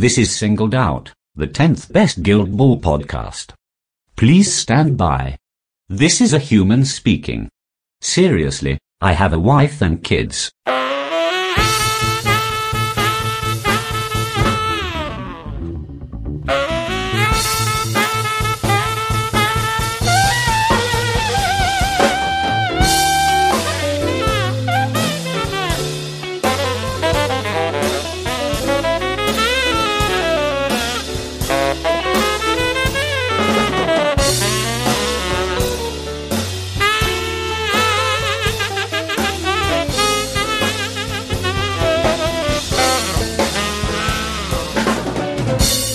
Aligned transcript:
This 0.00 0.16
is 0.16 0.34
Singled 0.34 0.74
Out, 0.74 1.12
the 1.34 1.46
10th 1.46 1.92
best 1.92 2.22
Guild 2.22 2.56
Ball 2.56 2.80
podcast. 2.80 3.52
Please 4.16 4.50
stand 4.50 4.96
by. 4.96 5.36
This 5.90 6.22
is 6.22 6.32
a 6.32 6.38
human 6.38 6.86
speaking. 6.86 7.50
Seriously, 8.00 8.78
I 9.02 9.12
have 9.12 9.34
a 9.34 9.38
wife 9.38 9.82
and 9.82 10.02
kids. 10.02 10.50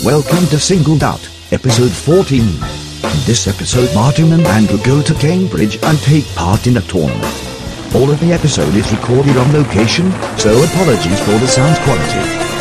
Welcome 0.05 0.45
to 0.49 0.59
Singled 0.59 1.01
Out, 1.01 1.27
episode 1.51 1.91
14. 1.91 2.39
In 2.39 3.25
this 3.25 3.47
episode, 3.47 3.91
Martin 3.95 4.33
and 4.33 4.45
Andrew 4.45 4.77
go 4.83 5.01
to 5.01 5.15
Cambridge 5.15 5.79
and 5.81 5.97
take 5.97 6.27
part 6.35 6.67
in 6.67 6.77
a 6.77 6.81
tournament. 6.81 7.23
All 7.95 8.11
of 8.11 8.19
the 8.19 8.31
episode 8.31 8.75
is 8.75 8.91
recorded 8.91 9.35
on 9.35 9.51
location, 9.51 10.11
so 10.37 10.63
apologies 10.63 11.19
for 11.21 11.39
the 11.39 11.47
sound 11.47 11.75
quality. 11.77 12.54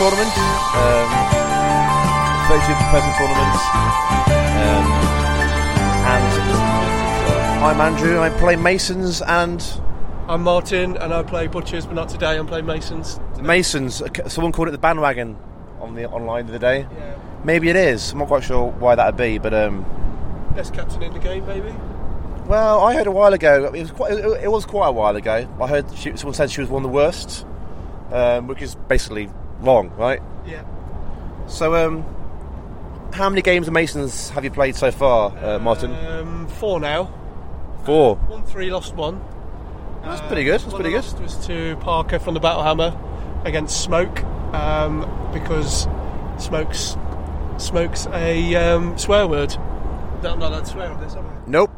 Tournament, 0.00 0.32
um, 0.80 1.08
32 2.48 2.72
person 2.88 3.12
tournament. 3.18 3.52
Um, 4.56 4.86
and 6.08 6.32
I'm 7.62 7.80
Andrew, 7.82 8.18
I 8.20 8.30
play 8.30 8.56
Masons 8.56 9.20
and 9.20 9.62
I'm 10.26 10.42
Martin 10.42 10.96
and 10.96 11.12
I 11.12 11.22
play 11.22 11.48
Butchers, 11.48 11.84
but 11.84 11.94
not 11.94 12.08
today. 12.08 12.38
I'm 12.38 12.46
playing 12.46 12.64
Masons. 12.64 13.20
Masons. 13.42 14.00
uh, 14.00 14.26
Someone 14.28 14.52
called 14.52 14.68
it 14.68 14.70
the 14.70 14.78
bandwagon 14.78 15.36
on 15.80 15.94
the 15.94 16.08
online 16.08 16.46
the 16.46 16.52
other 16.54 16.58
day. 16.58 16.86
Yeah. 16.96 17.18
Maybe 17.44 17.68
it 17.68 17.76
is. 17.76 18.12
I'm 18.12 18.20
not 18.20 18.28
quite 18.28 18.44
sure 18.44 18.70
why 18.70 18.94
that'd 18.94 19.18
be, 19.18 19.36
but 19.36 19.52
um, 19.52 19.84
Best 20.54 20.72
captain 20.72 21.02
in 21.02 21.12
the 21.12 21.18
game, 21.18 21.46
maybe. 21.46 21.74
well, 22.46 22.80
I 22.80 22.94
heard 22.94 23.06
a 23.06 23.10
while 23.12 23.34
ago. 23.34 23.66
It 23.74 23.80
was 23.82 23.90
quite. 23.90 24.12
It, 24.12 24.44
it 24.44 24.50
was 24.50 24.64
quite 24.64 24.88
a 24.88 24.92
while 24.92 25.14
ago. 25.16 25.46
I 25.60 25.66
heard 25.66 25.84
she, 25.94 26.16
someone 26.16 26.32
said 26.34 26.50
she 26.50 26.62
was 26.62 26.70
one 26.70 26.84
of 26.84 26.90
the 26.90 26.94
worst, 26.94 27.44
um, 28.12 28.46
which 28.46 28.62
is 28.62 28.74
basically 28.88 29.28
wrong, 29.60 29.90
right? 29.96 30.20
Yeah. 30.46 30.64
So, 31.46 31.74
um, 31.74 32.04
how 33.12 33.28
many 33.28 33.42
games 33.42 33.66
of 33.66 33.74
Masons 33.74 34.30
have 34.30 34.44
you 34.44 34.50
played 34.50 34.76
so 34.76 34.90
far, 34.90 35.36
uh, 35.38 35.58
Martin? 35.58 35.94
Um, 36.06 36.46
four 36.48 36.80
now. 36.80 37.12
Four. 37.84 38.16
One 38.16 38.44
three, 38.44 38.70
lost 38.70 38.94
one. 38.94 39.20
That's 40.02 40.20
pretty 40.22 40.44
good. 40.44 40.60
That's 40.60 40.74
pretty 40.74 40.90
good. 40.90 41.04
lost 41.04 41.20
was 41.20 41.46
to 41.46 41.76
Parker 41.76 42.18
from 42.18 42.34
the 42.34 42.40
Battle 42.40 42.62
Hammer 42.62 42.96
against 43.44 43.82
Smoke 43.82 44.22
um, 44.54 45.00
because 45.32 45.86
Smoke's 46.38 46.96
Smoke's 47.58 48.06
a 48.06 48.54
um, 48.54 48.96
swear 48.96 49.26
word. 49.26 49.54
No, 50.22 50.32
I'm 50.32 50.38
not 50.38 50.52
allowed 50.52 50.64
to 50.64 50.70
swear 50.70 50.90
on 50.90 51.00
this, 51.00 51.14
am 51.14 51.26
Nope. 51.46 51.70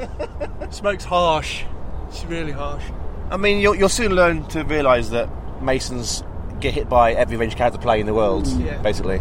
I? 0.00 0.70
Smoke's 0.70 1.04
harsh. 1.04 1.64
She's 2.12 2.26
really 2.26 2.52
harsh. 2.52 2.84
I 3.30 3.36
mean, 3.36 3.60
you'll, 3.60 3.74
you'll 3.74 3.88
soon 3.88 4.14
learn 4.14 4.46
to 4.48 4.62
realise 4.62 5.08
that 5.08 5.28
Masons 5.62 6.22
get 6.60 6.74
hit 6.74 6.88
by 6.88 7.12
every 7.12 7.36
range 7.36 7.56
character 7.56 7.78
play 7.78 8.00
in 8.00 8.06
the 8.06 8.14
world, 8.14 8.46
Yeah. 8.46 8.78
basically. 8.78 9.20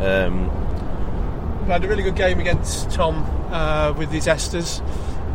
Um, 0.00 0.50
We 1.66 1.72
had 1.72 1.84
a 1.84 1.88
really 1.88 2.02
good 2.02 2.14
game 2.16 2.40
against 2.40 2.90
Tom 2.90 3.26
uh, 3.52 3.92
with 3.96 4.10
these 4.10 4.26
Esters. 4.26 4.80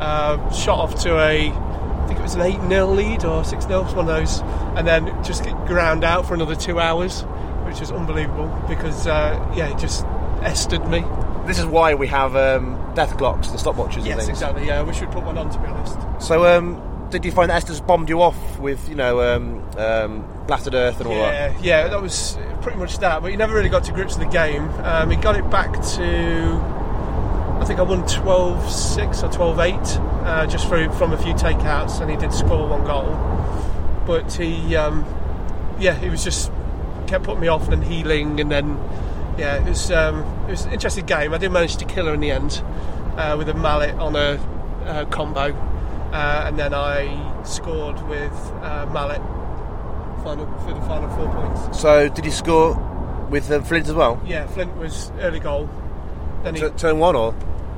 Uh, 0.01 0.49
shot 0.51 0.79
off 0.79 0.95
to 1.03 1.15
a, 1.19 1.49
I 1.49 2.05
think 2.07 2.19
it 2.19 2.23
was 2.23 2.33
an 2.35 2.41
8 2.41 2.59
0 2.67 2.87
lead 2.87 3.23
or 3.25 3.43
6 3.43 3.65
0, 3.65 3.83
one 3.83 3.99
of 3.99 4.07
those, 4.07 4.41
and 4.75 4.87
then 4.87 5.05
just 5.23 5.43
get 5.43 5.53
ground 5.67 6.03
out 6.03 6.25
for 6.25 6.33
another 6.33 6.55
two 6.55 6.79
hours, 6.79 7.21
which 7.65 7.79
was 7.79 7.91
unbelievable 7.91 8.47
because, 8.67 9.05
uh, 9.05 9.37
yeah, 9.55 9.67
it 9.67 9.77
just 9.77 10.05
estered 10.41 10.87
me. 10.89 11.05
this 11.45 11.59
is 11.59 11.65
why 11.65 11.93
we 11.93 12.07
have 12.07 12.35
um, 12.35 12.77
death 12.95 13.15
clocks, 13.17 13.49
the 13.49 13.57
stopwatches 13.57 13.97
and 13.97 14.05
Yes, 14.07 14.27
exactly. 14.27 14.65
Yeah, 14.65 14.81
we 14.81 14.93
should 14.93 15.11
put 15.11 15.23
one 15.23 15.37
on 15.37 15.49
to 15.51 15.59
be 15.59 15.67
honest. 15.67 15.97
So, 16.19 16.45
um, 16.47 16.81
did 17.13 17.25
you 17.25 17.31
find 17.31 17.50
that 17.50 17.63
Esters 17.63 17.85
bombed 17.85 18.09
you 18.09 18.22
off 18.22 18.59
with, 18.59 18.90
you 18.90 18.96
know, 18.96 19.22
um, 19.22 19.63
um, 19.78 20.46
blasted 20.47 20.74
earth 20.74 21.00
and 21.00 21.07
all 21.07 21.16
that? 21.16 21.53
Yeah, 21.53 21.84
yeah, 21.84 21.88
that 21.88 22.01
was 22.01 22.38
pretty 22.62 22.79
much 22.79 22.97
that. 22.97 23.22
But 23.22 23.29
he 23.29 23.38
never 23.38 23.53
really 23.53 23.69
got 23.69 23.84
to 23.85 23.91
grips 23.91 24.18
with 24.18 24.28
the 24.28 24.34
game. 24.34 24.68
Um, 24.84 25.12
he 25.12 25.16
got 25.16 25.35
it 25.35 25.47
back 25.50 25.72
to, 25.73 26.59
I 27.62 27.66
think 27.66 27.79
I 27.79 27.84
won 27.84 28.06
12 28.07 28.69
6 28.69 29.23
or 29.23 29.31
12 29.31 29.59
8 29.59 29.73
uh, 29.73 30.47
just 30.47 30.68
from 30.68 31.13
a 31.13 31.18
few 31.18 31.34
takeouts, 31.34 32.02
and 32.02 32.09
he 32.09 32.18
did 32.18 32.34
score 32.34 32.68
one 32.68 32.84
goal. 32.84 33.16
But 34.07 34.34
he, 34.34 34.75
um, 34.75 35.06
yeah, 35.79 35.94
he 35.94 36.09
was 36.09 36.23
just 36.23 36.52
kept 37.06 37.25
putting 37.25 37.41
me 37.41 37.47
off 37.47 37.69
and 37.69 37.84
healing, 37.84 38.40
and 38.40 38.52
then, 38.52 38.78
yeah, 39.38 39.57
it 39.63 39.69
was, 39.69 39.91
um, 39.91 40.23
it 40.47 40.52
was 40.52 40.66
an 40.66 40.73
interesting 40.73 41.06
game. 41.06 41.31
I 41.31 41.38
did 41.38 41.52
manage 41.52 41.78
to 41.78 41.85
kill 41.85 42.07
her 42.07 42.13
in 42.16 42.22
the 42.22 42.31
end 42.31 42.63
uh, 43.18 43.35
with 43.38 43.50
a 43.50 43.53
mallet 43.53 43.94
on 44.00 44.16
a 44.16 44.40
uh, 44.85 45.06
combo. 45.06 45.69
Uh, 46.13 46.44
and 46.47 46.59
then 46.59 46.74
I 46.74 47.41
scored 47.44 48.00
with 48.07 48.31
uh, 48.62 48.85
mallet 48.94 49.22
final 50.24 50.46
for 50.59 50.74
the 50.74 50.81
final 50.81 51.09
four 51.16 51.28
points. 51.34 51.79
So, 51.81 52.07
did 52.07 52.24
you 52.24 52.31
score 52.31 52.75
with 53.29 53.50
um, 53.51 53.63
Flint 53.63 53.88
as 53.88 53.94
well? 53.94 54.22
Yeah, 54.25 54.46
Flint 54.47 54.78
was 54.78 55.12
early 55.19 55.40
goal. 55.40 55.68
Then 56.44 56.56
he, 56.56 56.62
T- 56.62 56.69
turn 56.78 57.00
one 57.00 57.16
or? 57.16 57.29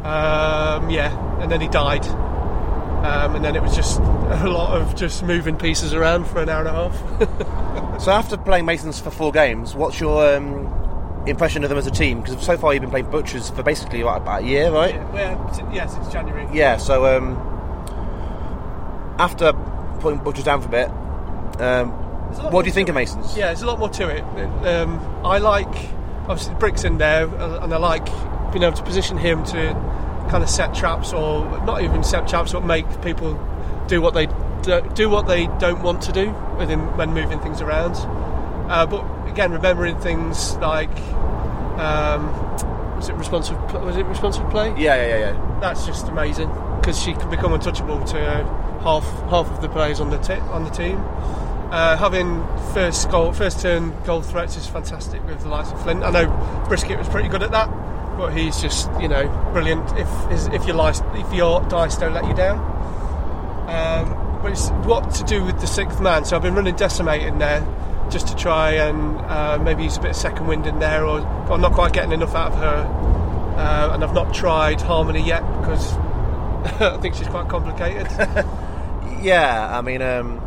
um, 0.03 0.89
yeah, 0.89 1.39
and 1.41 1.49
then 1.51 1.61
he 1.61 1.67
died. 1.69 2.05
Um, 2.05 3.35
and 3.35 3.45
then 3.45 3.55
it 3.55 3.61
was 3.61 3.75
just 3.75 3.99
a 3.99 4.49
lot 4.49 4.79
of 4.79 4.95
just 4.95 5.23
moving 5.23 5.55
pieces 5.57 5.93
around 5.93 6.25
for 6.27 6.41
an 6.41 6.49
hour 6.49 6.59
and 6.65 6.69
a 6.69 6.71
half. 6.73 7.61
So, 8.01 8.11
after 8.11 8.35
playing 8.35 8.65
Masons 8.65 8.99
for 8.99 9.09
four 9.09 9.31
games, 9.31 9.73
what's 9.73 10.01
your 10.01 10.35
um, 10.35 11.23
impression 11.27 11.63
of 11.63 11.69
them 11.69 11.77
as 11.77 11.87
a 11.87 11.91
team? 11.91 12.21
Because 12.21 12.45
so 12.45 12.57
far 12.57 12.73
you've 12.73 12.81
been 12.81 12.89
playing 12.89 13.09
Butchers 13.09 13.49
for 13.49 13.63
basically 13.63 14.03
what, 14.03 14.17
about 14.17 14.43
a 14.43 14.45
year, 14.45 14.69
right? 14.69 14.95
yeah, 14.95 15.35
well, 15.35 15.73
yeah, 15.73 15.87
since 15.87 16.11
January. 16.11 16.45
Yeah, 16.51 16.75
so 16.75 17.05
um, 17.17 17.37
after 19.17 19.53
putting 19.99 20.19
Butchers 20.19 20.43
down 20.43 20.61
for 20.61 20.67
a 20.67 20.71
bit, 20.71 21.61
um, 21.61 21.91
what 22.51 22.63
do 22.63 22.67
you 22.67 22.73
think 22.73 22.89
of. 22.89 22.95
Masons? 22.95 23.37
Yeah, 23.37 23.47
there's 23.47 23.61
a 23.61 23.65
lot 23.65 23.79
more 23.79 23.89
to 23.89 24.09
it. 24.09 24.23
Um, 24.65 24.99
I 25.25 25.37
like 25.37 25.73
obviously 26.27 26.53
the 26.53 26.59
bricks 26.59 26.83
in 26.83 26.97
there, 26.97 27.27
uh, 27.27 27.63
and 27.63 27.73
I 27.73 27.77
like 27.77 28.05
being 28.51 28.63
able 28.63 28.75
to 28.75 28.83
position 28.83 29.17
him 29.17 29.43
to 29.45 29.73
kind 30.29 30.43
of 30.43 30.49
set 30.49 30.73
traps, 30.73 31.13
or 31.13 31.45
not 31.65 31.83
even 31.83 32.03
set 32.03 32.27
traps, 32.27 32.53
but 32.53 32.65
make 32.65 32.85
people 33.01 33.33
do 33.87 34.01
what 34.01 34.13
they 34.13 34.27
do, 34.63 34.81
do 34.95 35.09
what 35.09 35.27
they 35.27 35.47
don't 35.59 35.81
want 35.83 36.01
to 36.03 36.11
do 36.11 36.31
within 36.57 36.79
when 36.97 37.13
moving 37.13 37.39
things 37.39 37.61
around. 37.61 37.95
Uh, 38.69 38.85
but 38.85 39.05
again, 39.29 39.51
remembering 39.51 39.97
things 39.99 40.55
like 40.57 40.97
um, 41.77 42.27
was 42.95 43.09
it 43.09 43.15
responsive? 43.15 43.57
Was 43.73 43.97
it 43.97 44.05
responsive 44.05 44.49
play? 44.49 44.69
Yeah, 44.69 44.95
yeah, 44.95 45.07
yeah, 45.07 45.17
yeah. 45.17 45.59
That's 45.61 45.85
just 45.85 46.07
amazing 46.07 46.49
because 46.79 47.01
she 47.01 47.13
can 47.13 47.29
become 47.29 47.53
untouchable 47.53 48.03
to 48.05 48.45
half 48.85 49.03
half 49.29 49.49
of 49.51 49.61
the 49.61 49.69
players 49.69 49.99
on 49.99 50.09
the 50.09 50.17
ti 50.19 50.33
on 50.33 50.63
the 50.63 50.69
team. 50.69 50.97
Uh, 51.71 51.97
having 51.97 52.45
first 52.73 53.09
goal, 53.09 53.33
first 53.33 53.59
turn 53.59 53.93
goal 54.03 54.21
threats 54.21 54.55
is 54.55 54.67
fantastic 54.67 55.25
with 55.25 55.41
the 55.41 55.49
likes 55.49 55.71
of 55.71 55.81
Flint. 55.83 56.03
I 56.03 56.11
know 56.11 56.65
Brisket 56.67 56.97
was 56.97 57.09
pretty 57.09 57.27
good 57.27 57.43
at 57.43 57.51
that, 57.51 57.67
but 58.17 58.31
he's 58.31 58.61
just 58.61 58.89
you 59.01 59.07
know 59.07 59.27
brilliant. 59.51 59.85
If 59.97 60.07
if 60.53 60.65
your 60.65 60.91
if 61.15 61.33
your 61.33 61.61
dice 61.63 61.97
don't 61.97 62.13
let 62.13 62.25
you 62.25 62.33
down. 62.33 62.59
Um, 63.67 64.39
but 64.41 64.51
it's 64.51 64.69
what 64.85 65.11
to 65.15 65.23
do 65.23 65.43
with 65.43 65.59
the 65.59 65.67
sixth 65.67 65.99
man. 65.99 66.23
So 66.23 66.35
I've 66.35 66.43
been 66.43 66.53
running 66.53 66.75
Decimate 66.75 67.23
in 67.23 67.39
there 67.39 67.65
just 68.11 68.27
to 68.27 68.35
try 68.35 68.73
and 68.73 69.17
uh, 69.21 69.57
maybe 69.57 69.83
use 69.83 69.97
a 69.97 70.01
bit 70.01 70.11
of 70.11 70.15
second 70.15 70.45
wind 70.45 70.67
in 70.67 70.77
there, 70.77 71.03
or 71.03 71.19
I'm 71.19 71.61
not 71.61 71.73
quite 71.73 71.91
getting 71.91 72.11
enough 72.11 72.35
out 72.35 72.51
of 72.51 72.59
her 72.59 73.05
uh, 73.55 73.91
and 73.93 74.03
I've 74.03 74.13
not 74.13 74.33
tried 74.33 74.81
Harmony 74.81 75.23
yet 75.23 75.41
because 75.59 75.93
I 76.81 76.97
think 77.01 77.15
she's 77.15 77.27
quite 77.27 77.47
complicated. 77.47 78.07
Yeah, 79.21 79.77
I 79.77 79.81
mean, 79.81 80.01
um, 80.01 80.41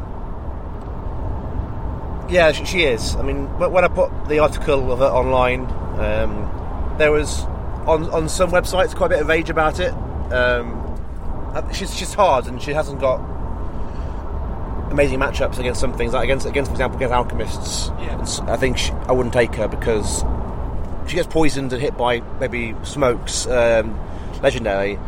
yeah, 2.29 2.53
she, 2.53 2.65
she 2.65 2.83
is. 2.85 3.17
I 3.17 3.23
mean, 3.23 3.47
when 3.59 3.85
I 3.85 3.89
put 3.89 4.11
the 4.29 4.39
article 4.41 4.93
of 4.93 5.01
it 5.01 5.05
online, 5.05 5.63
um, 5.99 6.97
there 6.99 7.11
was 7.11 7.43
on 7.87 8.09
on 8.11 8.29
some 8.29 8.51
websites 8.51 8.95
quite 8.95 9.07
a 9.07 9.09
bit 9.11 9.21
of 9.21 9.29
rage 9.29 9.51
about 9.51 9.81
it. 9.81 9.93
Um, 10.33 10.85
uh, 11.55 11.71
she's 11.73 11.95
she's 11.95 12.15
hard, 12.15 12.47
and 12.47 12.61
she 12.61 12.73
hasn't 12.73 13.01
got 13.01 13.19
amazing 14.91 15.19
matchups 15.19 15.59
against 15.59 15.81
some 15.81 15.95
things. 15.97 16.13
Like 16.13 16.25
against 16.25 16.47
against, 16.47 16.71
for 16.71 16.75
example, 16.75 16.97
against 16.97 17.15
alchemists. 17.15 17.89
Yeah. 18.01 18.53
I 18.53 18.57
think 18.57 18.79
she, 18.79 18.93
I 18.93 19.13
wouldn't 19.13 19.33
take 19.33 19.55
her 19.55 19.69
because 19.69 20.25
she 21.09 21.17
gets 21.17 21.29
poisoned 21.29 21.73
and 21.73 21.81
hit 21.81 21.97
by 21.97 22.21
maybe 22.41 22.75
smokes. 22.83 23.47
Um, 23.47 23.99
legendary. 24.43 24.99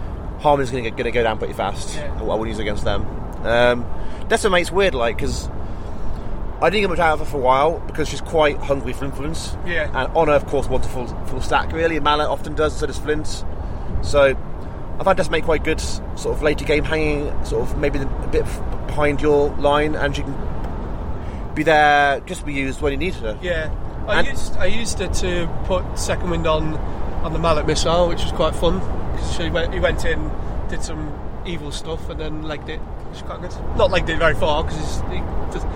Harmon's 0.40 0.70
going 0.70 0.84
to 0.84 1.10
go 1.10 1.22
down 1.22 1.38
pretty 1.38 1.52
fast. 1.52 1.94
Yeah. 1.94 2.18
I 2.18 2.22
wouldn't 2.22 2.48
use 2.48 2.58
against 2.58 2.84
them. 2.84 3.04
Um, 3.44 3.84
Decimate's 4.28 4.70
weird, 4.70 4.94
like 4.94 5.16
because 5.16 5.48
I 6.62 6.68
didn't 6.70 6.82
get 6.82 6.90
much 6.90 6.98
out 6.98 7.14
of 7.14 7.18
her 7.20 7.24
for 7.24 7.38
a 7.38 7.40
while 7.40 7.80
because 7.80 8.08
she's 8.08 8.20
quite 8.20 8.56
hungry 8.58 8.92
for 8.92 9.04
influence. 9.06 9.56
Yeah. 9.66 9.86
And 9.94 10.12
Honor, 10.16 10.32
of 10.34 10.46
course, 10.46 10.68
wants 10.68 10.86
a 10.86 10.90
full 10.90 11.06
full 11.26 11.40
stack 11.40 11.72
really. 11.72 11.96
And 11.96 12.04
Mallet 12.04 12.28
often 12.28 12.54
does, 12.54 12.76
so 12.76 12.86
does 12.86 12.98
Flint. 12.98 13.44
So 14.02 14.36
I 14.98 15.04
find 15.04 15.16
Decimate 15.16 15.44
quite 15.44 15.64
good, 15.64 15.80
sort 15.80 16.36
of 16.36 16.42
later 16.42 16.64
game, 16.64 16.84
hanging 16.84 17.32
sort 17.44 17.62
of 17.68 17.78
maybe 17.78 17.98
a 17.98 18.28
bit 18.30 18.44
behind 18.86 19.20
your 19.22 19.50
line, 19.56 19.94
and 19.94 20.14
she 20.14 20.22
can 20.22 20.34
be 21.54 21.62
there 21.62 22.20
just 22.20 22.40
to 22.40 22.46
be 22.46 22.52
used 22.52 22.80
when 22.80 22.92
you 22.92 22.98
need 22.98 23.14
her. 23.14 23.36
yeah, 23.42 23.70
I 24.06 24.18
And- 24.20 24.28
used 24.28 24.56
I 24.58 24.66
used 24.66 25.00
it 25.00 25.12
to 25.14 25.48
put 25.64 25.82
second 25.98 26.30
wind 26.30 26.46
on 26.46 26.76
on 27.24 27.32
the 27.32 27.38
mallet 27.38 27.66
missile, 27.66 28.08
which 28.08 28.22
was 28.22 28.32
quite 28.32 28.54
fun 28.54 28.78
because 29.12 29.32
she 29.36 29.50
went 29.50 29.72
he 29.74 29.80
went 29.80 30.04
in, 30.04 30.30
did 30.68 30.82
some 30.82 31.10
evil 31.46 31.72
stuff, 31.72 32.08
and 32.10 32.20
then 32.20 32.42
legged 32.42 32.68
it. 32.68 32.78
Which 32.80 33.22
was 33.22 33.22
quite 33.22 33.40
good. 33.40 33.76
Not 33.76 33.90
legged 33.90 34.10
it 34.10 34.18
very 34.18 34.34
far 34.34 34.64
because 34.64 34.78
he's, 34.78 35.00
he 35.10 35.16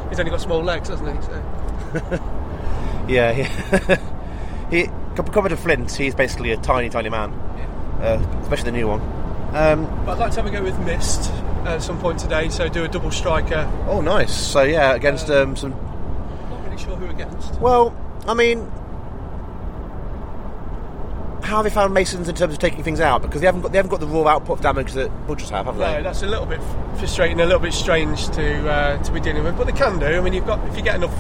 he's 0.08 0.19
only 0.20 0.31
got 0.31 0.40
small 0.40 0.62
legs, 0.62 0.88
hasn't 0.88 1.16
he? 1.16 1.22
So. 1.25 2.20
Yeah, 3.08 3.32
yeah. 3.32 4.00
he 4.70 4.87
compared 5.14 5.50
to 5.50 5.56
Flint, 5.56 5.93
he's 5.93 6.14
basically 6.14 6.52
a 6.52 6.56
tiny, 6.56 6.88
tiny 6.88 7.11
man, 7.11 7.32
uh, 8.00 8.38
especially 8.43 8.70
the 8.70 8.76
new 8.78 8.88
one. 8.88 9.00
Um, 9.55 9.84
But 10.06 10.12
I'd 10.12 10.19
like 10.20 10.31
to 10.32 10.43
have 10.43 10.46
a 10.46 10.50
go 10.50 10.62
with 10.62 10.78
Mist 10.81 11.31
at 11.66 11.82
some 11.82 11.99
point 12.00 12.19
today, 12.19 12.49
so 12.49 12.69
do 12.69 12.82
a 12.84 12.88
double 12.88 13.11
striker. 13.11 13.70
oh, 13.88 14.00
nice. 14.00 14.34
So 14.34 14.62
yeah, 14.62 14.94
against 14.94 15.28
um, 15.31 15.55
some 15.55 15.72
Not 16.50 16.64
really 16.64 16.78
sure 16.78 16.96
who 16.96 17.06
against. 17.11 17.61
Well, 17.61 17.94
I 18.26 18.32
mean, 18.34 18.70
how 21.54 21.62
have 21.62 21.64
they 21.72 21.74
found 21.74 21.94
Masons 21.94 22.28
in 22.28 22.34
terms 22.34 22.52
of 22.52 22.58
taking 22.58 22.82
things 22.82 23.00
out? 23.00 23.22
Because 23.22 23.40
they 23.40 23.46
haven't 23.46 23.62
got 23.62 23.72
they 23.72 23.78
haven't 23.78 23.90
got 23.90 24.00
the 24.00 24.06
raw 24.06 24.26
output 24.28 24.58
of 24.58 24.62
damage 24.62 24.92
that 24.92 25.08
Butchers 25.26 25.50
have, 25.50 25.66
have 25.66 25.76
No, 25.76 25.94
they? 25.96 26.02
that's 26.02 26.22
a 26.22 26.26
little 26.26 26.46
bit 26.46 26.60
frustrating, 26.98 27.40
a 27.40 27.44
little 27.44 27.60
bit 27.60 27.72
strange 27.72 28.28
to 28.30 28.68
uh, 28.70 29.02
to 29.02 29.12
be 29.12 29.20
dealing 29.20 29.44
with, 29.44 29.56
but 29.56 29.66
they 29.66 29.72
can 29.72 29.98
do. 29.98 30.06
I 30.06 30.20
mean, 30.20 30.32
you've 30.32 30.46
got 30.46 30.66
if 30.68 30.76
you 30.76 30.82
get 30.82 30.96
enough 30.96 31.16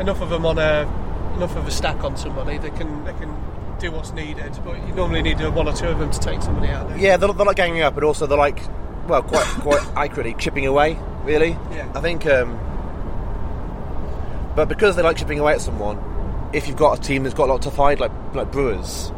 enough 0.00 0.20
of 0.20 0.28
them 0.30 0.44
on 0.46 0.58
a 0.58 0.82
enough 1.36 1.56
of 1.56 1.66
a 1.66 1.70
stack 1.70 2.04
on 2.04 2.16
somebody, 2.16 2.58
they 2.58 2.70
can 2.70 3.04
they 3.04 3.12
can 3.14 3.34
do 3.78 3.90
what's 3.92 4.12
needed. 4.12 4.58
But 4.64 4.76
you 4.86 4.94
normally 4.94 5.22
need 5.22 5.40
one 5.40 5.66
or 5.68 5.72
two 5.74 5.88
of 5.88 5.98
them 5.98 6.10
to 6.10 6.18
take 6.20 6.42
somebody 6.42 6.68
out. 6.68 6.98
Yeah, 6.98 7.16
they're, 7.16 7.32
they're 7.32 7.46
like 7.46 7.56
ganging 7.56 7.82
up, 7.82 7.94
but 7.94 8.04
also 8.04 8.26
they're 8.26 8.36
like, 8.38 8.60
well, 9.08 9.22
quite 9.22 9.44
quite 9.60 9.82
accurately 9.96 10.34
chipping 10.34 10.66
away. 10.66 10.98
Really, 11.24 11.50
Yeah. 11.72 11.90
I 11.94 12.00
think. 12.00 12.26
Um, 12.26 12.58
but 14.54 14.68
because 14.68 14.96
they 14.96 15.02
like 15.02 15.16
chipping 15.18 15.38
away 15.38 15.52
at 15.54 15.60
someone, 15.60 15.98
if 16.52 16.66
you've 16.66 16.76
got 16.76 16.98
a 16.98 17.02
team 17.02 17.22
that's 17.24 17.34
got 17.34 17.48
a 17.48 17.52
lot 17.52 17.62
to 17.62 17.70
fight, 17.70 18.00
like 18.00 18.12
like 18.34 18.50
Brewers, 18.50 19.12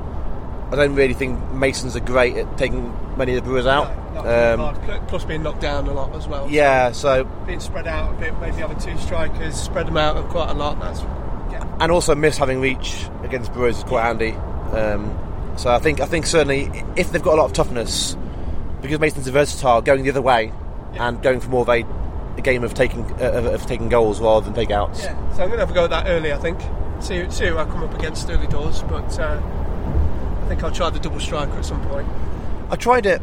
I 0.71 0.77
don't 0.77 0.95
really 0.95 1.15
think 1.15 1.39
Masons 1.53 1.97
are 1.97 2.01
great 2.01 2.37
at 2.37 2.59
taking 2.59 2.95
many 3.17 3.35
of 3.35 3.43
the 3.43 3.49
Brewers 3.49 3.67
out. 3.67 3.91
No, 4.15 4.55
Um. 4.55 5.07
Plus 5.07 5.25
being 5.25 5.43
knocked 5.43 5.61
down 5.61 5.87
a 5.87 5.93
lot 5.93 6.15
as 6.15 6.27
well. 6.29 6.49
yeah, 6.51 6.93
so 6.93 7.25
being 7.47 7.61
spread 7.61 7.87
out 7.87 8.15
a 8.15 8.21
bit, 8.21 8.39
maybe 8.41 8.57
having 8.57 8.79
two 8.79 8.97
strikers, 8.99 9.55
spread 9.57 9.87
them 9.87 9.97
out 9.97 10.29
quite 10.29 10.51
a 10.51 10.55
lot. 10.55 10.79
That's 10.81 11.01
yeah. 11.51 11.65
and 11.81 11.91
also 11.93 12.15
miss 12.15 12.37
having 12.37 12.61
reach 12.61 13.07
against 13.23 13.53
Brewers 13.53 13.79
is 13.79 13.85
quite 13.85 14.03
handy. 14.03 14.33
Um, 14.77 15.17
so 15.57 15.71
I 15.71 15.79
think 15.79 16.01
I 16.01 16.07
think 16.07 16.27
certainly 16.27 16.71
if 16.97 17.11
they've 17.13 17.23
got 17.23 17.35
a 17.35 17.41
lot 17.41 17.47
of 17.47 17.53
toughness, 17.55 18.17
because 18.83 18.99
Masons 19.01 19.27
are 19.29 19.33
versatile, 19.33 19.81
going 19.83 20.03
the 20.05 20.11
other 20.11 20.23
way 20.23 20.53
Yeah. 20.95 21.09
and 21.09 21.23
going 21.23 21.41
for 21.41 21.49
more 21.49 21.63
of 21.63 21.69
a, 21.69 21.85
a 22.37 22.41
game 22.43 22.63
of 22.65 22.75
taking 22.75 23.05
uh, 23.21 23.31
of, 23.33 23.47
of 23.47 23.67
taking 23.67 23.89
goals 23.89 24.21
rather 24.21 24.45
than 24.45 24.55
take 24.55 24.71
outs. 24.71 25.03
Yeah, 25.03 25.15
so 25.33 25.43
I'm 25.45 25.49
going 25.49 25.53
to 25.53 25.67
have 25.67 25.71
a 25.71 25.75
go 25.75 25.85
at 25.85 25.91
that 25.91 26.07
early. 26.09 26.33
I 26.33 26.39
think 26.39 26.61
see 27.01 27.29
see 27.31 27.47
who 27.47 27.57
I 27.57 27.65
come 27.65 27.83
up 27.85 27.95
against 27.99 28.29
early 28.29 28.47
doors, 28.49 28.83
but 28.83 29.19
uh, 29.19 29.41
think 30.49 30.63
I'll 30.65 30.71
try 30.73 30.91
the 30.91 30.99
double 30.99 31.21
striker 31.21 31.53
at 31.53 31.65
some 31.65 31.81
point. 31.89 32.09
I 32.71 32.77
tried 32.77 33.07
it 33.07 33.23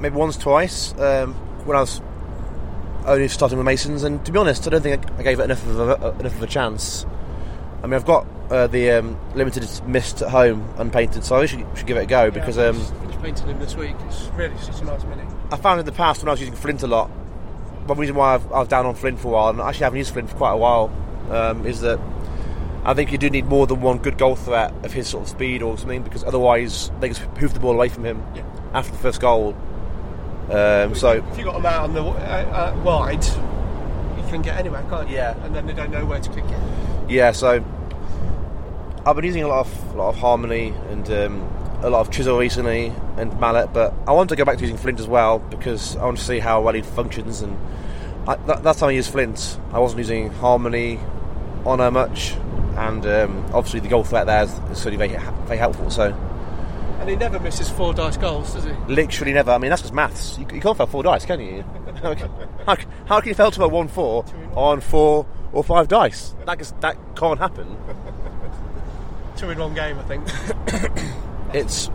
maybe 0.00 0.14
once, 0.16 0.36
twice 0.36 0.92
um, 0.98 1.34
when 1.64 1.76
I 1.76 1.80
was 1.80 2.00
only 3.06 3.28
starting 3.28 3.58
with 3.58 3.64
Masons, 3.64 4.02
and 4.04 4.24
to 4.26 4.32
be 4.32 4.38
honest, 4.38 4.66
I 4.66 4.70
don't 4.70 4.82
think 4.82 5.10
I, 5.10 5.18
I 5.18 5.22
gave 5.22 5.40
it 5.40 5.44
enough 5.44 5.66
of 5.66 5.78
a, 5.80 6.18
enough 6.20 6.34
of 6.36 6.42
a 6.42 6.46
chance. 6.46 7.04
I 7.82 7.86
mean, 7.86 7.94
I've 7.94 8.04
got 8.06 8.26
uh, 8.50 8.66
the 8.68 8.90
um, 8.92 9.18
limited 9.34 9.68
mist 9.86 10.22
at 10.22 10.30
home 10.30 10.68
unpainted, 10.78 11.24
so 11.24 11.36
I 11.36 11.46
should, 11.46 11.66
should 11.74 11.86
give 11.86 11.96
it 11.96 12.02
a 12.02 12.06
go 12.06 12.30
because. 12.30 12.56
yeah, 12.56 12.64
I 12.64 12.68
Um, 12.68 12.74
finished- 12.76 12.92
finished 13.00 13.22
painting 13.22 13.46
him 13.48 13.58
this 13.58 13.76
week. 13.76 13.94
It's 14.06 14.24
really 14.36 14.56
such 14.58 14.80
a 14.80 14.84
nice 14.84 15.02
mini. 15.04 15.22
I 15.50 15.56
found 15.56 15.80
in 15.80 15.86
the 15.86 15.92
past 15.92 16.20
when 16.22 16.28
I 16.28 16.32
was 16.32 16.40
using 16.40 16.54
Flint 16.56 16.82
a 16.82 16.86
lot, 16.86 17.08
one 17.86 17.98
reason 17.98 18.14
why 18.14 18.34
I've, 18.34 18.46
I 18.52 18.60
was 18.60 18.68
down 18.68 18.86
on 18.86 18.94
Flint 18.94 19.18
for 19.18 19.28
a 19.28 19.30
while, 19.32 19.50
and 19.50 19.60
I 19.60 19.68
actually 19.68 19.84
haven't 19.84 19.98
used 19.98 20.12
Flint 20.12 20.30
for 20.30 20.36
quite 20.36 20.52
a 20.52 20.56
while, 20.56 20.90
um, 21.30 21.66
is 21.66 21.80
that 21.80 21.98
I 22.84 22.94
think 22.94 23.12
you 23.12 23.18
do 23.18 23.30
need 23.30 23.46
more 23.46 23.66
than 23.66 23.80
one 23.80 23.98
good 23.98 24.18
goal 24.18 24.34
threat 24.34 24.72
of 24.84 24.92
his 24.92 25.06
sort 25.08 25.22
of 25.24 25.28
speed 25.28 25.62
or 25.62 25.78
something, 25.78 26.02
because 26.02 26.24
otherwise 26.24 26.90
they 27.00 27.08
just 27.08 27.20
hoof 27.38 27.54
the 27.54 27.60
ball 27.60 27.72
away 27.72 27.88
from 27.88 28.04
him 28.04 28.22
Yeah. 28.34 28.42
after 28.74 28.90
the 28.92 28.98
first 28.98 29.20
goal. 29.20 29.54
Um, 30.50 30.94
so 30.94 31.24
if 31.30 31.38
you 31.38 31.44
got 31.44 31.54
them 31.54 31.66
out 31.66 31.84
on 31.84 31.94
the 31.94 32.02
uh, 32.02 32.04
uh, 32.74 32.80
wide, 32.82 33.24
you 33.24 34.22
can 34.28 34.42
get 34.42 34.58
anywhere, 34.58 34.84
can't 34.90 35.08
you? 35.08 35.16
Yeah. 35.16 35.36
and 35.44 35.54
then 35.54 35.66
they 35.66 35.72
don't 35.72 35.90
know 35.92 36.04
where 36.04 36.20
to 36.20 36.28
kick 36.30 36.44
it. 36.44 37.10
yeah, 37.10 37.30
so 37.32 37.64
I've 39.06 39.16
been 39.16 39.24
using 39.24 39.42
a 39.44 39.48
lot 39.48 39.66
of 39.66 39.94
a 39.94 39.96
lot 39.96 40.08
of 40.10 40.16
harmony 40.16 40.74
and 40.90 41.08
um, 41.10 41.40
a 41.82 41.90
lot 41.90 42.00
of 42.00 42.10
chisel 42.12 42.36
recently 42.38 42.92
and 43.16 43.38
mallet, 43.40 43.72
but 43.72 43.94
I 44.06 44.12
want 44.12 44.28
to 44.30 44.36
go 44.36 44.44
back 44.44 44.56
to 44.56 44.62
using 44.62 44.76
Flint 44.76 44.98
as 45.00 45.06
well 45.06 45.38
because 45.38 45.96
I 45.96 46.04
want 46.04 46.18
to 46.18 46.24
see 46.24 46.38
how 46.40 46.60
well 46.62 46.74
he 46.74 46.82
functions. 46.82 47.40
And 47.42 47.56
I, 48.28 48.36
that, 48.46 48.62
that's 48.64 48.80
time 48.80 48.88
I 48.88 48.92
used 48.92 49.10
Flint. 49.12 49.58
I 49.72 49.78
wasn't 49.78 49.98
using 49.98 50.30
harmony 50.30 50.98
on 51.64 51.78
her 51.80 51.90
much, 51.90 52.34
and 52.76 53.04
um, 53.06 53.44
obviously 53.52 53.80
the 53.80 53.88
goal 53.88 54.04
threat 54.04 54.26
there 54.26 54.42
is 54.44 54.52
is 54.70 54.78
certainly 54.78 54.96
very 55.08 55.20
very 55.46 55.58
helpful. 55.58 55.90
So 55.90 56.12
And 57.00 57.08
he 57.10 57.16
never 57.16 57.38
misses 57.40 57.68
four 57.70 57.92
dice 57.94 58.16
goals, 58.16 58.54
does 58.54 58.64
he? 58.64 58.72
literally 58.88 59.32
never. 59.32 59.50
I 59.52 59.58
mean 59.58 59.70
that's 59.70 59.82
just 59.82 59.94
maths. 59.94 60.38
You, 60.38 60.46
you 60.52 60.60
can't 60.60 60.76
fail 60.76 60.86
four 60.86 61.02
dice, 61.02 61.24
can 61.24 61.40
you? 61.40 61.62
how, 62.02 62.14
can- 62.14 62.30
how, 63.06 63.20
can- 63.20 63.28
you 63.28 63.34
fail 63.34 63.50
to 63.50 63.64
a 63.64 63.68
one 63.68 63.88
four 63.88 64.24
on 64.54 64.80
four 64.80 65.26
or 65.52 65.62
five 65.64 65.88
dice? 65.88 66.34
That 66.46 66.58
just, 66.58 66.80
that 66.80 66.96
can't 67.16 67.38
happen. 67.38 67.76
Two 69.36 69.50
in 69.50 69.58
one 69.58 69.74
game, 69.74 69.98
I 69.98 70.02
think. 70.02 70.26
It's 71.54 71.90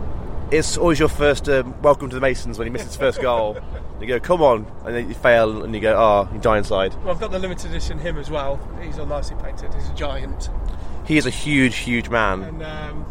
it's 0.52 0.76
always 0.78 1.00
your 1.00 1.08
first 1.08 1.48
um, 1.48 1.74
welcome 1.82 2.08
to 2.10 2.14
the 2.14 2.20
Masons 2.20 2.58
when 2.58 2.66
he 2.68 2.70
misses 2.72 2.88
his 2.88 2.96
first 2.96 3.20
goal. 3.20 3.58
You 4.00 4.06
go, 4.06 4.20
come 4.20 4.42
on, 4.42 4.64
and 4.84 4.94
then 4.94 5.08
you 5.08 5.14
fail, 5.14 5.64
and 5.64 5.74
you 5.74 5.80
go, 5.80 5.96
oh, 5.98 6.28
you 6.32 6.38
die 6.40 6.58
inside. 6.58 6.94
well, 7.02 7.10
I've 7.10 7.20
got 7.20 7.32
the 7.32 7.38
limited 7.38 7.70
edition 7.70 7.98
him 7.98 8.16
as 8.16 8.30
well. 8.30 8.60
He's 8.80 8.98
all 8.98 9.06
nicely 9.06 9.36
painted. 9.42 9.74
He's 9.74 9.88
a 9.88 9.94
giant, 9.94 10.50
He 11.04 11.16
is 11.16 11.26
a 11.26 11.30
huge, 11.30 11.76
huge 11.78 12.08
man. 12.08 12.42
and 12.44 12.62
um, 12.62 13.04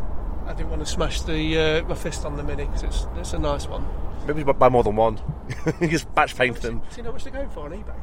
I 0.48 0.54
didn't 0.54 0.70
want 0.70 0.82
to 0.82 0.86
smash 0.92 1.22
the 1.24 1.60
uh, 1.60 1.84
my 1.90 1.96
fist 1.96 2.24
on 2.26 2.38
the 2.38 2.44
mini 2.44 2.66
because 2.66 2.84
it's 2.84 3.06
it's 3.18 3.34
a 3.34 3.40
nice 3.40 3.68
one. 3.68 3.86
Maybe 4.26 4.44
buy- 4.44 4.54
buy 4.54 4.70
more 4.70 4.84
than 4.84 4.96
one. 4.96 5.20
you 5.82 5.88
just 5.90 6.14
batch 6.16 6.36
paint 6.38 6.62
them. 6.62 6.80
Do 6.80 6.86
you 6.98 7.04
know 7.04 7.10
how 7.10 7.14
much 7.14 7.24
they're 7.26 7.34
going 7.34 7.50
for 7.50 7.66
on 7.66 7.72
eBay? 7.72 7.96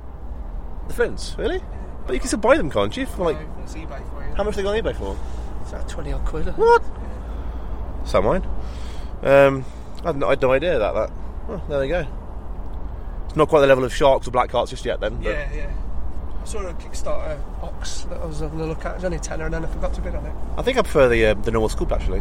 The 0.88 0.94
Flint's, 0.94 1.36
really? 1.38 1.62
But 2.06 2.12
you 2.12 2.18
can 2.20 2.26
still 2.28 2.40
buy 2.40 2.58
them, 2.58 2.70
can't 2.70 2.94
you? 2.94 3.06
For 3.06 3.24
like, 3.24 3.40
No, 3.40 3.54
that's 3.60 3.74
eBay 3.74 4.10
for 4.10 4.26
you. 4.28 4.34
how 4.34 4.44
much 4.44 4.56
they 4.56 4.62
got 4.62 4.76
on 4.76 4.82
eBay 4.82 4.94
for? 4.94 5.16
It's 5.62 5.72
like 5.72 5.88
twenty 5.88 6.12
odd 6.12 6.24
quid. 6.26 6.46
What? 6.58 6.82
So 8.04 8.20
mine. 8.20 8.46
Um, 9.22 9.64
I 10.02 10.08
had 10.08 10.16
no, 10.16 10.26
I 10.26 10.30
had 10.30 10.42
no 10.42 10.52
idea 10.52 10.78
that. 10.78 10.92
That. 10.92 11.10
Oh, 11.48 11.62
there 11.68 11.80
we 11.80 11.88
go. 11.88 12.06
Not 13.36 13.48
quite 13.48 13.60
the 13.60 13.66
level 13.66 13.84
of 13.84 13.94
sharks 13.94 14.28
or 14.28 14.30
black 14.30 14.50
hearts 14.50 14.70
just 14.70 14.84
yet, 14.84 15.00
then. 15.00 15.16
but- 15.16 15.24
Yeah, 15.24 15.48
yeah. 15.54 15.70
I 16.40 16.46
saw 16.46 16.58
a 16.60 16.74
Kickstarter 16.74 17.38
box 17.60 18.02
that 18.10 18.20
I 18.20 18.26
was 18.26 18.40
having 18.40 18.60
a 18.60 18.66
look 18.66 18.84
at. 18.84 18.92
It 18.92 18.94
was 18.96 19.04
only 19.06 19.18
tenner, 19.18 19.46
and 19.46 19.54
then 19.54 19.64
I 19.64 19.68
forgot 19.68 19.94
to 19.94 20.00
bid 20.02 20.14
on 20.14 20.26
it. 20.26 20.32
I 20.58 20.62
think 20.62 20.76
I 20.76 20.82
prefer 20.82 21.08
the 21.08 21.26
uh, 21.26 21.34
the 21.34 21.50
normal 21.50 21.70
scoop 21.70 21.90
actually. 21.90 22.20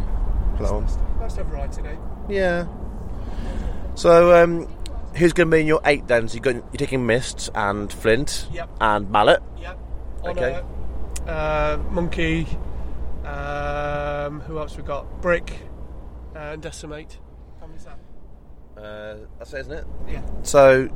For 0.56 0.62
that 0.62 0.72
one. 0.72 0.86
Nice 1.20 1.34
to 1.34 1.38
have 1.40 1.46
variety, 1.48 1.82
eh? 1.82 1.96
Yeah. 2.28 2.66
So, 3.96 4.34
um, 4.42 4.66
who's 5.14 5.32
going 5.34 5.50
to 5.50 5.54
be 5.54 5.60
in 5.60 5.66
your 5.66 5.80
eight 5.84 6.06
then? 6.06 6.28
So 6.28 6.34
you're, 6.36 6.42
going, 6.42 6.56
you're 6.72 6.78
taking 6.78 7.04
Mist 7.06 7.50
and 7.54 7.92
Flint 7.92 8.48
Yep. 8.52 8.70
and 8.80 9.10
Mallet. 9.10 9.42
Yeah. 9.60 9.74
Okay. 10.24 10.62
Uh, 11.28 11.78
Monkey. 11.90 12.46
Um, 13.24 14.40
who 14.40 14.58
else 14.58 14.76
we 14.76 14.82
got? 14.82 15.20
Brick 15.22 15.52
uh, 16.34 16.38
and 16.54 16.62
Decimate. 16.62 17.18
How 18.84 18.90
many's 18.92 19.20
that? 19.20 19.24
Uh, 19.24 19.26
that's 19.38 19.52
it, 19.52 19.60
isn't 19.60 19.72
it? 19.72 19.86
Yeah. 20.08 20.22
So 20.42 20.88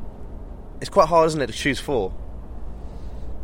it's 0.81 0.89
quite 0.89 1.07
hard, 1.07 1.27
isn't 1.27 1.41
it, 1.41 1.47
to 1.47 1.53
choose 1.53 1.79
four? 1.79 2.13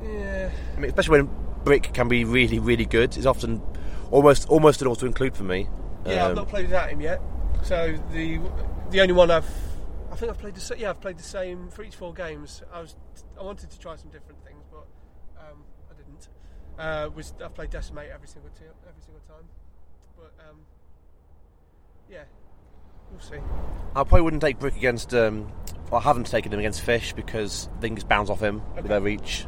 Yeah. 0.04 0.50
I 0.76 0.80
mean, 0.80 0.90
especially 0.90 1.22
when 1.22 1.30
Brick 1.64 1.94
can 1.94 2.08
be 2.08 2.26
really, 2.26 2.60
really 2.60 2.86
good. 2.86 3.18
It's 3.18 3.26
often 3.26 3.62
almost 4.12 4.48
almost 4.50 4.82
an 4.82 4.88
auto 4.88 5.06
include 5.06 5.36
for 5.36 5.44
me. 5.44 5.68
Yeah, 6.06 6.26
I've 6.26 6.30
Um, 6.32 6.36
not 6.36 6.48
played 6.48 6.66
without 6.66 6.90
him 6.90 7.02
yet. 7.02 7.22
So 7.64 7.98
the 8.12 8.40
the 8.92 9.02
only 9.02 9.14
one 9.14 9.32
I've 9.32 9.50
I 10.12 10.16
think 10.16 10.32
I've 10.32 10.38
played 10.38 10.56
the 10.56 10.76
yeah 10.78 10.92
I've 10.92 11.02
played 11.02 11.18
the 11.18 11.24
same 11.24 11.70
for 11.70 11.84
each 11.84 11.96
four 11.96 12.14
games. 12.14 12.62
I 12.72 12.82
was 12.82 12.96
I 13.40 13.44
wanted 13.44 13.72
to 13.72 13.80
try 13.80 13.96
some 13.96 14.10
different 14.10 14.44
things, 14.46 14.64
but 14.72 14.86
um, 15.40 15.64
I 15.90 15.94
didn't. 15.96 16.28
Uh, 16.78 17.10
was 17.16 17.34
I've 17.44 17.56
played 17.56 17.72
Decimate 17.72 18.12
every 18.14 18.28
single 18.28 18.52
t- 18.52 18.66
every 18.88 19.02
single 19.02 19.22
time, 19.28 19.46
but 20.16 20.32
um, 20.48 20.58
yeah, 22.10 22.24
we'll 23.12 23.20
see. 23.20 23.38
I 23.96 24.04
probably 24.04 24.22
wouldn't 24.22 24.42
take 24.42 24.60
Brick 24.60 24.76
against. 24.76 25.14
Um, 25.14 25.52
well, 25.92 26.02
I 26.02 26.04
haven't 26.04 26.28
taken 26.28 26.52
him 26.52 26.60
against 26.60 26.82
Fish 26.82 27.14
because 27.14 27.70
things 27.80 28.04
bounce 28.04 28.30
off 28.30 28.42
him 28.42 28.62
with 28.76 28.88
their 28.88 29.02
reach. 29.02 29.46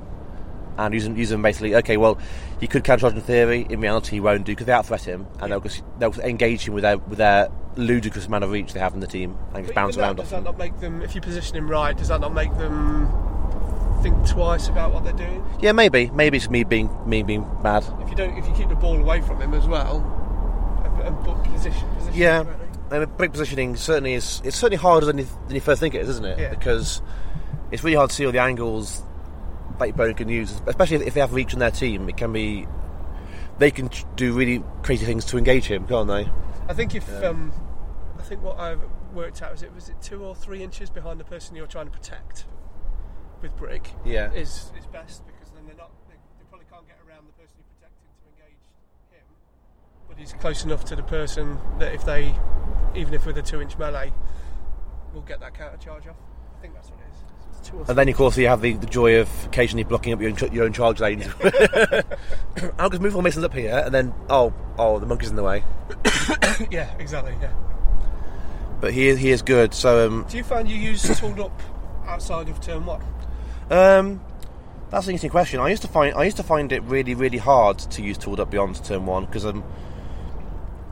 And 0.78 0.94
use 0.94 1.32
him 1.32 1.42
basically. 1.42 1.74
Okay, 1.76 1.98
well, 1.98 2.20
he 2.60 2.68
could 2.68 2.84
counter 2.84 3.08
in 3.08 3.20
theory. 3.22 3.66
In 3.68 3.82
reality, 3.82 4.18
he 4.18 4.20
won't 4.20 4.46
do 4.46 4.52
because 4.52 4.68
they 4.68 4.74
out 4.74 4.86
threat 4.86 5.04
him, 5.04 5.26
and 5.40 5.52
they'll 5.52 5.64
they'll 5.98 6.14
engage 6.22 6.68
him 6.68 6.76
with 6.76 6.84
their 6.84 7.00
with 7.00 7.18
their 7.18 7.50
ludicrous 7.78 8.28
amount 8.28 8.44
of 8.44 8.52
reach 8.52 8.74
they 8.74 8.80
have 8.80 8.94
in 8.94 9.00
the 9.00 9.08
team 9.08 9.38
and 9.54 9.66
just 9.66 9.76
bounce 9.76 9.96
even 9.96 10.02
that, 10.02 10.08
around 10.08 10.16
does 10.18 10.30
that 10.30 10.38
him. 10.38 10.44
not 10.44 10.58
make 10.58 10.80
them? 10.80 11.02
If 11.02 11.16
you 11.16 11.22
position 11.22 11.56
him 11.58 11.68
right, 11.68 11.98
does 11.98 12.10
that 12.10 12.22
not 12.22 12.34
make 12.34 12.56
them 12.58 13.08
think 14.04 14.28
twice 14.28 14.68
about 14.68 14.94
what 14.94 15.04
they're 15.04 15.14
doing? 15.14 15.44
Yeah, 15.60 15.72
maybe. 15.72 16.12
Maybe 16.12 16.38
it's 16.38 16.50
me 16.50 16.64
being 16.64 16.92
me 17.10 17.24
being 17.24 17.44
bad. 17.64 17.84
If 18.02 18.10
you 18.12 18.16
don't, 18.16 18.38
if 18.38 18.48
you 18.48 18.54
keep 18.54 18.70
the 18.70 18.76
ball 18.76 18.98
away 18.98 19.22
from 19.22 19.42
him 19.42 19.56
as 19.56 19.66
well, 19.66 19.98
and, 20.86 21.02
and 21.08 21.54
position, 21.54 21.90
position 21.96 22.14
Yeah. 22.14 22.46
And 22.92 23.18
brick 23.18 23.32
positioning 23.32 23.76
certainly 23.76 24.14
is. 24.14 24.42
It's 24.44 24.58
certainly 24.58 24.78
harder 24.78 25.06
than 25.06 25.18
you, 25.20 25.28
than 25.48 25.56
you 25.56 25.62
first 25.62 25.80
think 25.80 25.96
it 25.96 26.02
is, 26.02 26.10
isn't 26.10 26.26
it? 26.26 26.40
Yeah. 26.40 26.50
Because 26.50 27.02
it's 27.72 27.84
really 27.84 27.98
hard 27.98 28.10
to 28.10 28.16
see 28.16 28.26
all 28.26 28.32
the 28.32 28.40
angles 28.42 29.04
that 29.80 29.86
your 29.86 29.94
opponent 29.96 30.18
can 30.18 30.30
use, 30.30 30.62
especially 30.66 31.06
if, 31.06 31.14
they 31.14 31.20
have 31.20 31.34
reach 31.34 31.54
on 31.54 31.60
their 31.60 31.72
team. 31.72 32.08
It 32.10 32.18
can 32.18 32.34
be. 32.34 32.68
They 33.60 33.72
can 33.72 33.90
do 34.16 34.34
really 34.34 34.64
crazy 34.84 35.06
things 35.06 35.26
to 35.26 35.38
engage 35.38 35.66
him, 35.66 35.88
can't 35.88 36.08
they? 36.08 36.30
I 36.70 36.74
think 36.74 36.94
if 36.94 37.08
um, 37.24 37.52
I 38.20 38.22
think 38.22 38.44
what 38.44 38.60
I've 38.60 38.82
worked 39.14 39.42
out 39.42 39.54
is 39.54 39.64
it 39.64 39.74
was 39.74 39.90
it 39.90 39.96
two 40.02 40.24
or 40.24 40.36
three 40.36 40.62
inches 40.62 40.90
behind 40.90 41.20
the 41.20 41.24
person 41.24 41.56
you're 41.56 41.66
trying 41.66 41.88
to 41.88 41.92
protect 41.92 42.46
with 43.42 43.56
brick 43.56 43.90
Yeah. 44.06 44.32
is 44.34 44.72
is 44.78 44.86
best 44.92 45.26
because 45.26 45.50
then 45.56 45.66
they're 45.66 45.76
not 45.76 45.90
they, 46.08 46.16
they 46.38 46.46
probably 46.50 46.68
can't 46.70 46.86
get 46.88 46.98
around 47.08 47.26
the 47.26 47.34
person 47.34 47.54
you're 47.58 47.70
protecting 47.82 48.10
to 48.14 48.26
engage 48.38 48.62
him, 49.10 49.26
but 50.07 50.07
he's 50.18 50.34
close 50.34 50.66
enough 50.66 50.84
to 50.86 50.96
the 50.96 51.04
person 51.04 51.58
that 51.80 51.94
if 51.94 52.06
they 52.06 52.36
even 52.96 53.14
if 53.14 53.26
with 53.26 53.38
a 53.38 53.42
two 53.42 53.62
inch 53.62 53.78
melee, 53.78 54.12
will 55.14 55.22
get 55.22 55.40
that 55.40 55.54
counter 55.54 55.78
charge 55.78 56.08
off. 56.08 56.16
I 56.58 56.62
think 56.62 56.74
that's 56.74 56.90
what 56.90 57.00
it 57.00 57.04
is. 57.14 57.60
It's 57.60 57.70
two 57.70 57.78
or 57.78 57.86
And 57.88 57.98
then, 57.98 58.10
of 58.10 58.16
course, 58.16 58.38
you 58.38 58.48
have 58.48 58.62
the, 58.62 58.74
the 58.74 58.88
joy 58.88 59.20
of 59.20 59.46
occasionally 59.46 59.84
blocking 59.84 60.14
up 60.14 60.22
your 60.22 60.32
own, 60.32 60.54
your 60.54 60.66
own 60.66 60.74
charge 60.74 61.00
lanes. 61.00 61.28
I'll 62.80 62.90
just 62.90 63.02
move 63.02 63.14
formations 63.14 63.46
up 63.46 63.54
here, 63.54 63.82
and 63.86 63.94
then 63.94 64.14
oh, 64.30 64.54
oh, 64.78 65.00
the 65.00 65.06
monkey's 65.06 65.30
in 65.30 65.36
the 65.36 65.44
way. 65.44 65.64
yeah, 66.72 66.94
exactly. 66.98 67.36
Yeah. 67.42 67.54
But 68.80 68.94
he 68.94 69.08
is, 69.08 69.20
he 69.20 69.30
is 69.30 69.42
good. 69.42 69.74
So 69.74 70.08
um, 70.08 70.26
Do 70.30 70.38
you 70.38 70.44
find 70.44 70.70
you 70.70 70.78
use 70.78 71.20
tooled 71.20 71.40
up 71.40 71.62
outside 72.06 72.50
of 72.50 72.60
turn 72.62 72.86
one? 72.86 73.02
um, 73.70 74.22
that's 74.90 75.06
an 75.08 75.12
interesting 75.12 75.32
question. 75.32 75.60
I 75.60 75.70
used 75.70 75.82
to 75.82 75.88
find 75.88 76.16
I 76.16 76.24
used 76.24 76.38
to 76.38 76.44
find 76.44 76.72
it 76.72 76.82
really 76.84 77.14
really 77.14 77.38
hard 77.40 77.78
to 77.80 78.02
use 78.02 78.18
tooled 78.18 78.40
up 78.40 78.50
beyond 78.50 78.84
turn 78.86 79.06
one 79.06 79.26
because 79.26 79.46
um, 79.46 79.64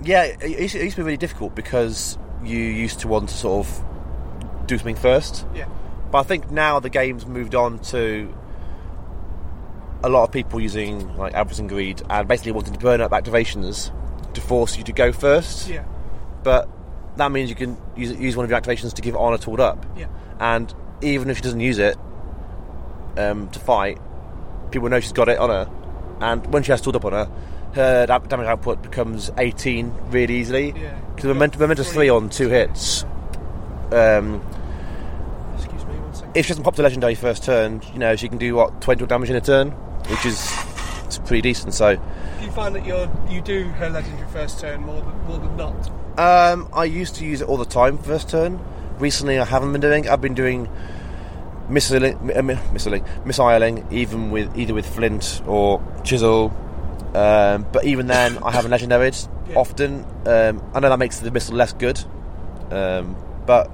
yeah, 0.04 0.24
it, 0.24 0.60
used 0.60 0.74
to- 0.74 0.80
it 0.80 0.84
used 0.86 0.96
to 0.96 1.02
be 1.02 1.06
really 1.06 1.18
difficult 1.18 1.56
because 1.56 2.18
you 2.44 2.60
used 2.60 3.00
to 3.02 3.08
want 3.08 3.30
to 3.30 3.36
sort 3.36 3.66
of 3.66 4.68
do 4.68 4.78
something 4.78 4.96
first. 4.96 5.46
Yeah. 5.56 5.68
But 6.12 6.20
I 6.20 6.24
think 6.24 6.52
now 6.52 6.80
the 6.80 6.90
game's 6.90 7.26
moved 7.26 7.56
on 7.56 7.80
to 7.80 8.34
a 10.04 10.10
lot 10.10 10.24
of 10.24 10.32
people 10.32 10.60
using 10.60 11.16
like 11.18 11.34
avarice 11.34 11.60
and 11.60 11.68
greed 11.68 12.02
and 12.10 12.28
basically 12.28 12.52
wanting 12.52 12.74
to 12.74 12.80
burn 12.80 13.02
up 13.02 13.12
activations 13.12 13.92
to 14.34 14.42
force 14.42 14.78
you 14.78 14.84
to 14.84 14.92
go 14.94 15.12
first. 15.12 15.68
Yeah. 15.68 15.84
But 16.44 16.70
that 17.18 17.32
means 17.32 17.50
you 17.50 17.56
can 17.56 17.78
use, 17.96 18.12
use 18.12 18.36
one 18.36 18.44
of 18.44 18.50
your 18.50 18.60
activations 18.60 18.94
to 18.94 19.02
give 19.02 19.16
Honor 19.16 19.38
tooled 19.38 19.60
up. 19.60 19.86
Yeah. 19.98 20.08
And 20.40 20.74
even 21.02 21.30
if 21.30 21.38
she 21.38 21.44
doesn't 21.44 21.60
use 21.60 21.80
it 21.80 21.98
um, 23.18 23.50
to 23.50 23.60
fight, 23.60 24.00
people 24.72 24.90
know 24.90 25.00
she's 25.00 25.14
got 25.14 25.30
it 25.30 25.40
on 25.40 25.50
her. 25.50 25.70
And 26.22 26.46
when 26.54 26.64
she 26.64 26.72
has 26.72 26.82
tooled 26.82 26.96
up 26.98 27.06
on 27.06 27.14
her, 27.14 27.32
her 27.76 28.06
damage 28.08 28.48
output 28.48 28.82
becomes 28.82 29.30
18 29.38 29.94
really 30.08 30.36
easily. 30.38 30.74
Yeah. 30.76 30.98
Because 31.16 31.24
the 31.28 31.34
moment, 31.34 31.60
momentous 31.60 31.92
3 31.94 32.10
on 32.10 32.30
two 32.30 32.50
hits. 32.50 33.04
Um, 33.92 34.42
Excuse 35.56 35.86
me 35.86 35.94
one 36.00 36.14
second. 36.14 36.32
if 36.36 36.46
she 36.46 36.50
doesn't 36.50 36.64
pop 36.64 36.76
to 36.76 36.82
legendary 36.82 37.16
first 37.16 37.44
turn, 37.44 37.82
you 37.94 38.00
know 38.00 38.16
she 38.16 38.28
can 38.28 38.38
do 38.38 38.56
what 38.56 38.82
twenty 38.82 39.06
damage 39.06 39.30
in 39.30 39.36
a 39.36 39.42
turn, 39.42 39.72
which 40.10 40.26
is 40.26 40.52
it's 41.06 41.20
pretty 41.20 41.42
decent. 41.42 41.74
So 41.74 41.96
Do 41.96 42.02
you 42.46 42.52
find 42.52 42.74
that 42.76 42.86
you're 42.86 43.10
you 43.30 43.42
do 43.42 43.66
her 43.66 43.90
legendary 43.90 44.28
first 44.32 44.60
turn 44.60 44.82
more 44.82 45.02
than 45.02 45.18
more 45.28 45.38
than 45.38 45.56
not? 45.56 45.90
um, 46.18 46.68
I 46.74 46.86
used 46.86 47.16
to 47.16 47.26
use 47.26 47.42
it 47.42 47.48
all 47.48 47.58
the 47.58 47.66
time 47.66 47.98
first 48.00 48.28
turn. 48.30 48.60
Recently, 48.98 49.38
I 49.38 49.46
haven't 49.46 49.72
been 49.72 49.82
doing. 49.82 50.10
I've 50.10 50.22
been 50.22 50.34
doing 50.34 50.68
missiling, 51.70 52.16
uh, 52.36 52.42
mi- 52.42 52.56
missiling, 52.74 53.06
missiling, 53.24 53.92
even 53.94 54.32
with 54.32 54.58
either 54.58 54.74
with 54.74 54.88
flint 54.88 55.42
or 55.46 55.82
chisel. 56.04 56.50
Um, 57.16 57.66
but 57.72 57.86
even 57.86 58.08
then, 58.08 58.38
I 58.44 58.52
haven't 58.52 58.72
legendaried 58.72 59.28
Yeah. 59.50 59.56
often. 59.56 60.06
Um, 60.26 60.62
I 60.74 60.80
know 60.82 60.90
that 60.90 61.00
makes 61.00 61.20
the 61.20 61.32
missile 61.32 61.56
less 61.56 61.72
good, 61.74 62.04
um, 62.72 63.16
but 63.46 63.70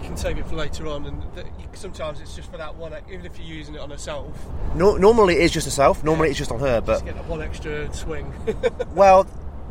You 0.00 0.06
can 0.06 0.16
save 0.16 0.38
it 0.38 0.46
for 0.48 0.56
later 0.56 0.86
on, 0.88 1.04
and 1.06 1.22
th- 1.34 1.46
sometimes 1.74 2.20
it's 2.20 2.34
just 2.34 2.50
for 2.50 2.56
that 2.56 2.74
one. 2.76 2.92
Even 3.12 3.26
if 3.26 3.38
you're 3.38 3.46
using 3.46 3.74
it 3.74 3.80
on 3.80 3.90
herself, 3.90 4.26
no, 4.74 4.96
normally 4.96 5.34
it 5.34 5.42
is 5.42 5.50
just 5.52 5.66
herself. 5.66 6.02
Normally 6.02 6.30
it's 6.30 6.38
just 6.38 6.50
on 6.50 6.58
her, 6.60 6.80
but 6.80 6.94
just 6.94 7.04
get 7.04 7.14
that 7.16 7.26
one 7.28 7.42
extra 7.42 7.92
swing. 7.94 8.32
Well, 8.94 9.26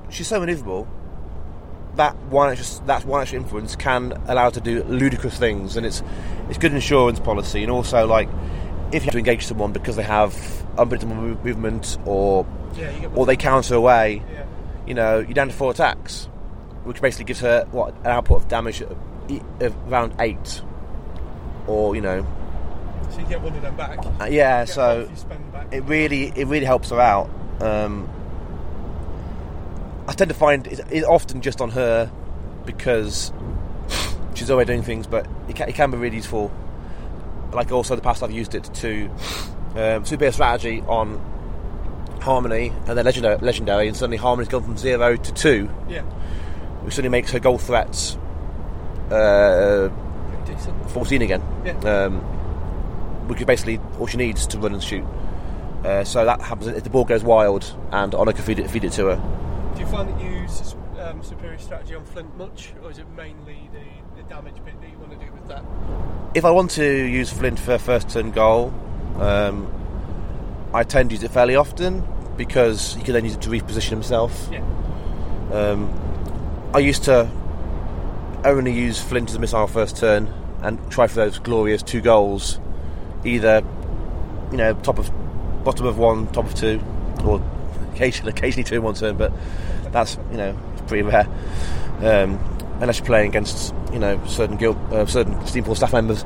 she's 0.10 0.27
so 0.27 0.39
maneuverable. 0.39 0.88
That 1.96 2.15
one 2.27 2.51
extra, 2.51 2.86
that 2.86 3.06
one 3.06 3.22
extra 3.22 3.39
influence 3.39 3.75
can 3.75 4.13
allow 4.27 4.46
her 4.46 4.51
to 4.51 4.62
do 4.62 4.84
ludicrous 4.84 5.38
things, 5.38 5.75
and 5.75 5.86
it's 5.86 6.03
it's 6.48 6.58
good 6.58 6.74
insurance 6.74 7.20
policy. 7.20 7.63
And 7.63 7.72
also, 7.72 8.06
like, 8.08 8.29
if 8.91 9.01
you 9.03 9.08
have 9.08 9.12
to 9.13 9.18
engage 9.18 9.46
someone 9.46 9.74
because 9.74 9.96
they 9.98 10.03
have 10.03 10.34
unpredictable 10.77 11.15
movement, 11.15 11.97
or 12.05 12.45
yeah, 12.75 13.07
or 13.15 13.25
they 13.25 13.35
counter 13.35 13.75
away, 13.75 14.21
Yeah. 14.31 14.45
you 14.88 14.93
know, 14.93 15.19
you're 15.19 15.33
down 15.33 15.47
to 15.47 15.53
four 15.53 15.71
attacks, 15.71 16.25
which 16.83 17.01
basically 17.01 17.25
gives 17.25 17.39
her 17.41 17.65
what 17.71 17.93
an 17.99 18.07
output 18.07 18.41
of 18.43 18.47
damage 18.47 18.81
of, 18.81 18.97
of 19.61 19.75
around 19.91 20.13
eight, 20.19 20.61
or 21.67 21.95
you 21.95 22.01
know, 22.01 22.25
So 23.11 23.19
you 23.19 23.25
get 23.27 23.41
one 23.41 23.53
of 23.55 23.61
them 23.61 23.75
back. 23.75 23.99
uh, 24.21 24.25
yeah. 24.29 24.65
So 24.65 25.01
half 25.01 25.09
you 25.09 25.15
spend 25.15 25.51
back. 25.53 25.67
it 25.73 25.81
really 25.85 26.31
it 26.35 26.47
really 26.47 26.65
helps 26.65 26.89
her 26.91 26.99
out. 26.99 27.29
Um, 27.61 28.07
I 30.07 30.13
tend 30.13 30.29
to 30.29 30.35
find 30.35 30.65
it, 30.67 30.79
it's 30.89 31.05
often 31.05 31.41
just 31.41 31.61
on 31.61 31.69
her 31.71 32.11
because 32.65 33.31
she's 34.33 34.49
already 34.49 34.67
doing 34.67 34.83
things, 34.83 35.05
but 35.07 35.27
it 35.47 35.55
can, 35.55 35.69
it 35.69 35.75
can 35.75 35.91
be 35.91 35.97
really 35.97 36.15
useful. 36.17 36.51
Like 37.53 37.71
also 37.71 37.95
the 37.95 38.01
past 38.01 38.21
I've 38.23 38.31
used 38.31 38.53
it 38.55 38.63
to 38.75 39.09
um, 39.75 40.05
superior 40.05 40.31
strategy 40.31 40.81
on 40.88 41.19
Harmony 42.21 42.73
and 42.88 42.97
then 42.97 43.05
legendary, 43.05 43.38
legendary, 43.38 43.88
and 43.88 43.95
suddenly 43.95 44.17
Harmony's 44.17 44.49
gone 44.49 44.63
from 44.63 44.77
zero 44.77 45.15
to 45.15 45.33
two, 45.33 45.69
yeah, 45.88 46.01
which 46.83 46.93
suddenly 46.95 47.09
makes 47.09 47.31
her 47.31 47.39
goal 47.39 47.57
threats 47.57 48.17
uh, 49.11 49.89
14 50.89 51.21
again, 51.21 51.41
Yeah. 51.65 52.05
um, 52.05 52.19
which 53.27 53.39
is 53.39 53.45
basically 53.45 53.79
all 53.99 54.07
she 54.07 54.17
needs 54.17 54.45
to 54.47 54.57
run 54.59 54.73
and 54.73 54.83
shoot. 54.83 55.05
Uh, 55.85 56.03
so 56.03 56.25
that 56.25 56.41
happens 56.41 56.67
if 56.67 56.83
the 56.83 56.89
ball 56.89 57.05
goes 57.05 57.23
wild 57.23 57.73
and 57.91 58.13
Honor 58.13 58.33
can 58.33 58.43
feed 58.43 58.59
it, 58.59 58.69
feed 58.69 58.83
it 58.83 58.91
to 58.93 59.05
her. 59.05 59.71
Do 59.75 59.79
you 59.79 59.85
find 59.88 60.09
that 60.09 60.21
you 60.21 60.29
use 60.41 60.75
um, 60.99 61.23
superior 61.23 61.57
strategy 61.57 61.95
on 61.95 62.03
Flint 62.03 62.35
much, 62.38 62.73
or 62.83 62.91
is 62.91 62.97
it 62.97 63.05
mainly 63.15 63.69
the, 63.71 64.21
the 64.21 64.27
damage 64.27 64.55
bit 64.65 64.79
that 64.81 64.89
you 64.89 64.97
want 64.99 65.17
to 65.17 65.25
do 65.25 65.31
with 65.31 65.47
that? 65.47 65.63
If 66.35 66.43
I 66.43 66.51
want 66.51 66.71
to 66.71 66.83
use 66.85 67.31
Flint 67.31 67.59
for 67.59 67.75
a 67.75 67.79
first 67.79 68.09
turn 68.09 68.31
goal, 68.31 68.73
um, 69.19 70.69
I 70.73 70.83
tend 70.83 71.09
to 71.09 71.15
use 71.15 71.23
it 71.23 71.31
fairly 71.31 71.55
often 71.55 72.03
because 72.38 72.95
he 72.95 73.03
can 73.03 73.13
then 73.13 73.25
use 73.25 73.35
it 73.35 73.41
to 73.41 73.49
reposition 73.49 73.89
himself. 73.89 74.49
Yeah. 74.51 74.59
Um, 75.51 76.71
I 76.73 76.79
used 76.79 77.03
to 77.05 77.29
only 78.45 78.71
use 78.71 79.01
Flint 79.01 79.29
as 79.29 79.35
a 79.35 79.39
missile 79.39 79.67
first 79.67 79.97
turn 79.97 80.33
and 80.61 80.79
try 80.91 81.07
for 81.07 81.15
those 81.15 81.39
glorious 81.39 81.83
two 81.83 82.01
goals, 82.01 82.59
either 83.25 83.63
you 84.51 84.57
know 84.57 84.73
top 84.75 84.99
of 84.99 85.11
bottom 85.63 85.85
of 85.85 85.97
one, 85.97 86.27
top 86.27 86.45
of 86.45 86.55
two, 86.55 86.81
or 87.25 87.41
occasionally 87.93 88.31
occasionally 88.31 88.63
two 88.63 88.75
in 88.75 88.83
one 88.83 88.93
turn. 88.93 89.17
But 89.17 89.33
that's 89.91 90.17
you 90.31 90.38
know 90.38 90.57
pretty 90.88 91.03
rare. 91.03 91.27
Um, 91.99 92.39
unless 92.79 92.99
you're 92.99 93.05
playing 93.05 93.29
against 93.29 93.73
you 93.91 93.99
know 93.99 94.23
certain 94.27 94.57
guild, 94.57 94.77
uh, 94.93 95.05
certain 95.05 95.35
Steamforged 95.41 95.77
staff 95.77 95.93
members. 95.93 96.23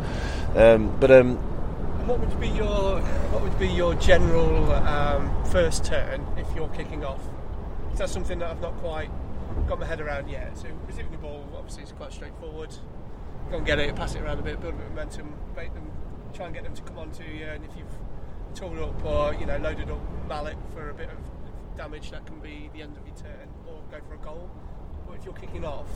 Um, 0.56 0.96
but 1.00 1.10
um, 1.10 1.40
what 2.06 2.20
would 2.20 2.40
be 2.40 2.50
your 2.50 3.00
what 3.00 3.42
would 3.42 3.58
be 3.58 3.68
your 3.68 3.96
general 3.96 4.72
um, 4.74 5.46
first 5.46 5.86
turn 5.86 6.26
if 6.38 6.48
you're 6.56 6.68
kicking 6.70 7.06
off? 7.06 7.22
Is 7.94 8.00
that 8.00 8.10
something 8.10 8.40
that 8.40 8.50
I've 8.50 8.62
not 8.62 8.76
quite 8.80 9.10
got 9.68 9.80
my 9.80 9.86
head 9.86 10.02
around 10.02 10.30
yet? 10.30 10.58
So 10.58 10.68
receiving 10.86 11.12
the 11.12 11.18
ball 11.18 11.48
obviously 11.56 11.84
is 11.84 11.94
quite 11.94 12.12
straightforward. 12.12 12.76
Go 13.50 13.58
and 13.58 13.66
get 13.66 13.80
it, 13.80 13.96
pass 13.96 14.16
it 14.16 14.22
around 14.22 14.40
a 14.40 14.42
bit, 14.42 14.60
build 14.60 14.74
a 14.74 14.78
bit 14.78 14.86
of 14.88 14.92
momentum, 14.92 15.34
make 15.56 15.74
them 15.74 15.92
try 16.34 16.48
and 16.48 16.56
get 16.56 16.64
them 16.64 16.76
to 16.76 16.82
come 16.82 16.98
onto 16.98 17.24
you. 17.24 17.46
And 17.46 17.64
if 17.64 17.72
you've 17.78 17.88
tooled 18.54 18.80
up 18.80 19.06
or 19.06 19.34
you 19.36 19.46
know 19.46 19.58
loaded 19.58 19.90
up 19.90 20.28
mallet 20.28 20.58
for 20.74 20.90
a 20.90 20.94
bit 20.94 21.10
of 21.10 21.78
damage, 21.78 22.12
that 22.12 22.26
can 22.26 22.40
be 22.40 22.70
the 22.74 22.82
end 22.82 22.98
of 22.98 23.08
your 23.08 23.16
turn. 23.16 23.48
Or 23.68 23.82
go 23.90 24.04
for 24.06 24.16
a 24.16 24.18
goal. 24.18 24.50
But 25.08 25.20
if 25.20 25.26
you're 25.26 25.34
kicking 25.36 25.64
off, 25.64 25.88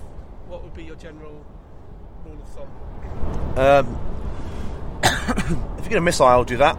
what 0.48 0.64
would 0.64 0.74
be 0.74 0.84
your 0.84 0.96
general 0.96 1.46
rule 2.26 2.42
of 2.42 2.50
thumb? 2.50 3.58
Um, 3.58 4.00
if 5.04 5.50
you're 5.50 5.58
going 5.58 5.92
to 5.92 6.02
missile, 6.02 6.44
do 6.44 6.58
that. 6.58 6.78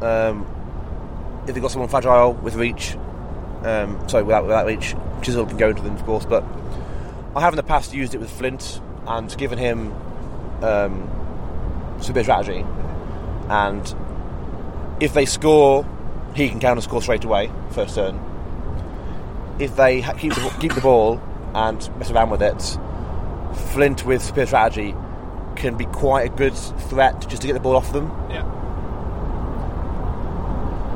Um, 0.00 0.46
if 1.46 1.54
you've 1.54 1.62
got 1.62 1.70
someone 1.70 1.88
fragile 1.88 2.32
with 2.34 2.54
reach, 2.54 2.96
um, 3.64 4.08
sorry, 4.08 4.24
without, 4.24 4.44
without 4.44 4.66
reach, 4.66 4.94
Chisel 5.22 5.46
can 5.46 5.56
go 5.56 5.70
into 5.70 5.82
them, 5.82 5.94
of 5.94 6.04
course. 6.04 6.24
But 6.24 6.44
I 7.34 7.40
have 7.40 7.52
in 7.52 7.56
the 7.56 7.62
past 7.62 7.94
used 7.94 8.14
it 8.14 8.18
with 8.18 8.30
Flint 8.30 8.80
and 9.06 9.36
given 9.36 9.58
him 9.58 9.92
um, 10.62 11.98
strategy. 12.00 12.64
And 13.48 13.94
if 15.00 15.14
they 15.14 15.24
score, 15.24 15.86
he 16.34 16.48
can 16.48 16.60
counter 16.60 16.80
score 16.80 17.02
straight 17.02 17.24
away, 17.24 17.50
first 17.70 17.94
turn. 17.94 18.20
If 19.58 19.76
they 19.76 20.00
ha- 20.00 20.14
keep 20.14 20.34
the, 20.34 20.56
keep 20.60 20.74
the 20.74 20.80
ball 20.80 21.20
and 21.54 21.78
mess 21.98 22.10
around 22.10 22.30
with 22.30 22.42
it, 22.42 22.78
Flint 23.72 24.04
with 24.04 24.22
superior 24.22 24.46
strategy 24.46 24.94
can 25.56 25.76
be 25.76 25.86
quite 25.86 26.26
a 26.26 26.34
good 26.34 26.54
threat 26.54 27.28
just 27.28 27.42
to 27.42 27.46
get 27.48 27.54
the 27.54 27.60
ball 27.60 27.76
off 27.76 27.92
them. 27.92 28.06
Yeah. 28.30 28.44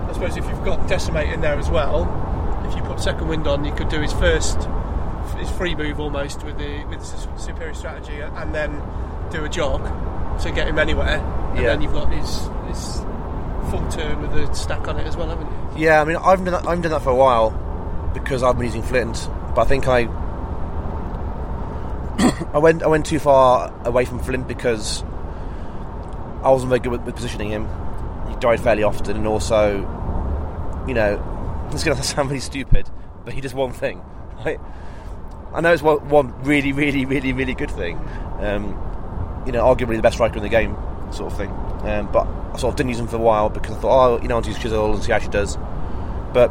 I 0.09 0.13
suppose 0.13 0.37
if 0.37 0.45
you've 0.47 0.65
got 0.65 0.89
Decimate 0.89 1.33
in 1.33 1.41
there 1.41 1.59
as 1.59 1.69
well, 1.69 2.05
if 2.69 2.75
you 2.77 2.83
put 2.83 3.01
second 3.01 3.29
wind 3.29 3.47
on, 3.47 3.65
you 3.65 3.73
could 3.75 3.89
do 3.89 4.01
his 4.01 4.13
first, 4.15 4.57
his 5.39 5.51
free 5.53 5.75
move 5.75 6.01
almost 6.01 6.43
with 6.45 6.59
the 6.59 6.85
with 6.85 7.01
the 7.01 7.39
superior 7.39 7.75
strategy, 7.75 8.21
and 8.21 8.55
then 8.55 8.83
do 9.31 9.45
a 9.45 9.49
jog 9.49 9.83
to 10.41 10.51
get 10.53 10.69
him 10.69 10.79
anywhere. 10.79 11.19
And 11.51 11.59
Yeah. 11.59 11.65
then 11.69 11.83
you've 11.83 11.93
got 11.93 12.11
his 12.13 12.49
his 12.69 13.01
full 13.71 13.87
turn 13.91 14.23
with 14.23 14.33
a 14.49 14.55
stack 14.55 14.87
on 14.89 14.99
it 14.99 15.07
as 15.07 15.17
well, 15.17 15.29
haven't 15.29 15.47
you? 15.77 15.85
Yeah, 15.87 16.01
I 16.01 16.05
mean, 16.05 16.17
I've 16.17 16.45
done 16.45 16.53
that, 16.53 16.67
I've 16.69 16.81
done 16.83 16.93
that 16.93 17.03
for 17.03 17.11
a 17.11 17.15
while 17.15 17.51
because 18.15 18.43
I've 18.43 18.57
been 18.57 18.67
using 18.67 18.83
Flint, 18.83 19.29
but 19.55 19.63
I 19.63 19.65
think 19.65 19.89
I 19.89 20.05
I 22.57 22.59
went 22.59 22.83
I 22.83 22.87
went 22.87 23.05
too 23.05 23.19
far 23.19 23.71
away 23.85 24.07
from 24.07 24.19
Flint 24.19 24.49
because 24.49 25.03
I 26.43 26.49
wasn't 26.49 26.71
very 26.71 26.81
good 26.81 26.93
with, 26.93 27.03
with 27.03 27.15
positioning 27.15 27.51
him. 27.51 27.69
He 28.31 28.37
died 28.37 28.61
fairly 28.61 28.83
often, 28.83 29.15
and 29.15 29.27
also, 29.27 29.77
you 30.89 30.95
know, 30.95 31.69
it's 31.71 31.85
going 31.85 31.99
to 31.99 32.03
sound 32.03 32.31
really 32.31 32.41
stupid, 32.41 32.89
but 33.27 33.35
he 33.35 33.43
does 33.43 33.53
one 33.53 33.73
thing. 33.73 34.03
Right? 34.45 34.61
I 35.53 35.61
know 35.61 35.73
it's 35.73 35.83
one, 35.83 36.09
one 36.09 36.43
really, 36.45 36.73
really, 36.73 37.05
really, 37.05 37.33
really 37.33 37.55
good 37.55 37.71
thing. 37.71 37.99
Um, 38.41 38.65
you 39.47 39.53
know, 39.53 39.65
arguably 39.65 39.97
the 39.97 40.03
best 40.03 40.17
striker 40.17 40.37
in 40.37 40.43
the 40.43 40.49
game, 40.49 40.77
sort 41.11 41.33
of 41.33 41.39
thing. 41.39 41.51
Um, 41.89 42.11
but 42.13 42.27
I 42.27 42.59
sort 42.59 42.73
of 42.73 42.77
didn't 42.77 42.91
use 42.91 43.01
him 43.01 43.09
for 43.09 43.17
a 43.17 43.21
while 43.21 43.51
because 43.51 43.77
I 43.77 43.81
thought, 43.81 44.09
oh, 44.09 44.23
you 44.23 44.29
know, 44.29 44.37
I'll 44.37 44.47
use 44.47 44.59
Chisel 44.59 44.95
and 44.95 45.03
see 45.03 45.13
how 45.13 45.19
she 45.19 45.29
does. 45.29 45.57
But 46.33 46.51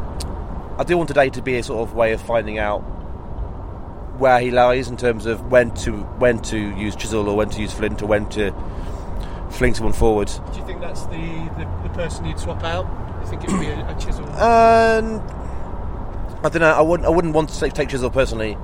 I 0.78 0.84
do 0.84 0.96
want 0.96 1.08
today 1.08 1.30
to 1.30 1.42
be 1.42 1.56
a 1.56 1.62
sort 1.62 1.88
of 1.88 1.94
way 1.94 2.12
of 2.12 2.20
finding 2.20 2.58
out 2.58 2.84
where 4.18 4.38
he 4.40 4.50
lies 4.50 4.88
in 4.88 4.96
terms 4.96 5.26
of 5.26 5.50
when 5.50 5.70
to 5.76 5.92
when 6.18 6.40
to 6.42 6.58
use 6.76 6.96
Chisel 6.96 7.28
or 7.28 7.36
when 7.36 7.50
to 7.50 7.60
use 7.60 7.72
Flint 7.72 8.02
or 8.02 8.06
when 8.06 8.28
to 8.30 8.52
fling 9.50 9.74
someone 9.74 9.92
forward. 9.92 10.28
Do 10.52 10.58
you 10.58 10.66
think 10.66 10.80
that's 10.80 11.02
the, 11.06 11.50
the, 11.56 11.88
the 11.88 11.94
person 11.94 12.24
you'd 12.26 12.38
swap 12.38 12.62
out? 12.64 12.86
You 13.22 13.26
think 13.28 13.44
it 13.44 13.50
would 13.50 13.60
be 13.60 13.66
a, 13.68 13.88
a 13.88 13.94
chisel? 14.00 14.24
Um, 14.26 15.20
I 16.44 16.48
don't 16.48 16.60
know. 16.60 16.72
I 16.72 16.80
wouldn't. 16.82 17.06
I 17.06 17.10
wouldn't 17.10 17.34
want 17.34 17.48
to 17.50 17.58
take, 17.60 17.72
take 17.72 17.88
Chisel 17.88 18.10
personally 18.10 18.56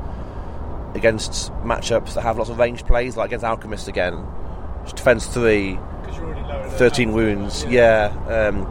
against 0.95 1.51
matchups 1.65 2.15
that 2.15 2.21
have 2.23 2.37
lots 2.37 2.51
of 2.51 2.59
range 2.59 2.85
plays, 2.85 3.17
like 3.17 3.29
against 3.31 3.45
Alchemist 3.45 3.89
again, 3.89 4.15
which 4.85 4.93
defends 4.93 5.27
three, 5.27 5.73
Because 6.03 6.17
you're 6.17 6.27
already 6.27 6.43
lower 6.43 6.69
13 6.71 7.09
that. 7.09 7.15
wounds. 7.15 7.65
Yeah. 7.65 8.13
Um, 8.29 8.67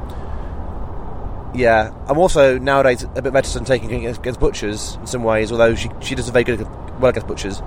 yeah. 1.54 1.94
I'm 2.08 2.18
also 2.18 2.58
nowadays 2.58 3.04
a 3.16 3.22
bit 3.22 3.34
reticent 3.34 3.68
taking 3.68 3.94
against, 3.94 4.40
butchers 4.40 4.96
in 4.96 5.08
some 5.08 5.24
ways, 5.24 5.52
although 5.52 5.76
she 5.76 5.90
she 6.02 6.16
does 6.16 6.30
a 6.30 6.32
very 6.32 6.44
good 6.44 6.62
well 7.00 7.10
against 7.10 7.28
butchers, 7.28 7.62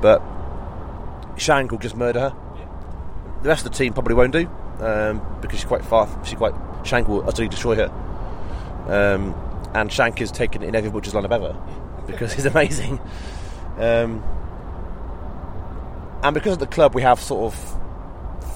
but 0.00 0.22
Shank 1.36 1.70
will 1.70 1.78
just 1.78 1.96
murder 1.96 2.20
her. 2.20 2.36
The 3.42 3.48
rest 3.48 3.64
of 3.64 3.72
the 3.72 3.78
team 3.78 3.94
probably 3.94 4.14
won't 4.14 4.32
do 4.32 4.46
um, 4.80 5.22
because 5.40 5.58
she's 5.58 5.68
quite 5.68 5.84
far. 5.84 6.08
She 6.24 6.36
quite 6.36 6.54
Shank 6.84 7.08
will 7.08 7.26
utterly 7.28 7.48
destroy 7.48 7.76
her. 7.76 7.90
Um, 8.86 9.34
and 9.74 9.92
Shank 9.92 10.20
is 10.20 10.32
taken 10.32 10.62
in 10.62 10.74
every 10.74 10.90
butcher's 10.90 11.14
lineup 11.14 11.32
ever 11.32 11.56
because 12.06 12.32
he's 12.32 12.46
amazing. 12.54 13.00
Um, 13.78 14.22
and 16.22 16.34
because 16.34 16.54
at 16.54 16.58
the 16.60 16.66
club 16.66 16.94
we 16.94 17.02
have 17.02 17.18
sort 17.20 17.52
of 17.52 17.80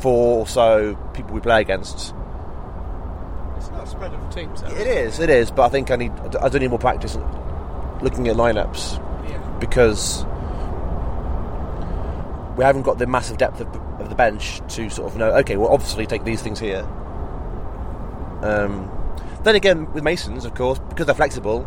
four 0.02 0.40
or 0.40 0.46
so 0.46 0.96
people 1.14 1.32
we 1.34 1.40
play 1.40 1.60
against. 1.60 2.14
It's 3.64 3.72
not 3.72 3.84
a 3.84 3.86
spread 3.86 4.12
of 4.14 4.34
teams. 4.34 4.60
Though, 4.62 4.68
It 4.68 4.86
is, 4.86 5.18
it 5.20 5.30
is, 5.30 5.50
but 5.50 5.62
I 5.64 5.68
think 5.68 5.90
I 5.90 5.96
need 5.96 6.12
I 6.40 6.48
do 6.48 6.58
need 6.58 6.68
more 6.70 6.78
practice 6.78 7.16
looking 8.02 8.28
at 8.28 8.36
lineups 8.36 8.98
Yeah. 9.28 9.38
because 9.58 10.24
we 12.56 12.64
haven't 12.64 12.82
got 12.82 12.98
the 12.98 13.06
massive 13.06 13.38
depth 13.38 13.60
of, 13.60 13.68
of 14.00 14.08
the 14.08 14.14
bench 14.14 14.60
to 14.74 14.88
sort 14.90 15.10
of 15.10 15.16
know. 15.18 15.30
Okay, 15.38 15.56
well, 15.56 15.70
obviously 15.70 16.06
take 16.06 16.24
these 16.24 16.42
things 16.42 16.60
here. 16.60 16.86
Um, 18.42 18.90
then 19.42 19.54
again, 19.54 19.90
with 19.92 20.04
Masons, 20.04 20.44
of 20.44 20.54
course, 20.54 20.78
because 20.90 21.06
they're 21.06 21.14
flexible, 21.14 21.60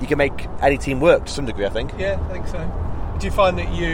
you 0.00 0.06
can 0.06 0.18
make 0.18 0.46
any 0.60 0.78
team 0.78 1.00
work 1.00 1.26
to 1.26 1.30
some 1.32 1.44
degree. 1.46 1.66
I 1.66 1.70
think. 1.70 1.92
Yeah, 1.98 2.18
I 2.28 2.32
think 2.32 2.48
so. 2.48 2.58
Do 3.18 3.26
you 3.26 3.32
find 3.32 3.58
that 3.58 3.72
you? 3.74 3.88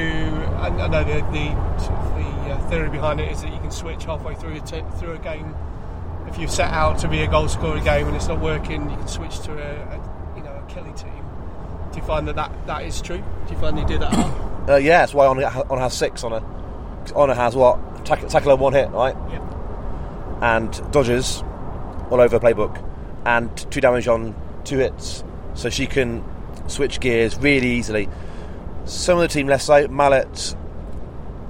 I, 0.56 0.68
I 0.68 0.88
know 0.88 1.04
the 1.04 1.20
the, 1.32 1.78
sort 1.80 1.98
of 1.98 2.14
the 2.14 2.52
uh, 2.54 2.70
theory 2.70 2.88
behind 2.88 3.20
it 3.20 3.30
is 3.32 3.42
that 3.42 3.52
you 3.52 3.58
can 3.58 3.70
switch 3.70 4.04
halfway 4.04 4.34
through 4.36 4.54
a 4.56 4.60
t- 4.60 4.82
through 4.98 5.12
a 5.14 5.18
game. 5.18 5.54
If 6.28 6.38
you've 6.38 6.50
set 6.50 6.70
out 6.70 6.98
to 6.98 7.08
be 7.08 7.22
a 7.22 7.26
goal 7.26 7.48
scorer 7.48 7.80
game 7.80 8.06
and 8.06 8.16
it's 8.16 8.28
not 8.28 8.40
working, 8.40 8.90
you 8.90 8.96
can 8.96 9.08
switch 9.08 9.40
to 9.40 9.52
a, 9.52 9.56
a 9.56 10.36
you 10.36 10.42
know 10.42 10.52
a 10.52 10.64
killy 10.68 10.92
team. 10.92 11.24
Do 11.92 11.98
you 11.98 12.04
find 12.04 12.28
that, 12.28 12.36
that 12.36 12.66
that 12.66 12.84
is 12.84 13.00
true? 13.00 13.24
Do 13.46 13.54
you 13.54 13.58
find 13.58 13.78
you 13.78 13.86
do 13.86 13.98
that? 13.98 14.44
Uh, 14.68 14.76
yeah, 14.76 14.98
that's 14.98 15.14
why 15.14 15.24
on 15.26 15.42
Honor 15.42 15.80
has 15.80 15.94
six 15.94 16.22
on 16.24 16.34
a. 16.34 17.14
Honor 17.16 17.32
has 17.32 17.56
what? 17.56 18.04
Tackle, 18.04 18.28
tackle 18.28 18.52
on 18.52 18.60
one 18.60 18.74
hit, 18.74 18.90
right? 18.90 19.16
yeah. 19.30 20.56
and 20.56 20.92
dodges 20.92 21.42
all 22.10 22.20
over 22.20 22.38
the 22.38 22.46
playbook, 22.46 22.86
and 23.24 23.56
two 23.72 23.80
damage 23.80 24.06
on 24.08 24.34
two 24.64 24.76
hits, 24.76 25.24
so 25.54 25.70
she 25.70 25.86
can 25.86 26.22
switch 26.68 27.00
gears 27.00 27.38
really 27.38 27.70
easily. 27.70 28.10
Some 28.84 29.16
of 29.16 29.22
the 29.22 29.28
team 29.28 29.46
less 29.46 29.64
so. 29.64 29.88
Mallet 29.88 30.54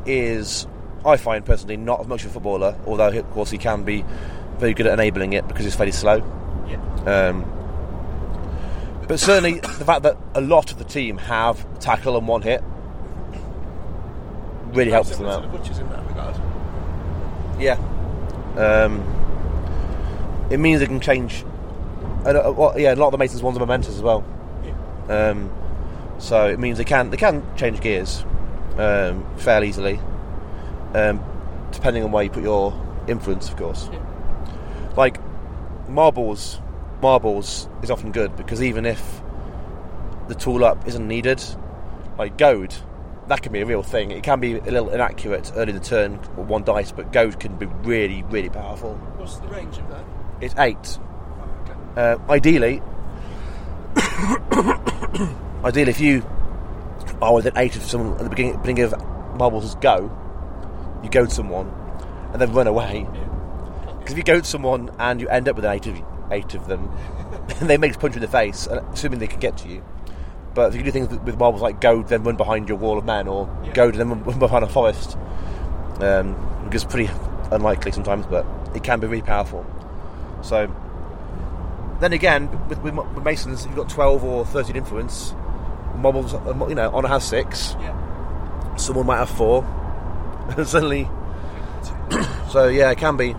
is, 0.06 0.68
I 1.04 1.16
find 1.16 1.44
personally, 1.44 1.76
not 1.76 2.00
as 2.00 2.06
much 2.06 2.22
of 2.22 2.30
a 2.30 2.34
footballer, 2.34 2.78
although 2.86 3.08
of 3.08 3.30
course 3.32 3.50
he 3.50 3.58
can 3.58 3.82
be 3.82 4.04
very 4.58 4.74
good 4.74 4.86
at 4.86 4.92
enabling 4.92 5.32
it 5.32 5.46
because 5.48 5.66
it's 5.66 5.76
fairly 5.76 5.92
slow. 5.92 6.16
Yeah. 6.68 7.28
Um, 7.28 7.44
but 9.06 9.18
certainly 9.18 9.60
the 9.60 9.84
fact 9.84 10.02
that 10.02 10.16
a 10.34 10.40
lot 10.40 10.70
of 10.70 10.78
the 10.78 10.84
team 10.84 11.16
have 11.18 11.78
tackle 11.80 12.16
and 12.16 12.28
one 12.28 12.42
hit 12.42 12.62
really 14.74 14.90
helps 14.90 15.16
them 15.16 15.26
out. 15.26 15.50
the 15.50 15.80
in 15.80 15.88
that 15.88 16.06
regard. 16.06 16.36
Yeah. 17.58 17.78
Um, 18.56 19.02
it 20.50 20.58
means 20.58 20.80
they 20.80 20.86
can 20.86 21.00
change. 21.00 21.44
And, 22.26 22.36
uh, 22.36 22.52
well, 22.54 22.78
yeah, 22.78 22.94
a 22.94 22.96
lot 22.96 23.06
of 23.06 23.12
the 23.12 23.18
Masons 23.18 23.42
ones 23.42 23.56
are 23.56 23.60
momentous 23.60 23.94
as 23.94 24.02
well. 24.02 24.24
Yeah. 24.64 25.30
Um, 25.30 25.50
so 26.18 26.46
it 26.48 26.58
means 26.58 26.78
they 26.78 26.84
can 26.84 27.10
they 27.10 27.16
can 27.16 27.42
change 27.56 27.80
gears 27.80 28.24
um, 28.76 29.24
fairly 29.38 29.68
easily, 29.68 30.00
um, 30.94 31.22
depending 31.70 32.02
on 32.02 32.12
where 32.12 32.24
you 32.24 32.30
put 32.30 32.42
your 32.42 32.74
influence, 33.06 33.48
of 33.48 33.56
course. 33.56 33.88
Yeah. 33.92 34.04
Like 34.96 35.20
marbles, 35.88 36.60
marbles 37.00 37.68
is 37.82 37.90
often 37.90 38.12
good 38.12 38.36
because 38.36 38.62
even 38.62 38.84
if 38.86 39.20
the 40.28 40.34
tool 40.34 40.64
up 40.64 40.86
isn't 40.86 41.06
needed, 41.06 41.42
like 42.18 42.36
goad, 42.36 42.74
that 43.28 43.42
can 43.42 43.52
be 43.52 43.60
a 43.60 43.66
real 43.66 43.82
thing. 43.82 44.10
It 44.10 44.22
can 44.22 44.40
be 44.40 44.54
a 44.56 44.62
little 44.62 44.90
inaccurate 44.90 45.52
early 45.54 45.70
in 45.70 45.78
the 45.78 45.84
turn 45.84 46.18
with 46.36 46.48
one 46.48 46.64
dice, 46.64 46.92
but 46.92 47.12
goad 47.12 47.38
can 47.38 47.56
be 47.56 47.66
really, 47.66 48.22
really 48.24 48.48
powerful. 48.48 48.94
What's 49.16 49.36
the 49.38 49.48
range 49.48 49.78
of 49.78 49.88
that? 49.90 50.04
It's 50.40 50.54
eight. 50.58 50.98
Okay. 51.64 51.74
Uh, 51.96 52.18
ideally, 52.30 52.82
ideally, 55.64 55.90
if 55.90 56.00
you 56.00 56.24
are 57.20 57.34
within 57.34 57.52
eight 57.56 57.76
of 57.76 57.82
someone 57.82 58.16
at 58.18 58.24
the 58.24 58.30
beginning, 58.30 58.60
beginning 58.60 58.84
of 58.84 58.94
marbles' 59.36 59.74
go, 59.76 60.10
you 61.02 61.10
goad 61.10 61.32
someone 61.32 61.72
and 62.32 62.40
then 62.40 62.52
run 62.52 62.66
away. 62.66 63.06
Because 64.08 64.18
if 64.20 64.26
you 64.26 64.32
goad 64.34 64.46
someone 64.46 64.90
and 64.98 65.20
you 65.20 65.28
end 65.28 65.50
up 65.50 65.56
with 65.56 65.66
eight 65.66 65.86
of 65.86 66.00
eight 66.30 66.54
of 66.54 66.66
them, 66.66 66.90
they 67.60 67.76
make 67.76 67.94
a 67.94 67.98
punch 67.98 68.14
you 68.14 68.20
in 68.20 68.22
the 68.22 68.28
face, 68.32 68.66
assuming 68.66 69.18
they 69.18 69.26
can 69.26 69.38
get 69.38 69.58
to 69.58 69.68
you. 69.68 69.84
But 70.54 70.70
if 70.70 70.76
you 70.76 70.82
do 70.82 70.90
things 70.90 71.08
with- 71.10 71.20
with 71.24 71.38
marbles 71.38 71.60
like 71.60 71.78
goad, 71.82 72.08
then 72.08 72.22
run 72.24 72.36
behind 72.36 72.70
your 72.70 72.78
wall 72.78 72.96
of 72.96 73.04
men, 73.04 73.28
or 73.28 73.50
Yeah. 73.64 73.72
goad 73.72 73.94
and 73.96 74.10
then 74.10 74.24
run 74.24 74.38
behind 74.38 74.64
a 74.64 74.66
forest, 74.66 75.18
um, 76.00 76.32
which 76.64 76.74
is 76.76 76.84
pretty 76.86 77.10
unlikely 77.50 77.92
sometimes, 77.92 78.24
but 78.24 78.46
it 78.74 78.82
can 78.82 78.98
be 78.98 79.06
really 79.06 79.20
powerful. 79.20 79.66
So, 80.40 80.68
then 82.00 82.14
again, 82.14 82.48
with, 82.70 82.78
with, 82.78 82.94
with 82.94 83.22
Masons, 83.24 83.66
you've 83.66 83.76
got 83.76 83.90
12 83.90 84.24
or 84.24 84.46
13 84.46 84.74
influence. 84.74 85.34
Marbles, 85.96 86.32
uh, 86.32 86.66
you 86.66 86.74
know, 86.74 86.90
Honor 86.94 87.08
has 87.08 87.24
six. 87.24 87.76
Yeah. 87.78 88.74
Someone 88.76 89.04
might 89.04 89.18
have 89.18 89.28
four. 89.28 89.64
And 90.56 90.66
suddenly, 90.66 91.10
so 92.50 92.68
yeah, 92.68 92.90
it 92.90 92.96
can 92.96 93.18
be 93.18 93.34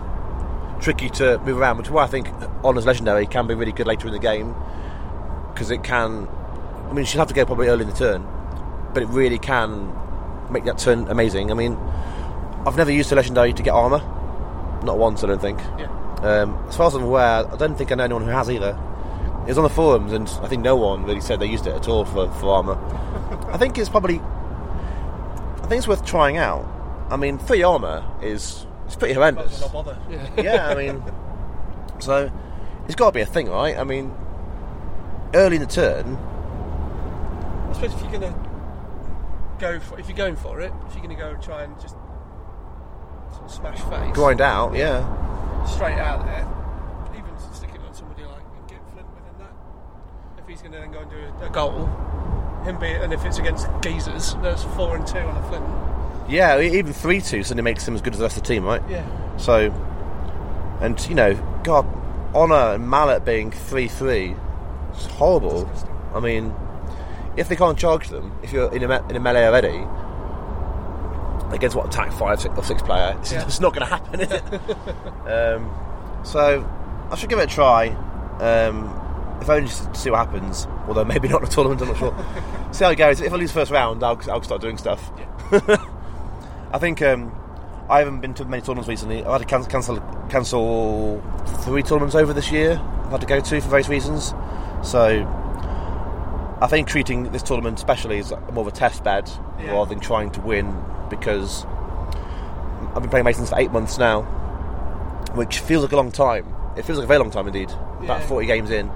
tricky 0.80 1.10
to 1.10 1.38
move 1.40 1.58
around, 1.58 1.78
which 1.78 1.86
is 1.86 1.92
why 1.92 2.04
I 2.04 2.08
think 2.08 2.28
Honor's 2.64 2.86
Legendary 2.86 3.26
can 3.26 3.46
be 3.46 3.54
really 3.54 3.72
good 3.72 3.86
later 3.86 4.06
in 4.06 4.12
the 4.12 4.18
game 4.18 4.54
because 5.52 5.70
it 5.70 5.82
can 5.82 6.28
I 6.90 6.92
mean, 6.92 7.04
she'll 7.04 7.20
have 7.20 7.28
to 7.28 7.34
go 7.34 7.46
probably 7.46 7.68
early 7.68 7.82
in 7.82 7.88
the 7.88 7.94
turn, 7.94 8.26
but 8.92 9.04
it 9.04 9.06
really 9.06 9.38
can 9.38 9.92
make 10.50 10.64
that 10.64 10.78
turn 10.78 11.06
amazing. 11.06 11.52
I 11.52 11.54
mean, 11.54 11.76
I've 12.66 12.76
never 12.76 12.90
used 12.90 13.12
a 13.12 13.14
legendary 13.14 13.52
to 13.52 13.62
get 13.62 13.70
armour, 13.70 14.00
not 14.84 14.98
once, 14.98 15.22
I 15.22 15.28
don't 15.28 15.40
think. 15.40 15.60
Yeah. 15.78 15.88
Um, 16.22 16.64
as 16.68 16.76
far 16.76 16.88
as 16.88 16.94
I'm 16.96 17.04
aware, 17.04 17.46
I 17.46 17.56
don't 17.56 17.78
think 17.78 17.92
I 17.92 17.94
know 17.94 18.04
anyone 18.04 18.24
who 18.24 18.30
has 18.30 18.50
either. 18.50 18.76
It 19.42 19.50
was 19.50 19.58
on 19.58 19.62
the 19.62 19.70
forums, 19.70 20.12
and 20.12 20.28
I 20.42 20.48
think 20.48 20.62
no 20.62 20.74
one 20.74 21.04
really 21.04 21.20
said 21.20 21.38
they 21.38 21.46
used 21.46 21.68
it 21.68 21.74
at 21.74 21.86
all 21.86 22.04
for, 22.04 22.28
for 22.32 22.48
armour. 22.48 22.76
I 23.52 23.56
think 23.56 23.78
it's 23.78 23.88
probably. 23.88 24.18
I 24.18 25.66
think 25.68 25.78
it's 25.78 25.88
worth 25.88 26.04
trying 26.04 26.38
out. 26.38 26.66
I 27.08 27.16
mean, 27.16 27.38
three 27.38 27.62
armour 27.62 28.04
is 28.20 28.66
it's 28.90 28.96
pretty 28.96 29.14
horrendous. 29.14 29.60
not 29.60 29.72
bother. 29.72 29.96
Yeah. 30.10 30.42
yeah, 30.42 30.68
I 30.68 30.74
mean, 30.74 31.00
so 32.00 32.28
it's 32.86 32.96
got 32.96 33.06
to 33.06 33.12
be 33.12 33.20
a 33.20 33.26
thing, 33.26 33.48
right? 33.48 33.78
I 33.78 33.84
mean, 33.84 34.12
early 35.32 35.56
in 35.56 35.62
the 35.62 35.68
turn, 35.68 36.16
I 37.68 37.72
suppose 37.72 37.94
if 37.94 38.00
you're 38.02 38.20
gonna 38.20 39.56
go 39.60 39.78
for, 39.78 40.00
if 40.00 40.08
you're 40.08 40.16
going 40.16 40.34
for 40.34 40.60
it, 40.60 40.72
if 40.88 40.94
you're 40.94 41.04
gonna 41.04 41.14
go 41.14 41.30
and 41.30 41.40
try 41.40 41.62
and 41.62 41.80
just 41.80 41.94
sort 43.30 43.44
of 43.44 43.52
smash 43.52 43.78
face, 43.78 44.12
grind 44.12 44.40
out, 44.40 44.74
yeah. 44.74 45.06
straight 45.66 45.98
out 45.98 46.26
there, 46.26 46.48
even 47.16 47.54
stick 47.54 47.70
it 47.72 47.80
on 47.82 47.94
somebody 47.94 48.24
like 48.24 48.42
and 48.42 48.68
get 48.68 48.80
Flint 48.92 49.06
within 49.14 49.38
that. 49.38 49.52
If 50.36 50.48
he's 50.48 50.62
gonna 50.62 50.80
then 50.80 50.90
go 50.90 50.98
and 50.98 51.10
do 51.12 51.16
a, 51.16 51.46
a 51.46 51.50
goal, 51.50 51.86
him 52.64 52.76
be 52.80 52.88
and 52.88 53.12
if 53.12 53.24
it's 53.24 53.38
against 53.38 53.68
geezers, 53.82 54.34
that's 54.42 54.64
four 54.74 54.96
and 54.96 55.06
two 55.06 55.18
on 55.18 55.36
a 55.36 55.48
Flint. 55.48 55.89
Yeah, 56.30 56.60
even 56.60 56.92
3 56.92 57.20
2 57.20 57.42
suddenly 57.42 57.62
makes 57.62 57.86
him 57.86 57.94
as 57.94 58.00
good 58.02 58.12
as 58.12 58.18
the 58.20 58.24
rest 58.24 58.36
of 58.36 58.42
the 58.44 58.48
team, 58.48 58.64
right? 58.64 58.82
Yeah. 58.88 59.04
So, 59.36 59.70
and 60.80 60.98
you 61.08 61.14
know, 61.14 61.34
God, 61.64 61.84
Honor 62.34 62.74
and 62.74 62.88
Mallet 62.88 63.24
being 63.24 63.50
3 63.50 63.88
3, 63.88 64.34
it's 64.92 65.06
horrible. 65.06 65.70
I 66.14 66.20
mean, 66.20 66.54
if 67.36 67.48
they 67.48 67.56
can't 67.56 67.78
charge 67.78 68.08
them, 68.08 68.32
if 68.42 68.52
you're 68.52 68.72
in 68.74 68.82
a, 68.84 68.88
me- 68.88 69.08
in 69.10 69.16
a 69.16 69.20
melee 69.20 69.44
already, 69.46 69.84
against 71.54 71.74
what 71.76 71.86
attack 71.86 72.12
5 72.12 72.40
six, 72.40 72.54
or 72.56 72.62
6 72.62 72.82
player, 72.82 73.16
it's, 73.20 73.32
Yeah. 73.32 73.42
it's 73.46 73.60
not 73.60 73.74
going 73.74 73.86
to 73.88 73.92
happen, 73.94 74.20
is 74.20 74.30
it? 74.30 74.42
um, 75.28 76.20
so, 76.24 76.64
I 77.10 77.16
should 77.16 77.28
give 77.28 77.38
it 77.40 77.50
a 77.50 77.54
try. 77.54 77.88
Um, 78.38 78.96
if 79.40 79.48
only 79.50 79.68
just 79.68 79.92
to 79.92 79.98
see 79.98 80.10
what 80.10 80.18
happens, 80.26 80.66
although 80.86 81.04
maybe 81.04 81.28
not 81.28 81.42
in 81.42 81.48
the 81.48 81.54
tournament, 81.54 81.80
I'm 81.82 81.88
not 81.88 81.98
sure. 81.98 82.14
see 82.72 82.84
how 82.84 82.90
it 82.90 82.96
goes. 82.96 83.20
If 83.20 83.32
I 83.32 83.36
lose 83.36 83.50
first 83.52 83.70
round, 83.70 84.02
I'll, 84.04 84.20
I'll 84.30 84.42
start 84.42 84.60
doing 84.60 84.76
stuff. 84.78 85.10
I 86.72 86.78
think 86.78 87.02
um, 87.02 87.32
I 87.88 87.98
haven't 87.98 88.20
been 88.20 88.34
to 88.34 88.44
many 88.44 88.60
tournaments 88.62 88.88
recently. 88.88 89.24
I've 89.24 89.40
had 89.40 89.42
to 89.42 89.44
can- 89.46 89.64
cancel 89.66 90.00
cancel 90.30 91.20
three 91.64 91.82
tournaments 91.82 92.14
over 92.14 92.32
this 92.32 92.50
year. 92.52 92.80
I've 93.04 93.10
had 93.10 93.20
to 93.22 93.26
go 93.26 93.40
to 93.40 93.60
for 93.60 93.68
various 93.68 93.88
reasons. 93.88 94.32
So 94.82 95.26
I 96.62 96.66
think 96.68 96.88
treating 96.88 97.24
this 97.32 97.42
tournament 97.42 97.78
especially 97.78 98.18
is 98.18 98.30
more 98.52 98.66
of 98.66 98.68
a 98.68 98.70
test 98.76 99.02
bed 99.02 99.28
Yeah. 99.58 99.72
rather 99.72 99.88
than 99.90 100.00
trying 100.00 100.30
to 100.32 100.40
win 100.40 100.80
because 101.08 101.64
I've 102.94 103.00
been 103.02 103.10
playing 103.10 103.24
Masons 103.24 103.50
for 103.50 103.58
eight 103.58 103.72
months 103.72 103.98
now, 103.98 104.22
which 105.34 105.58
feels 105.58 105.82
like 105.82 105.92
a 105.92 105.96
long 105.96 106.12
time. 106.12 106.54
It 106.76 106.84
feels 106.84 106.98
like 106.98 107.04
a 107.04 107.08
very 107.08 107.18
long 107.18 107.30
time 107.30 107.46
indeed. 107.46 107.70
About 108.00 108.22
forty 108.22 108.46
games 108.46 108.70
in, 108.70 108.90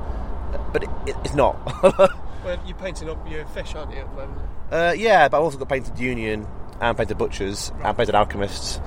but 0.73 0.85
it, 0.85 0.91
it, 1.07 1.17
it's 1.25 1.35
not. 1.35 1.57
Well, 2.45 2.59
you're 2.67 2.77
painting 2.77 3.09
up 3.09 3.27
your 3.31 3.47
fish, 3.47 3.75
aren't 3.75 3.91
you, 3.93 4.01
at 4.01 4.11
the 4.11 4.17
moment? 4.17 4.39
Uh, 4.71 4.93
yeah, 4.95 5.29
but 5.29 5.39
I've 5.39 5.45
also 5.45 5.57
got 5.57 5.71
Painted 5.71 5.99
Union 5.99 6.47
and 6.81 6.97
Painted 6.97 7.19
Butchers 7.19 7.73
and 7.83 7.97
Painted 7.97 8.15
Alchemists. 8.15 8.81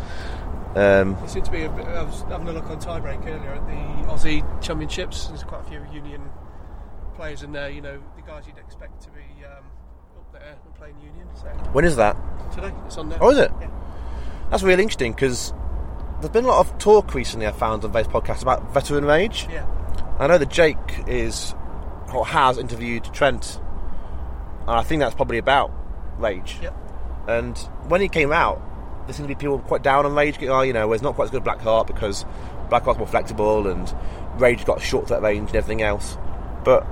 Um, 0.76 1.17
You 1.21 1.28
seem 1.28 1.43
to 1.43 1.52
be. 1.52 1.63
A 1.63 1.69
bit, 1.69 1.88
I 1.88 2.04
was 2.04 2.21
having 2.23 2.47
a 2.47 2.52
look 2.52 2.69
on 2.69 2.80
tiebreak 2.80 3.26
earlier 3.26 3.54
at 3.54 3.65
the 3.65 4.12
Aussie 4.12 4.62
Championships. 4.62 5.28
There's 5.28 5.43
quite 5.43 5.62
a 5.65 5.69
few 5.69 5.84
Union 5.93 6.21
players 7.15 7.41
in 7.43 7.52
there. 7.52 7.69
You 7.69 7.82
know, 7.82 8.00
the 8.15 8.21
guys 8.21 8.43
you'd 8.47 8.58
expect 8.60 9.02
to 9.04 9.10
be 9.10 9.23
um, 9.45 9.63
up 10.17 10.32
there 10.34 10.56
and 10.63 10.76
playing 10.76 11.00
Union. 11.02 11.28
So 11.36 11.47
when 11.73 11.86
is 11.86 11.95
that? 11.95 12.15
today 12.54 12.71
it's 12.86 12.97
on 12.97 13.10
there. 13.10 13.17
Oh, 13.21 13.32
is 13.32 13.38
it? 13.39 13.52
Yeah. 13.60 13.69
That's 14.52 14.63
really 14.63 14.84
interesting 14.84 15.13
because 15.13 15.54
there's 16.21 16.32
been 16.32 16.45
a 16.45 16.47
lot 16.47 16.60
of 16.65 16.78
talk 16.78 17.13
recently 17.13 17.47
I 17.47 17.52
found 17.52 17.84
on 17.84 17.91
various 17.91 18.08
podcasts 18.08 18.41
about 18.41 18.73
veteran 18.73 19.06
rage. 19.06 19.47
Yeah. 19.52 19.65
I 20.19 20.28
know 20.28 20.38
that 20.38 20.50
Jake 20.50 20.78
is 21.08 21.54
or 22.13 22.26
has 22.26 22.58
interviewed 22.58 23.04
Trent, 23.13 23.60
and 24.62 24.69
I 24.71 24.84
think 24.84 25.00
that's 25.02 25.15
probably 25.15 25.38
about 25.39 25.71
rage. 26.17 26.60
Yep. 26.62 26.76
And 27.28 27.58
when 27.88 28.02
he 28.02 28.08
came 28.10 28.32
out, 28.32 28.62
there 29.06 29.13
seemed 29.13 29.28
to 29.30 29.36
be 29.36 29.40
people 29.40 29.60
quite 29.60 29.84
down 29.84 30.06
on 30.06 30.13
Rage. 30.16 30.38
Oh, 30.44 30.62
you 30.62 30.74
know, 30.74 30.92
it's 30.94 31.04
not 31.04 31.16
quite 31.16 31.26
as 31.26 31.32
good 31.32 31.42
as 31.42 31.48
Blackheart 31.48 31.88
because 31.88 32.26
Blackheart's 32.70 32.98
more 32.98 33.08
flexible 33.08 33.68
and 33.68 33.94
Rage 34.38 34.66
got 34.66 34.78
a 34.78 34.82
short 34.82 35.08
threat 35.08 35.22
range 35.22 35.50
and 35.50 35.56
everything 35.58 35.82
else. 35.82 36.18
But 36.63 36.86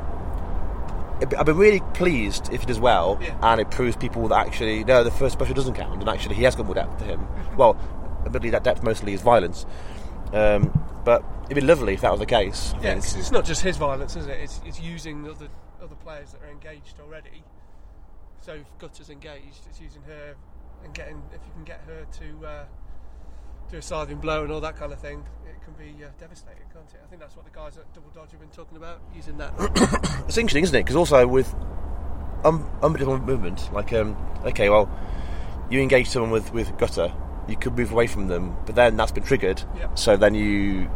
I've 1.37 1.45
been 1.45 1.57
really 1.57 1.81
pleased 1.93 2.51
if 2.51 2.61
he 2.61 2.65
does 2.65 2.79
well 2.79 3.17
Yeah. 3.21 3.37
and 3.41 3.61
it 3.61 3.71
proves 3.71 3.95
people 3.95 4.27
that 4.29 4.45
actually, 4.45 4.83
no, 4.83 5.03
the 5.03 5.11
first 5.11 5.33
special 5.33 5.55
doesn't 5.55 5.75
count 5.75 5.99
and 6.01 6.09
actually 6.09 6.35
he 6.35 6.43
has 6.43 6.55
got 6.55 6.65
more 6.65 6.75
depth 6.75 6.99
to 6.99 7.05
him. 7.05 7.25
well, 7.57 7.77
admittedly, 8.25 8.49
that 8.51 8.63
depth 8.63 8.83
mostly 8.83 9.13
is 9.13 9.21
violence. 9.21 9.65
Um, 10.33 10.71
but 11.05 11.23
it'd 11.45 11.55
be 11.55 11.61
lovely 11.61 11.93
if 11.93 12.01
that 12.01 12.11
was 12.11 12.19
the 12.19 12.25
case. 12.25 12.73
I 12.79 12.81
Yeah, 12.83 12.95
it's 12.95 13.31
not 13.31 13.45
just 13.45 13.61
his 13.61 13.77
violence, 13.77 14.15
is 14.15 14.27
it? 14.27 14.37
It's, 14.41 14.61
it's 14.65 14.79
using 14.81 15.29
other 15.29 15.47
other 15.81 15.95
players 15.95 16.31
that 16.31 16.41
are 16.41 16.49
engaged 16.49 16.95
already. 16.99 17.43
So 18.45 18.53
if 18.53 18.77
Gutter's 18.77 19.09
engaged, 19.09 19.65
it's 19.67 19.81
using 19.81 20.03
her 20.03 20.35
and 20.83 20.93
getting 20.93 21.19
if 21.33 21.41
you 21.47 21.51
can 21.55 21.63
get 21.63 21.81
her 21.87 22.05
to 22.19 22.47
uh, 22.47 22.63
do 23.71 23.77
a 23.77 23.81
scything 23.81 24.19
blow 24.19 24.43
and 24.43 24.51
all 24.51 24.61
that 24.61 24.77
kind 24.77 24.93
of 24.93 24.99
thing, 24.99 25.23
it 25.47 25.55
can 25.63 25.73
be 25.73 26.03
uh, 26.03 26.09
devastating, 26.19 26.61
can't 26.71 26.87
it? 26.93 27.01
I 27.03 27.07
think 27.07 27.23
that's 27.23 27.35
what 27.35 27.45
the 27.45 27.51
guys 27.51 27.75
at 27.75 27.91
Double 27.95 28.11
Dodge 28.11 28.29
have 28.29 28.39
been 28.39 28.49
talking 28.49 28.77
about, 28.77 29.01
using 29.15 29.39
that. 29.39 29.51
It's 30.27 30.37
interesting, 30.37 30.63
isn't 30.63 30.75
it? 30.75 30.83
Because 30.83 30.95
also 30.95 31.25
with 31.25 31.55
um, 32.43 32.69
unpredictable 32.83 33.17
movement, 33.17 33.73
like 33.73 33.91
um, 33.93 34.15
okay, 34.45 34.69
well, 34.69 34.91
you 35.71 35.81
engage 35.81 36.07
someone 36.07 36.29
with 36.29 36.53
with 36.53 36.77
gutter, 36.77 37.11
you 37.47 37.55
could 37.55 37.75
move 37.75 37.91
away 37.91 38.05
from 38.05 38.27
them, 38.27 38.55
but 38.67 38.75
then 38.75 38.95
that's 38.95 39.11
been 39.11 39.23
triggered. 39.23 39.63
Yep. 39.79 39.97
So 39.97 40.17
then 40.17 40.35
you, 40.35 40.87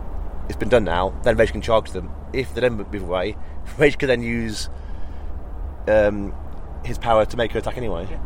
it's 0.49 0.57
been 0.57 0.69
done 0.69 0.83
now. 0.83 1.19
Then 1.23 1.35
Rage 1.35 1.51
can 1.51 1.61
charge 1.61 1.89
them. 1.93 2.11
If 2.31 2.53
they 2.53 2.61
then 2.61 2.73
move 2.73 3.01
away, 3.01 3.37
Rage 3.79 3.97
can 3.97 4.07
then 4.07 4.21
use 4.21 4.69
um, 5.87 6.31
his 6.83 6.97
power 6.97 7.25
to 7.25 7.37
make 7.37 7.51
her 7.53 7.59
attack 7.59 7.77
anyway, 7.77 8.07
Yeah. 8.09 8.17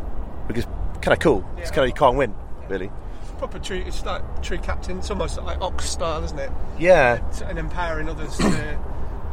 which 0.48 0.58
is 0.58 0.66
kind 1.02 1.14
of 1.14 1.20
cool. 1.20 1.46
It's 1.58 1.70
kind 1.72 1.84
of 1.84 1.88
you 1.88 1.94
can't 1.94 2.16
win, 2.18 2.34
really. 2.70 2.92
Proper 3.38 3.60
true, 3.60 3.84
it's 3.86 4.06
like 4.06 4.42
true 4.42 4.58
captain. 4.58 5.00
It's 5.00 5.10
almost 5.10 5.42
like 5.42 5.60
Ox 5.62 5.90
style, 5.90 6.24
isn't 6.24 6.40
it? 6.40 6.52
Yeah, 6.80 7.20
And 7.46 7.58
empowering 7.60 8.08
others 8.10 8.38
to, 8.38 8.44
to 8.44 8.80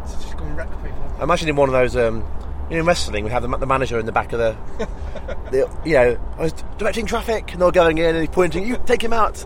just 0.04 0.36
go 0.36 0.44
and 0.44 0.56
wreck 0.56 0.68
people. 0.82 1.16
Imagine 1.22 1.48
in 1.48 1.56
one 1.56 1.68
of 1.68 1.72
those, 1.74 1.96
um, 1.96 2.24
you 2.68 2.76
know, 2.76 2.80
in 2.80 2.86
wrestling, 2.86 3.24
we 3.24 3.30
have 3.30 3.42
the, 3.42 3.56
the 3.58 3.66
manager 3.66 3.98
in 4.00 4.06
the 4.06 4.12
back 4.12 4.32
of 4.32 4.38
the, 4.38 4.56
the 5.50 5.70
you 5.84 5.92
know, 5.94 6.18
I 6.38 6.42
was 6.42 6.52
directing 6.78 7.06
traffic, 7.06 7.52
and 7.52 7.60
they're 7.62 7.70
going 7.70 7.98
in, 7.98 8.16
and 8.16 8.18
he's 8.18 8.28
pointing, 8.28 8.66
you 8.66 8.80
take 8.86 9.02
him 9.02 9.12
out. 9.12 9.44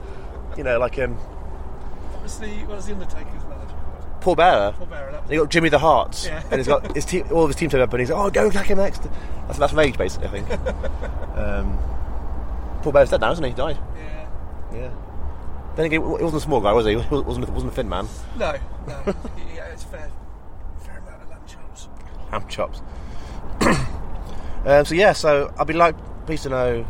You 0.56 0.62
know, 0.64 0.78
like 0.78 0.98
um, 0.98 1.14
What 1.16 2.22
was 2.22 2.38
the 2.38 2.48
what 2.66 2.76
was 2.76 2.87
the 2.87 2.92
Undertaker's? 2.92 3.43
Paul 4.24 4.37
Bearer. 4.37 4.72
Paul 4.78 4.87
Bearer. 4.87 5.08
And 5.22 5.30
you 5.30 5.40
got 5.40 5.50
Jimmy 5.50 5.68
the 5.68 5.78
Hart, 5.78 6.24
Yeah. 6.26 6.42
and 6.50 6.54
he's 6.54 6.66
got 6.66 6.94
his 6.96 7.04
team, 7.04 7.26
all 7.30 7.42
of 7.42 7.50
his 7.50 7.56
team 7.56 7.68
turned 7.68 7.82
up, 7.82 7.92
and 7.92 8.00
he's 8.00 8.10
like, 8.10 8.18
oh, 8.24 8.30
go 8.30 8.48
attack 8.48 8.66
him 8.66 8.78
next. 8.78 9.02
That's 9.46 9.58
that's 9.58 9.74
Rage, 9.74 9.98
basically, 9.98 10.28
I 10.28 10.30
think. 10.30 10.50
um, 11.37 11.78
Paul 12.82 12.92
Bearer's 12.92 13.10
dead 13.10 13.20
now, 13.20 13.32
isn't 13.32 13.44
he? 13.44 13.50
He 13.50 13.56
died. 13.56 13.78
yeah. 13.96 14.26
Yeah. 14.72 14.90
Then 15.76 15.84
again, 15.87 16.00
he 16.00 16.06
wasn't 16.08 16.37
a 16.37 16.40
small 16.40 16.60
guy, 16.62 16.72
was 16.72 16.87
he? 16.87 16.92
He 16.92 16.96
wasn't, 16.96 17.50
wasn't 17.50 17.72
a 17.72 17.74
thin 17.74 17.87
man. 17.88 18.08
No, 18.38 18.52
no. 18.87 19.02
yeah, 19.54 19.64
it's 19.66 19.82
fair. 19.84 20.10
Fair 20.80 20.98
amount 20.98 21.22
of 21.22 21.28
lamb 21.28 21.40
chops. 21.46 21.88
ham 22.30 22.48
chops. 22.48 22.80
um, 24.64 24.84
so 24.87 24.94
yeah, 24.94 25.12
so 25.12 25.52
I'd 25.58 25.66
be 25.66 25.74
like 25.74 25.96
pleased 26.26 26.44
to 26.44 26.48
know 26.48 26.87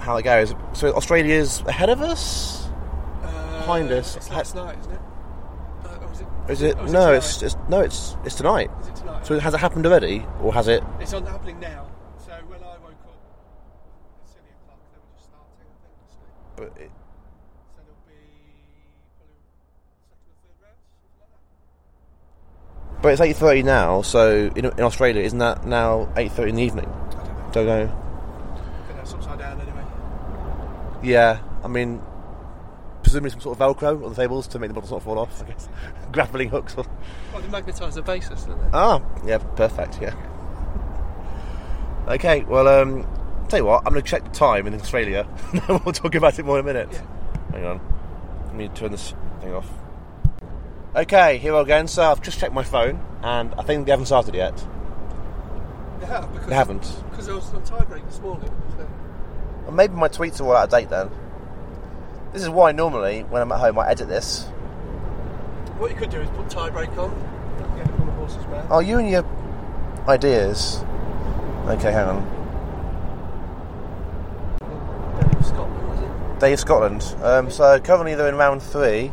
how 0.00 0.16
it 0.16 0.24
goes. 0.24 0.52
So 0.72 0.92
Australia's 0.94 1.60
ahead 1.68 1.90
of 1.90 2.00
us. 2.02 2.66
Uh, 3.22 3.58
Behind 3.60 3.92
us. 3.92 4.16
It's 4.16 4.30
last 4.30 4.56
night, 4.56 4.78
isn't 4.80 4.92
it? 4.92 5.00
Is 6.48 6.60
it? 6.60 6.76
Oh, 6.78 6.84
is 6.84 6.92
no, 6.92 7.06
tonight? 7.06 7.16
it's, 7.16 7.42
it's 7.42 7.56
no, 7.70 7.80
it's 7.80 8.16
it's 8.24 8.34
tonight. 8.34 8.70
Is 8.82 8.88
it 8.88 8.96
tonight? 8.96 9.26
So 9.26 9.38
has 9.40 9.54
it 9.54 9.60
happened 9.60 9.86
already, 9.86 10.26
or 10.42 10.52
has 10.52 10.68
it? 10.68 10.82
it's 11.00 11.14
on 11.14 11.24
happening 11.24 11.58
now. 11.58 11.90
So 12.18 12.32
when 12.46 12.60
I 12.60 12.76
woke 12.84 13.00
up, 13.06 13.16
at 14.20 14.28
silly 14.28 14.52
o'clock, 14.60 14.80
they 14.92 14.98
were 15.00 15.08
just 15.16 15.30
starting. 15.30 15.72
I 15.72 16.60
think. 16.60 16.74
But 16.76 16.82
it 16.82 16.90
so 17.74 17.80
there'll 17.80 17.96
be 18.06 18.20
probably 19.16 19.40
second 20.04 20.28
or 20.28 20.36
third 20.44 20.56
round, 20.60 20.76
something 20.84 21.16
like 21.18 21.32
that. 22.92 23.02
but 23.02 23.08
it's 23.08 23.20
eight 23.22 23.36
thirty 23.36 23.62
now. 23.62 24.02
So 24.02 24.52
in, 24.54 24.66
in 24.66 24.80
Australia, 24.80 25.22
isn't 25.22 25.38
that 25.38 25.64
now 25.66 26.12
eight 26.18 26.32
thirty 26.32 26.50
in 26.50 26.56
the 26.56 26.62
evening? 26.62 26.88
I 26.90 27.50
don't 27.52 27.66
know. 27.66 27.86
Don't 27.86 27.86
know. 27.88 28.96
That's 28.96 29.14
upside 29.14 29.38
down 29.38 29.60
anyway. 29.62 29.84
Yeah, 31.02 31.40
I 31.62 31.68
mean, 31.68 32.02
presumably 33.02 33.30
some 33.30 33.40
sort 33.40 33.58
of 33.58 33.66
Velcro 33.66 34.04
on 34.04 34.10
the 34.10 34.16
tables 34.16 34.46
to 34.48 34.58
make 34.58 34.68
the 34.68 34.74
bottles 34.74 34.92
not 34.92 35.02
fall 35.02 35.18
off. 35.18 35.42
I 35.42 35.46
guess 35.46 35.68
grappling 36.14 36.48
hooks. 36.48 36.74
Or, 36.76 36.84
Well, 37.32 37.42
they 37.42 37.48
magnetise 37.48 37.94
the 37.94 38.02
basis, 38.02 38.44
don't 38.44 38.58
they? 38.60 38.68
Ah, 38.72 39.02
yeah, 39.26 39.38
perfect, 39.38 40.00
yeah. 40.00 40.14
Okay, 42.08 42.42
well, 42.44 42.68
um, 42.68 43.02
tell 43.48 43.58
you 43.60 43.64
what, 43.64 43.82
I'm 43.86 43.92
going 43.92 44.04
to 44.04 44.08
check 44.10 44.24
the 44.24 44.30
time 44.30 44.66
in 44.66 44.74
Australia. 44.74 45.26
we'll 45.68 45.80
talk 45.92 46.14
about 46.14 46.38
it 46.38 46.44
more 46.44 46.58
in 46.58 46.64
a 46.64 46.72
minute. 46.72 46.88
Yeah. 46.92 47.02
Hang 47.52 47.64
on. 47.66 47.80
Let 48.46 48.54
me 48.54 48.68
turn 48.68 48.92
this 48.92 49.14
thing 49.40 49.52
off. 49.54 49.68
Okay, 50.94 51.38
here 51.38 51.52
we 51.52 51.56
go 51.56 51.60
again. 51.62 51.88
So 51.88 52.02
I've 52.08 52.22
just 52.22 52.38
checked 52.38 52.52
my 52.52 52.62
phone, 52.62 53.00
and 53.22 53.52
I 53.58 53.62
think 53.62 53.86
they 53.86 53.90
haven't 53.90 54.06
started 54.06 54.34
yet. 54.34 54.56
They 55.98 56.06
have 56.06 56.30
because 56.32 56.46
They 56.48 56.54
haven't. 56.54 57.02
because 57.10 57.26
there 57.26 57.34
was 57.34 57.52
a 57.52 57.60
tie 57.60 57.84
break 57.84 58.04
this 58.06 58.20
morning. 58.20 58.50
So. 58.76 58.88
Well, 59.64 59.72
maybe 59.72 59.94
my 59.94 60.08
tweets 60.08 60.40
are 60.40 60.44
all 60.44 60.56
out 60.56 60.64
of 60.64 60.70
date 60.70 60.90
then. 60.90 61.10
This 62.32 62.42
is 62.42 62.48
why 62.50 62.72
normally 62.72 63.22
when 63.22 63.42
I'm 63.42 63.50
at 63.50 63.58
home 63.60 63.78
I 63.78 63.88
edit 63.88 64.08
this. 64.08 64.46
What 65.78 65.90
you 65.90 65.96
could 65.96 66.10
do 66.10 66.20
is 66.20 66.28
put 66.30 66.48
tie 66.48 66.70
break 66.70 66.90
on. 66.96 67.10
Get 67.76 67.90
on 68.00 68.06
the 68.06 68.12
horse's 68.12 68.46
mouth. 68.46 68.66
Oh, 68.70 68.78
you 68.80 68.98
and 68.98 69.08
your 69.10 69.24
ideas. 70.08 70.84
Okay, 71.66 71.90
hang 71.90 72.08
on. 72.08 72.34
Was 75.36 75.46
Scotland, 75.48 75.88
was 75.88 76.00
it? 76.00 76.40
Day 76.40 76.52
of 76.52 76.60
Scotland. 76.60 77.16
Um, 77.22 77.50
so 77.50 77.80
currently 77.80 78.14
they're 78.14 78.28
in 78.28 78.36
round 78.36 78.62
three. 78.62 79.12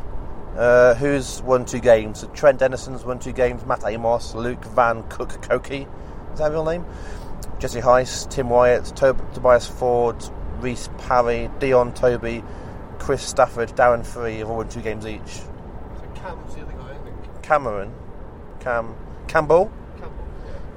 Uh, 0.56 0.94
who's 0.96 1.42
won 1.44 1.66
two 1.66 1.80
games? 1.80 2.20
So 2.20 2.28
Trent 2.28 2.60
Dennison's 2.60 3.06
won 3.06 3.20
two 3.20 3.32
games. 3.32 3.66
Matt 3.66 3.84
Amos, 3.86 4.36
Luke 4.36 4.64
Van 4.66 5.04
Cook 5.04 5.42
Koki. 5.42 5.88
Is 6.34 6.40
that 6.40 6.50
a 6.50 6.52
real 6.52 6.66
name? 6.66 6.86
Jesse 7.60 7.80
Heiss, 7.80 8.30
Tim 8.30 8.50
Wyatt, 8.50 8.86
Tob- 8.96 9.34
Tobias 9.34 9.68
Ford, 9.68 10.24
Reese 10.60 10.90
Parry, 11.00 11.50
Dion 11.60 11.94
Toby, 11.94 12.44
Chris 13.00 13.24
Stafford, 13.24 13.70
Darren 13.70 14.06
Free 14.06 14.38
have 14.40 14.50
all 14.50 14.58
won 14.58 14.70
two 14.70 14.82
games 14.82 15.06
each. 15.08 15.42
So 16.22 16.28
Cam 16.28 16.46
was 16.46 16.56
the 16.56 16.62
other 16.62 16.74
guy, 16.74 16.92
I 16.92 16.98
think. 16.98 17.44
Cameron, 17.44 17.94
Cam 18.60 18.96
Campbell, 19.28 19.72
Campbell. 20.00 20.14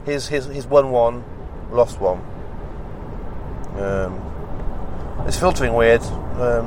his 0.06 0.28
his 0.28 0.46
his 0.46 0.66
won 0.66 0.90
one, 0.90 1.24
lost 1.70 2.00
one. 2.00 2.18
Um, 3.78 5.24
it's 5.26 5.38
filtering 5.38 5.74
weird. 5.74 6.02
Um, 6.02 6.66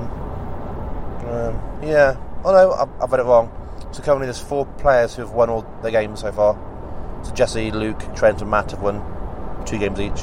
um, 1.27 1.81
yeah. 1.81 2.17
Oh 2.43 2.51
no, 2.51 2.73
I've, 2.73 3.01
I've 3.01 3.11
read 3.11 3.21
it 3.21 3.25
wrong. 3.25 3.51
So 3.91 4.03
currently 4.03 4.27
there's 4.27 4.41
four 4.41 4.65
players 4.65 5.15
who 5.15 5.21
have 5.23 5.31
won 5.31 5.49
all 5.49 5.65
their 5.81 5.91
games 5.91 6.19
so 6.19 6.31
far. 6.31 6.55
So 7.23 7.33
Jesse, 7.33 7.71
Luke, 7.71 7.99
Trent, 8.15 8.41
and 8.41 8.51
Matt 8.51 8.71
have 8.71 8.81
won 8.81 9.01
two 9.65 9.77
games 9.77 9.99
each, 9.99 10.21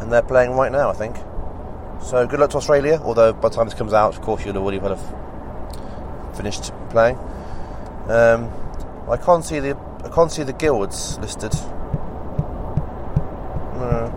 and 0.00 0.12
they're 0.12 0.22
playing 0.22 0.52
right 0.52 0.72
now, 0.72 0.90
I 0.90 0.94
think. 0.94 1.16
So 2.02 2.26
good 2.26 2.40
luck 2.40 2.50
to 2.50 2.56
Australia. 2.56 3.00
Although 3.02 3.32
by 3.32 3.48
the 3.48 3.54
time 3.54 3.66
this 3.66 3.74
comes 3.74 3.92
out, 3.92 4.14
of 4.16 4.22
course 4.22 4.44
you'll 4.44 4.56
already 4.56 4.78
have 4.78 5.23
finished 6.36 6.72
playing. 6.90 7.16
Um, 8.08 8.50
I 9.08 9.16
can't 9.16 9.44
see 9.44 9.60
the 9.60 9.76
I 10.04 10.08
can't 10.08 10.30
see 10.30 10.42
the 10.42 10.52
guilds 10.52 11.18
listed. 11.18 11.54
No. 13.74 14.10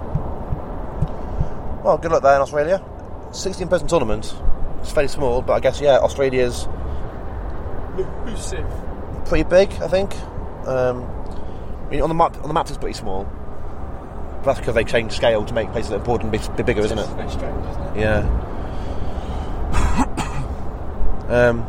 Well, 1.84 1.98
good 1.98 2.12
luck 2.12 2.24
there 2.24 2.36
in 2.36 2.42
Australia. 2.42 2.84
16 3.32 3.68
person 3.68 3.88
tournament. 3.88 4.36
It's 4.82 4.92
fairly 4.92 5.08
small, 5.08 5.42
but 5.42 5.54
I 5.54 5.60
guess 5.60 5.80
yeah, 5.80 5.98
Australia's 6.00 6.68
pretty 9.26 9.44
big. 9.44 9.72
I 9.82 9.88
think. 9.88 10.14
Um, 10.68 11.04
I 11.86 11.90
mean, 11.90 12.02
on 12.02 12.10
the 12.10 12.16
map, 12.16 12.36
on 12.38 12.48
the 12.48 12.54
maps 12.54 12.70
it's 12.70 12.78
pretty 12.78 12.98
small. 12.98 13.24
But 14.38 14.46
that's 14.46 14.60
because 14.60 14.76
they 14.76 14.84
changed 14.84 15.16
scale 15.16 15.46
to 15.46 15.54
make 15.54 15.72
places 15.72 15.90
that 15.90 15.96
are 15.96 16.00
important 16.00 16.32
be, 16.32 16.40
be 16.58 16.64
bigger, 16.64 16.82
isn't 16.82 16.98
it? 16.98 17.30
Strange, 17.30 17.66
isn't 17.66 17.84
it? 17.84 18.00
Yeah. 18.00 18.20
um, 21.50 21.66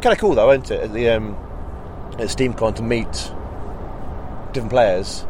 kind 0.00 0.12
of 0.12 0.18
cool 0.18 0.34
though, 0.34 0.50
isn't 0.50 0.70
it? 0.70 0.80
At 0.80 0.92
the 0.92 1.10
um, 1.10 1.34
at 2.14 2.28
SteamCon 2.28 2.76
to 2.76 2.82
meet 2.82 3.12
different 4.52 4.70
players. 4.70 5.26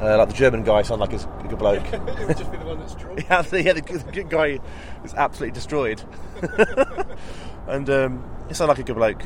Uh, 0.00 0.18
like 0.18 0.28
the 0.28 0.34
German 0.34 0.64
guy 0.64 0.82
sounded 0.82 1.12
like 1.12 1.22
a 1.44 1.48
good 1.48 1.58
bloke. 1.58 1.84
it 1.92 2.26
would 2.26 2.36
just 2.36 2.50
be 2.50 2.58
the 2.58 2.64
one 2.64 2.80
that's 2.80 2.94
drawn. 2.96 3.16
yeah, 3.18 3.42
the, 3.42 3.62
yeah, 3.62 3.72
the, 3.72 3.80
good 3.80 4.28
guy 4.28 4.58
is 5.04 5.14
absolutely 5.14 5.52
destroyed. 5.52 6.02
and 7.68 7.88
um, 7.88 8.24
he 8.48 8.54
sounded 8.54 8.72
like 8.72 8.80
a 8.80 8.82
good 8.82 8.96
bloke. 8.96 9.22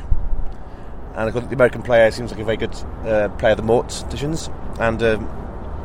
And 1.15 1.33
the 1.33 1.55
American 1.55 1.81
player 1.81 2.11
seems 2.11 2.29
like 2.29 2.39
a 2.39 2.43
very 2.43 2.57
good 2.57 2.75
uh, 3.05 3.29
player 3.39 3.53
of 3.53 3.57
the 3.57 3.63
Morticians, 3.63 4.53
and 4.79 5.01
um, 5.01 5.27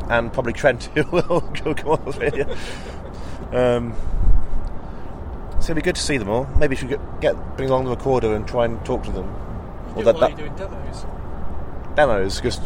and 0.09 0.31
probably 0.31 0.53
Trent 0.53 0.83
who 0.95 1.03
will 1.09 1.51
will 1.65 1.73
come 1.73 1.89
on 1.89 2.07
Australia. 2.07 2.55
um, 3.51 3.95
so 5.63 5.71
it'd 5.71 5.75
be 5.77 5.81
good 5.81 5.95
to 5.95 6.01
see 6.01 6.17
them 6.17 6.29
all. 6.29 6.45
Maybe 6.57 6.71
we 6.71 6.75
should 6.75 6.89
get, 6.89 7.21
get 7.21 7.57
bring 7.57 7.69
along 7.69 7.85
the 7.85 7.91
recorder 7.91 8.35
and 8.35 8.45
try 8.47 8.65
and 8.65 8.83
talk 8.85 9.03
to 9.03 9.11
them. 9.11 9.25
You 9.95 10.01
Or 10.01 10.03
that- 10.03 10.15
while 10.15 10.29
that- 10.29 10.37
you're 10.37 10.49
doing 10.49 10.55
demos. 10.57 11.05
demos, 11.95 12.41
just 12.41 12.61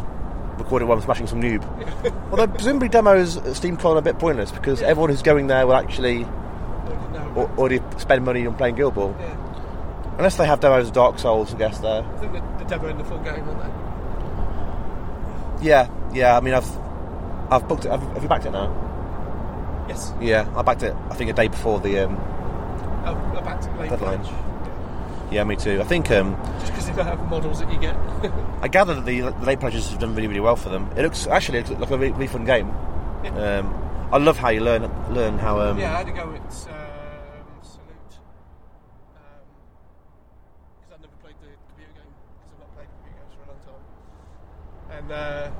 recording 0.57 0.87
while 0.87 0.97
I'm 0.97 1.03
smashing 1.03 1.27
some 1.27 1.41
noob. 1.41 1.63
Although 2.31 2.47
presumably 2.47 2.89
demos 2.89 3.37
at 3.37 3.43
SteamCon 3.43 3.95
are 3.95 3.97
a 3.99 4.01
bit 4.01 4.17
pointless 4.17 4.51
because 4.51 4.81
Yeah. 4.81 4.87
everyone 4.87 5.09
who's 5.11 5.21
going 5.21 5.47
there 5.47 5.65
will 5.67 5.75
actually 5.75 6.25
already 7.57 7.79
spend 7.97 8.25
money 8.25 8.47
on 8.47 8.55
playing 8.55 8.75
Guild 8.75 8.95
Ball. 8.95 9.15
yeah. 9.19 9.35
Unless 10.17 10.37
they 10.37 10.47
have 10.47 10.59
demos 10.59 10.87
of 10.87 10.93
Dark 10.93 11.19
Souls, 11.19 11.53
I 11.53 11.57
guess 11.59 11.77
there. 11.77 12.01
I 12.03 12.17
think 12.17 12.33
the, 12.33 12.41
the 12.57 12.65
demo 12.65 12.87
in 12.87 12.97
the 12.97 13.03
full 13.03 13.19
game, 13.19 13.43
aren't 13.47 13.61
they? 15.61 15.67
Yeah, 15.67 15.87
yeah. 16.13 16.35
I 16.35 16.39
mean, 16.41 16.53
I've 16.55 16.67
I've 17.51 17.67
booked 17.67 17.85
it. 17.85 17.91
Have, 17.91 18.01
have 18.01 18.23
you 18.23 18.29
backed 18.29 18.45
it 18.45 18.51
now? 18.51 19.85
Yes. 19.87 20.11
Yeah, 20.19 20.47
I 20.55 20.61
backed 20.63 20.81
it. 20.83 20.95
I 21.11 21.13
think 21.15 21.29
a 21.29 21.33
day 21.33 21.47
before 21.47 21.79
the. 21.79 21.99
Um, 22.05 22.17
Oh, 23.05 23.13
uh, 23.13 23.41
back 23.41 23.61
to 23.61 23.71
late 23.79 23.89
Deadline. 23.89 24.23
pledge. 24.23 25.31
yeah, 25.31 25.43
me 25.43 25.55
too. 25.55 25.79
I 25.81 25.83
think 25.83 26.09
um, 26.11 26.35
Just 26.59 26.67
because 26.67 26.87
they 26.87 26.93
don't 26.95 27.05
have 27.05 27.29
models 27.29 27.59
that 27.59 27.71
you 27.71 27.79
get. 27.79 27.95
I 28.61 28.67
gather 28.67 28.93
that 28.95 29.05
the, 29.05 29.21
the 29.21 29.45
late 29.45 29.59
pledges 29.59 29.89
have 29.89 29.99
done 29.99 30.15
really, 30.15 30.27
really 30.27 30.39
well 30.39 30.55
for 30.55 30.69
them. 30.69 30.89
It 30.97 31.03
looks 31.03 31.27
actually 31.27 31.59
it 31.59 31.69
looks 31.69 31.81
like 31.81 31.91
a 31.91 31.97
really, 31.97 32.13
really 32.13 32.27
fun 32.27 32.45
game. 32.45 32.67
Yeah. 33.23 33.59
Um, 33.59 34.09
I 34.11 34.17
love 34.17 34.37
how 34.37 34.49
you 34.49 34.61
learn 34.61 34.83
learn 35.13 35.37
how. 35.37 35.59
Um, 35.59 35.79
yeah, 35.79 35.93
I 35.93 35.97
had 35.97 36.07
to 36.07 36.13
go 36.13 36.27
with 36.27 36.41
um, 36.41 36.47
Salute. 37.61 38.17
Because 40.81 40.93
I've 40.93 41.01
never 41.01 41.13
played 41.21 41.35
the 41.41 41.49
computer 41.67 41.93
game. 41.93 42.11
Because 42.39 42.53
I've 42.53 42.59
not 42.59 42.75
played 42.75 42.87
computer 43.03 43.19
games 43.19 43.35
for 43.35 43.43
a 43.43 43.47
long 43.51 43.61
time. 43.67 44.97
And 44.97 45.11
uh, 45.11 45.51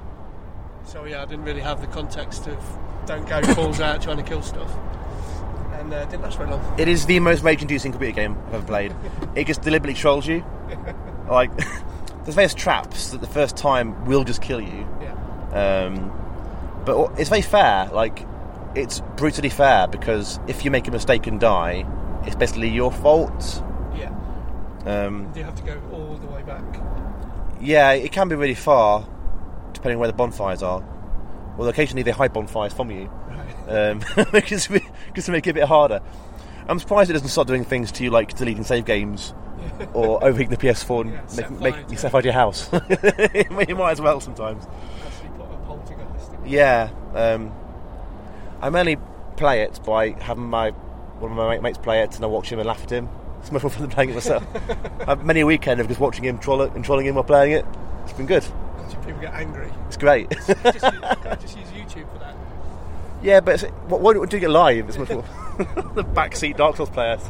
so, 0.86 1.04
yeah, 1.06 1.21
I 1.21 1.26
didn't 1.26 1.43
really 1.45 1.62
have 1.62 1.82
the 1.82 1.88
context 1.88 2.47
of 2.47 2.58
don't 3.06 3.28
go 3.28 3.41
balls 3.56 3.82
out 3.82 4.02
trying 4.02 4.17
to 4.17 4.23
kill 4.23 4.41
stuff. 4.41 4.71
And 5.88 5.93
uh, 5.93 6.04
didn't 6.06 6.23
last 6.23 6.38
very 6.38 6.50
long. 6.50 6.76
It 6.78 6.89
is 6.89 7.06
the 7.06 7.17
most 7.21 7.43
rage-inducing 7.43 7.93
computer 7.93 8.13
game 8.13 8.38
I've 8.47 8.56
ever 8.56 8.65
played. 8.67 8.93
it 9.36 9.47
just 9.47 9.62
deliberately 9.62 9.93
trolls 9.97 10.28
you. 10.28 10.43
like, 11.30 11.56
there's 12.26 12.36
various 12.36 12.54
traps 12.54 13.12
that 13.12 13.21
the 13.21 13.28
first 13.28 13.56
time 13.56 14.04
will 14.06 14.26
just 14.26 14.41
kill 14.41 14.60
you. 14.60 14.86
Yeah. 15.02 15.86
Um, 15.86 16.12
but 16.86 17.17
it's 17.17 17.30
very 17.30 17.41
fair. 17.41 17.88
Like, 17.93 18.26
it's 18.76 19.00
brutally 19.15 19.47
fair 19.47 19.88
because 19.88 20.41
if 20.47 20.65
you 20.65 20.71
make 20.71 20.89
a 20.89 20.91
mistake 20.91 21.26
and 21.26 21.39
die, 21.39 21.86
it's 22.26 22.36
basically 22.36 22.67
your 22.67 22.91
fault. 22.91 23.63
Yeah. 23.95 24.13
Um, 24.86 25.32
Do 25.32 25.39
you 25.39 25.45
have 25.45 25.56
to 25.56 25.63
go 25.63 25.82
all 25.93 26.17
the 26.17 26.28
way 26.28 26.43
back? 26.43 26.63
yeah, 27.62 27.93
it 27.93 28.12
can 28.12 28.28
be 28.28 28.36
really 28.36 28.56
far, 28.56 29.08
depending 29.71 29.95
on 29.95 30.00
where 30.02 30.12
the 30.12 30.17
bonfires 30.17 30.62
are. 30.62 30.84
Well, 31.58 31.69
occasionally 31.69 32.04
they 32.04 32.12
hide 32.12 32.34
bonfires 32.34 32.73
from 32.73 32.91
you, 32.91 33.10
um, 33.69 34.02
just, 34.45 34.67
to- 34.67 34.82
just 35.17 35.25
to 35.25 35.32
make 35.32 35.47
it 35.47 35.49
a 35.49 35.53
bit 35.56 35.63
harder. 35.63 35.99
I'm 36.69 36.77
surprised 36.77 37.10
it 37.10 37.13
doesn't 37.13 37.30
start 37.30 37.47
doing 37.47 37.63
things 37.63 37.91
to 37.93 38.03
you 38.03 38.12
like 38.12 38.36
deleting 38.38 38.63
save 38.63 38.86
games 38.86 39.34
or 39.93 40.23
overheating 40.23 40.51
the 40.51 40.58
PS4 40.58 41.01
and 41.01 41.12
Yeah, 41.12 41.49
make, 41.49 41.60
make 41.60 41.73
fire 41.73 41.84
to 41.84 41.89
you 41.89 41.93
it. 41.95 41.99
set 41.99 42.12
fire 42.12 42.21
to 42.21 42.25
your 42.27 42.34
house. 42.34 42.69
you 43.67 43.75
might 43.75 43.91
as 43.91 43.99
well 44.01 44.19
sometimes. 44.19 44.65
Actually 45.06 45.30
put 45.30 45.51
a 45.51 45.58
poltergeist 45.65 46.34
in. 46.34 46.45
Yeah, 46.45 46.89
um, 47.15 47.51
I 48.62 48.69
mainly 48.69 48.97
play 49.38 49.63
it 49.63 49.80
by 49.84 50.12
having 50.12 50.43
my 50.49 50.69
one 50.69 51.32
of 51.32 51.38
my 51.38 51.58
mates 51.60 51.80
play 51.80 52.03
it 52.03 52.15
and 52.15 52.23
I 52.23 52.27
watch 52.27 52.51
him 52.51 52.60
and 52.60 52.67
laugh 52.67 52.84
at 52.84 52.91
him. 52.91 53.10
It's 53.39 53.51
much 53.51 53.63
more 53.63 53.71
fun 53.71 53.82
than 53.82 53.89
playing 53.89 54.12
it 54.12 54.13
myself. 54.13 54.43
I've 55.08 55.25
many 55.25 55.39
a 55.39 55.45
weekend 55.47 55.82
of 55.82 55.88
just 55.88 55.99
watching 55.99 56.25
him 56.25 56.38
troll 56.38 56.62
it 56.62 56.73
and 56.73 56.86
trolling 56.86 57.08
him 57.08 57.15
while 57.15 57.23
playing 57.23 57.53
it. 57.53 57.65
It's 58.03 58.13
been 58.13 58.27
good. 58.27 58.45
People 59.06 59.21
get 59.21 59.34
angry. 59.34 59.69
It's 59.88 59.97
great. 59.97 60.30
just, 60.30 60.49
use, 60.49 60.56
just 60.62 60.84
use 60.84 60.84
YouTube 60.84 61.15
for 61.15 61.23
that. 61.23 61.67
Yeah, 63.21 63.39
but 63.39 63.56
it's, 63.63 63.63
why 63.88 64.13
don't 64.13 64.32
you 64.32 64.39
get 64.39 64.49
live? 64.49 64.88
It's 64.89 64.97
much 64.97 65.10
more 65.10 65.23
the 65.95 66.03
backseat 66.03 66.58
Dark 66.58 66.77
Souls 66.77 66.89
players. 66.89 67.21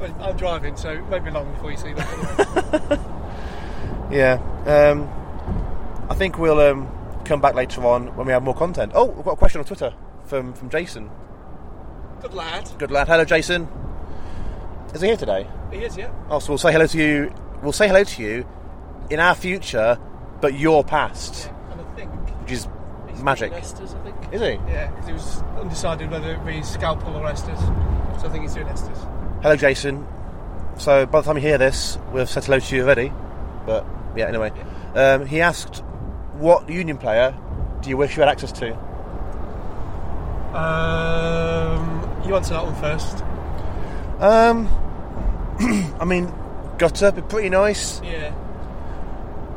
Well, 0.00 0.14
I'm 0.20 0.36
driving, 0.36 0.76
so 0.76 0.90
it 0.90 1.02
won't 1.04 1.24
be 1.24 1.30
long 1.30 1.50
before 1.52 1.70
you 1.70 1.76
see 1.78 1.92
that. 1.94 3.00
Yeah. 4.10 4.34
Um, 4.66 5.08
I 6.08 6.14
think 6.14 6.38
we'll 6.38 6.60
um, 6.60 6.88
come 7.24 7.40
back 7.40 7.54
later 7.54 7.84
on 7.84 8.14
when 8.16 8.26
we 8.26 8.32
have 8.32 8.42
more 8.42 8.54
content. 8.54 8.92
Oh, 8.94 9.06
we've 9.06 9.24
got 9.24 9.32
a 9.32 9.36
question 9.36 9.58
on 9.58 9.64
Twitter 9.64 9.92
from 10.24 10.52
from 10.54 10.70
Jason. 10.70 11.10
Good 12.20 12.34
lad. 12.34 12.70
Good 12.78 12.90
lad. 12.90 13.08
Hello, 13.08 13.24
Jason. 13.24 13.68
Is 14.94 15.00
he 15.00 15.08
here 15.08 15.16
today? 15.16 15.46
He 15.72 15.78
is, 15.78 15.96
yeah. 15.96 16.10
Oh, 16.30 16.38
so 16.38 16.50
we'll 16.52 16.58
say 16.58 16.72
hello 16.72 16.86
to 16.86 16.98
you. 16.98 17.34
We'll 17.62 17.72
say 17.72 17.88
hello 17.88 18.04
to 18.04 18.22
you 18.22 18.46
in 19.10 19.18
our 19.20 19.34
future, 19.34 19.98
but 20.40 20.54
your 20.58 20.84
past, 20.84 21.50
And 21.70 21.80
I 21.80 21.84
think 21.94 22.10
which 22.42 22.52
is 22.52 22.68
he's 23.05 23.05
magic. 23.22 23.52
Esters, 23.52 23.98
I 23.98 24.04
think. 24.04 24.32
Is 24.32 24.40
he? 24.40 24.72
Yeah, 24.72 24.90
because 24.90 25.06
he 25.06 25.12
was 25.12 25.42
undecided 25.60 26.10
whether 26.10 26.32
it 26.32 26.44
be 26.44 26.62
Scalpel 26.62 27.16
or 27.16 27.22
Esters. 27.24 27.60
So 28.20 28.28
I 28.28 28.30
think 28.30 28.42
he's 28.42 28.54
doing 28.54 28.68
Estes. 28.68 28.98
Hello, 29.42 29.56
Jason. 29.56 30.06
So 30.78 31.06
by 31.06 31.20
the 31.20 31.26
time 31.26 31.36
you 31.36 31.42
hear 31.42 31.58
this, 31.58 31.98
we've 32.12 32.28
said 32.28 32.44
hello 32.44 32.58
to 32.58 32.76
you 32.76 32.82
already. 32.82 33.12
But 33.64 33.86
yeah, 34.16 34.26
anyway, 34.26 34.52
um, 34.94 35.26
he 35.26 35.40
asked, 35.40 35.82
"What 36.38 36.68
Union 36.68 36.98
player 36.98 37.34
do 37.80 37.90
you 37.90 37.96
wish 37.96 38.16
you 38.16 38.22
had 38.22 38.28
access 38.28 38.52
to?" 38.52 38.74
Um, 40.56 42.22
you 42.26 42.34
answer 42.34 42.54
that 42.54 42.64
one 42.64 42.74
first. 42.76 43.22
Um, 44.20 44.68
I 46.00 46.04
mean, 46.04 46.32
Gutter, 46.78 47.12
be 47.12 47.22
pretty 47.22 47.50
nice. 47.50 48.00
Yeah. 48.02 48.34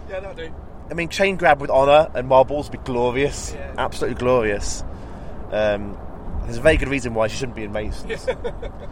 yeah, 0.09 0.21
that'll 0.21 0.35
do. 0.35 0.53
I 0.91 0.95
mean, 0.95 1.09
chain 1.09 1.37
grab 1.37 1.61
with 1.61 1.71
honour 1.71 2.11
and 2.15 2.27
marbles 2.27 2.69
would 2.71 2.79
be 2.79 2.85
glorious, 2.85 3.53
Yeah. 3.55 3.75
absolutely 3.79 4.19
glorious. 4.19 4.83
Um, 5.53 5.97
there's 6.45 6.57
a 6.59 6.61
very 6.61 6.77
good 6.77 6.89
reason 6.89 7.15
why 7.15 7.29
she 7.29 7.37
shouldn't 7.37 7.57
be 7.57 7.65
in 7.65 7.73
Masons. 7.73 8.27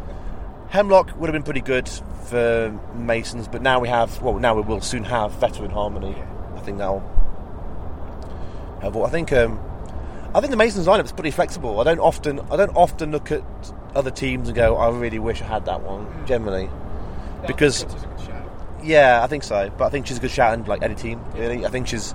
Hemlocke 0.68 1.16
would 1.16 1.28
have 1.28 1.32
been 1.32 1.42
pretty 1.42 1.60
good 1.62 1.88
for 2.26 2.78
Masons, 2.94 3.48
but 3.48 3.62
now 3.62 3.80
we 3.80 3.88
have, 3.88 4.20
well, 4.22 4.34
now 4.38 4.54
we 4.54 4.62
will 4.62 4.80
soon 4.80 5.02
have 5.04 5.32
veteran 5.32 5.70
harmony. 5.70 6.14
I 6.56 6.60
think 6.60 6.78
that'll 6.78 7.00
have. 8.82 8.96
I 8.96 9.08
think, 9.08 9.32
um, 9.32 9.58
I 10.34 10.40
think 10.40 10.50
the 10.50 10.56
Masons 10.56 10.86
lineup 10.86 11.04
is 11.04 11.12
pretty 11.12 11.30
flexible. 11.30 11.80
I 11.80 11.84
don't 11.84 12.00
often, 12.00 12.40
I 12.50 12.56
don't 12.56 12.76
often 12.76 13.10
look 13.12 13.32
at 13.32 13.42
other 13.94 14.10
teams 14.10 14.48
and 14.48 14.54
go, 14.56 14.76
I 14.76 14.90
really 14.90 15.18
wish 15.18 15.40
I 15.42 15.46
had 15.46 15.64
that 15.64 15.82
one. 15.82 16.06
Generally, 16.26 16.68
because 17.46 17.84
yeah, 18.82 19.22
I 19.22 19.26
think 19.26 19.42
so. 19.44 19.70
But 19.76 19.86
I 19.86 19.90
think 19.90 20.06
she's 20.06 20.18
a 20.18 20.20
good 20.20 20.30
shout 20.30 20.54
in 20.54 20.64
like 20.64 20.82
any 20.82 20.94
team. 20.94 21.24
Really, 21.34 21.64
I 21.64 21.68
think 21.68 21.86
she's. 21.88 22.14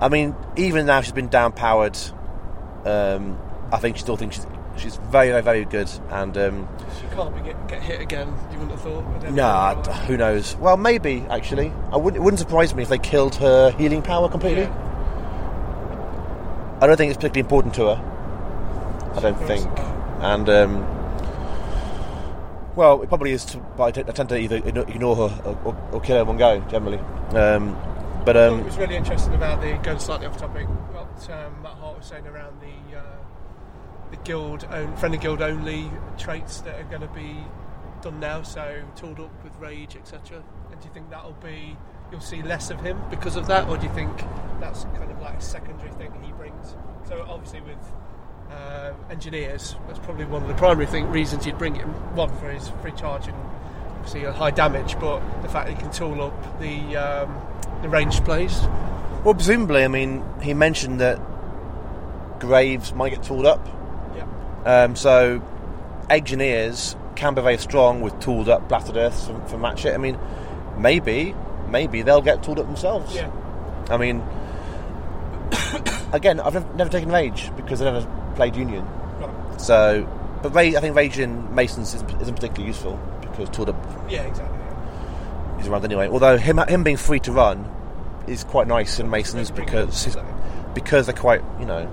I 0.00 0.08
mean, 0.08 0.34
even 0.56 0.86
now 0.86 1.00
she's 1.00 1.12
been 1.12 1.28
downpowered. 1.28 1.98
Um, 2.84 3.38
I 3.72 3.78
think 3.78 3.96
she 3.96 4.02
still 4.02 4.16
thinks 4.16 4.36
she's 4.36 4.46
she's 4.78 4.96
very, 4.96 5.28
very, 5.28 5.42
very 5.42 5.64
good. 5.64 5.90
And 6.10 6.36
um, 6.36 6.68
She 7.00 7.06
can't 7.14 7.34
be 7.34 7.42
get, 7.42 7.68
get 7.68 7.82
hit 7.82 8.00
again. 8.00 8.28
You 8.52 8.58
wouldn't 8.58 8.70
have 8.72 8.80
thought. 8.80 9.22
No, 9.24 9.30
nah, 9.30 9.82
who 10.04 10.16
knows? 10.16 10.56
Well, 10.56 10.76
maybe 10.76 11.24
actually. 11.30 11.72
I 11.92 11.96
wouldn't. 11.96 12.20
It 12.20 12.24
wouldn't 12.24 12.38
surprise 12.38 12.74
me 12.74 12.82
if 12.82 12.88
they 12.88 12.98
killed 12.98 13.36
her 13.36 13.70
healing 13.72 14.02
power 14.02 14.28
completely. 14.28 14.64
Yeah. 14.64 14.82
I 16.80 16.86
don't 16.86 16.96
think 16.96 17.10
it's 17.10 17.16
particularly 17.16 17.40
important 17.40 17.74
to 17.74 17.94
her. 17.94 19.12
I 19.16 19.20
don't 19.20 19.38
think. 19.46 19.66
And 20.20 20.48
um, 20.48 20.95
well, 22.76 23.02
it 23.02 23.08
probably 23.08 23.32
is. 23.32 23.44
To, 23.46 23.58
but 23.76 23.98
I, 23.98 24.02
tend 24.02 24.28
to 24.28 24.38
either 24.38 24.56
ignore 24.56 25.16
her 25.16 25.42
or, 25.44 25.58
or, 25.64 25.88
or 25.92 26.00
kill 26.00 26.16
her 26.16 26.22
in 26.22 26.28
one 26.28 26.36
go 26.36 26.60
generally. 26.70 26.98
Um, 27.34 27.76
but 28.24 28.36
um, 28.36 28.60
it 28.60 28.66
was 28.66 28.76
really 28.76 28.96
interesting 28.96 29.34
about 29.34 29.60
the 29.60 29.78
going 29.82 29.98
slightly 29.98 30.26
off 30.26 30.36
topic. 30.36 30.66
What 30.66 31.30
um, 31.30 31.62
Matt 31.62 31.72
Hart 31.72 31.98
was 31.98 32.06
saying 32.06 32.26
around 32.26 32.60
the 32.60 32.98
uh, 32.98 33.02
the 34.10 34.16
guild 34.18 34.66
own, 34.70 34.94
friendly 34.96 35.18
guild 35.18 35.42
only 35.42 35.90
traits 36.18 36.60
that 36.62 36.78
are 36.78 36.84
going 36.84 37.00
to 37.00 37.08
be 37.08 37.36
done 38.02 38.20
now. 38.20 38.42
So 38.42 38.82
tooled 38.94 39.20
up 39.20 39.42
with 39.42 39.56
rage, 39.58 39.96
etc. 39.96 40.42
And 40.70 40.80
do 40.80 40.86
you 40.86 40.92
think 40.92 41.08
that'll 41.10 41.32
be 41.32 41.76
you'll 42.10 42.20
see 42.20 42.42
less 42.42 42.70
of 42.70 42.80
him 42.80 43.00
because 43.10 43.36
of 43.36 43.46
that, 43.46 43.68
or 43.68 43.78
do 43.78 43.86
you 43.86 43.92
think 43.94 44.16
that's 44.60 44.84
kind 44.84 45.10
of 45.10 45.20
like 45.20 45.38
a 45.38 45.40
secondary 45.40 45.92
thing 45.92 46.12
he 46.22 46.32
brings? 46.32 46.76
So 47.08 47.24
obviously 47.28 47.62
with 47.62 47.78
uh, 48.50 48.92
engineers, 49.10 49.76
that's 49.86 49.98
probably 50.00 50.24
one 50.24 50.42
of 50.42 50.48
the 50.48 50.54
primary 50.54 50.86
thing, 50.86 51.08
reasons 51.10 51.46
you'd 51.46 51.58
bring 51.58 51.74
him. 51.74 51.88
One 52.14 52.34
for 52.36 52.50
his 52.50 52.68
free 52.82 52.92
charge 52.92 53.26
and 53.26 53.36
obviously 53.96 54.24
a 54.24 54.32
high 54.32 54.50
damage, 54.50 54.98
but 55.00 55.20
the 55.42 55.48
fact 55.48 55.66
that 55.66 55.76
he 55.76 55.80
can 55.80 55.90
tool 55.90 56.22
up 56.22 56.60
the 56.60 56.96
um, 56.96 57.40
the 57.82 57.88
ranged 57.88 58.24
plays. 58.24 58.60
Well, 59.24 59.34
presumably, 59.34 59.84
I 59.84 59.88
mean, 59.88 60.24
he 60.40 60.54
mentioned 60.54 61.00
that 61.00 61.20
Graves 62.38 62.92
might 62.92 63.10
get 63.10 63.24
tooled 63.24 63.46
up. 63.46 63.66
Yeah. 64.14 64.26
Um, 64.64 64.96
so, 64.96 65.42
engineers 66.08 66.94
can 67.16 67.34
be 67.34 67.42
very 67.42 67.58
strong 67.58 68.02
with 68.02 68.18
tooled 68.20 68.48
up 68.48 68.68
blasted 68.68 68.96
earths 68.96 69.26
for, 69.26 69.40
for 69.46 69.58
match 69.58 69.84
it. 69.84 69.94
I 69.94 69.96
mean, 69.96 70.18
maybe, 70.76 71.34
maybe 71.68 72.02
they'll 72.02 72.22
get 72.22 72.42
tooled 72.42 72.60
up 72.60 72.66
themselves. 72.66 73.14
Yeah. 73.14 73.30
I 73.90 73.96
mean, 73.96 74.22
again, 76.12 76.38
I've 76.40 76.54
never, 76.54 76.74
never 76.74 76.90
taken 76.90 77.10
Rage 77.10 77.50
because 77.56 77.80
I 77.82 77.86
never 77.86 78.06
played 78.36 78.54
Union. 78.56 78.86
Right. 79.20 79.60
So, 79.60 80.06
but 80.42 80.54
Rage, 80.54 80.74
I 80.74 80.80
think 80.80 80.94
Rage 80.94 81.18
in 81.18 81.54
Masons 81.54 81.94
isn't, 81.94 82.22
isn't 82.22 82.34
particularly 82.34 82.66
useful 82.68 82.98
because 83.20 83.48
tooled 83.50 83.70
up 83.70 83.76
Yeah, 84.08 84.22
exactly. 84.22 84.56
yeah. 84.58 85.60
is 85.60 85.66
around 85.68 85.84
anyway. 85.84 86.08
Although 86.08 86.36
him 86.38 86.58
him 86.68 86.84
being 86.84 86.96
free 86.96 87.20
to 87.20 87.32
run 87.32 87.68
is 88.26 88.44
quite 88.44 88.66
nice 88.68 88.98
in 89.00 89.10
Masons 89.10 89.50
because 89.50 90.06
because 90.74 91.06
they're 91.06 91.14
quite 91.16 91.42
you 91.58 91.66
know 91.66 91.88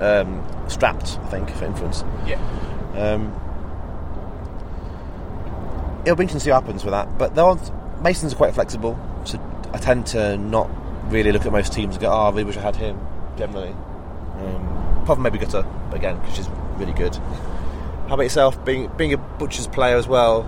um, 0.00 0.46
strapped. 0.68 1.18
I 1.24 1.28
think 1.28 1.50
for 1.50 1.64
influence. 1.66 2.04
Yeah. 2.26 2.38
Um, 2.96 3.32
it'll 6.04 6.16
be 6.16 6.22
interesting 6.24 6.38
to 6.38 6.44
see 6.44 6.50
what 6.50 6.62
happens 6.62 6.84
with 6.84 6.92
that. 6.92 7.18
But 7.18 7.34
they're 7.34 7.44
on, 7.44 7.60
Masons 8.02 8.32
are 8.32 8.36
quite 8.36 8.54
flexible, 8.54 8.98
so 9.24 9.38
I 9.72 9.78
tend 9.78 10.06
to 10.08 10.36
not 10.38 10.70
really 11.12 11.32
look 11.32 11.44
at 11.46 11.52
most 11.52 11.72
teams 11.72 11.96
and 11.96 12.02
go, 12.02 12.08
"Oh, 12.10 12.26
I 12.26 12.30
really 12.30 12.44
wish 12.44 12.56
I 12.56 12.62
had 12.62 12.76
him." 12.76 12.98
Generally, 13.36 13.70
um, 13.70 14.98
apart 15.02 15.16
from 15.16 15.22
maybe 15.22 15.38
Gutter 15.38 15.64
again 15.92 16.18
because 16.18 16.36
she's 16.36 16.48
really 16.76 16.92
good. 16.92 17.14
How 18.08 18.14
about 18.14 18.24
yourself? 18.24 18.64
Being 18.64 18.90
being 18.96 19.12
a 19.12 19.18
butcher's 19.18 19.66
player 19.66 19.96
as 19.96 20.08
well. 20.08 20.42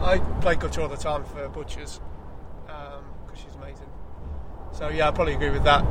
I 0.00 0.18
play 0.40 0.54
Gutter 0.54 0.82
all 0.82 0.88
the 0.88 0.96
time 0.96 1.24
for 1.24 1.48
Butchers 1.48 2.00
because 2.66 3.38
she's 3.38 3.54
amazing. 3.56 3.88
So 4.72 4.88
yeah, 4.88 5.08
I 5.08 5.10
probably 5.10 5.34
agree 5.34 5.50
with 5.50 5.64
that. 5.64 5.84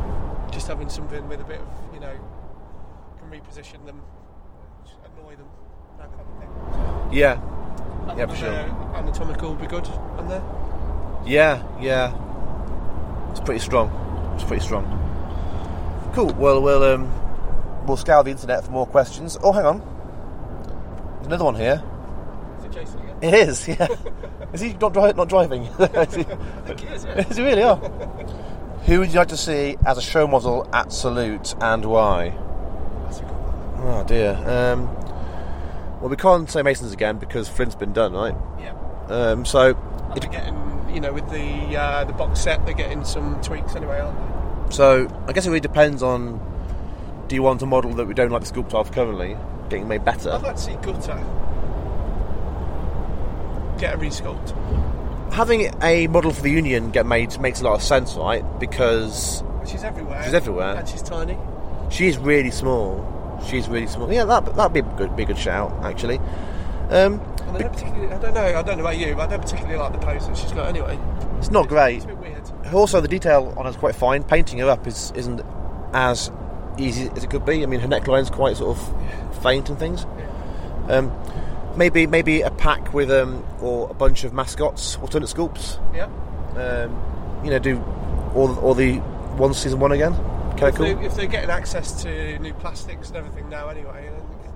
Just 0.51 0.67
having 0.67 0.89
something 0.89 1.27
with 1.27 1.41
a 1.41 1.43
bit 1.43 1.59
of, 1.59 1.67
you 1.93 1.99
know, 1.99 2.15
can 3.19 3.29
reposition 3.29 3.85
them, 3.85 4.01
annoy 5.03 5.35
them, 5.35 5.47
that 5.97 6.09
kind 6.09 6.21
of 6.21 6.39
thing. 6.39 6.49
Yeah, 7.11 7.41
I 8.07 8.15
Yeah, 8.15 8.25
for 8.27 8.35
sure. 8.35 8.49
Anatomical 8.95 9.49
would 9.49 9.59
be 9.59 9.67
good 9.67 9.85
on 10.17 10.29
there. 10.29 10.41
Yeah, 11.25 11.61
yeah. 11.81 12.13
It's 13.31 13.41
pretty 13.41 13.59
strong. 13.59 13.91
It's 14.35 14.45
pretty 14.45 14.63
strong. 14.63 14.85
Cool. 16.13 16.33
Well, 16.33 16.61
we'll 16.61 16.83
um, 16.83 17.11
we'll 17.87 17.97
scour 17.97 18.23
the 18.23 18.31
internet 18.31 18.63
for 18.63 18.71
more 18.71 18.85
questions. 18.85 19.37
Oh, 19.41 19.51
hang 19.51 19.65
on. 19.65 19.79
There's 21.15 21.27
another 21.27 21.45
one 21.45 21.55
here. 21.55 21.83
Is 22.59 22.65
it 22.65 22.71
Jason 22.71 22.99
again? 23.01 23.17
It 23.21 23.33
is. 23.33 23.67
Yeah. 23.67 23.87
is 24.53 24.61
he 24.61 24.73
not, 24.73 24.93
dri- 24.93 25.13
not 25.13 25.29
driving? 25.29 25.63
is, 25.79 25.79
he, 25.79 25.85
I 25.91 26.05
think 26.05 26.79
he 26.81 26.87
is, 26.87 27.05
yeah. 27.05 27.27
is 27.27 27.37
he 27.37 27.43
really? 27.43 27.63
Oh. 27.63 27.75
Who 28.85 28.99
would 28.99 29.09
you 29.09 29.15
like 29.15 29.27
to 29.29 29.37
see 29.37 29.77
as 29.85 29.97
a 29.97 30.01
show 30.01 30.27
model 30.27 30.69
at 30.73 30.93
Salute 30.93 31.55
and 31.61 31.83
why? 31.85 32.29
That's 33.03 33.19
a 33.19 33.21
good 33.23 33.31
one. 33.31 33.87
Oh 33.87 34.03
dear. 34.07 34.31
Um, 34.45 34.87
well, 35.99 36.09
we 36.09 36.15
can't 36.15 36.49
say 36.49 36.61
Masons 36.61 36.93
again 36.93 37.17
because 37.17 37.49
Flint's 37.49 37.75
been 37.75 37.91
done, 37.93 38.13
right? 38.13 38.35
Yeah. 38.59 38.73
Um, 39.07 39.45
so 39.45 39.75
And 39.75 40.21
they're 40.21 40.31
getting, 40.31 40.89
you 40.93 41.01
know, 41.01 41.11
with 41.11 41.29
the 41.31 41.75
uh, 41.75 42.03
the 42.05 42.13
box 42.13 42.39
set, 42.39 42.65
they're 42.65 42.75
getting 42.75 43.03
some 43.03 43.41
tweaks 43.41 43.75
anyway, 43.75 43.99
aren't 43.99 44.17
they? 44.69 44.75
So 44.75 45.23
I 45.27 45.33
guess 45.33 45.45
it 45.45 45.49
really 45.49 45.59
depends 45.59 46.01
on 46.03 46.39
do 47.27 47.35
you 47.35 47.43
want 47.43 47.61
a 47.61 47.65
model 47.65 47.93
that 47.95 48.05
we 48.07 48.13
don't 48.13 48.31
like 48.31 48.43
the 48.43 48.51
sculpt 48.51 48.73
of 48.73 48.91
currently 48.91 49.37
getting 49.69 49.87
made 49.87 50.05
better? 50.05 50.31
I'd 50.31 50.41
like 50.41 50.55
to 50.55 50.61
see 50.61 50.73
Gutter 50.75 51.23
get 53.77 53.93
a 53.93 53.97
resculpt. 53.97 54.53
Having 55.33 55.71
a 55.83 56.07
model 56.07 56.31
for 56.31 56.41
the 56.41 56.49
Union 56.49 56.89
get 56.91 57.05
made 57.05 57.37
makes 57.39 57.61
a 57.61 57.63
lot 57.63 57.75
of 57.75 57.83
sense, 57.83 58.15
right? 58.15 58.43
Because 58.59 59.43
She's 59.67 59.83
everywhere. 59.83 60.23
She's 60.23 60.33
everywhere. 60.33 60.75
And 60.77 60.87
she's 60.87 61.03
tiny. 61.03 61.37
she 61.89 62.07
is 62.07 62.17
really 62.17 62.51
small. 62.51 63.03
She's 63.47 63.67
really 63.67 63.87
small. 63.87 64.11
Yeah, 64.11 64.23
that 64.25 64.55
that'd 64.55 64.73
be 64.73 64.79
a 64.79 64.97
good, 64.97 65.15
be 65.15 65.23
a 65.23 65.25
good 65.25 65.37
shout 65.37 65.71
actually. 65.83 66.19
Um, 66.89 67.21
I 67.49 67.59
don't 67.59 67.73
particularly, 67.73 68.13
I 68.13 68.17
don't 68.19 68.33
know, 68.33 68.41
I 68.45 68.61
don't 68.61 68.77
know 68.77 68.83
about 68.83 68.97
you, 68.97 69.13
but 69.15 69.27
I 69.27 69.31
don't 69.31 69.41
particularly 69.41 69.77
like 69.77 69.91
the 69.91 69.99
pose 69.99 70.27
that 70.27 70.37
she's 70.37 70.51
got 70.53 70.67
anyway. 70.67 70.97
it's 71.37 71.51
not 71.51 71.67
great. 71.67 71.97
It's 71.97 72.05
a 72.05 72.07
bit 72.07 72.17
weird. 72.17 72.73
Also, 72.73 72.99
the 73.01 73.07
detail 73.07 73.53
on 73.57 73.65
her 73.65 73.71
is 73.71 73.77
quite 73.77 73.95
fine. 73.95 74.23
Painting 74.23 74.59
her 74.59 74.69
up 74.69 74.87
is 74.87 75.11
isn't 75.15 75.41
as 75.93 76.31
easy 76.77 77.09
as 77.15 77.23
it 77.23 77.29
could 77.29 77.45
be. 77.45 77.63
I 77.63 77.65
mean, 77.65 77.79
her 77.79 77.87
neckline's 77.87 78.29
quite 78.29 78.57
sort 78.57 78.77
of 78.77 79.41
faint 79.43 79.69
and 79.69 79.77
things. 79.79 80.05
Um, 80.89 81.11
maybe 81.75 82.07
maybe 82.07 82.41
a 82.41 82.51
pack 82.51 82.93
with 82.93 83.11
um, 83.11 83.43
or 83.61 83.89
a 83.89 83.93
bunch 83.93 84.23
of 84.23 84.33
mascots, 84.33 84.97
alternate 84.97 85.27
sculpts. 85.29 85.79
Yeah. 85.95 86.05
um, 86.55 87.41
you 87.43 87.51
know, 87.51 87.59
do 87.59 87.77
all 88.35 88.57
all 88.59 88.73
the 88.73 88.95
one 89.37 89.53
season 89.53 89.79
one 89.79 89.91
again. 89.91 90.13
Okay, 90.53 90.69
If, 90.69 90.75
cool. 90.75 90.85
they, 90.85 91.05
if 91.05 91.15
they're 91.15 91.27
getting 91.27 91.49
access 91.51 92.01
to 92.03 92.39
new 92.39 92.53
plastics 92.55 93.09
and 93.09 93.17
everything 93.17 93.47
now 93.49 93.69
anyway, 93.69 94.09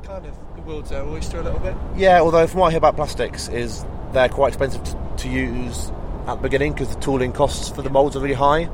kind 0.03 0.25
of 0.25 0.35
the 0.55 0.61
world's 0.63 0.89
their 0.89 1.03
oyster 1.03 1.39
a 1.39 1.43
little 1.43 1.59
bit. 1.59 1.75
Yeah, 1.95 2.21
although 2.21 2.47
from 2.47 2.61
what 2.61 2.67
I 2.67 2.71
hear 2.71 2.77
about 2.79 2.95
plastics 2.95 3.47
is 3.49 3.85
they're 4.13 4.29
quite 4.29 4.47
expensive 4.49 4.83
to, 4.83 4.97
to 5.17 5.29
use 5.29 5.91
at 6.27 6.35
the 6.35 6.41
beginning 6.41 6.73
because 6.73 6.93
the 6.95 6.99
tooling 7.01 7.33
costs 7.33 7.69
for 7.69 7.81
the 7.83 7.89
molds 7.91 8.15
are 8.15 8.19
really 8.19 8.33
high, 8.33 8.67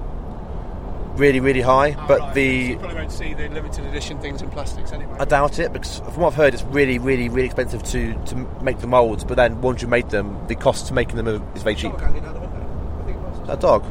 really 1.17 1.39
really 1.39 1.61
high. 1.61 1.95
Ah, 1.97 2.05
but 2.07 2.19
right, 2.19 2.33
the 2.33 2.45
you 2.45 2.77
probably 2.77 2.95
won't 2.95 3.11
see 3.11 3.33
the 3.33 3.49
limited 3.49 3.85
edition 3.85 4.19
things 4.19 4.41
in 4.41 4.49
plastics 4.49 4.91
anyway. 4.91 5.17
I 5.19 5.25
doubt 5.25 5.59
it 5.59 5.73
because 5.73 5.99
from 5.99 6.17
what 6.17 6.27
I've 6.27 6.35
heard, 6.35 6.53
it's 6.53 6.63
really 6.63 6.99
really 6.99 7.29
really 7.29 7.47
expensive 7.47 7.83
to 7.83 8.13
to 8.25 8.35
make 8.61 8.79
the 8.79 8.87
molds. 8.87 9.23
But 9.23 9.35
then 9.35 9.61
once 9.61 9.81
you 9.81 9.87
made 9.87 10.09
them, 10.09 10.47
the 10.47 10.55
cost 10.55 10.87
to 10.87 10.93
making 10.93 11.17
them 11.17 11.27
is 11.27 11.63
very 11.63 11.75
cheap. 11.75 11.91
Dog 11.91 12.01
hanging 12.01 12.25
out 12.25 12.33
the 12.33 12.39
window. 12.39 12.99
I 13.01 13.05
think 13.05 13.17
it 13.17 13.21
was. 13.21 13.47
That 13.47 13.59
dog. 13.59 13.83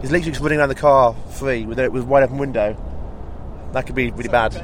He's 0.00 0.10
literally 0.10 0.30
just 0.30 0.40
running 0.42 0.58
around 0.58 0.70
the 0.70 0.74
car 0.74 1.14
free 1.30 1.66
with 1.66 1.78
a 1.78 1.90
with 1.90 2.04
wide 2.04 2.22
open 2.22 2.38
window. 2.38 2.76
That 3.72 3.86
could 3.86 3.94
be 3.94 4.10
really 4.10 4.28
bad. 4.28 4.52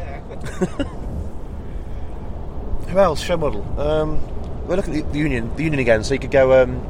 Who 2.89 2.99
else? 2.99 3.21
Show 3.21 3.37
model. 3.37 3.63
Um, 3.81 4.21
we'll 4.67 4.77
look 4.77 4.89
at 4.89 4.95
the, 4.95 5.19
Union. 5.19 5.55
The 5.57 5.65
Union 5.65 5.81
again. 5.81 6.05
So 6.05 6.15
you 6.15 6.21
could 6.21 6.31
go 6.31 6.63
um, 6.63 6.81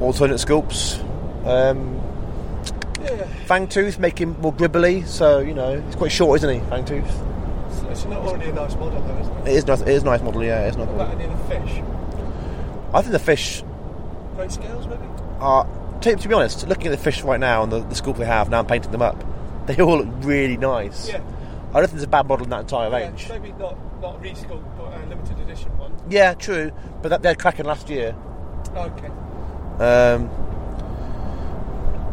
alternate 0.00 0.36
sculpts. 0.36 0.98
Um. 1.46 2.09
Fangtooth, 3.50 3.98
make 3.98 4.20
him 4.20 4.40
more 4.40 4.52
gribbly. 4.52 5.04
So 5.06 5.40
you 5.40 5.54
know 5.54 5.80
he's 5.80 5.96
quite 5.96 6.12
short, 6.12 6.38
isn't 6.38 6.54
he? 6.54 6.60
Fangtooth. 6.70 7.04
It's, 7.68 7.82
it's 7.82 8.04
not 8.04 8.18
already 8.18 8.50
a 8.50 8.52
nice 8.52 8.74
model 8.76 9.02
though, 9.02 9.18
isn't 9.18 9.36
it? 9.38 9.48
It 9.48 9.56
is 9.56 9.66
nice. 9.66 9.80
It 9.80 9.88
is 9.88 10.02
a 10.02 10.06
nice 10.06 10.22
model. 10.22 10.44
Yeah, 10.44 10.68
it's 10.68 10.76
not. 10.76 10.86
What 10.86 11.08
about 11.08 11.14
any 11.20 11.24
of 11.24 11.36
the 11.36 11.44
fish? 11.54 11.82
I 12.94 13.02
think 13.02 13.12
the 13.12 13.18
fish 13.18 13.62
Greyscales 14.36 14.88
maybe? 14.88 15.02
are 15.40 15.66
to, 16.02 16.14
to 16.16 16.28
be 16.28 16.34
honest, 16.34 16.66
looking 16.68 16.86
at 16.86 16.90
the 16.92 16.96
fish 17.02 17.22
right 17.22 17.40
now 17.40 17.62
and 17.64 17.72
the, 17.72 17.80
the 17.80 17.94
sculpt 17.94 18.18
they 18.18 18.24
have, 18.24 18.48
now 18.50 18.60
I'm 18.60 18.66
painting 18.66 18.92
them 18.92 19.02
up, 19.02 19.22
they 19.66 19.76
all 19.82 19.98
look 19.98 20.08
really 20.20 20.56
nice. 20.56 21.08
Yeah. 21.08 21.20
I 21.70 21.74
don't 21.74 21.82
think 21.84 21.92
there's 21.92 22.02
a 22.04 22.08
bad 22.08 22.26
model 22.26 22.44
in 22.44 22.50
that 22.50 22.60
entire 22.60 22.88
Yeah, 22.88 22.96
range. 22.96 23.28
maybe 23.28 23.52
not 23.52 23.76
not 24.00 24.16
a 24.16 24.18
resculpt, 24.18 24.64
but 24.76 24.94
a 24.96 25.06
limited 25.08 25.38
edition 25.40 25.76
one. 25.76 25.92
Yeah, 26.08 26.34
true. 26.34 26.72
But 27.02 27.08
that, 27.10 27.22
they're 27.22 27.34
cracking 27.34 27.66
last 27.66 27.88
year. 27.90 28.14
Okay. 28.74 29.06
Um, 29.78 30.30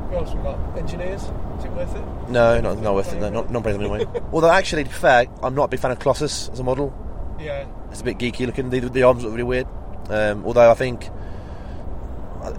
What 0.10 0.24
else 0.24 0.34
we 0.34 0.42
got? 0.42 0.78
Engineers. 0.78 1.24
Is 1.24 1.66
it 1.66 1.72
worth 1.72 1.96
it? 1.96 2.30
no, 2.30 2.62
not, 2.62 2.80
not 2.80 2.94
worth 2.96 3.14
it. 3.14 3.20
No, 3.20 3.30
not, 3.30 3.52
not 3.52 3.64
brave 3.64 3.76
anyway. 3.80 4.06
Although, 4.32 4.52
actually, 4.52 4.84
to 4.84 4.90
be 4.90 4.96
fair, 4.96 5.26
I'm 5.44 5.56
not 5.56 5.66
a 5.66 5.68
big 5.68 5.80
fan 5.80 5.92
of 5.92 6.00
Colossus 6.00 6.50
as 6.50 6.60
a 6.60 6.64
model. 6.64 6.94
Yeah. 7.40 7.68
It's 7.92 8.02
a 8.02 8.04
bit 8.04 8.18
geeky 8.18 8.46
looking. 8.46 8.70
The, 8.70 8.80
the 8.80 9.04
arms 9.04 9.24
look 9.24 9.32
really 9.32 9.44
weird. 9.44 9.68
Um, 10.10 10.46
although 10.46 10.72
I 10.72 10.74
think 10.74 11.10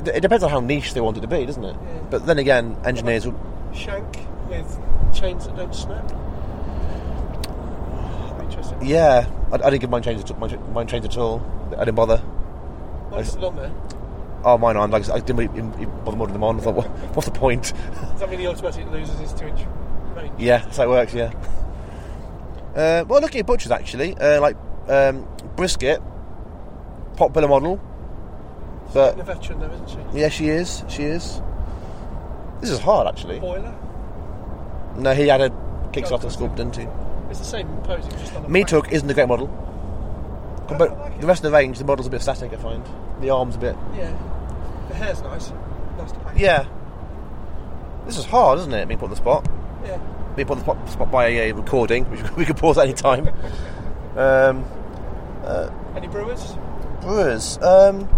it 0.07 0.21
depends 0.21 0.45
on 0.45 0.51
how 0.51 0.61
niche 0.61 0.93
they 0.93 1.01
want 1.01 1.17
it 1.17 1.21
to 1.23 1.27
be, 1.27 1.47
doesn't 1.47 1.65
it? 1.65 1.75
Yeah. 1.75 2.01
But 2.11 2.27
then 2.27 2.39
again, 2.39 2.77
engineers 2.85 3.27
will. 3.27 3.39
Shank 3.75 4.19
with 4.49 4.79
chains 5.15 5.47
that 5.47 5.57
don't 5.57 5.75
snap. 5.75 6.11
Interesting. 8.41 8.79
Yeah, 8.83 9.29
I, 9.53 9.55
I 9.55 9.71
didn't 9.71 9.81
give 9.81 9.91
mine 9.91 10.03
change 10.03 10.31
at 10.31 10.39
mine, 10.39 10.73
mine 10.73 10.87
change 10.87 11.05
at 11.05 11.17
all. 11.17 11.43
I 11.77 11.85
didn't 11.85 11.97
bother. 11.97 12.19
What's 12.19 13.31
still 13.31 13.47
on 13.47 13.57
there? 13.57 13.73
Oh, 14.45 14.57
mine 14.57 14.77
aren't. 14.77 14.93
Like, 14.93 15.09
I 15.11 15.19
didn't 15.21 15.43
even 15.57 15.71
bother 16.05 16.17
modding 16.17 16.33
them 16.33 16.45
on. 16.45 16.59
I 16.61 16.63
thought, 16.63 16.75
what, 16.77 16.87
what's 17.17 17.27
the 17.29 17.35
point? 17.35 17.73
Does 18.13 18.21
that 18.21 18.31
mean 18.31 18.39
the 18.39 18.47
automatic 18.47 18.89
loses 18.91 19.19
his 19.19 19.33
two 19.33 19.47
inch 19.49 19.61
range? 20.15 20.33
yeah, 20.39 20.59
that's 20.59 20.77
how 20.77 20.85
it 20.85 20.89
works. 20.91 21.13
Yeah. 21.15 21.33
Uh, 22.77 23.05
well, 23.09 23.21
looking 23.21 23.41
at 23.41 23.47
butchers 23.47 23.73
actually, 23.73 24.17
uh, 24.19 24.41
like 24.41 24.57
um, 24.89 25.27
brisket, 25.57 26.01
popular 27.17 27.49
model, 27.49 27.81
but 28.95 29.19
A 29.19 29.23
veteran 29.25 29.59
though, 29.59 29.71
isn't 29.73 29.89
she? 29.91 30.19
yeah, 30.19 30.29
she 30.29 30.49
is. 30.49 30.85
She 30.89 31.03
is. 31.03 31.43
This 32.61 32.71
is 32.71 32.79
hard 32.79 33.09
actually. 33.09 33.41
Boiler. 33.41 33.75
No, 34.97 35.13
he 35.15 35.27
had 35.29 35.41
a 35.41 35.51
Kickstarter 35.93 36.25
Oh, 36.25 36.29
sculpt, 36.29 36.57
didn't 36.57 36.77
he? 36.77 36.87
It's 37.31 37.39
the 37.41 37.45
same 37.45 37.67
pose. 37.79 38.05
It's 38.07 38.15
just 38.21 38.35
on 38.37 38.51
Meat. 38.51 38.71
Hook 38.71 38.93
isn't 38.93 39.11
a 39.11 39.15
great 39.15 39.29
model. 39.29 39.49
But 40.77 41.21
the 41.21 41.27
rest 41.27 41.45
of 41.45 41.51
the 41.51 41.57
range, 41.57 41.79
the 41.79 41.85
model's 41.85 42.07
a 42.07 42.11
bit 42.11 42.21
static, 42.21 42.53
I 42.53 42.57
find. 42.57 42.85
The 43.21 43.31
arm's 43.31 43.57
a 43.57 43.59
bit. 43.59 43.77
Yeah. 43.97 44.11
The 44.89 44.95
hair's 44.95 45.23
nice. 45.23 45.51
Nice 45.97 46.13
to 46.13 46.19
paint. 46.21 46.39
Yeah. 46.39 46.67
This 48.07 48.19
is 48.19 48.25
hard, 48.27 48.59
isn't 48.61 48.73
it? 48.73 48.87
Being 48.89 48.99
put 48.99 49.07
on 49.07 49.11
the 49.11 49.17
spot. 49.17 49.49
Yeah. 49.85 49.99
Being 50.37 50.47
put 50.47 50.59
on 50.59 50.59
the 50.59 50.65
spot, 50.65 50.89
spot 50.91 51.11
by 51.11 51.27
a 51.29 51.53
recording, 51.53 52.05
which 52.11 52.21
we 52.37 52.45
could 52.45 52.57
pause 52.57 52.77
at 52.79 52.85
any 52.85 52.93
time. 52.95 53.29
um, 54.17 54.65
Any 55.97 56.07
brewers? 56.09 56.55
Brewers. 57.01 57.59
Um, 57.63 58.09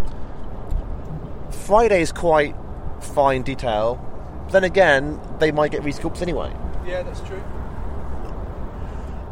Friday's 1.51 2.13
quite 2.13 2.55
fine 3.01 3.43
detail. 3.43 3.99
Then 4.51 4.65
again, 4.65 5.21
they 5.39 5.53
might 5.53 5.71
get 5.71 5.83
resculpts 5.83 6.21
anyway. 6.23 6.53
Yeah, 6.87 7.03
that's 7.03 7.21
true. 7.21 7.43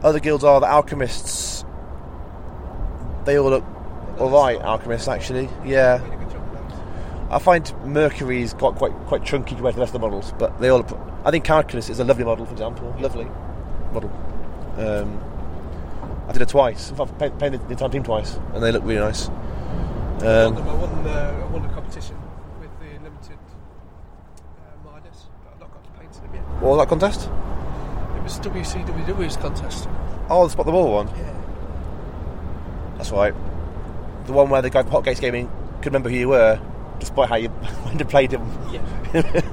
Other 0.02 0.20
guilds 0.20 0.44
are 0.44 0.60
the 0.60 0.66
alchemists. 0.68 1.64
They 3.28 3.36
all 3.38 3.50
look 3.50 3.64
alright, 4.18 4.58
alchemists 4.62 5.06
actually. 5.06 5.50
Yeah. 5.62 5.98
Did 5.98 6.14
a 6.14 6.16
good 6.16 6.30
job 6.30 6.50
with 6.50 6.70
those. 6.70 6.78
I 7.30 7.38
find 7.38 7.74
Mercury's 7.84 8.54
got 8.54 8.76
quite 8.76 8.92
quite 9.04 9.22
chunky 9.22 9.54
compared 9.54 9.74
to 9.74 9.76
the 9.76 9.80
rest 9.82 9.94
of 9.94 10.00
the 10.00 10.08
models, 10.08 10.32
but 10.38 10.58
they 10.62 10.70
all. 10.70 10.82
I 11.26 11.30
think 11.30 11.44
Calculus 11.44 11.90
is 11.90 12.00
a 12.00 12.04
lovely 12.04 12.24
model, 12.24 12.46
for 12.46 12.52
example. 12.52 12.96
Lovely 12.98 13.26
model. 13.92 14.08
Um, 14.78 15.20
I 16.26 16.32
did 16.32 16.40
it 16.40 16.48
twice. 16.48 16.88
In 16.88 16.96
fact, 16.96 17.20
I 17.20 17.28
painted 17.28 17.60
the 17.66 17.72
entire 17.72 17.90
team 17.90 18.02
twice, 18.02 18.38
and 18.54 18.62
they 18.62 18.72
look 18.72 18.82
really 18.84 19.00
nice. 19.00 19.28
I 19.28 19.32
Um, 20.24 20.54
won, 20.54 20.66
I 20.66 20.74
won, 20.74 21.06
uh, 21.06 21.42
I 21.42 21.52
won 21.52 21.64
a 21.66 21.74
competition 21.74 22.16
with 22.58 22.70
the 22.80 22.86
limited 23.04 23.36
uh, 24.56 24.90
Midas, 24.90 25.26
but 25.44 25.52
I've 25.52 25.60
not 25.60 25.70
got 25.70 25.84
to 25.84 26.00
paint 26.00 26.12
them 26.14 26.30
yet. 26.32 26.42
what 26.62 26.70
was 26.70 26.78
that 26.78 26.88
contest? 26.88 27.28
It 28.16 28.22
was 28.22 28.38
WCWW's 28.40 29.36
contest. 29.36 29.86
Oh, 30.30 30.44
the 30.44 30.50
spot 30.50 30.64
the 30.64 30.72
wall 30.72 30.94
one. 30.94 31.08
Yeah. 31.08 31.34
That's 33.08 33.16
right. 33.16 34.26
The 34.26 34.34
one 34.34 34.50
where 34.50 34.60
the 34.60 34.68
guy 34.68 34.82
from 34.82 34.90
Hot 34.90 35.02
Gates 35.02 35.18
Gaming 35.18 35.48
could 35.76 35.86
remember 35.86 36.10
who 36.10 36.16
you 36.16 36.28
were, 36.28 36.60
despite 36.98 37.30
how 37.30 37.36
you 37.36 37.48
went 37.86 37.98
and 37.98 38.10
played 38.10 38.32
him. 38.32 38.46
Yeah. 38.70 39.40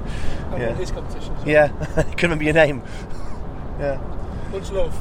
Yeah. 0.56 0.74
his 0.74 0.90
competition. 0.90 1.34
Yeah, 1.44 1.68
couldn't 1.94 2.22
remember 2.22 2.44
your 2.44 2.54
name. 2.54 2.82
Yeah. 3.78 4.00
Much 4.50 4.70
love. 4.70 4.94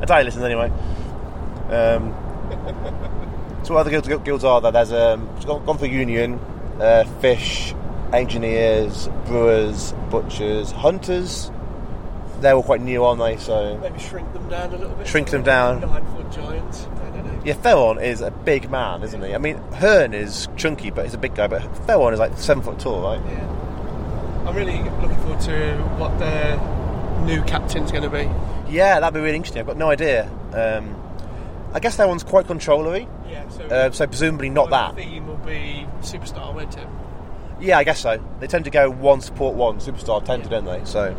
I 0.00 0.04
doubt 0.06 0.18
he 0.20 0.24
listens 0.24 0.44
anyway. 0.44 0.70
Um, 1.68 2.14
so 3.62 3.74
what 3.74 3.80
other 3.80 3.90
guilds, 3.90 4.08
guilds 4.08 4.44
are 4.44 4.60
there? 4.62 4.72
There's 4.72 4.92
um, 4.92 5.28
gone 5.44 5.76
for 5.76 5.84
Union, 5.86 6.38
uh, 6.80 7.04
Fish, 7.20 7.74
Engineers, 8.12 9.08
Brewers, 9.26 9.92
Butchers, 10.08 10.70
Hunters. 10.70 11.50
They're 12.40 12.54
all 12.54 12.62
quite 12.62 12.80
new, 12.80 13.04
aren't 13.04 13.20
they? 13.20 13.36
So 13.36 13.78
Maybe 13.78 13.98
shrink 13.98 14.32
them 14.32 14.48
down 14.48 14.72
a 14.72 14.76
little 14.76 14.94
bit. 14.96 15.06
Shrink 15.06 15.30
them 15.30 15.42
down. 15.42 15.80
Nine 15.80 16.04
foot 16.14 16.30
giants. 16.30 16.86
I 16.86 17.10
don't 17.10 17.26
know. 17.26 17.42
yeah, 17.44 17.54
Theron 17.54 17.98
is 18.00 18.20
a 18.20 18.30
big 18.30 18.70
man, 18.70 19.02
isn't 19.02 19.22
he? 19.22 19.34
I 19.34 19.38
mean, 19.38 19.56
Hearne 19.74 20.12
is 20.14 20.48
chunky, 20.56 20.90
but 20.90 21.04
he's 21.04 21.14
a 21.14 21.18
big 21.18 21.34
guy. 21.34 21.46
But 21.46 21.62
Theron 21.86 22.12
is 22.12 22.20
like 22.20 22.36
seven 22.36 22.62
foot 22.62 22.78
tall, 22.78 23.00
right? 23.02 23.20
Yeah. 23.26 24.44
I'm 24.46 24.54
really 24.54 24.76
looking 24.76 25.16
forward 25.16 25.40
to 25.42 25.76
what 25.98 26.18
their 26.18 26.56
new 27.24 27.42
captain's 27.44 27.90
going 27.90 28.04
to 28.04 28.10
be. 28.10 28.28
Yeah, 28.70 29.00
that'd 29.00 29.14
be 29.14 29.20
really 29.20 29.36
interesting. 29.36 29.60
I've 29.60 29.66
got 29.66 29.78
no 29.78 29.88
idea. 29.90 30.28
Um, 30.52 31.00
I 31.72 31.80
guess 31.80 31.96
that 31.96 32.06
one's 32.08 32.22
quite 32.22 32.46
controllery, 32.46 33.08
Yeah, 33.28 33.48
so, 33.48 33.64
uh, 33.64 33.90
so 33.90 34.06
presumably 34.06 34.48
not 34.50 34.70
that. 34.70 34.94
The 34.96 35.02
theme 35.02 35.26
will 35.26 35.36
be 35.38 35.86
superstar, 36.02 36.54
won't 36.54 36.76
it? 36.76 36.86
Yeah, 37.60 37.78
I 37.78 37.84
guess 37.84 38.00
so. 38.00 38.22
They 38.40 38.46
tend 38.46 38.64
to 38.66 38.70
go 38.70 38.90
one 38.90 39.20
support 39.20 39.54
one 39.56 39.78
superstar 39.78 40.22
tend 40.24 40.44
to, 40.44 40.50
don't 40.50 40.64
they? 40.66 40.84
So, 40.84 41.16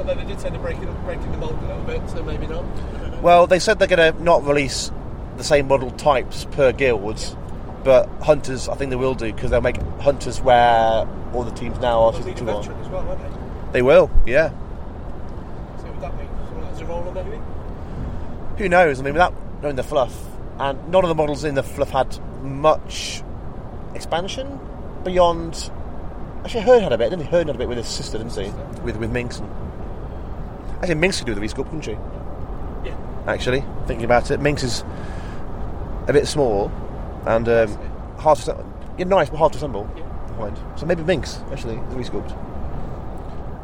Although 0.00 0.14
they 0.14 0.24
did 0.24 0.40
say 0.40 0.48
they're 0.48 0.58
breaking, 0.58 0.90
breaking 1.04 1.30
the 1.30 1.36
mould 1.36 1.52
a 1.62 1.66
little 1.66 1.82
bit, 1.82 2.08
so 2.08 2.22
maybe 2.22 2.46
not. 2.46 2.64
I 2.64 2.98
don't 2.98 3.12
know. 3.12 3.20
well, 3.20 3.46
they 3.46 3.58
said 3.58 3.78
they're 3.78 3.86
going 3.86 4.14
to 4.14 4.22
not 4.22 4.46
release 4.46 4.90
the 5.36 5.44
same 5.44 5.68
model 5.68 5.90
types 5.90 6.46
per 6.52 6.72
guilds, 6.72 7.36
but 7.84 8.08
hunters, 8.22 8.66
I 8.66 8.76
think 8.76 8.88
they 8.88 8.96
will 8.96 9.14
do 9.14 9.30
because 9.30 9.50
they'll 9.50 9.60
make 9.60 9.76
hunters 10.00 10.40
where 10.40 11.06
all 11.34 11.44
the 11.44 11.50
teams 11.50 11.78
now 11.80 12.00
are 12.04 12.14
a 12.18 12.34
two 12.34 12.48
on. 12.48 12.60
as 12.60 12.88
well, 12.88 13.04
won't 13.04 13.20
they? 13.20 13.72
They 13.72 13.82
will, 13.82 14.10
yeah. 14.24 14.48
So 15.80 15.90
would 15.92 16.00
that 16.00 16.18
be 16.18 16.24
someone 16.46 16.64
like 16.64 16.76
Zarola 16.76 17.14
maybe? 17.14 17.42
Who 18.56 18.68
knows? 18.70 19.00
I 19.00 19.02
mean, 19.02 19.12
without 19.12 19.34
knowing 19.62 19.76
the 19.76 19.82
fluff, 19.82 20.16
and 20.58 20.88
none 20.88 21.04
of 21.04 21.08
the 21.08 21.14
models 21.14 21.44
in 21.44 21.54
the 21.54 21.62
fluff 21.62 21.90
had 21.90 22.18
much 22.42 23.22
expansion 23.94 24.58
beyond. 25.04 25.70
Actually, 26.42 26.62
Hearne 26.62 26.82
had 26.82 26.92
a 26.94 26.98
bit, 26.98 27.10
didn't 27.10 27.26
he? 27.26 27.30
Hearne 27.30 27.48
had 27.48 27.56
a 27.56 27.58
bit 27.58 27.68
with 27.68 27.76
his 27.76 27.86
sister, 27.86 28.16
didn't 28.16 28.34
he? 28.34 28.50
With 28.80 28.96
with 28.96 29.10
Minx 29.10 29.38
and. 29.40 29.59
Actually, 30.80 30.94
Minx 30.94 31.18
could 31.18 31.26
do 31.26 31.34
the 31.34 31.40
resculpt, 31.40 31.64
couldn't 31.64 31.82
she? 31.82 31.92
Yeah. 32.88 32.96
Actually, 33.26 33.64
thinking 33.86 34.04
about 34.04 34.30
it, 34.30 34.40
Minx 34.40 34.62
is 34.62 34.82
a 36.08 36.12
bit 36.12 36.26
small 36.26 36.70
and 37.26 37.48
um, 37.48 37.78
hard 38.18 38.38
to 38.38 38.42
assemble. 38.42 38.66
Yeah, 38.98 39.04
nice, 39.04 39.28
but 39.30 39.36
hard 39.36 39.52
to 39.52 39.58
assemble. 39.58 39.90
Yeah. 39.96 40.04
I 40.04 40.38
find. 40.38 40.58
So 40.78 40.86
maybe 40.86 41.02
Minx 41.02 41.38
actually 41.52 41.76
the 41.76 41.96
resculpt. 41.96 42.36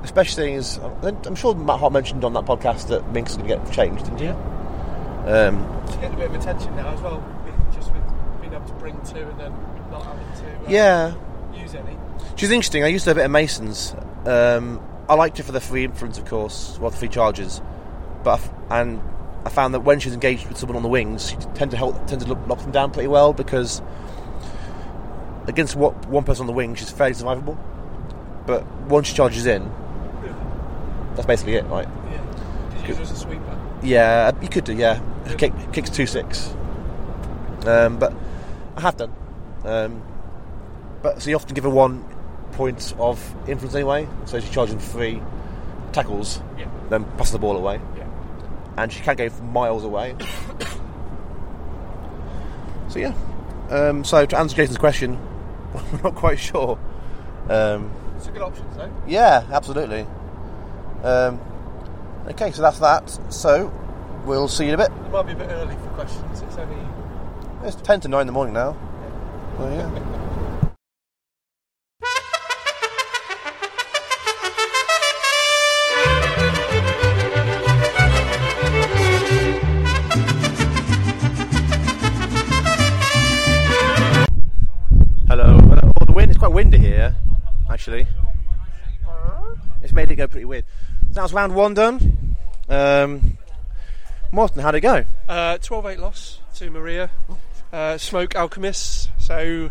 Especially 0.04 0.54
as 0.54 0.78
I'm 1.24 1.34
sure 1.34 1.54
Matt 1.54 1.80
Hart 1.80 1.92
mentioned 1.92 2.22
on 2.24 2.32
that 2.34 2.44
podcast 2.44 2.88
that 2.88 3.10
Minx 3.12 3.32
is 3.32 3.38
going 3.38 3.48
to 3.48 3.56
get 3.56 3.72
changed, 3.72 4.04
didn't 4.04 4.18
he? 4.20 4.24
Yeah. 4.26 4.36
Um, 5.26 5.82
It's 5.86 5.96
getting 5.96 6.14
a 6.14 6.16
bit 6.18 6.30
of 6.30 6.34
attention 6.36 6.76
now 6.76 6.88
as 6.90 7.00
well, 7.00 7.18
with, 7.44 7.74
just 7.74 7.92
with 7.92 8.02
being 8.40 8.52
able 8.52 8.66
to 8.66 8.72
bring 8.74 8.94
two 9.02 9.18
and 9.18 9.40
then 9.40 9.52
not 9.90 10.04
having 10.04 10.26
to 10.44 10.66
uh, 10.66 10.70
yeah, 10.70 11.14
use 11.54 11.74
any. 11.74 11.96
she's 12.36 12.50
interesting. 12.52 12.84
I 12.84 12.86
used 12.88 13.04
to 13.04 13.10
have 13.10 13.16
a 13.16 13.20
bit 13.20 13.24
of 13.24 13.30
Masons. 13.32 13.96
Um, 14.26 14.80
I 15.08 15.14
liked 15.14 15.38
her 15.38 15.44
for 15.44 15.52
the 15.52 15.60
free 15.60 15.84
influence, 15.84 16.18
of 16.18 16.24
course, 16.24 16.78
well, 16.80 16.90
the 16.90 16.96
free 16.96 17.08
charges. 17.08 17.60
But 18.24 18.30
I 18.30 18.34
f- 18.42 18.50
and 18.70 19.00
I 19.44 19.48
found 19.50 19.74
that 19.74 19.80
when 19.80 20.00
she's 20.00 20.14
engaged 20.14 20.48
with 20.48 20.58
someone 20.58 20.76
on 20.76 20.82
the 20.82 20.88
wings, 20.88 21.30
she 21.30 21.36
tend 21.54 21.70
to 21.70 21.76
help, 21.76 22.06
tend 22.06 22.22
to 22.22 22.28
lock, 22.28 22.46
lock 22.48 22.58
them 22.60 22.72
down 22.72 22.90
pretty 22.90 23.06
well 23.08 23.32
because 23.32 23.80
against 25.46 25.76
what 25.76 26.06
one 26.08 26.24
person 26.24 26.42
on 26.42 26.46
the 26.48 26.52
wing, 26.52 26.74
she's 26.74 26.90
fairly 26.90 27.14
survivable. 27.14 27.56
But 28.46 28.66
once 28.88 29.06
she 29.08 29.14
charges 29.14 29.46
in, 29.46 29.70
that's 31.14 31.26
basically 31.26 31.54
it, 31.54 31.64
right? 31.66 31.88
Yeah. 32.10 32.70
Did 32.74 32.82
you 32.82 32.88
use 32.88 32.96
her 32.96 33.02
as 33.02 33.10
a 33.12 33.16
sweeper? 33.16 33.58
Yeah, 33.82 34.32
you 34.42 34.48
could 34.48 34.64
do. 34.64 34.74
Yeah, 34.74 35.00
Kick, 35.38 35.52
kicks 35.72 35.90
two 35.90 36.06
six. 36.06 36.52
Um, 37.64 37.98
but 37.98 38.12
I 38.76 38.80
have 38.80 38.96
done. 38.96 39.12
Um, 39.64 40.02
but 41.02 41.22
so 41.22 41.30
you 41.30 41.36
often 41.36 41.54
give 41.54 41.64
her 41.64 41.70
one 41.70 42.04
point 42.56 42.94
of 42.98 43.18
influence 43.48 43.74
anyway. 43.74 44.08
So 44.24 44.40
she's 44.40 44.50
charging 44.50 44.78
three 44.78 45.22
tackles, 45.92 46.40
Yeah. 46.58 46.66
then 46.90 47.04
passes 47.16 47.32
the 47.32 47.38
ball 47.38 47.56
away, 47.56 47.80
Yeah. 47.96 48.04
and 48.78 48.92
she 48.92 49.00
can 49.02 49.16
go 49.16 49.28
miles 49.52 49.84
away. 49.84 50.14
so 52.88 52.98
yeah. 52.98 53.12
Um, 53.70 54.04
so 54.04 54.24
to 54.26 54.38
answer 54.38 54.56
Jason's 54.56 54.78
question, 54.78 55.18
I'm 55.74 56.00
not 56.02 56.14
quite 56.14 56.38
sure. 56.38 56.78
Um, 57.48 57.90
It's 58.16 58.28
a 58.28 58.30
good 58.30 58.42
option, 58.42 58.66
though. 58.76 58.90
yeah, 59.06 59.44
absolutely. 59.52 60.06
Um, 61.02 61.40
okay, 62.28 62.50
so 62.52 62.62
that's 62.62 62.78
that. 62.78 63.18
So 63.32 63.72
we'll 64.24 64.48
see 64.48 64.64
you 64.66 64.72
in 64.74 64.80
a 64.80 64.82
bit. 64.88 64.90
It 64.96 65.10
might 65.10 65.26
be 65.26 65.32
a 65.32 65.36
bit 65.36 65.50
early 65.50 65.74
for 65.76 65.88
questions. 65.90 66.42
It's 66.42 66.56
only 66.56 66.76
It's 67.64 67.76
10 67.76 68.00
to 68.00 68.08
9 68.08 68.20
in 68.22 68.26
the 68.26 68.32
morning 68.32 68.54
now. 68.54 68.76
Oh, 69.58 69.68
yeah. 69.70 70.25
Actually. 87.70 88.06
It's 89.82 89.92
made 89.92 90.10
it 90.10 90.16
go 90.16 90.26
pretty 90.26 90.44
weird. 90.44 90.64
That 91.12 91.22
was 91.22 91.32
round 91.32 91.54
one 91.54 91.74
done. 91.74 92.36
Um, 92.68 93.38
Martin, 94.32 94.62
how'd 94.62 94.74
it 94.74 94.80
go? 94.80 95.04
Uh, 95.28 95.58
12-8 95.58 95.98
loss 95.98 96.40
to 96.56 96.70
Maria. 96.70 97.10
Uh, 97.72 97.98
Smoke 97.98 98.34
Alchemists. 98.34 99.08
So 99.18 99.70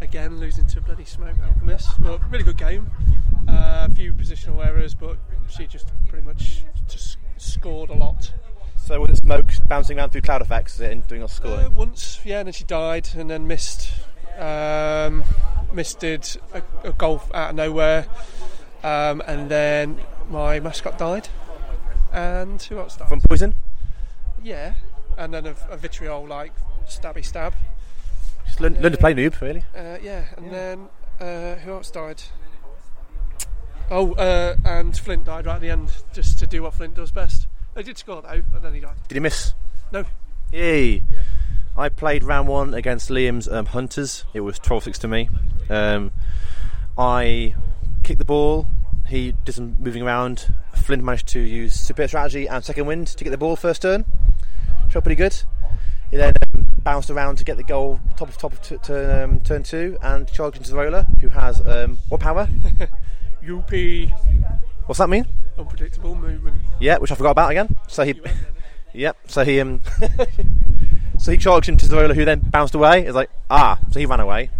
again, 0.00 0.38
losing 0.38 0.66
to 0.68 0.80
bloody 0.80 1.04
Smoke 1.04 1.36
Alchemists. 1.44 1.92
But 1.98 2.20
really 2.30 2.44
good 2.44 2.56
game. 2.58 2.90
Uh, 3.48 3.88
a 3.90 3.94
few 3.94 4.12
positional 4.12 4.64
errors, 4.64 4.94
but 4.94 5.16
she 5.48 5.66
just 5.66 5.88
pretty 6.08 6.26
much 6.26 6.64
just 6.88 7.16
scored 7.36 7.90
a 7.90 7.94
lot. 7.94 8.32
So 8.76 9.00
was 9.00 9.10
it 9.10 9.16
smoke 9.18 9.50
bouncing 9.66 9.98
around 9.98 10.10
through 10.10 10.22
cloud 10.22 10.40
effects 10.42 10.76
is 10.76 10.80
it, 10.82 10.92
and 10.92 11.06
doing 11.06 11.22
all 11.22 11.26
Uh, 11.26 11.28
scoring? 11.28 11.74
once, 11.76 12.20
yeah, 12.24 12.38
and 12.40 12.46
then 12.46 12.52
she 12.52 12.64
died, 12.64 13.08
and 13.14 13.28
then 13.30 13.46
missed. 13.46 13.90
Um, 14.38 15.24
missed 15.72 16.02
a, 16.04 16.20
a 16.84 16.92
goal 16.92 17.22
out 17.34 17.50
of 17.50 17.56
nowhere, 17.56 18.06
um, 18.82 19.22
and 19.26 19.50
then 19.50 20.00
my 20.30 20.60
mascot 20.60 20.98
died. 20.98 21.28
And 22.12 22.60
who 22.62 22.78
else 22.78 22.96
died? 22.96 23.08
From 23.08 23.20
poison? 23.20 23.54
yeah, 24.42 24.74
and 25.16 25.34
then 25.34 25.46
a, 25.46 25.54
a 25.70 25.76
vitriol 25.76 26.26
like 26.26 26.52
stabby 26.86 27.24
stab. 27.24 27.54
Just 28.46 28.60
learn, 28.60 28.80
learn 28.80 28.92
to 28.92 28.98
play 28.98 29.14
noob, 29.14 29.40
really. 29.40 29.64
Uh, 29.76 29.98
yeah, 30.02 30.24
and 30.36 30.50
then 30.50 30.88
uh, 31.20 31.56
who 31.56 31.72
else 31.72 31.90
died? 31.90 32.22
Oh, 33.90 34.12
uh, 34.14 34.56
and 34.64 34.96
Flint 34.96 35.24
died 35.24 35.46
right 35.46 35.56
at 35.56 35.60
the 35.60 35.70
end, 35.70 35.90
just 36.12 36.38
to 36.38 36.46
do 36.46 36.62
what 36.62 36.74
Flint 36.74 36.94
does 36.94 37.10
best. 37.10 37.46
They 37.74 37.82
did 37.82 37.98
score 37.98 38.22
though, 38.22 38.42
and 38.54 38.62
then 38.62 38.74
he 38.74 38.80
died. 38.80 38.96
Did 39.08 39.14
he 39.16 39.20
miss? 39.20 39.54
No, 39.92 40.04
Yay! 40.52 41.02
I 41.76 41.90
played 41.90 42.24
round 42.24 42.48
one 42.48 42.72
against 42.72 43.10
Liam's 43.10 43.46
um, 43.48 43.66
Hunters. 43.66 44.24
It 44.32 44.40
was 44.40 44.58
12 44.58 44.84
6 44.84 44.98
to 45.00 45.08
me. 45.08 45.28
Um, 45.70 46.10
I 46.96 47.54
kicked 48.02 48.18
the 48.18 48.24
ball. 48.24 48.66
He 49.06 49.32
did 49.44 49.54
some 49.54 49.76
moving 49.78 50.02
around. 50.02 50.54
Flint 50.74 51.02
managed 51.02 51.28
to 51.28 51.40
use 51.40 51.74
superior 51.74 52.08
strategy 52.08 52.46
and 52.46 52.64
second 52.64 52.86
wind 52.86 53.06
to 53.08 53.24
get 53.24 53.30
the 53.30 53.38
ball 53.38 53.56
first 53.56 53.82
turn. 53.82 54.04
Shot 54.90 55.02
pretty 55.04 55.16
good. 55.16 55.34
He 56.10 56.16
then 56.16 56.32
um, 56.54 56.66
bounced 56.82 57.10
around 57.10 57.36
to 57.38 57.44
get 57.44 57.56
the 57.58 57.62
goal 57.64 58.00
top 58.16 58.28
of 58.28 58.38
top 58.38 58.52
of 58.52 58.62
t- 58.62 58.76
turn, 58.78 59.22
um, 59.30 59.40
turn 59.40 59.62
two 59.62 59.98
and 60.02 60.26
charged 60.32 60.56
into 60.56 60.70
the 60.70 60.76
roller, 60.76 61.06
who 61.20 61.28
has 61.28 61.60
um, 61.66 61.98
what 62.08 62.20
power? 62.20 62.48
UP 63.48 63.70
What's 64.86 64.98
that 64.98 65.08
mean? 65.08 65.26
unpredictable 65.58 66.14
movement. 66.14 66.56
Yeah, 66.80 66.98
which 66.98 67.10
I 67.12 67.14
forgot 67.16 67.32
about 67.32 67.50
again. 67.50 67.76
So 67.88 68.04
he, 68.04 68.12
You 68.14 68.22
went 68.22 68.36
there. 68.36 68.52
yep. 68.94 69.16
So 69.26 69.44
he 69.44 69.60
um, 69.60 69.82
so 71.18 71.32
he 71.32 71.36
charged 71.36 71.68
into 71.68 71.86
Zola, 71.86 72.14
who 72.14 72.24
then 72.24 72.40
bounced 72.40 72.74
away. 72.74 73.04
It's 73.04 73.14
like 73.14 73.30
ah, 73.50 73.78
so 73.90 73.98
he 74.00 74.06
ran 74.06 74.20
away. 74.20 74.50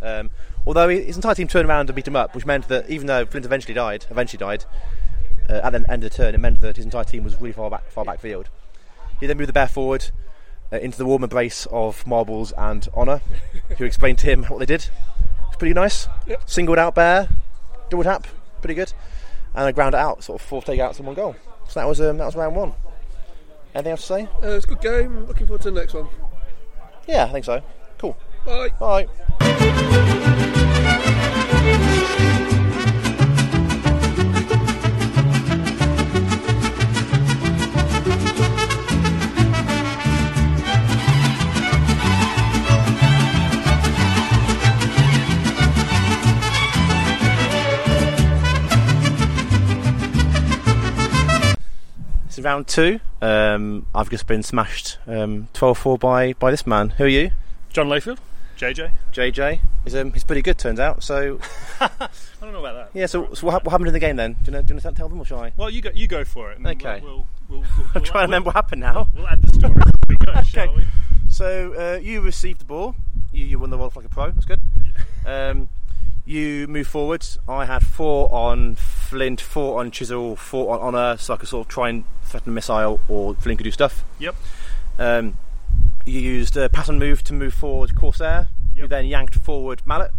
Um, 0.00 0.30
although 0.66 0.88
his 0.88 1.16
entire 1.16 1.34
team 1.34 1.48
turned 1.48 1.68
around 1.68 1.88
and 1.88 1.96
beat 1.96 2.06
him 2.06 2.16
up, 2.16 2.34
which 2.34 2.46
meant 2.46 2.68
that 2.68 2.88
even 2.88 3.06
though 3.06 3.24
Flint 3.26 3.46
eventually 3.46 3.74
died, 3.74 4.06
eventually 4.10 4.38
died 4.38 4.64
uh, 5.48 5.60
at 5.64 5.70
the 5.70 5.84
end 5.90 6.04
of 6.04 6.10
the 6.10 6.16
turn, 6.16 6.34
it 6.34 6.40
meant 6.40 6.60
that 6.60 6.76
his 6.76 6.84
entire 6.84 7.04
team 7.04 7.24
was 7.24 7.40
really 7.40 7.52
far 7.52 7.70
back, 7.70 7.90
far 7.90 8.04
back 8.04 8.20
field. 8.20 8.48
He 9.20 9.26
then 9.26 9.36
moved 9.36 9.48
the 9.48 9.52
bear 9.52 9.68
forward 9.68 10.10
uh, 10.72 10.78
into 10.78 10.98
the 10.98 11.06
warm 11.06 11.22
embrace 11.22 11.66
of 11.70 12.06
Marbles 12.06 12.52
and 12.56 12.88
Honor, 12.94 13.20
who 13.78 13.84
explained 13.84 14.18
to 14.18 14.26
him 14.26 14.44
what 14.44 14.58
they 14.58 14.66
did. 14.66 14.88
It's 15.48 15.56
pretty 15.58 15.74
nice. 15.74 16.08
Yep. 16.26 16.48
Singled 16.48 16.78
out 16.78 16.94
bear, 16.94 17.28
double 17.90 18.04
tap, 18.04 18.26
pretty 18.60 18.74
good, 18.74 18.92
and 19.54 19.64
I 19.64 19.72
ground 19.72 19.94
it 19.94 19.98
out, 19.98 20.24
sort 20.24 20.40
of 20.40 20.46
four 20.46 20.62
takeouts 20.62 20.98
in 20.98 21.06
one 21.06 21.14
goal. 21.14 21.36
So 21.68 21.80
that 21.80 21.86
was 21.86 22.00
um, 22.00 22.18
that 22.18 22.26
was 22.26 22.36
round 22.36 22.56
one. 22.56 22.74
Anything 23.74 23.92
else 23.92 24.00
to 24.02 24.06
say? 24.06 24.28
Uh, 24.42 24.48
it's 24.56 24.64
a 24.64 24.68
good 24.68 24.80
game. 24.80 25.26
Looking 25.26 25.46
forward 25.46 25.62
to 25.62 25.70
the 25.70 25.80
next 25.80 25.94
one. 25.94 26.08
Yeah, 27.06 27.24
I 27.24 27.28
think 27.32 27.44
so. 27.44 27.62
Cool. 27.98 28.16
Bye. 28.44 28.68
Bye. 28.78 30.18
Round 52.42 52.66
two. 52.66 53.00
Um, 53.20 53.86
I've 53.94 54.10
just 54.10 54.26
been 54.26 54.42
smashed 54.42 54.98
um, 55.06 55.48
12-4 55.54 56.00
by, 56.00 56.32
by 56.34 56.50
this 56.50 56.66
man. 56.66 56.90
Who 56.90 57.04
are 57.04 57.08
you? 57.08 57.30
John 57.72 57.88
Layfield, 57.88 58.18
JJ. 58.58 58.90
JJ. 59.12 59.60
He's, 59.84 59.94
um, 59.94 60.12
he's 60.12 60.24
pretty 60.24 60.42
good, 60.42 60.58
turns 60.58 60.80
out. 60.80 61.02
So, 61.02 61.38
I 61.80 62.08
don't 62.40 62.52
know 62.52 62.60
about 62.64 62.92
that. 62.92 62.98
yeah, 62.98 63.06
so, 63.06 63.32
so 63.34 63.46
what, 63.46 63.64
what 63.64 63.70
happened 63.70 63.88
in 63.88 63.92
the 63.94 64.00
game 64.00 64.16
then? 64.16 64.32
Do 64.34 64.38
you, 64.46 64.52
know, 64.52 64.62
do 64.62 64.68
you 64.68 64.74
want 64.74 64.82
to 64.82 64.92
tell 64.92 65.08
them 65.08 65.20
or 65.20 65.24
shall 65.24 65.40
I? 65.40 65.52
Well, 65.56 65.70
you 65.70 65.82
go. 65.82 65.90
You 65.94 66.06
go 66.06 66.24
for 66.24 66.50
it. 66.52 66.58
and 66.58 66.66
Okay. 66.66 67.00
We'll. 67.02 67.26
we'll, 67.48 67.60
we'll, 67.60 67.86
I'm 67.94 68.02
trying 68.02 68.22
to 68.24 68.26
remember 68.28 68.48
what 68.48 68.56
happened 68.56 68.80
now. 68.80 69.08
We'll 69.14 69.28
add 69.28 69.42
the 69.42 69.52
story. 69.52 69.74
go, 70.26 70.42
shall 70.46 70.74
we? 70.74 70.84
So, 71.28 71.74
uh, 71.74 71.98
you 71.98 72.20
received 72.20 72.60
the 72.60 72.64
ball. 72.66 72.94
You, 73.32 73.46
you 73.46 73.58
won 73.58 73.70
the 73.70 73.78
World 73.78 73.96
like 73.96 74.04
a 74.04 74.08
Pro. 74.08 74.30
That's 74.30 74.44
good. 74.46 74.60
Um, 75.24 75.68
you 76.24 76.66
move 76.68 76.86
forward. 76.86 77.26
I 77.48 77.64
had 77.64 77.84
four 77.84 78.32
on 78.32 78.76
Flint, 78.76 79.40
four 79.40 79.80
on 79.80 79.90
Chisel, 79.90 80.36
four 80.36 80.74
on 80.74 80.80
Honor, 80.80 81.16
so 81.16 81.34
I 81.34 81.36
could 81.36 81.48
sort 81.48 81.66
of 81.66 81.72
try 81.72 81.88
and 81.88 82.04
threaten 82.24 82.52
a 82.52 82.54
missile 82.54 83.00
or 83.08 83.34
Flint 83.34 83.58
could 83.58 83.64
do 83.64 83.70
stuff. 83.70 84.04
Yep. 84.18 84.36
Um, 84.98 85.36
you 86.04 86.20
used 86.20 86.56
uh, 86.56 86.68
pass 86.68 86.88
and 86.88 86.98
move 86.98 87.22
to 87.24 87.32
move 87.32 87.54
forward 87.54 87.94
Corsair. 87.96 88.48
You 88.74 88.86
then 88.86 89.06
yanked 89.06 89.34
forward 89.34 89.82
Mallet. 89.84 90.10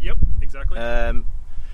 Yep. 0.00 0.18
Exactly. 0.42 0.78
Um, 0.78 1.26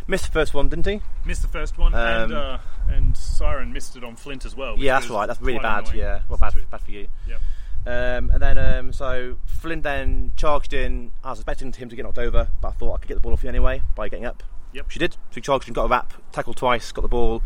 missed 0.06 0.26
the 0.26 0.32
first 0.32 0.54
one, 0.54 0.68
didn't 0.68 0.86
he? 0.86 1.00
missed 1.24 1.42
the 1.42 1.48
first 1.48 1.78
one, 1.78 1.94
and 1.94 2.32
um, 2.32 2.58
uh, 2.88 2.92
and 2.92 3.16
Siren 3.16 3.72
missed 3.72 3.96
it 3.96 4.04
on 4.04 4.16
Flint 4.16 4.44
as 4.44 4.56
well. 4.56 4.76
Yeah, 4.78 4.98
that's 4.98 5.10
right. 5.10 5.26
That's 5.26 5.40
really 5.40 5.58
bad. 5.58 5.84
annoying. 5.84 5.98
Yeah, 5.98 6.20
well, 6.28 6.38
bad, 6.38 6.54
bad 6.70 6.80
for 6.80 6.90
you. 6.90 7.08
Yep. 7.28 7.40
Um, 7.84 8.30
and 8.30 8.40
then, 8.40 8.58
um, 8.58 8.92
so 8.92 9.36
Flint 9.46 9.82
then 9.82 10.32
charged 10.36 10.72
in. 10.72 11.10
I 11.24 11.30
was 11.30 11.40
expecting 11.40 11.72
him 11.72 11.88
to 11.88 11.96
get 11.96 12.04
knocked 12.04 12.18
over, 12.18 12.48
but 12.60 12.68
I 12.68 12.70
thought 12.72 12.94
I 12.94 12.98
could 12.98 13.08
get 13.08 13.14
the 13.14 13.20
ball 13.20 13.32
off 13.32 13.42
you 13.42 13.48
anyway 13.48 13.82
by 13.94 14.08
getting 14.08 14.24
up. 14.26 14.42
Yep. 14.72 14.90
She 14.90 14.98
did. 14.98 15.12
So 15.14 15.18
he 15.34 15.40
charged 15.40 15.68
in, 15.68 15.74
got 15.74 15.84
a 15.84 15.88
wrap, 15.88 16.12
tackled 16.32 16.56
twice, 16.56 16.92
got 16.92 17.02
the 17.02 17.08
ball, 17.08 17.42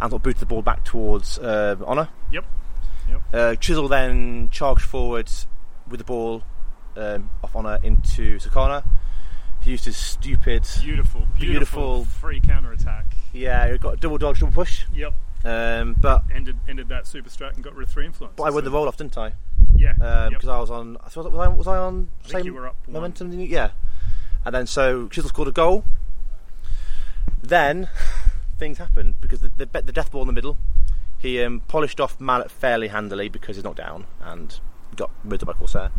and 0.00 0.10
sort 0.10 0.20
of 0.20 0.22
booted 0.24 0.40
the 0.40 0.46
ball 0.46 0.62
back 0.62 0.84
towards 0.84 1.38
uh, 1.38 1.76
Honor. 1.86 2.08
Yep. 2.32 2.44
Yep. 3.08 3.20
Uh, 3.32 3.54
Chisel 3.56 3.88
then 3.88 4.48
charged 4.50 4.82
forward 4.82 5.30
with 5.88 5.98
the 5.98 6.04
ball 6.04 6.42
um, 6.96 7.30
off 7.44 7.54
Honor 7.54 7.78
into 7.82 8.38
Sakana. 8.38 8.84
He 9.62 9.70
used 9.70 9.84
his 9.86 9.96
stupid. 9.96 10.66
Beautiful, 10.82 11.20
beautiful, 11.36 11.36
Beautiful. 11.36 12.04
free 12.04 12.40
counter 12.40 12.72
attack. 12.72 13.06
Yeah, 13.32 13.70
he 13.72 13.78
got 13.78 13.94
a 13.94 13.96
double 13.96 14.18
dodge, 14.18 14.40
double 14.40 14.52
push. 14.52 14.84
Yep. 14.92 15.14
Um, 15.46 15.94
but 16.00 16.24
Ended 16.34 16.56
ended 16.68 16.88
that 16.88 17.06
super 17.06 17.30
strat 17.30 17.54
and 17.54 17.62
got 17.62 17.76
rid 17.76 17.86
of 17.86 17.94
three 17.94 18.04
influence. 18.04 18.34
but 18.36 18.44
I 18.44 18.50
won 18.50 18.64
the 18.64 18.70
roll 18.70 18.88
off, 18.88 18.96
didn't 18.96 19.16
I? 19.16 19.32
Yeah. 19.76 19.92
because 19.92 20.44
yep. 20.44 20.44
I 20.44 20.58
was 20.58 20.70
on. 20.70 20.96
So 21.10 21.22
was 21.22 21.34
I, 21.34 21.48
was 21.48 21.66
I 21.68 21.76
on 21.76 22.08
I 22.20 22.22
think 22.22 22.32
same 22.32 22.46
you 22.46 22.54
were 22.54 22.66
up 22.66 22.76
momentum? 22.88 23.32
you? 23.32 23.46
Yeah, 23.46 23.70
and 24.44 24.54
then 24.54 24.66
so 24.66 25.08
Chisel 25.08 25.28
scored 25.28 25.48
a 25.48 25.52
goal. 25.52 25.84
Then 27.42 27.88
things 28.58 28.78
happened 28.78 29.20
because 29.20 29.40
the, 29.40 29.50
the, 29.56 29.66
the 29.82 29.92
death 29.92 30.10
ball 30.10 30.22
in 30.22 30.26
the 30.26 30.32
middle. 30.32 30.58
He 31.18 31.40
um, 31.42 31.60
polished 31.68 32.00
off 32.00 32.20
Mallet 32.20 32.50
fairly 32.50 32.88
handily 32.88 33.28
because 33.28 33.56
he's 33.56 33.64
knocked 33.64 33.78
down 33.78 34.06
and 34.20 34.58
got 34.96 35.10
murdered 35.24 35.46
by 35.46 35.52
Corsair. 35.52 35.90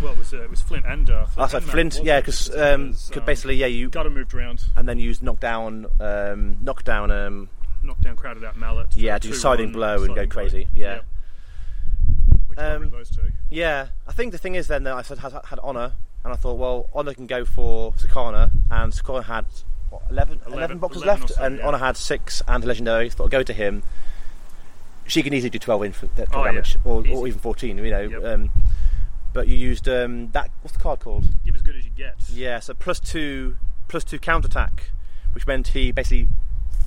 Well, 0.00 0.12
it 0.12 0.18
was 0.18 0.32
uh, 0.32 0.42
it 0.42 0.50
was 0.50 0.62
Flint 0.62 0.86
and 0.86 1.08
uh, 1.10 1.26
I 1.36 1.46
said 1.46 1.62
Flint, 1.62 2.00
yeah, 2.02 2.20
because 2.20 2.54
um, 2.54 2.96
um, 3.14 3.24
basically, 3.24 3.56
yeah, 3.56 3.66
you 3.66 3.88
got 3.88 4.06
him 4.06 4.14
moved 4.14 4.34
around, 4.34 4.64
and 4.76 4.88
then 4.88 4.98
used 4.98 5.22
knockdown, 5.22 5.86
um, 6.00 6.56
knockdown, 6.60 7.10
um, 7.10 7.48
knocked 7.82 8.02
down, 8.02 8.16
crowded 8.16 8.44
out 8.44 8.56
Mallet. 8.56 8.88
yeah, 8.96 9.18
do 9.18 9.30
a 9.30 9.32
2-1 9.32 9.36
siding 9.36 9.72
blow 9.72 9.96
and 10.04 10.08
go 10.08 10.14
blow. 10.14 10.26
crazy, 10.26 10.68
yeah. 10.74 10.94
Yep. 10.94 11.04
Which 12.46 12.56
got 12.58 12.80
rid 12.80 12.82
Um, 12.86 12.90
those 12.90 13.10
two. 13.10 13.22
Yeah, 13.50 13.88
I 14.06 14.12
think 14.12 14.32
the 14.32 14.38
thing 14.38 14.54
is 14.54 14.68
then 14.68 14.84
that 14.84 14.94
I 14.94 15.02
said 15.02 15.18
had, 15.18 15.32
had 15.46 15.58
Honor, 15.62 15.92
and 16.24 16.32
I 16.32 16.36
thought, 16.36 16.58
well, 16.58 16.88
Honor 16.94 17.14
can 17.14 17.26
go 17.26 17.44
for 17.44 17.92
Sakana, 17.92 18.50
and 18.70 18.92
Sakana 18.92 19.24
had 19.24 19.46
what, 19.90 20.02
11, 20.10 20.38
11, 20.46 20.52
11 20.52 20.78
boxes 20.78 21.02
11 21.02 21.20
left, 21.22 21.34
so, 21.34 21.42
and 21.44 21.58
yeah. 21.58 21.66
Honor 21.66 21.78
had 21.78 21.96
six 21.96 22.42
and 22.48 22.64
legendary. 22.64 23.10
So 23.10 23.24
I'll 23.24 23.28
go 23.28 23.42
to 23.42 23.52
him. 23.52 23.82
She 25.06 25.22
can 25.22 25.34
easily 25.34 25.50
do 25.50 25.58
12 25.58 25.82
in 25.82 25.92
for 25.92 26.06
that 26.06 26.28
Oh, 26.32 26.38
yeah. 26.44 26.52
damage, 26.52 26.76
or, 26.84 27.04
or 27.08 27.26
even 27.26 27.40
14, 27.40 27.76
you 27.76 27.90
know. 27.90 28.00
Yep. 28.02 28.24
Um, 28.24 28.50
but 29.32 29.48
you 29.48 29.56
used 29.56 29.88
um, 29.88 30.30
that. 30.32 30.50
What's 30.62 30.76
the 30.76 30.82
card 30.82 31.00
called? 31.00 31.24
Give 31.44 31.54
as 31.54 31.62
good 31.62 31.76
as 31.76 31.84
you 31.84 31.90
get. 31.90 32.14
Yeah, 32.30 32.60
so 32.60 32.72
plus 32.74 33.00
two, 33.00 33.56
plus 33.88 34.04
two 34.04 34.18
counter 34.18 34.46
attack, 34.46 34.90
which 35.32 35.46
meant 35.46 35.68
he 35.68 35.90
basically 35.90 36.28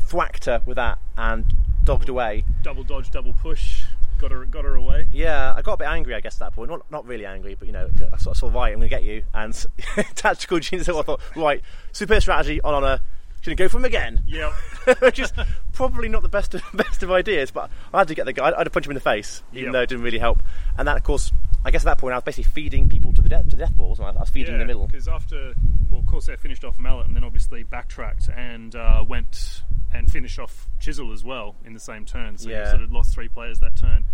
thwacked 0.06 0.45
her 0.45 0.62
with 0.66 0.76
that 0.76 0.99
and 1.18 1.45
dodged 1.84 2.10
away. 2.10 2.45
Double 2.62 2.84
dodge, 2.84 3.12
double 3.12 3.34
push. 3.34 3.84
Got 4.18 4.32
her, 4.32 4.45
got 4.45 4.64
her 4.64 4.76
away. 4.76 5.08
Yeah, 5.12 5.53
I 5.56 5.62
got 5.62 5.74
a 5.74 5.78
bit 5.78 5.88
angry, 5.88 6.16
I 6.16 6.22
guess, 6.22 6.36
at 6.36 6.39
that 6.39 6.56
point. 6.56 6.70
Not 6.70 6.89
not 6.89 7.06
really 7.06 7.26
angry, 7.26 7.56
but 7.56 7.68
you 7.68 7.74
know, 7.74 7.89
I 8.14 8.18
sort 8.18 8.36
of 8.36 8.38
saw 8.38 8.47
right, 8.47 8.72
I'm 8.72 8.80
going 8.80 8.89
to 8.89 8.95
get 8.95 9.03
you. 9.03 9.24
And 9.34 9.53
tactical 10.16 10.60
genius, 10.60 10.88
I 10.88 11.01
thought, 11.01 11.20
right, 11.36 11.62
super 11.91 12.20
strategy 12.22 12.62
on 12.62 12.74
honor. 12.74 13.01
Going 13.46 13.58
to 13.58 13.64
go 13.64 13.70
for 13.70 13.78
him 13.78 13.86
again, 13.86 14.24
Yeah. 14.28 14.52
which 15.00 15.20
is 15.20 15.32
probably 15.72 16.10
not 16.10 16.24
the 16.24 16.30
best 16.30 16.56
of, 16.56 16.64
best 16.74 17.04
of 17.04 17.12
ideas, 17.12 17.52
but 17.52 17.70
I 17.93 18.00
had 18.00 18.08
to 18.08 18.16
get 18.16 18.26
the 18.26 18.34
guy. 18.34 18.52
I 18.52 18.58
had 18.58 18.64
to 18.64 18.70
punch 18.72 18.86
him 18.88 18.91
in 18.91 18.96
the 18.96 19.02
face, 19.02 19.43
even 19.54 19.66
Yep. 19.66 19.74
though 19.74 19.82
it 19.82 19.89
didn't 19.89 20.04
really 20.04 20.18
help. 20.20 20.41
And 20.78 20.88
that, 20.88 20.98
of 20.98 21.04
course, 21.04 21.32
I 21.64 21.72
guess 21.72 21.82
at 21.84 21.86
that 21.86 21.98
point 22.00 22.14
I 22.14 22.18
was 22.18 22.24
basically 22.24 22.52
feeding 22.52 22.89
people 22.89 23.14
to 23.14 23.22
the 23.22 23.30
death 23.30 23.43
to 23.50 23.56
the 23.56 23.58
death 23.66 23.76
balls. 23.76 24.00
I 24.00 24.12
was 24.12 24.30
feeding 24.30 24.54
in 24.54 24.60
the 24.60 24.66
middle. 24.66 24.88
Because 24.88 25.08
after, 25.08 25.54
well, 25.91 26.04
Corsair 26.08 26.38
finished 26.38 26.64
off 26.64 26.80
Mallet 26.80 27.08
and 27.08 27.16
then 27.16 27.24
obviously 27.24 27.64
backtracked 27.64 28.30
and 28.36 28.76
uh, 28.76 29.04
went 29.08 29.64
and 29.93 30.12
finished 30.12 30.39
off 30.39 30.68
Chisel 30.80 31.12
as 31.14 31.24
well 31.24 31.56
in 31.66 31.74
the 31.74 31.80
same 31.80 32.06
turn. 32.06 32.38
So 32.38 32.50
you 32.50 32.66
sort 32.66 32.82
of 32.82 32.91
lost 32.91 33.14
three 33.14 33.28
players 33.30 33.60
that 33.60 33.76
turn. 33.76 34.06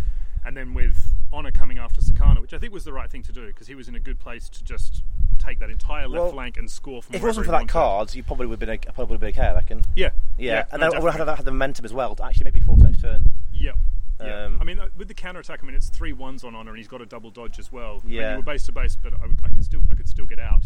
And 0.44 0.58
then 0.58 0.74
with 0.74 0.98
Honor 1.32 1.52
coming 1.52 1.78
after 1.78 2.02
Sakana, 2.02 2.42
which 2.42 2.54
I 2.54 2.58
think 2.58 2.74
was 2.74 2.84
the 2.84 2.94
right 2.94 3.10
thing 3.10 3.24
to 3.24 3.32
do 3.32 3.46
because 3.48 3.68
he 3.68 3.76
was 3.76 3.88
in 3.88 3.96
a 3.96 4.00
good 4.00 4.20
place 4.20 4.50
to 4.50 4.64
just 4.64 5.04
take 5.39 5.60
that 5.60 5.70
entire 5.70 6.08
left 6.08 6.24
Well, 6.24 6.32
flank 6.32 6.58
and 6.58 6.70
score 6.70 7.02
from 7.02 7.16
If 7.16 7.22
it 7.22 7.26
wasn't 7.26 7.46
for 7.46 7.52
that 7.52 7.68
card, 7.68 8.14
you 8.16 8.24
probably 8.24 8.48
would 8.48 8.60
have 8.62 8.68
been, 8.68 8.70
a- 8.89 8.94
probably 8.94 9.18
been 9.18 9.30
okay, 9.30 9.48
I 9.48 9.54
reckon. 9.54 9.84
Yeah. 9.96 10.10
Yeah, 10.38 10.66
and 10.72 10.82
no, 10.82 10.89
then 10.89 11.00
I 11.00 11.04
would 11.04 11.14
have 11.14 11.28
had, 11.38 11.46
the 11.46 11.52
momentum 11.52 11.86
as 11.86 11.94
well 11.94 12.16
to 12.16 12.26
actually 12.26 12.46
maybe 12.46 12.60
force 12.60 12.82
next 12.82 13.02
turn. 13.02 13.32
Yep. 13.54 13.76
Yeah. 14.20 14.46
Um, 14.46 14.58
I 14.62 14.64
mean, 14.64 14.80
uh, 14.80 14.89
with 14.98 15.08
the 15.08 15.14
counter 15.16 15.39
attack, 15.39 15.60
I 15.64 15.66
mean, 15.66 15.76
it's 15.76 15.89
three 15.89 16.14
ones 16.14 16.44
on 16.44 16.56
honor, 16.56 16.72
and 16.72 16.78
he's 16.78 16.88
got 16.88 17.02
a 17.02 17.06
double 17.08 17.32
dodge 17.32 17.58
as 17.60 17.72
well. 17.72 18.02
I 18.04 18.08
mean, 18.08 18.16
Yeah. 18.18 18.32
you 18.32 18.38
were 18.38 18.44
base 18.44 18.66
to 18.68 18.72
base, 18.72 18.96
but 19.02 19.14
I, 19.16 19.26
I 19.44 19.48
can 19.48 19.64
still, 19.64 19.82
I 19.92 19.96
could 19.96 20.08
still 20.08 20.26
get 20.28 20.39
out. 20.39 20.64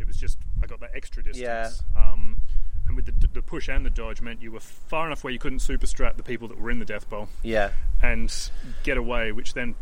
It 0.00 0.06
was 0.06 0.16
just 0.16 0.38
I 0.62 0.66
got 0.66 0.80
that 0.80 0.90
extra 0.94 1.22
distance. 1.22 1.42
Yeah. 1.42 1.70
Um, 2.12 2.40
and 2.88 2.96
with 2.96 3.06
the, 3.06 3.26
the 3.28 3.42
push 3.42 3.68
and 3.68 3.84
the 3.86 3.90
dodge 3.90 4.20
meant 4.20 4.42
you 4.42 4.50
were 4.50 4.60
far 4.60 5.06
enough 5.06 5.22
where 5.22 5.32
you 5.32 5.38
couldn't 5.38 5.60
super 5.60 5.86
strat 5.86 6.16
the 6.16 6.22
people 6.22 6.48
that 6.48 6.58
were 6.60 6.70
in 6.70 6.78
the 6.78 6.84
death 6.84 7.08
bowl 7.08 7.28
Yeah. 7.42 7.70
and 8.02 8.34
get 8.82 8.96
away, 8.96 9.30
which 9.32 9.54
then 9.54 9.74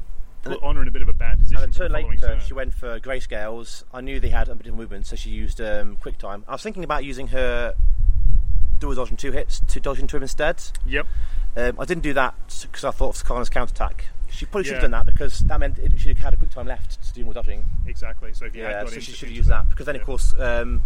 put 0.43 0.63
honor 0.63 0.83
in 0.83 0.89
a 0.89 0.91
bit 0.91 1.03
of 1.03 1.09
a 1.09 1.13
bad 1.13 1.39
position 1.39 1.63
And 1.65 1.73
the 1.73 1.79
turn 1.79 1.93
late 1.93 2.07
turn, 2.21 2.39
turn. 2.39 2.41
she 2.41 2.55
went 2.55 2.75
for 2.75 3.01
Greyscales. 3.01 3.85
I 3.93 4.01
knew 4.01 4.21
they 4.21 4.29
had 4.29 4.49
a 4.49 4.55
bit 4.55 4.67
of 4.67 4.75
movement, 4.75 5.07
so 5.07 5.17
she 5.17 5.31
used 5.31 5.61
um, 5.61 5.97
quick 5.97 6.19
time. 6.19 6.45
I 6.47 6.53
was 6.53 6.63
thinking 6.63 6.85
about 6.85 7.05
using 7.05 7.29
her 7.29 7.75
double 8.79 8.95
dodge 8.95 9.11
and 9.11 9.19
two 9.19 9.33
hits 9.33 9.61
to 9.69 9.81
dodge 9.81 9.99
into 9.99 10.17
him 10.17 10.23
instead. 10.23 10.63
Yep. 10.85 11.07
Um, 11.57 11.77
I 11.81 11.85
didn't 11.87 12.03
do 12.03 12.13
that 12.13 12.35
because 12.63 12.85
I 12.85 12.91
thought 12.91 13.17
of 13.17 13.25
Sakana's 13.25 13.49
counter 13.49 13.73
attack. 13.73 14.07
She 14.29 14.45
probably 14.45 14.65
should 14.65 14.75
have 14.75 14.83
done 14.83 14.91
that 14.91 15.07
because 15.07 15.39
that 15.41 15.59
meant 15.59 15.79
it, 15.79 15.99
she 15.99 16.13
had 16.13 16.35
a 16.35 16.37
quick 16.37 16.51
time 16.51 16.67
left 16.67 17.03
to 17.07 17.13
do 17.15 17.25
more 17.25 17.33
dodging. 17.33 17.65
Exactly. 17.87 18.33
So 18.35 18.45
if 18.45 18.55
you 18.55 18.63
had 18.65 18.71
Yeah, 18.71 18.83
got 18.85 18.93
so 18.93 19.01
she 19.01 19.13
should 19.13 19.29
have 19.29 19.37
used 19.37 19.49
that 19.49 19.69
because 19.71 19.87
then, 19.87 19.95
yeah. 19.95 20.01
of 20.03 20.07
course, 20.07 20.35
um, 20.39 20.83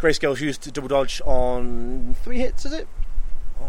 Greyscales 0.00 0.40
used 0.40 0.62
to 0.62 0.70
double 0.70 0.88
dodge 0.88 1.20
on 1.24 2.14
three 2.22 2.38
hits. 2.38 2.64
Is 2.66 2.72
it? 2.72 2.88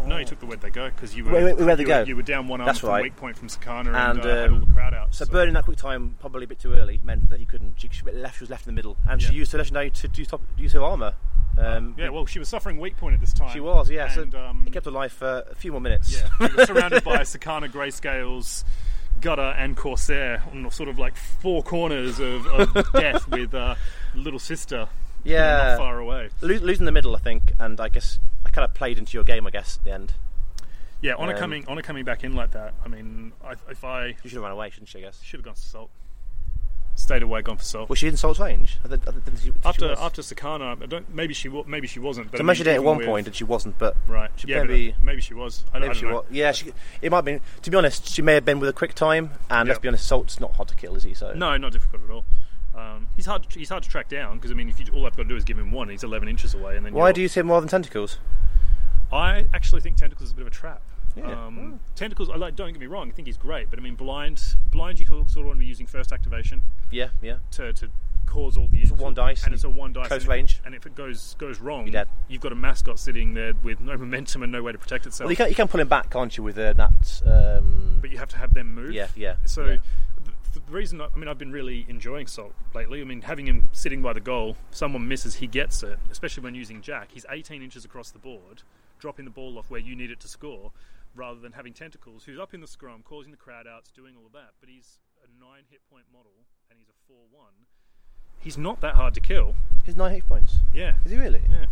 No, 0.06 0.18
you 0.18 0.24
took 0.26 0.38
the 0.40 0.46
where'd 0.46 0.60
they 0.60 0.70
go 0.70 0.90
because 0.90 1.16
you 1.16 1.24
were 1.24 1.32
Where- 1.32 1.54
where- 1.56 1.76
they 1.76 1.82
you, 1.82 1.88
go? 1.88 2.00
Were, 2.00 2.06
you 2.06 2.16
were 2.16 2.22
down 2.22 2.46
one 2.46 2.60
arm 2.60 2.66
That's 2.66 2.80
from 2.80 2.90
right. 2.90 3.02
weak 3.04 3.16
point 3.16 3.38
from 3.38 3.48
Sakana 3.48 3.86
and, 3.88 4.18
And, 4.18 4.20
uh, 4.20 4.28
had 4.28 4.50
all 4.50 4.56
um, 4.56 4.60
the 4.66 4.72
crowd 4.72 4.92
out. 4.94 5.14
So 5.14 5.24
burning 5.26 5.54
that 5.54 5.64
quick 5.64 5.78
time 5.78 6.16
probably 6.20 6.44
a 6.44 6.46
bit 6.46 6.58
too 6.58 6.74
early 6.74 7.00
meant 7.02 7.30
that 7.30 7.38
he 7.38 7.46
couldn't. 7.46 7.74
She, 7.80 7.88
she 7.90 8.02
left. 8.04 8.36
She 8.38 8.42
was 8.44 8.50
left 8.50 8.66
in 8.66 8.74
the 8.74 8.76
middle, 8.76 8.96
and 9.08 9.20
she 9.20 9.32
used 9.32 9.52
her 9.52 9.58
legendary 9.58 9.90
to 9.90 10.08
do 10.08 10.24
top, 10.26 10.42
use 10.58 10.72
her 10.72 10.82
armor. 10.82 11.14
Um, 11.56 11.94
Yeah, 11.98 12.10
well, 12.10 12.26
she 12.26 12.38
was 12.38 12.48
suffering 12.48 12.78
weak 12.78 12.96
point 12.98 13.14
at 13.14 13.20
this 13.20 13.32
time. 13.32 13.50
she 13.52 13.60
was. 13.60 13.90
Yeah, 13.90 14.12
and, 14.18 14.30
so 14.32 14.38
um, 14.38 14.64
it 14.66 14.72
kept 14.72 14.84
her 14.84 14.90
alive 14.92 15.12
for 15.12 15.44
a 15.50 15.54
few 15.54 15.72
more 15.72 15.80
minutes. 15.80 16.12
Yeah, 16.22 16.28
we 16.48 16.54
were 16.54 16.66
surrounded 16.66 17.02
by 17.02 17.16
Sakana 17.22 17.70
Greyscales, 17.72 18.64
Gutter, 19.20 19.54
and 19.58 19.76
Corsair 19.76 20.42
on 20.52 20.70
sort 20.70 20.88
of 20.90 20.98
like 20.98 21.16
four 21.16 21.62
corners 21.62 22.20
of, 22.20 22.46
of 22.46 22.92
death 22.92 23.26
with 23.28 23.54
uh, 23.54 23.74
little 24.14 24.38
sister 24.38 24.88
Yeah. 25.28 25.68
not 25.70 25.78
far 25.78 25.98
away. 25.98 26.30
Lo- 26.40 26.56
losing 26.56 26.86
the 26.86 26.92
middle, 26.92 27.14
I 27.16 27.18
think, 27.18 27.52
and 27.58 27.80
I 27.80 27.88
guess 27.88 28.18
I 28.44 28.50
kind 28.50 28.64
of 28.64 28.74
played 28.74 28.98
into 28.98 29.14
your 29.14 29.24
game. 29.24 29.46
I 29.46 29.50
guess 29.50 29.78
at 29.78 29.84
the 29.84 29.92
end, 29.92 30.12
Yeah, 31.00 31.14
Honor 31.16 31.34
Um, 31.34 31.38
coming 31.38 31.64
Honor 31.68 31.82
coming 31.82 32.04
back 32.04 32.24
in 32.24 32.34
like 32.34 32.50
that. 32.52 32.74
I 32.84 32.88
mean, 32.88 33.32
I, 33.44 33.52
if 33.70 33.84
I 33.84 34.16
she 34.22 34.28
should 34.28 34.36
have 34.36 34.42
run 34.42 34.52
away, 34.52 34.70
shouldn't 34.70 34.88
she? 34.88 34.98
I 34.98 35.02
guess. 35.02 35.20
should 35.22 35.38
have 35.38 35.44
gone 35.44 35.54
for 35.54 35.60
Salt. 35.60 35.90
Stayed 36.96 37.22
away, 37.22 37.42
gone 37.42 37.56
for 37.56 37.62
Salt. 37.62 37.88
Was 37.88 38.00
she 38.00 38.08
in 38.08 38.16
Salt's 38.16 38.40
range? 38.40 38.78
I 38.84 38.88
think, 38.88 39.06
I 39.06 39.12
think 39.12 39.38
she, 39.40 39.52
after 39.64 39.92
after 39.92 40.20
Sakana, 40.20 40.82
I 40.82 40.86
don't, 40.86 41.08
maybe 41.14 41.32
she 41.32 41.48
maybe 41.68 41.86
she 41.86 42.00
wasn't. 42.00 42.32
But 42.32 42.38
So 42.38 42.42
I 42.42 42.44
I 42.44 42.46
measured 42.46 42.66
it 42.66 42.74
at 42.74 42.82
one 42.82 42.96
with- 42.96 43.06
point, 43.06 43.28
and 43.28 43.36
she 43.36 43.44
wasn't. 43.44 43.78
But 43.78 43.96
Right. 44.08 44.30
She 44.34 44.48
yeah, 44.48 44.64
maybe- 44.64 44.96
maybe 45.00 45.20
she 45.20 45.34
was. 45.34 45.64
I, 45.72 45.76
I 45.76 45.80
maybe 45.80 45.86
don't 45.94 46.00
she 46.00 46.06
know. 46.06 46.14
was. 46.14 46.24
Yeah, 46.32 46.50
she, 46.50 46.72
it 47.00 47.10
might 47.12 47.18
have 47.18 47.24
been. 47.24 47.40
To 47.62 47.70
be 47.70 47.76
honest, 47.76 48.08
she 48.08 48.20
may 48.22 48.34
have 48.34 48.44
been 48.44 48.58
with 48.58 48.68
a 48.68 48.72
quick 48.72 48.94
time. 48.94 49.30
And 49.48 49.68
let's 49.68 49.78
be 49.78 49.86
honest, 49.86 50.04
Salt's 50.08 50.40
not 50.40 50.56
hard 50.56 50.66
to 50.70 50.74
kill, 50.74 50.96
is 50.96 51.04
he? 51.04 51.14
So 51.14 51.32
No, 51.34 51.56
not 51.56 51.70
difficult 51.70 52.02
at 52.02 52.10
all. 52.10 52.24
Um, 52.74 53.08
he's 53.16 53.26
hard. 53.26 53.48
To, 53.48 53.58
he's 53.58 53.68
hard 53.68 53.82
to 53.82 53.88
track 53.88 54.08
down 54.08 54.36
because 54.36 54.50
I 54.50 54.54
mean, 54.54 54.68
if 54.68 54.78
you 54.78 54.86
all 54.94 55.06
I've 55.06 55.16
got 55.16 55.24
to 55.24 55.28
do 55.28 55.36
is 55.36 55.44
give 55.44 55.58
him 55.58 55.72
one, 55.72 55.88
he's 55.88 56.04
11 56.04 56.28
inches 56.28 56.54
away, 56.54 56.76
and 56.76 56.86
then 56.86 56.92
Why 56.92 57.12
do 57.12 57.20
you 57.20 57.28
say 57.28 57.42
more 57.42 57.60
than 57.60 57.68
tentacles? 57.68 58.18
I 59.12 59.46
actually 59.54 59.80
think 59.80 59.96
Tentacles 59.96 60.28
is 60.28 60.32
a 60.32 60.36
bit 60.36 60.42
of 60.42 60.48
a 60.48 60.50
trap. 60.50 60.82
Yeah. 61.16 61.46
Um, 61.46 61.80
Tentacles, 61.96 62.28
I 62.28 62.36
like. 62.36 62.54
Don't 62.54 62.72
get 62.72 62.80
me 62.80 62.86
wrong. 62.86 63.08
I 63.08 63.12
think 63.12 63.26
he's 63.26 63.38
great, 63.38 63.70
but 63.70 63.78
I 63.78 63.82
mean, 63.82 63.94
blind, 63.94 64.40
blind, 64.70 65.00
you 65.00 65.06
sort 65.06 65.26
of 65.26 65.36
want 65.36 65.52
to 65.52 65.58
be 65.58 65.66
using 65.66 65.86
first 65.86 66.12
activation 66.12 66.62
Yeah, 66.90 67.08
yeah. 67.22 67.38
to, 67.52 67.72
to 67.72 67.88
cause 68.26 68.56
all 68.56 68.68
the. 68.68 68.80
It's 68.80 68.92
one 68.92 69.14
dice 69.14 69.44
and 69.44 69.54
it's 69.54 69.64
a 69.64 69.70
one 69.70 69.92
dice 69.92 70.08
close 70.08 70.22
and, 70.22 70.28
range. 70.28 70.60
And 70.64 70.74
if 70.74 70.86
it 70.86 70.94
goes 70.94 71.34
goes 71.38 71.60
wrong, 71.60 71.86
You're 71.86 71.92
dead. 71.92 72.08
you've 72.28 72.42
got 72.42 72.52
a 72.52 72.56
mascot 72.56 72.98
sitting 72.98 73.34
there 73.34 73.54
with 73.62 73.80
no 73.80 73.96
momentum 73.96 74.42
and 74.42 74.52
no 74.52 74.62
way 74.62 74.72
to 74.72 74.78
protect 74.78 75.06
itself. 75.06 75.26
Well, 75.26 75.32
you 75.32 75.36
can 75.36 75.48
you 75.48 75.54
can 75.54 75.68
pull 75.68 75.80
him 75.80 75.88
back, 75.88 76.10
can't 76.10 76.36
you, 76.36 76.44
with 76.44 76.58
uh, 76.58 76.74
that? 76.74 77.22
Um, 77.26 77.98
but 78.00 78.10
you 78.10 78.18
have 78.18 78.28
to 78.28 78.38
have 78.38 78.54
them 78.54 78.74
move. 78.74 78.92
Yeah, 78.92 79.08
yeah, 79.16 79.36
So 79.46 79.64
yeah. 79.64 79.76
The, 80.66 80.72
reason, 80.72 81.00
I 81.00 81.06
I 81.14 81.18
mean, 81.18 81.28
I've 81.28 81.38
been 81.38 81.52
really 81.52 81.86
enjoying 81.88 82.26
Salt 82.26 82.54
lately. 82.74 83.00
I 83.00 83.04
mean, 83.04 83.22
having 83.22 83.46
him 83.46 83.68
sitting 83.72 84.02
by 84.02 84.12
the 84.12 84.20
goal, 84.20 84.56
someone 84.70 85.06
misses, 85.08 85.36
he 85.36 85.46
gets 85.46 85.82
it. 85.82 85.98
Especially 86.10 86.42
when 86.42 86.54
using 86.54 86.82
Jac, 86.82 87.10
he's 87.12 87.26
18 87.30 87.62
inches 87.62 87.84
across 87.84 88.10
the 88.10 88.18
board, 88.18 88.62
dropping 88.98 89.24
the 89.24 89.30
ball 89.30 89.58
off 89.58 89.70
where 89.70 89.80
you 89.80 89.94
need 89.96 90.10
it 90.10 90.20
to 90.20 90.28
score, 90.28 90.72
rather 91.14 91.40
than 91.40 91.52
having 91.52 91.72
Tentacles, 91.72 92.24
who's 92.24 92.38
up 92.38 92.54
in 92.54 92.60
the 92.60 92.66
scrum, 92.66 93.02
causing 93.04 93.30
the 93.30 93.36
crowd 93.36 93.66
outs, 93.66 93.90
doing 93.90 94.14
all 94.18 94.26
of 94.26 94.32
that. 94.32 94.50
But 94.60 94.68
he's 94.68 94.98
a 95.22 95.26
nine 95.44 95.62
hit 95.70 95.80
point 95.90 96.04
model, 96.12 96.32
and 96.70 96.78
he's 96.78 96.88
a 96.88 96.96
four-one. 97.06 97.52
He's 98.40 98.56
not 98.58 98.80
that 98.82 98.94
hard 98.94 99.14
to 99.14 99.20
kill. 99.20 99.54
He's 99.84 99.96
nine 99.96 100.12
hit 100.14 100.26
points. 100.28 100.56
Yeah, 100.72 100.92
Is 101.04 101.10
he 101.10 101.16
really? 101.18 101.42
yeah, 101.50 101.66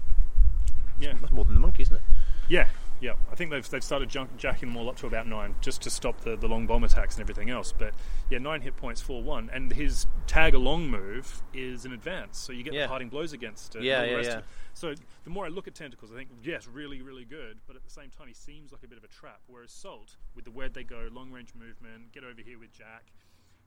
yeah. 0.98 1.12
That's 1.20 1.32
more 1.32 1.44
than 1.44 1.54
the 1.54 1.60
monkey, 1.60 1.82
isn't 1.82 1.94
it? 1.96 2.02
Yeah, 2.48 2.66
yeah. 3.00 3.12
I 3.30 3.34
think 3.34 3.50
they've, 3.50 3.68
they've 3.68 3.82
started 3.84 4.08
junk, 4.08 4.36
jacking 4.36 4.68
them 4.68 4.76
all 4.76 4.88
up 4.88 4.96
to 4.98 5.06
about 5.06 5.26
nine, 5.26 5.54
just 5.60 5.82
to 5.82 5.90
stop 5.90 6.20
the, 6.22 6.36
the 6.36 6.48
long 6.48 6.66
bomb 6.66 6.84
attacks 6.84 7.16
and 7.16 7.22
everything 7.22 7.50
else. 7.50 7.72
But 7.76 7.94
yeah, 8.30 8.38
nine 8.38 8.60
hit 8.60 8.76
points, 8.76 9.00
four 9.00 9.22
one, 9.22 9.50
and 9.52 9.72
his 9.72 10.06
tag 10.26 10.54
along 10.54 10.88
move 10.90 11.42
is 11.54 11.84
an 11.84 11.92
advance, 11.92 12.38
so 12.38 12.52
you 12.52 12.62
get 12.62 12.74
Yeah. 12.74 12.82
the 12.82 12.88
parting 12.88 13.08
blows 13.08 13.32
against 13.32 13.76
it. 13.76 13.82
Yeah, 13.82 14.04
yeah, 14.04 14.20
yeah. 14.20 14.36
of. 14.38 14.44
So 14.74 14.94
the 15.24 15.30
more 15.30 15.46
I 15.46 15.48
look 15.48 15.66
at 15.66 15.74
tentacles, 15.74 16.10
I 16.12 16.16
think 16.16 16.28
yes, 16.42 16.66
really, 16.66 17.00
really 17.02 17.24
good. 17.24 17.58
But 17.66 17.76
at 17.76 17.84
the 17.84 17.90
same 17.90 18.10
time, 18.10 18.28
he 18.28 18.34
seems 18.34 18.72
like 18.72 18.82
a 18.82 18.88
bit 18.88 18.98
of 18.98 19.04
a 19.04 19.08
trap. 19.08 19.40
Whereas 19.46 19.72
Salt, 19.72 20.16
with 20.34 20.44
the 20.44 20.50
where 20.50 20.68
they 20.68 20.84
go, 20.84 21.08
long 21.12 21.30
range 21.32 21.54
movement, 21.54 22.12
get 22.12 22.24
over 22.24 22.40
here 22.44 22.58
with 22.58 22.72
Jac, 22.72 23.04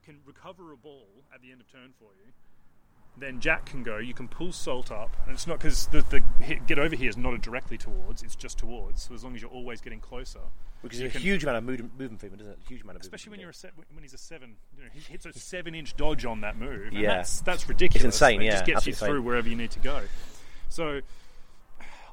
can 0.04 0.18
recover 0.24 0.72
a 0.72 0.76
ball 0.76 1.24
at 1.34 1.42
the 1.42 1.50
end 1.50 1.60
of 1.60 1.70
turn 1.70 1.92
for 1.98 2.10
you 2.16 2.32
then 3.18 3.40
Jac 3.40 3.66
can 3.66 3.82
go. 3.82 3.98
You 3.98 4.14
can 4.14 4.28
pull 4.28 4.52
Salt 4.52 4.90
up, 4.90 5.14
and 5.26 5.34
it's 5.34 5.46
not 5.46 5.58
because 5.58 5.86
the, 5.88 6.00
the 6.02 6.22
hit, 6.44 6.66
get 6.66 6.78
over 6.78 6.94
here 6.96 7.08
is 7.10 7.16
not 7.16 7.34
a 7.34 7.38
directly 7.38 7.76
towards; 7.76 8.22
it's 8.22 8.36
just 8.36 8.58
towards. 8.58 9.02
So 9.02 9.14
as 9.14 9.22
long 9.24 9.34
as 9.34 9.42
you're 9.42 9.50
always 9.50 9.80
getting 9.80 10.00
closer, 10.00 10.40
Which 10.80 10.94
is 10.94 11.00
a 11.02 11.08
can- 11.10 11.20
huge 11.20 11.42
amount 11.42 11.58
of 11.58 11.64
movement, 11.64 11.92
movement 11.98 12.22
movement, 12.22 12.40
isn't 12.42 12.52
it? 12.52 12.58
A 12.64 12.68
huge 12.68 12.82
amount 12.82 12.96
of 12.96 13.02
especially 13.02 13.30
when 13.30 13.40
you're 13.40 13.50
a 13.50 13.54
se- 13.54 13.70
when 13.92 14.02
he's 14.02 14.14
a 14.14 14.18
seven. 14.18 14.56
You 14.78 14.84
know, 14.84 14.90
he 14.94 15.00
hits 15.00 15.26
a 15.26 15.32
seven-inch 15.32 15.96
dodge 15.96 16.24
on 16.24 16.40
that 16.42 16.56
move. 16.56 16.88
and 16.88 16.92
Yeah. 16.96 17.16
that's 17.16 17.40
that's 17.42 17.68
ridiculous. 17.68 18.04
It's 18.04 18.16
insane, 18.16 18.40
It 18.40 18.46
yeah, 18.46 18.50
just 18.52 18.64
gets 18.66 18.86
you 18.86 18.94
through 18.94 19.08
insane. 19.08 19.24
wherever 19.24 19.48
you 19.48 19.56
need 19.56 19.70
to 19.72 19.80
go. 19.80 20.00
So, 20.68 21.00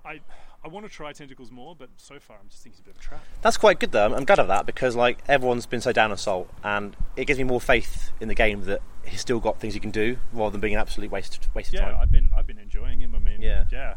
I 0.03 0.19
I 0.63 0.69
want 0.69 0.85
to 0.85 0.91
try 0.91 1.13
tentacles 1.13 1.51
more, 1.51 1.75
but 1.75 1.89
so 1.97 2.19
far 2.19 2.37
I'm 2.41 2.49
just 2.49 2.61
thinking 2.63 2.77
he's 2.77 2.79
a 2.81 2.83
bit 2.89 2.95
of 2.95 3.01
a 3.01 3.03
trap. 3.03 3.23
That's 3.41 3.57
quite 3.57 3.79
good 3.79 3.91
though. 3.91 4.05
I'm, 4.05 4.13
I'm 4.13 4.25
glad 4.25 4.39
of 4.39 4.47
that 4.47 4.65
because 4.65 4.95
like 4.95 5.19
everyone's 5.27 5.65
been 5.65 5.81
so 5.81 5.91
down 5.91 6.11
on 6.11 6.17
Salt, 6.17 6.49
and 6.63 6.95
it 7.15 7.25
gives 7.25 7.37
me 7.39 7.43
more 7.45 7.61
faith 7.61 8.11
in 8.19 8.27
the 8.27 8.35
game 8.35 8.63
that 8.65 8.81
he's 9.05 9.21
still 9.21 9.39
got 9.39 9.59
things 9.59 9.73
he 9.73 9.79
can 9.79 9.91
do 9.91 10.17
rather 10.33 10.51
than 10.51 10.61
being 10.61 10.73
an 10.73 10.79
absolute 10.79 11.09
waste 11.11 11.47
waste 11.53 11.73
Yeah, 11.73 11.79
of 11.79 11.85
time. 11.85 11.95
Yeah, 11.95 12.01
I've 12.01 12.11
been 12.11 12.29
I've 12.35 12.47
been 12.47 12.59
enjoying 12.59 12.99
him. 12.99 13.15
I 13.15 13.19
mean, 13.19 13.41
Yeah. 13.41 13.65
yeah. 13.71 13.95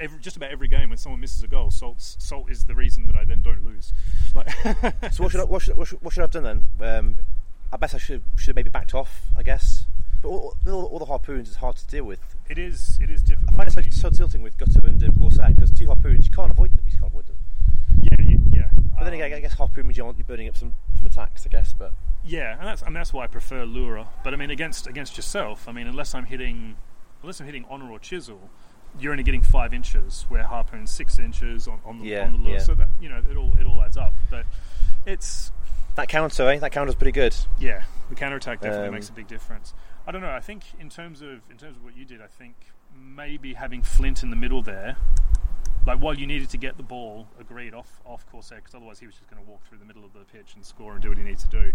Every, 0.00 0.18
just 0.20 0.36
about 0.36 0.50
every 0.52 0.68
game 0.68 0.90
when 0.90 0.98
someone 0.98 1.20
misses 1.20 1.42
a 1.42 1.48
goal, 1.48 1.72
Salt's, 1.72 2.16
Salt 2.20 2.50
is 2.52 2.66
the 2.66 2.74
reason 2.76 3.08
that 3.08 3.16
I 3.16 3.24
then 3.24 3.42
don't 3.42 3.64
lose. 3.64 3.92
Like, 4.34 4.48
So 5.12 5.24
what 5.24 5.32
should 5.32 5.40
I, 5.40 5.44
what 5.44 5.62
should, 5.62 5.76
what 5.76 5.88
should, 5.88 6.00
what 6.02 6.12
should 6.14 6.20
I 6.20 6.24
have 6.24 6.30
done 6.30 6.44
then? 6.44 6.64
Um, 6.96 7.16
I 7.72 7.76
bet 7.78 7.94
I 7.94 7.98
should 7.98 8.22
should 8.36 8.48
have 8.48 8.56
maybe 8.56 8.70
backed 8.70 8.94
off. 8.94 9.22
I 9.36 9.42
guess. 9.42 9.86
But 10.22 10.28
all, 10.28 10.56
all, 10.66 10.84
all 10.86 10.98
the 10.98 11.04
harpoons, 11.04 11.48
it's 11.48 11.56
hard 11.58 11.76
to 11.76 11.86
deal 11.86 12.04
with. 12.04 12.20
It 12.48 12.58
is. 12.58 12.98
It 13.02 13.10
is 13.10 13.22
difficult. 13.22 13.52
I 13.52 13.56
find 13.56 13.68
it 13.68 13.72
so, 13.72 13.80
mean, 13.82 13.92
so 13.92 14.10
tilting 14.10 14.42
with 14.42 14.56
Gutter 14.58 14.80
and 14.84 15.02
um, 15.04 15.12
Corsair 15.18 15.50
because 15.54 15.70
two 15.70 15.86
harpoons 15.86 16.26
you 16.26 16.32
can't 16.32 16.50
avoid 16.50 16.72
them. 16.72 16.80
You 16.84 16.92
can't 16.92 17.06
avoid 17.06 17.26
them. 17.26 17.36
yeah, 18.02 18.26
you- 18.26 18.42
yeah. 18.52 18.68
But 18.98 19.04
then 19.04 19.14
Um, 19.14 19.20
again, 19.20 19.32
I 19.38 19.40
guess 19.40 19.54
harpoon 19.54 19.86
means 19.86 19.96
you're, 19.96 20.12
you're 20.16 20.24
burning 20.26 20.48
up 20.48 20.56
some, 20.56 20.74
some 20.96 21.06
attacks. 21.06 21.46
I 21.46 21.50
guess, 21.50 21.72
but 21.72 21.92
yeah, 22.24 22.56
and 22.58 22.66
that's 22.66 22.82
and 22.82 22.96
that's 22.96 23.12
why 23.12 23.24
I 23.24 23.26
prefer 23.28 23.64
Lura. 23.64 24.08
But 24.24 24.34
I 24.34 24.36
mean, 24.36 24.50
against 24.50 24.86
against 24.88 25.16
yourself, 25.16 25.68
I 25.68 25.72
mean, 25.72 25.86
unless 25.86 26.14
I'm 26.16 26.24
hitting, 26.24 26.74
unless 27.22 27.38
I'm 27.40 27.46
hitting 27.46 27.64
honor 27.70 27.90
or 27.92 28.00
chisel, 28.00 28.50
you're 28.98 29.12
only 29.12 29.22
getting 29.22 29.42
five 29.42 29.72
inches. 29.72 30.26
Where 30.28 30.42
harpoon's 30.42 30.90
six 30.90 31.18
inches 31.20 31.68
on, 31.68 31.78
on 31.84 32.00
the 32.00 32.06
Yeah, 32.06 32.24
on 32.24 32.32
the 32.32 32.38
lure. 32.38 32.54
yeah. 32.54 32.58
So 32.58 32.74
that 32.74 32.88
you 33.00 33.08
know, 33.08 33.18
it 33.30 33.36
all 33.36 33.52
it 33.60 33.66
all 33.66 33.80
adds 33.82 33.96
up. 33.96 34.12
But 34.30 34.46
it's 35.06 35.52
that 35.94 36.08
counter, 36.08 36.48
eh? 36.48 36.58
That 36.58 36.72
counter's 36.72 36.96
pretty 36.96 37.12
good. 37.12 37.36
yeah, 37.60 37.82
the 38.08 38.14
counter 38.16 38.36
attack 38.36 38.60
definitely 38.60 38.88
Um, 38.88 38.94
makes 38.94 39.08
a 39.10 39.12
big 39.12 39.28
difference. 39.28 39.74
I 40.08 40.10
don't 40.10 40.22
know. 40.22 40.30
I 40.30 40.40
think 40.40 40.62
in 40.80 40.88
terms 40.88 41.20
of 41.20 41.42
in 41.50 41.58
terms 41.58 41.76
of 41.76 41.84
what 41.84 41.94
you 41.94 42.06
did, 42.06 42.22
I 42.22 42.28
think 42.28 42.54
maybe 42.98 43.52
having 43.52 43.82
Flint 43.82 44.22
in 44.22 44.30
the 44.30 44.36
middle 44.36 44.62
there, 44.62 44.96
like 45.86 45.98
while 45.98 46.14
you 46.14 46.26
needed 46.26 46.48
to 46.48 46.56
get 46.56 46.78
the 46.78 46.82
ball 46.82 47.28
agreed 47.38 47.74
off 47.74 48.00
off 48.06 48.24
Corsair, 48.26 48.56
because 48.56 48.74
otherwise 48.74 48.98
he 48.98 49.06
was 49.06 49.16
just 49.16 49.28
going 49.28 49.44
to 49.44 49.46
walk 49.46 49.68
through 49.68 49.76
the 49.76 49.84
middle 49.84 50.06
of 50.06 50.14
the 50.14 50.20
pitch 50.20 50.54
and 50.54 50.64
score 50.64 50.94
and 50.94 51.02
do 51.02 51.10
what 51.10 51.18
he 51.18 51.24
needs 51.24 51.44
to 51.44 51.50
do. 51.50 51.72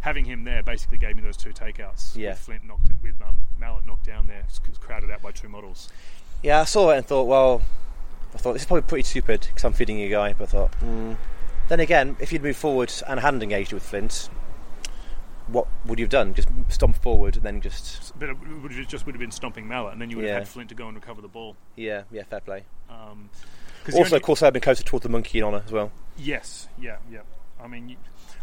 Having 0.00 0.24
him 0.24 0.42
there 0.42 0.60
basically 0.64 0.98
gave 0.98 1.14
me 1.14 1.22
those 1.22 1.36
two 1.36 1.50
takeouts. 1.50 2.16
Yeah. 2.16 2.30
with 2.30 2.40
Flint 2.40 2.64
knocked 2.64 2.88
it 2.88 2.96
with 3.00 3.14
um, 3.22 3.44
Mallet 3.60 3.86
knocked 3.86 4.06
down 4.06 4.26
there, 4.26 4.42
s- 4.46 4.60
crowded 4.80 5.12
out 5.12 5.22
by 5.22 5.30
two 5.30 5.48
models. 5.48 5.88
Yeah, 6.42 6.62
I 6.62 6.64
saw 6.64 6.90
it 6.90 6.96
and 6.96 7.06
thought, 7.06 7.28
well, 7.28 7.62
I 8.34 8.38
thought 8.38 8.54
this 8.54 8.62
is 8.62 8.66
probably 8.66 8.82
pretty 8.82 9.04
stupid 9.04 9.42
because 9.42 9.64
I'm 9.64 9.72
feeding 9.72 10.00
you 10.00 10.08
a 10.08 10.10
guy. 10.10 10.32
But 10.32 10.44
I 10.44 10.46
thought, 10.46 10.72
mm. 10.80 11.16
then 11.68 11.78
again, 11.78 12.16
if 12.18 12.32
you'd 12.32 12.42
moved 12.42 12.58
forward 12.58 12.92
and 13.06 13.20
hadn't 13.20 13.44
engaged 13.44 13.72
with 13.72 13.84
Flint, 13.84 14.30
what 15.48 15.66
would 15.86 15.98
you 15.98 16.04
have 16.04 16.10
done? 16.10 16.34
Just 16.34 16.48
stomp 16.68 16.96
forward 17.02 17.36
and 17.36 17.44
then 17.44 17.60
just 17.60 18.18
But 18.18 18.30
it 18.30 18.36
would 18.38 18.72
just 18.88 19.06
would 19.06 19.14
have 19.14 19.20
been 19.20 19.30
stomping 19.30 19.66
mallet, 19.68 19.92
and 19.92 20.00
then 20.02 20.10
you 20.10 20.16
would 20.16 20.26
have 20.26 20.38
had 20.38 20.48
Flint 20.48 20.68
to 20.70 20.74
go 20.74 20.86
and 20.88 20.96
recover 20.96 21.20
the 21.22 21.28
ball. 21.28 21.56
yeah, 21.76 22.02
yeah, 22.10 22.22
fair 22.24 22.40
play. 22.40 22.64
Um, 22.88 23.30
Also, 23.86 23.98
only- 24.00 24.16
of 24.16 24.22
course, 24.22 24.42
I've 24.42 24.52
been 24.52 24.60
closer 24.62 24.82
towards 24.84 25.02
the 25.04 25.08
monkey 25.08 25.38
in 25.38 25.44
honour 25.44 25.62
as 25.64 25.72
well. 25.72 25.90
Yes, 26.16 26.68
yeah, 26.78 26.98
yeah. 27.10 27.20
I 27.60 27.66
mean, 27.66 27.96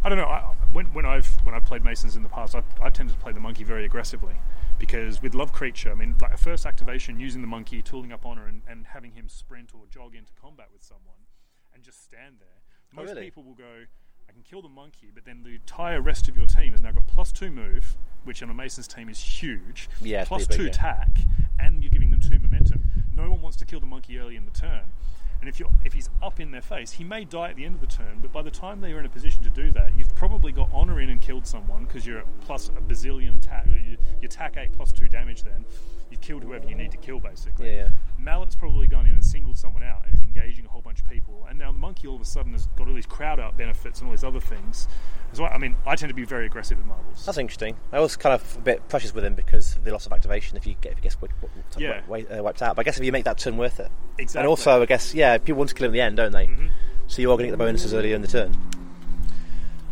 I 0.04 0.10
don't 0.10 0.18
know. 0.18 0.26
I, 0.26 0.54
when, 0.74 0.88
when 0.88 1.06
I've 1.06 1.28
when 1.46 1.54
I've 1.56 1.66
played 1.66 1.84
Masons 1.84 2.16
in 2.16 2.24
the 2.24 2.30
past, 2.30 2.54
I've, 2.56 2.66
I've 2.82 2.94
tended 2.94 3.16
to 3.16 3.22
play 3.22 3.32
the 3.32 3.40
monkey 3.40 3.64
very 3.64 3.86
aggressively 3.86 4.36
because 4.80 5.22
with 5.22 5.34
Love 5.36 5.54
Creature, 5.54 5.92
I 5.92 5.96
mean, 5.96 6.16
like 6.22 6.34
a 6.34 6.38
first 6.38 6.66
activation 6.66 7.20
using 7.20 7.42
the 7.42 7.48
monkey, 7.48 7.82
tooling 7.82 8.12
up 8.12 8.26
honor, 8.26 8.46
and, 8.48 8.62
and 8.68 8.88
having 8.88 9.12
him 9.14 9.30
sprint 9.30 9.72
or 9.74 9.82
jog 9.90 10.16
into 10.16 10.34
combat 10.34 10.68
with 10.74 10.84
someone 10.84 11.28
and 11.74 11.84
just 11.84 12.04
stand 12.04 12.36
there. 12.40 12.48
Oh, 12.92 12.96
Most 13.02 13.10
really? 13.10 13.22
people 13.26 13.44
will 13.44 13.54
go, 13.54 13.86
can 14.36 14.44
kill 14.44 14.62
the 14.62 14.68
monkey, 14.68 15.12
but 15.14 15.24
then 15.24 15.44
the 15.44 15.56
entire 15.56 16.02
rest 16.02 16.28
of 16.28 16.36
your 16.36 16.46
team 16.46 16.74
has 16.74 16.82
now 16.82 16.92
got 16.92 17.08
plus 17.08 17.32
two 17.32 17.50
move, 17.50 17.96
which 18.26 18.44
on 18.44 18.50
a 18.50 18.54
Masons 18.54 18.86
team 18.86 19.08
is 19.08 19.18
huge. 19.18 19.88
Yeah, 20.02 20.26
plus 20.26 20.46
two 20.46 20.66
attack, 20.66 21.20
and 21.58 21.82
you're 21.82 21.90
giving 21.90 22.12
them 22.12 22.20
two 22.20 22.38
momentum. 22.38 22.82
No 23.16 23.32
one 23.32 23.42
wants 23.42 23.58
to 23.58 23.66
kill 23.66 23.80
the 23.80 23.86
monkey 23.86 24.20
early 24.20 24.36
in 24.36 24.44
the 24.44 24.52
turn. 24.52 24.82
And 25.42 25.50
if 25.50 25.60
you're 25.60 25.70
if 25.84 25.94
he's 25.94 26.10
up 26.24 26.40
in 26.40 26.52
their 26.52 26.62
face, 26.62 26.92
he 26.92 27.04
may 27.04 27.24
die 27.26 27.50
at 27.50 27.56
the 27.56 27.66
end 27.66 27.76
of 27.76 27.82
the 27.82 27.88
turn. 27.88 28.20
But 28.22 28.32
by 28.32 28.42
the 28.42 28.52
time 28.52 28.82
they 28.82 28.92
are 28.94 29.00
in 29.00 29.06
a 29.06 29.10
position 29.10 29.44
to 29.44 29.50
do 29.50 29.72
that, 29.74 29.98
you've 29.98 30.14
probably 30.16 30.52
got 30.52 30.70
honor 30.74 31.00
in 31.02 31.10
and 31.10 31.22
killed 31.22 31.46
someone 31.46 31.86
because 31.86 32.06
you're 32.06 32.24
plus 32.42 32.70
a 32.70 32.82
bazillion 32.82 33.40
tack. 33.42 33.66
You, 33.68 33.98
you 34.22 34.28
tack 34.28 34.58
eight 34.58 34.72
plus 34.74 34.92
two 34.92 35.08
damage. 35.08 35.44
Then 35.44 35.66
you've 36.10 36.22
killed 36.22 36.44
whoever 36.44 36.68
you 36.68 36.76
need 36.76 36.92
to 36.92 36.98
kill, 36.98 37.20
basically. 37.20 37.68
Yeah, 37.68 37.74
yeah. 37.84 37.90
Mallet's 38.18 38.56
probably 38.56 38.88
gone 38.88 39.06
in 39.06 39.14
and 39.14 39.24
singled 39.26 39.58
someone 39.58 39.84
out 39.84 40.04
and 40.06 40.14
is 40.16 40.22
engaging 40.22 40.66
a 40.66 40.70
whole 40.70 40.82
bunch 40.82 41.00
of 41.02 41.10
people. 41.10 41.46
And 41.50 41.60
now 41.60 41.72
the 41.72 41.78
monkey 41.78 42.08
all 42.08 42.16
of 42.16 42.22
a 42.22 42.26
sudden 42.26 42.54
has 42.54 42.66
got 42.78 42.88
all 42.88 42.94
these 42.96 43.06
crowd 43.06 43.40
out 43.40 43.58
benefits 43.58 44.00
and 44.00 44.08
all 44.08 44.12
these 44.16 44.24
other 44.24 44.40
things. 44.40 44.88
So 45.34 45.44
I 45.44 45.56
I 45.56 45.58
mean, 45.58 45.76
I 45.86 45.96
tend 45.96 46.10
to 46.10 46.16
be 46.16 46.24
very 46.26 46.46
aggressive 46.46 46.78
with 46.78 46.88
marbles. 46.88 47.26
That's 47.26 47.38
interesting. 47.38 47.76
I 47.92 48.00
was 48.00 48.16
kind 48.16 48.34
of 48.34 48.58
a 48.58 48.62
bit 48.62 48.88
precious 48.90 49.14
with 49.14 49.26
him 49.26 49.36
because 49.36 49.76
of 49.76 49.84
the 49.84 49.92
loss 49.92 50.06
of 50.06 50.14
activation 50.14 50.56
if 50.58 50.66
you 50.66 50.76
get 50.82 50.94
if 50.94 50.98
you 51.00 51.04
gets 51.04 51.16
wi- 51.16 51.34
wi- 51.42 51.56
Yeah. 51.78 52.38
uh, 52.40 52.44
wiped 52.44 52.62
out. 52.62 52.76
But 52.76 52.82
I 52.82 52.84
guess 52.86 52.98
if 52.98 53.04
you 53.04 53.12
make 53.12 53.26
that 53.26 53.38
turn 53.38 53.58
worth 53.58 53.80
it, 53.80 53.92
Exactly. 54.18 54.40
and 54.42 54.48
also 54.48 54.82
I 54.82 54.86
guess 54.86 55.14
yeah, 55.14 55.25
people 55.40 55.58
want 55.60 55.70
to 55.70 55.76
kill 55.76 55.86
him 55.86 55.92
in 55.92 55.94
the 55.94 56.02
end, 56.02 56.18
don't 56.18 56.32
they? 56.32 56.48
Mhm. 56.48 56.70
So 57.08 57.22
you 57.22 57.32
are 57.32 57.36
going 57.38 57.48
to 57.48 57.52
get 57.52 57.58
the 57.58 57.64
bonuses 57.64 57.94
earlier 57.94 58.16
in 58.16 58.22
the 58.22 58.28
turn. 58.28 58.56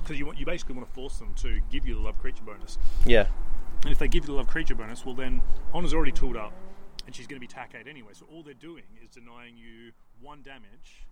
Because 0.02 0.18
you 0.20 0.26
want, 0.26 0.38
you 0.40 0.46
basically 0.46 0.76
want 0.76 0.88
to 0.88 0.94
force 0.94 1.18
them 1.18 1.34
to 1.36 1.60
give 1.72 1.88
you 1.88 1.96
the 1.96 2.02
love 2.02 2.18
creature 2.20 2.44
bonus. 2.44 2.78
Yeah, 3.06 3.28
And 3.84 3.92
if 3.92 4.00
they 4.00 4.08
give 4.08 4.24
you 4.24 4.28
the 4.28 4.34
love 4.34 4.48
creature 4.48 4.76
bonus, 4.76 5.06
well 5.06 5.16
then 5.16 5.42
Honor's 5.74 5.94
already 5.94 6.12
tooled 6.12 6.38
up, 6.38 6.54
and 7.06 7.16
she's 7.16 7.28
going 7.28 7.38
to 7.38 7.42
be 7.42 7.48
tack 7.48 7.74
eight 7.80 7.88
anyway. 7.88 8.12
So 8.14 8.26
all 8.34 8.44
they're 8.44 8.54
doing 8.54 8.84
is 9.02 9.10
denying 9.10 9.58
you 9.58 9.92
one 10.22 10.42
damage, 10.42 11.06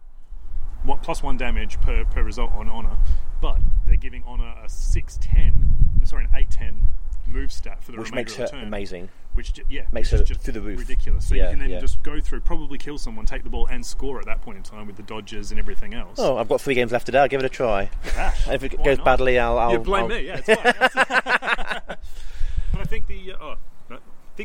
what 0.83 1.03
plus 1.03 1.21
one 1.21 1.37
damage 1.37 1.79
per, 1.81 2.03
per 2.05 2.23
result 2.23 2.51
on 2.53 2.67
Honor, 2.69 2.97
but 3.41 3.59
they're 3.87 3.95
giving 3.97 4.23
Honor 4.25 4.55
a 4.63 4.67
six 4.69 5.17
ten, 5.21 5.75
sorry, 6.03 6.25
an 6.25 6.31
eight 6.35 6.49
ten 6.49 6.87
move 7.27 7.51
stat 7.51 7.83
for 7.83 7.91
the 7.91 7.97
which 7.99 8.09
remainder 8.09 8.21
makes 8.29 8.33
of 8.33 8.37
her 8.39 8.45
the 8.45 8.51
turn. 8.51 8.63
amazing. 8.67 9.09
Which 9.33 9.53
yeah, 9.69 9.83
Makes 9.93 10.11
which 10.11 10.19
her 10.19 10.25
just 10.25 10.41
through 10.41 10.53
the 10.53 10.61
roof. 10.61 10.79
ridiculous. 10.79 11.29
So 11.29 11.35
Yeah, 11.35 11.43
you 11.45 11.49
can 11.51 11.59
then 11.59 11.69
yeah. 11.69 11.79
just 11.79 12.03
go 12.03 12.19
through, 12.19 12.41
probably 12.41 12.77
kill 12.77 12.97
someone, 12.97 13.25
take 13.25 13.43
the 13.43 13.49
ball, 13.49 13.65
and 13.67 13.85
score 13.85 14.19
at 14.19 14.25
that 14.25 14.41
point 14.41 14.57
in 14.57 14.63
time 14.63 14.87
with 14.87 14.97
the 14.97 15.03
dodges 15.03 15.51
and 15.51 15.59
everything 15.59 15.93
else. 15.93 16.17
Oh, 16.19 16.35
I've 16.37 16.49
got 16.49 16.59
three 16.59 16.75
games 16.75 16.91
left 16.91 17.05
today. 17.05 17.19
I'll 17.19 17.29
give 17.29 17.39
it 17.39 17.45
a 17.45 17.49
try. 17.49 17.89
If 18.49 18.63
it 18.63 18.83
goes 18.83 18.97
not? 18.97 19.05
badly, 19.05 19.39
I'll. 19.39 19.57
I'll 19.57 19.71
you 19.71 19.79
blame 19.79 20.03
I'll- 20.03 20.09
me. 20.09 20.25
Yeah, 20.27 20.41
it's 20.45 20.47
fine. 20.61 21.81
but 22.73 22.81
I 22.81 22.83
think 22.85 23.07
the 23.07 23.33
uh, 23.33 23.37
oh, 23.41 23.55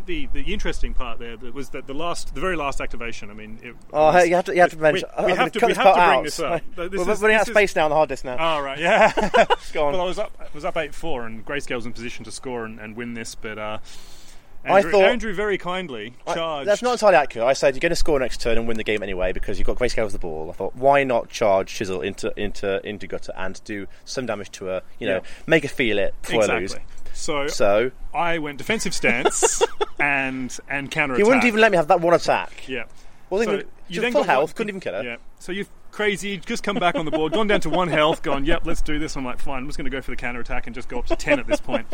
think 0.05 0.07
the, 0.07 0.28
the 0.42 0.53
interesting 0.53 0.94
part 0.94 1.18
there 1.18 1.36
was 1.53 1.70
that 1.70 1.86
the 1.86 1.94
last, 1.94 2.34
the 2.34 2.40
very 2.40 2.57
last 2.57 2.80
activation. 2.80 3.30
I 3.30 3.34
mean, 3.34 3.59
it, 3.62 3.74
Oh, 3.92 4.07
was- 4.12 4.28
you 4.28 4.34
have 4.34 4.44
to, 4.47 4.55
you 4.55 4.61
have 4.61 4.70
to 4.70 4.76
mention. 4.78 5.09
We, 5.18 5.24
I'm 5.24 5.36
have 5.36 5.53
gonna 5.53 5.53
cut 5.53 5.68
we 5.68 5.74
have 5.74 5.84
to 5.84 5.92
bring 5.92 6.18
out. 6.18 6.24
this 6.24 6.40
up. 6.40 6.62
This 6.76 7.07
We're 7.07 7.12
is- 7.12 7.20
running 7.22 7.36
out 7.36 7.42
of 7.42 7.49
is- 7.49 7.55
space 7.55 7.76
now 7.76 7.84
on 7.84 7.90
the 7.90 7.97
hard 7.97 8.09
disk 8.09 8.24
now. 8.24 8.36
Oh 8.38 8.61
right, 8.61 8.78
yeah. 8.78 9.12
Go 9.72 9.86
on. 9.86 9.92
Well, 9.92 10.03
I 10.03 10.05
was 10.05 10.18
up, 10.18 10.32
I 10.40 10.47
was 10.55 10.64
up 10.64 10.76
eight 10.76 10.94
four, 10.94 11.26
and 11.26 11.44
Greyscale's 11.44 11.86
in 11.86 11.92
position 11.92 12.24
to 12.24 12.30
score 12.30 12.64
and, 12.64 12.78
and 12.78 12.97
win 12.97 13.14
this, 13.14 13.34
but 13.34 13.59
uh, 13.59 13.78
I 14.64 14.78
Andrew, 14.78 14.90
thought- 14.90 15.05
Andrew 15.05 15.32
very 15.32 15.59
kindly 15.59 16.14
I- 16.26 16.64
that's 16.64 16.82
not 16.82 16.92
entirely 16.92 17.16
accurate. 17.16 17.47
I 17.47 17.53
said 17.53 17.74
you're 17.74 17.80
going 17.80 17.90
to 17.90 17.97
score 17.97 18.18
next 18.18 18.40
turn 18.40 18.59
and 18.59 18.66
win 18.66 18.76
the 18.76 18.84
game 18.84 19.03
anyway 19.03 19.32
because 19.32 19.59
you've 19.59 19.66
got 19.66 19.76
Grayscale 19.76 20.07
as 20.07 20.12
the 20.12 20.18
ball. 20.18 20.51
I 20.51 20.55
thought, 20.55 20.74
why 20.74 21.05
not 21.05 21.28
charge 21.30 21.68
Chisel 21.72 22.01
into 22.03 22.32
into 22.38 22.84
into 22.86 23.07
gutter 23.07 23.32
and 23.36 23.61
do 23.64 23.86
some 24.05 24.26
damage 24.26 24.51
to 24.53 24.64
her? 24.66 24.82
You 24.99 25.07
know, 25.09 25.14
Yeah. 25.16 25.30
make 25.47 25.62
her 25.62 25.68
feel 25.68 25.99
it 25.99 26.14
before 26.22 26.42
I 26.42 26.59
exactly. 26.59 26.61
lose. 26.62 26.76
So, 27.16 27.46
So 27.48 27.90
I 28.14 28.38
went 28.38 28.58
defensive 28.58 28.94
stance 28.94 29.62
and 29.98 30.56
and 30.68 30.90
counter. 30.90 31.16
he 31.16 31.22
wouldn't 31.22 31.44
even 31.44 31.60
let 31.60 31.70
me 31.72 31.76
have 31.76 31.88
that 31.88 32.00
one 32.00 32.14
attack. 32.14 32.68
Yeah. 32.68 32.84
Well, 33.30 33.42
So 33.42 33.52
even 33.54 33.66
you 33.88 34.00
then 34.00 34.12
full 34.12 34.22
health, 34.24 34.50
one- 34.50 34.54
couldn't 34.54 34.68
even 34.68 34.80
kill 34.80 34.94
her. 34.94 35.02
Yeah. 35.02 35.16
So 35.38 35.50
you've 35.52 35.68
crazy, 35.90 36.36
just 36.36 36.62
come 36.62 36.76
back 36.76 36.94
on 36.94 37.04
the 37.06 37.10
board, 37.10 37.32
gone 37.32 37.46
down 37.46 37.60
to 37.62 37.70
one 37.70 37.88
health, 37.88 38.22
gone, 38.22 38.44
yep, 38.44 38.66
let's 38.66 38.82
do 38.82 38.98
this. 38.98 39.16
I'm 39.16 39.24
like, 39.24 39.38
fine, 39.38 39.58
I'm 39.62 39.66
just 39.66 39.78
going 39.78 39.86
to 39.86 39.90
go 39.90 40.02
for 40.02 40.10
the 40.10 40.16
counter 40.16 40.40
attack 40.40 40.66
and 40.66 40.74
just 40.74 40.88
go 40.90 40.98
up 40.98 41.06
to 41.06 41.16
10 41.16 41.38
at 41.40 41.46
this 41.46 41.58
point. 41.60 41.86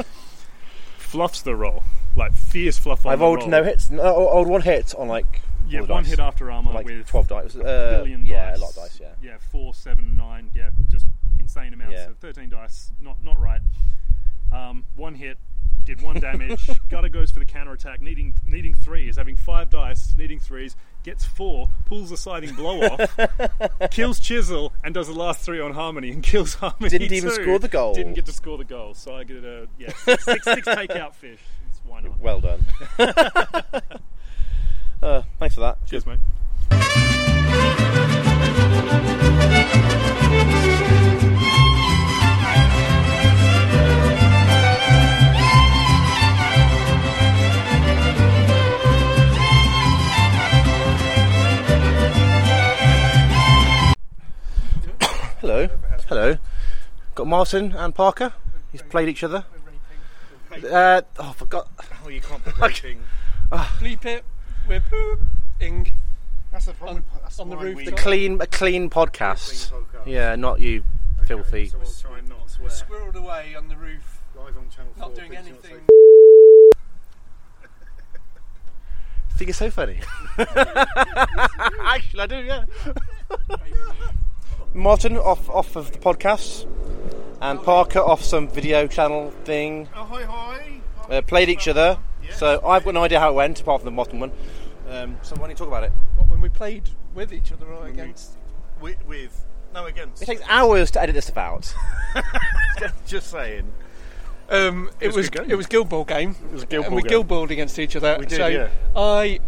Fluffs 0.98 1.42
the 1.42 1.54
roll. 1.54 1.84
Like, 2.16 2.34
fierce 2.34 2.78
fluff 2.78 3.06
on 3.06 3.12
I've 3.12 3.20
rolled 3.20 3.40
roll. 3.42 3.48
no 3.48 3.62
hits. 3.64 3.90
No, 3.90 4.02
rolled 4.32 4.48
one 4.48 4.60
hit 4.62 4.94
on 4.96 5.06
like 5.08 5.40
Yeah, 5.68 5.80
one 5.80 6.02
dice. 6.02 6.08
hit 6.10 6.18
after 6.18 6.50
armor 6.50 6.72
like 6.72 6.84
with 6.86 7.06
twelve 7.06 7.28
dice. 7.28 7.54
a 7.54 7.60
Uh, 7.64 7.98
billion 7.98 8.26
yeah, 8.26 8.50
dice. 8.50 8.58
a 8.58 8.60
lot 8.60 8.70
of 8.70 8.76
dice. 8.76 8.98
Yeah. 9.00 9.08
Yeah, 9.22 9.36
four, 9.38 9.72
seven, 9.72 10.16
nine. 10.16 10.50
Yeah, 10.54 10.70
just 10.90 11.06
insane 11.38 11.72
amounts 11.72 11.94
Yeah. 11.94 12.08
of 12.08 12.18
13 12.18 12.48
dice. 12.50 12.90
Not 13.00 13.22
not 13.22 13.38
right. 13.40 13.60
Um, 14.52 14.84
one 14.96 15.14
hit, 15.14 15.38
did 15.84 16.02
one 16.02 16.20
damage. 16.20 16.68
Gutter 16.88 17.08
goes 17.08 17.30
for 17.30 17.38
the 17.38 17.44
counter 17.44 17.72
attack, 17.72 18.00
needing 18.00 18.34
needing 18.44 18.74
three. 18.74 19.08
Is 19.08 19.16
having 19.16 19.36
five 19.36 19.70
dice, 19.70 20.14
needing 20.16 20.38
threes. 20.38 20.76
Gets 21.02 21.24
four, 21.24 21.68
pulls 21.86 22.10
the 22.10 22.16
siding 22.16 22.54
blow 22.54 22.80
off, 22.82 23.18
kills 23.90 24.20
Chisel, 24.20 24.72
and 24.84 24.94
does 24.94 25.08
the 25.08 25.14
last 25.14 25.40
three 25.40 25.60
on 25.60 25.72
Harmony 25.72 26.10
and 26.10 26.22
kills 26.22 26.54
Harmony. 26.54 26.90
Didn't 26.90 27.12
even 27.12 27.30
score 27.30 27.58
the 27.58 27.68
goal. 27.68 27.94
Didn't 27.94 28.14
get 28.14 28.26
to 28.26 28.32
score 28.32 28.58
the 28.58 28.64
goal, 28.64 28.94
so 28.94 29.16
I 29.16 29.24
get 29.24 29.42
a 29.44 29.66
yeah 29.78 29.92
six, 30.04 30.24
six, 30.24 30.44
six 30.44 30.68
takeout 30.68 31.14
fish. 31.14 31.40
It's, 31.68 31.80
why 31.84 32.00
not? 32.00 32.20
Well 32.20 32.40
done. 32.40 32.64
uh, 35.02 35.22
thanks 35.38 35.54
for 35.54 35.62
that. 35.62 35.84
Cheers, 35.86 36.06
mate. 36.06 36.18
Hello. 55.42 55.68
Hello. 56.08 56.38
Got 57.14 57.26
Martin 57.26 57.72
and 57.72 57.94
Parker. 57.94 58.32
You've 58.72 58.88
played 58.88 59.08
each 59.08 59.22
other. 59.22 59.44
Uh, 60.52 61.02
oh, 61.18 61.28
I 61.30 61.32
forgot. 61.32 61.68
Oh, 62.04 62.08
you 62.08 62.20
can't 62.20 62.42
put 62.44 62.58
rating. 62.60 63.02
Bleep 63.50 64.04
it. 64.04 64.24
We're 64.68 64.80
pooping. 64.80 65.92
That's 66.50 66.66
the 66.66 66.72
problem. 66.74 67.04
On- 67.12 67.20
that's 67.22 67.38
on 67.40 67.50
the 67.50 67.56
roof 67.56 67.84
The. 67.84 67.92
Clean, 67.92 68.40
a 68.40 68.46
clean 68.46 68.88
podcast. 68.88 69.70
Clean 69.70 69.82
podcast. 69.82 70.06
Yeah, 70.06 70.36
not 70.36 70.60
you, 70.60 70.84
Okay, 71.18 71.26
filthy. 71.26 71.68
So 71.68 71.78
we'll 71.78 71.90
try 71.90 72.18
and 72.20 72.28
not 72.28 72.48
swear. 72.48 72.68
Squirreled 72.70 73.16
away 73.16 73.54
on 73.54 73.68
the 73.68 73.76
roof, 73.76 74.22
Live 74.36 74.56
on 74.56 74.70
channel 74.70 74.92
not 74.96 75.08
4, 75.08 75.16
doing 75.16 75.28
please 75.28 75.36
don't 75.36 75.46
anything. 75.48 75.80
I 79.28 79.34
think 79.36 79.50
it's 79.50 79.58
so 79.58 79.70
funny. 79.72 79.98
Actually, 81.84 82.20
I 82.20 82.26
do. 82.26 82.36
Yeah. 82.36 82.64
Martin 84.74 85.16
off 85.16 85.48
off 85.50 85.76
of 85.76 85.92
the 85.92 85.98
podcast, 85.98 86.66
and 87.40 87.62
Parker 87.62 87.98
off 87.98 88.22
some 88.22 88.48
video 88.48 88.86
channel 88.86 89.30
thing. 89.44 89.88
Oh, 89.94 90.04
hi, 90.04 90.24
hi. 90.24 90.80
Uh, 91.10 91.22
played 91.22 91.48
each 91.48 91.68
other. 91.68 91.98
Yeah. 92.22 92.34
So 92.34 92.66
I've 92.66 92.84
got 92.84 92.94
no 92.94 93.04
idea 93.04 93.20
how 93.20 93.30
it 93.30 93.34
went, 93.34 93.60
apart 93.60 93.82
from 93.82 93.90
the 93.90 93.96
bottom 93.96 94.20
one. 94.20 94.32
Um, 94.88 95.16
so 95.22 95.34
why 95.36 95.42
don't 95.42 95.50
you 95.50 95.56
talk 95.56 95.68
about 95.68 95.84
it? 95.84 95.92
What, 96.16 96.28
when 96.28 96.40
we 96.40 96.48
played 96.48 96.88
with 97.14 97.32
each 97.32 97.52
other 97.52 97.66
or 97.66 97.86
against? 97.86 98.38
With, 98.80 99.04
with 99.06 99.44
no 99.74 99.86
against. 99.86 100.22
It 100.22 100.26
takes 100.26 100.42
hours 100.48 100.90
to 100.92 101.02
edit 101.02 101.14
this 101.14 101.26
stuff 101.26 101.38
out. 101.38 101.74
Just 103.06 103.30
saying. 103.30 103.70
Um, 104.48 104.90
it, 105.00 105.08
was 105.08 105.16
a 105.16 105.18
was 105.18 105.30
game. 105.30 105.50
it 105.50 105.54
was 105.54 105.66
Guild 105.66 105.88
Ball 105.88 106.04
game. 106.04 106.36
It 106.44 106.52
was 106.52 106.62
a 106.62 106.66
Guild 106.66 106.84
and 106.84 106.90
Ball 106.92 106.96
we 106.96 107.02
game. 107.02 107.08
Guild 107.10 107.28
Balled 107.28 107.50
against 107.50 107.78
each 107.78 107.96
other. 107.96 108.16
We 108.18 108.26
did, 108.26 108.36
so 108.36 108.46
yeah. 108.46 108.68
I 108.94 109.40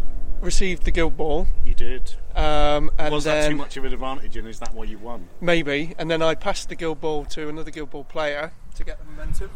received 0.45 0.83
the 0.83 0.91
Guild 0.91 1.17
Ball, 1.17 1.47
You 1.65 1.73
did. 1.73 2.13
um, 2.35 2.89
and 2.97 3.13
Was 3.13 3.23
then 3.25 3.41
that 3.41 3.49
too 3.49 3.55
much 3.55 3.77
of 3.77 3.83
an 3.85 3.93
advantage, 3.93 4.37
and 4.37 4.47
is 4.47 4.59
that 4.59 4.73
why 4.73 4.85
you 4.85 4.97
won? 4.97 5.27
maybe, 5.41 5.93
and 5.97 6.09
then 6.09 6.21
I 6.21 6.35
passed 6.35 6.69
the 6.69 6.75
Guild 6.75 7.01
Ball 7.01 7.25
to 7.25 7.49
another 7.49 7.71
Guild 7.71 7.89
Ball 7.89 8.03
player 8.03 8.51
to 8.75 8.83
get 8.83 8.99
the 8.99 9.05
momentum. 9.05 9.49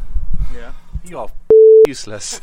Yeah. 0.54 0.72
You 1.04 1.18
are 1.20 1.28
useless. 1.86 2.40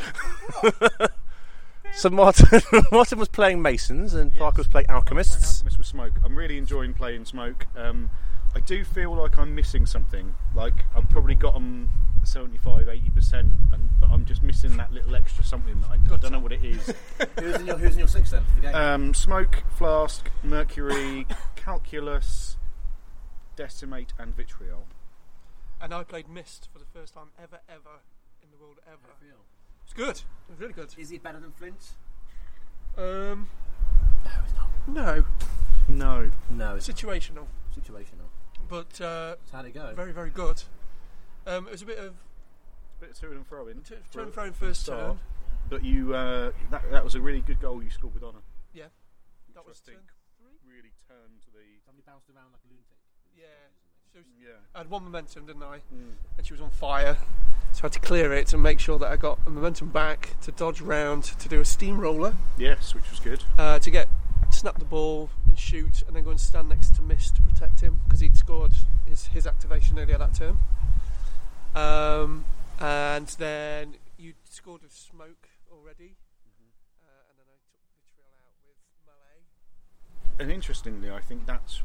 so 1.94 2.10
Martin, 2.10 2.62
Martin 2.92 3.20
was 3.20 3.28
playing 3.30 3.62
Masons, 3.62 4.14
and 4.14 4.36
Parker 4.36 4.58
was 4.60 4.68
playing 4.68 4.88
Alchemists. 4.90 5.58
Alchemist 5.58 5.78
with 5.78 5.88
Smoke. 5.88 6.14
I'm 6.24 6.36
really 6.38 6.58
enjoying 6.58 6.94
playing 6.94 7.26
Smoke. 7.26 7.68
Um, 7.76 8.10
I 8.56 8.60
do 8.62 8.84
feel 8.84 9.14
like 9.16 9.38
I'm 9.38 9.54
missing 9.56 9.86
something. 9.86 10.34
Like 10.56 10.86
I've 10.96 11.10
probably 11.10 11.36
got 11.36 11.54
them 11.54 11.90
75, 12.28 12.90
80 12.90 13.10
percent, 13.12 13.48
and 13.74 13.90
but 14.00 14.10
I'm 14.10 14.26
just 14.26 14.44
missing 14.44 14.78
that 14.78 14.92
little 14.92 15.16
extra 15.16 15.44
something 15.44 15.80
that 15.82 15.90
I, 15.90 16.14
I 16.14 16.18
don't 16.18 16.32
know 16.32 16.40
what 16.40 16.52
it 16.52 16.64
is. 16.64 16.94
who's, 17.40 17.56
in 17.56 17.66
your, 17.68 17.78
who's 17.78 17.94
in 17.94 18.00
your 18.00 18.08
six 18.08 18.32
then 18.32 18.44
for 18.46 18.56
the 18.56 18.62
game? 18.68 18.76
um, 18.76 19.14
smoke, 19.14 19.64
flask, 19.78 20.30
mercury, 20.44 21.26
calculus, 21.56 22.58
decimate, 23.56 24.14
and 24.20 24.36
vitriol. 24.36 24.86
And 25.82 25.94
I 25.94 26.04
played 26.04 26.28
Mist 26.28 26.70
for 26.74 26.80
the 26.80 26.86
first 26.86 27.14
time 27.14 27.28
ever, 27.42 27.60
ever 27.70 28.02
in 28.44 28.50
the 28.52 28.58
world 28.58 28.80
ever. 28.88 29.14
It's 29.84 29.94
good. 29.94 30.22
It's 30.50 30.60
really 30.60 30.74
good. 30.74 30.94
Is 30.98 31.10
he 31.10 31.18
better 31.18 31.40
than 31.40 31.52
Flint? 31.54 31.92
Um, 32.98 33.48
no, 34.88 35.24
No, 35.88 36.32
No, 36.50 36.76
it's 36.76 36.88
situational, 36.90 37.46
situational. 37.78 38.28
but 38.68 39.00
uh, 39.00 39.36
How'd 39.52 39.66
it 39.66 39.74
go? 39.74 39.94
very, 39.96 40.12
very 40.12 40.30
good. 40.30 40.64
Um, 41.48 41.68
it 41.68 41.72
was 41.72 41.82
a 41.82 41.86
bit 41.86 41.98
of 42.00 42.14
a 42.14 43.00
bit 43.02 43.10
of 43.12 43.20
to 43.20 43.32
and 43.32 43.46
fro 43.48 43.68
in. 43.68 43.82
t- 43.82 43.96
for- 44.12 44.20
turn 44.24 44.32
throwing 44.32 44.54
for 44.54 44.66
the 44.66 44.70
first 44.72 44.82
start. 44.84 45.00
turn. 45.12 45.20
But 45.70 45.84
you, 45.84 46.14
uh, 46.16 46.52
that, 46.72 46.90
that 46.92 47.04
was 47.04 47.16
a 47.16 47.22
really 47.22 47.42
good 47.42 47.60
goal 47.60 47.84
you 47.84 47.90
scored 47.90 48.14
with 48.14 48.24
honour. 48.24 48.40
Yeah, 48.74 48.86
which 49.48 49.56
that 49.56 49.66
was 49.68 49.82
I 49.86 49.92
turn 49.92 50.00
think 50.00 50.12
three. 50.40 50.76
really 50.76 50.92
turned 51.08 51.42
the. 51.54 51.60
Somebody 51.86 52.04
bounced 52.06 52.30
around 52.30 52.52
like 52.54 52.62
a 52.64 52.70
lunatic. 52.70 52.98
Yeah, 53.38 53.46
so 54.14 54.20
Yeah. 54.42 54.60
I 54.76 54.80
had 54.80 54.90
one 54.90 55.04
momentum, 55.04 55.46
didn't 55.46 55.64
I? 55.64 55.78
Mm. 55.94 56.14
And 56.38 56.46
she 56.48 56.54
was 56.54 56.62
on 56.62 56.70
fire, 56.70 57.18
so 57.74 57.80
I 57.80 57.86
had 57.86 57.92
to 57.94 58.00
clear 58.00 58.34
it 58.34 58.54
and 58.54 58.64
make 58.64 58.80
sure 58.80 58.98
that 59.00 59.12
I 59.12 59.16
got 59.18 59.44
the 59.46 59.52
momentum 59.52 59.90
back 59.90 60.36
to 60.42 60.52
dodge 60.52 60.82
round 60.82 61.24
to 61.26 61.48
do 61.50 61.60
a 61.60 61.66
steamroller 61.66 62.36
Yes, 62.58 62.96
which 62.96 63.10
was 63.12 63.20
good. 63.20 63.44
uh, 63.58 63.80
to 63.80 63.92
get 63.92 64.08
snap 64.50 64.80
the 64.80 64.86
ball 64.86 65.30
and 65.46 65.60
shoot, 65.60 66.02
and 66.08 66.16
then 66.16 66.24
go 66.24 66.32
and 66.32 66.40
stand 66.40 66.70
next 66.70 66.96
to 66.96 67.02
Mist 67.02 67.36
to 67.36 67.42
protect 67.42 67.82
him 67.82 68.00
because 68.06 68.22
he'd 68.22 68.38
scored 68.38 68.72
his 69.06 69.28
his 69.28 69.46
activation 69.46 70.00
earlier 70.00 70.18
that 70.18 70.34
turn. 70.34 70.58
Um, 71.78 72.46
and 72.80 73.28
then 73.38 73.96
you 74.18 74.34
scored 74.50 74.82
with 74.82 74.94
smoke 74.94 75.50
already, 75.72 76.16
uh, 77.04 77.30
and 77.30 77.38
then 77.38 77.46
I 77.48 77.58
took 77.70 77.82
vitriol 77.94 78.34
out 78.42 78.56
with 78.66 78.78
melee. 79.06 80.40
And 80.40 80.52
interestingly, 80.52 81.12
I 81.12 81.20
think 81.20 81.46
that's 81.46 81.84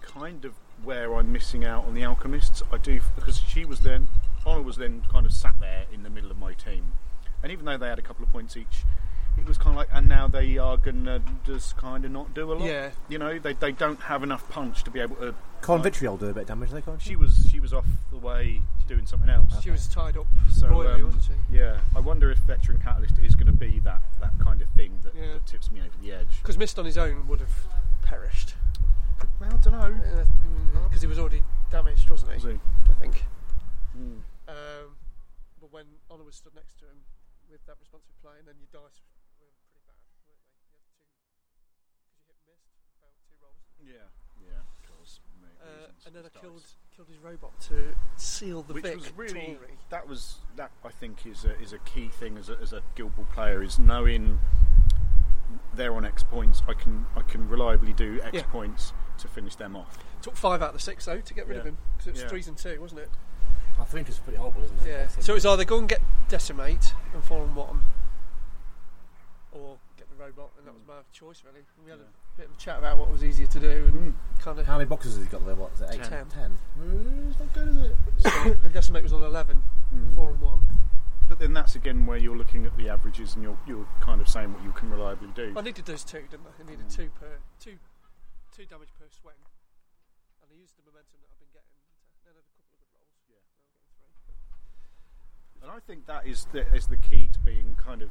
kind 0.00 0.44
of 0.44 0.54
where 0.82 1.14
I'm 1.14 1.32
missing 1.32 1.64
out 1.64 1.84
on 1.84 1.94
the 1.94 2.02
alchemists. 2.02 2.64
I 2.72 2.78
do 2.78 3.00
because 3.14 3.40
she 3.46 3.64
was 3.64 3.80
then, 3.80 4.08
Honor 4.44 4.62
was 4.62 4.76
then 4.76 5.04
kind 5.08 5.24
of 5.24 5.32
sat 5.32 5.54
there 5.60 5.84
in 5.92 6.02
the 6.02 6.10
middle 6.10 6.32
of 6.32 6.38
my 6.38 6.54
team, 6.54 6.92
and 7.44 7.52
even 7.52 7.64
though 7.64 7.76
they 7.76 7.88
had 7.88 8.00
a 8.00 8.02
couple 8.02 8.24
of 8.24 8.32
points 8.32 8.56
each, 8.56 8.84
it 9.38 9.46
was 9.46 9.56
kind 9.56 9.70
of 9.70 9.76
like, 9.76 9.88
and 9.92 10.08
now 10.08 10.26
they 10.26 10.58
are 10.58 10.76
gonna 10.76 11.22
just 11.44 11.76
kind 11.76 12.04
of 12.04 12.10
not 12.10 12.34
do 12.34 12.52
a 12.52 12.54
lot. 12.54 12.62
Yeah. 12.62 12.90
you 13.08 13.18
know, 13.18 13.38
they 13.38 13.52
they 13.52 13.70
don't 13.70 14.00
have 14.00 14.24
enough 14.24 14.48
punch 14.48 14.82
to 14.82 14.90
be 14.90 14.98
able 14.98 15.14
to. 15.16 15.34
Can't 15.62 15.82
like- 15.82 15.92
Vitriol 15.92 16.16
do 16.16 16.26
a 16.26 16.34
bit 16.34 16.42
of 16.42 16.46
damage, 16.48 16.70
they 16.70 16.82
can't 16.82 17.00
She 17.00 17.14
was 17.16 17.46
she 17.50 17.60
was 17.60 17.72
off 17.72 17.86
the 18.10 18.18
way 18.18 18.60
doing 18.88 19.06
something 19.06 19.30
else. 19.30 19.62
She 19.62 19.70
was 19.70 19.86
tied 19.86 20.16
up 20.16 20.26
So, 20.50 20.66
royally, 20.68 21.00
um, 21.02 21.06
wasn't 21.06 21.24
she? 21.24 21.56
Yeah, 21.56 21.78
I 21.94 22.00
wonder 22.00 22.30
if 22.30 22.38
Veteran 22.40 22.78
Katalyst 22.78 23.22
is 23.24 23.34
going 23.34 23.46
to 23.46 23.52
be 23.52 23.78
that, 23.80 24.02
that 24.20 24.32
kind 24.40 24.60
of 24.60 24.68
thing 24.70 24.98
that, 25.04 25.14
Yeah. 25.14 25.34
that 25.34 25.46
tips 25.46 25.70
me 25.70 25.80
over 25.80 25.96
the 26.02 26.12
edge. 26.12 26.28
Because 26.42 26.58
Mist 26.58 26.78
on 26.78 26.84
his 26.84 26.98
own 26.98 27.26
would 27.28 27.40
have 27.40 27.54
perished 28.02 28.54
Well, 29.40 29.52
I 29.52 29.56
don't 29.62 29.72
know. 29.72 30.24
because 30.88 31.00
he 31.00 31.06
was 31.06 31.18
already 31.18 31.42
damaged, 31.70 32.10
wasn't 32.10 32.32
he? 32.32 32.36
Was 32.36 32.44
he? 32.54 32.60
I 32.90 32.94
think. 32.98 33.24
Mm. 33.96 34.20
Um, 34.48 34.96
but 35.60 35.70
when 35.72 35.86
Honor 36.10 36.24
was 36.24 36.34
stood 36.34 36.54
next 36.56 36.78
to 36.80 36.86
him 36.86 36.98
with 37.48 37.64
that 37.66 37.76
responsive 37.78 38.18
play, 38.20 38.34
and 38.38 38.48
then 38.48 38.56
your 38.58 38.68
dice 38.72 38.98
were 38.98 39.46
pretty 39.70 39.80
bad, 39.86 40.02
weren't 40.26 40.26
they? 40.26 40.34
You 40.66 40.74
had 40.74 41.22
two 41.46 41.70
because 42.02 42.18
you 42.18 42.24
hit 42.26 42.36
Mist, 42.50 42.66
and 42.82 42.90
failed 42.98 43.14
two 43.22 43.36
rolls. 43.38 43.62
Yeah, 43.78 44.02
yeah, 44.02 44.08
because 44.10 44.21
Uh, 45.62 45.86
and 46.06 46.14
then 46.14 46.22
I 46.26 46.38
killed 46.40 46.62
killed 46.96 47.08
his 47.08 47.18
robot 47.18 47.58
to 47.68 47.94
seal 48.16 48.62
the 48.62 48.74
which 48.74 48.82
victory. 48.84 49.00
was 49.00 49.12
really 49.16 49.58
that 49.90 50.06
was 50.08 50.38
that 50.56 50.70
I 50.84 50.88
think 50.90 51.24
is 51.26 51.44
a, 51.44 51.58
is 51.60 51.72
a 51.72 51.78
key 51.78 52.08
thing 52.08 52.36
as 52.36 52.50
a, 52.50 52.58
as 52.60 52.72
a 52.72 52.82
Guild 52.96 53.14
Ball 53.16 53.26
player 53.32 53.62
is 53.62 53.78
knowing 53.78 54.38
they're 55.74 55.94
on 55.94 56.04
X 56.04 56.22
points. 56.24 56.62
I 56.68 56.74
can 56.74 57.06
I 57.16 57.22
can 57.22 57.48
reliably 57.48 57.92
do 57.92 58.20
X 58.22 58.30
Yeah. 58.34 58.42
points 58.44 58.92
to 59.18 59.28
finish 59.28 59.54
them 59.54 59.76
off. 59.76 59.98
Took 60.20 60.36
five 60.36 60.62
out 60.62 60.68
of 60.70 60.74
the 60.74 60.80
six 60.80 61.04
though 61.04 61.20
to 61.20 61.34
get 61.34 61.46
rid 61.46 61.58
of 61.58 61.64
Yeah. 61.64 61.70
him 61.70 61.78
because 61.96 62.06
it 62.08 62.12
was 62.12 62.22
Yeah. 62.22 62.28
threes 62.28 62.48
and 62.48 62.58
two, 62.58 62.80
wasn't 62.80 63.00
it? 63.00 63.10
I 63.80 63.84
think 63.84 64.08
it's 64.08 64.18
pretty 64.18 64.38
horrible, 64.38 64.62
isn't 64.64 64.82
it? 64.82 64.88
Yeah. 64.88 65.08
So 65.08 65.32
it 65.32 65.36
was 65.36 65.46
either 65.46 65.64
go 65.64 65.78
and 65.78 65.88
get 65.88 66.02
decimate 66.28 66.92
and 67.14 67.22
four 67.24 67.42
and 67.44 67.54
one, 67.56 67.82
or 69.52 69.78
get 69.96 70.08
the 70.10 70.16
robot, 70.16 70.50
and 70.58 70.66
that 70.66 70.74
was 70.74 70.82
my 70.86 71.00
choice 71.12 71.42
really. 71.44 71.64
We 71.84 71.90
had 71.90 72.00
Yeah. 72.00 72.06
a 72.06 72.21
bit 72.36 72.46
of 72.46 72.52
a 72.52 72.58
chat 72.58 72.78
about 72.78 72.98
what 72.98 73.10
was 73.10 73.24
easier 73.24 73.46
to 73.46 73.60
do, 73.60 73.70
and 73.92 74.14
kind 74.40 74.58
of. 74.58 74.66
How 74.66 74.78
many 74.78 74.88
boxes 74.88 75.14
has 75.16 75.24
he 75.24 75.30
got 75.30 75.44
there? 75.46 75.54
What 75.54 75.72
is 75.74 75.80
it? 75.82 75.88
Eight? 75.92 76.04
Ten. 76.04 76.26
Ten. 76.26 76.58
Mm, 76.80 77.30
it's 77.30 77.38
not 77.40 77.52
good, 77.52 77.68
is 77.68 77.76
it? 77.76 78.58
and 78.64 78.72
decimate 78.72 79.02
was 79.02 79.12
on 79.12 79.22
eleven, 79.22 79.62
Mm. 79.94 80.14
four 80.14 80.30
and 80.30 80.40
one. 80.40 80.60
But 81.28 81.38
then 81.38 81.52
that's 81.52 81.76
again 81.76 82.04
where 82.06 82.16
you're 82.18 82.36
looking 82.36 82.64
at 82.66 82.76
the 82.76 82.88
averages 82.88 83.34
and 83.34 83.42
you're 83.44 83.58
you're 83.66 83.86
kind 84.00 84.20
of 84.20 84.28
saying 84.28 84.52
what 84.52 84.62
you 84.64 84.72
can 84.72 84.90
reliably 84.90 85.28
do. 85.34 85.52
I 85.56 85.60
needed 85.60 85.84
those 85.86 86.04
two, 86.04 86.22
didn't 86.30 86.46
I? 86.46 86.62
I 86.62 86.70
needed 86.70 86.88
two 86.90 87.10
per 87.20 87.38
two, 87.60 87.76
two 88.56 88.64
damage 88.66 88.88
per 88.98 89.06
swing, 89.08 89.36
and 90.42 90.48
I 90.52 90.56
used 90.60 90.76
the 90.76 90.82
momentum 90.88 91.20
that 91.20 91.28
I've 91.32 91.40
been 91.40 91.52
getting. 91.52 91.72
Then 92.24 92.34
had 92.36 92.40
a 92.40 92.52
couple 92.52 92.72
of 92.72 92.80
good 92.80 92.92
rolls. 92.96 93.16
Yeah. 93.28 93.40
Now 94.00 94.08
I'm 94.08 94.08
getting 94.08 94.16
three. 94.24 95.60
And 95.62 95.70
I 95.70 95.80
think 95.84 96.06
that 96.06 96.26
is 96.26 96.46
the, 96.52 96.64
is 96.74 96.86
the 96.88 96.96
key 97.00 97.28
to 97.32 97.38
being 97.40 97.76
kind 97.76 98.02
of. 98.02 98.10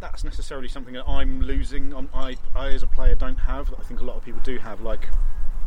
That's 0.00 0.24
necessarily 0.24 0.68
something 0.68 0.94
that 0.94 1.06
I'm 1.06 1.42
losing. 1.42 1.92
On, 1.94 2.08
I, 2.14 2.36
I, 2.54 2.68
as 2.68 2.82
a 2.82 2.86
player, 2.86 3.14
don't 3.14 3.36
have. 3.38 3.72
I 3.78 3.82
think 3.82 4.00
a 4.00 4.04
lot 4.04 4.16
of 4.16 4.24
people 4.24 4.40
do 4.42 4.58
have. 4.58 4.80
Like, 4.80 5.08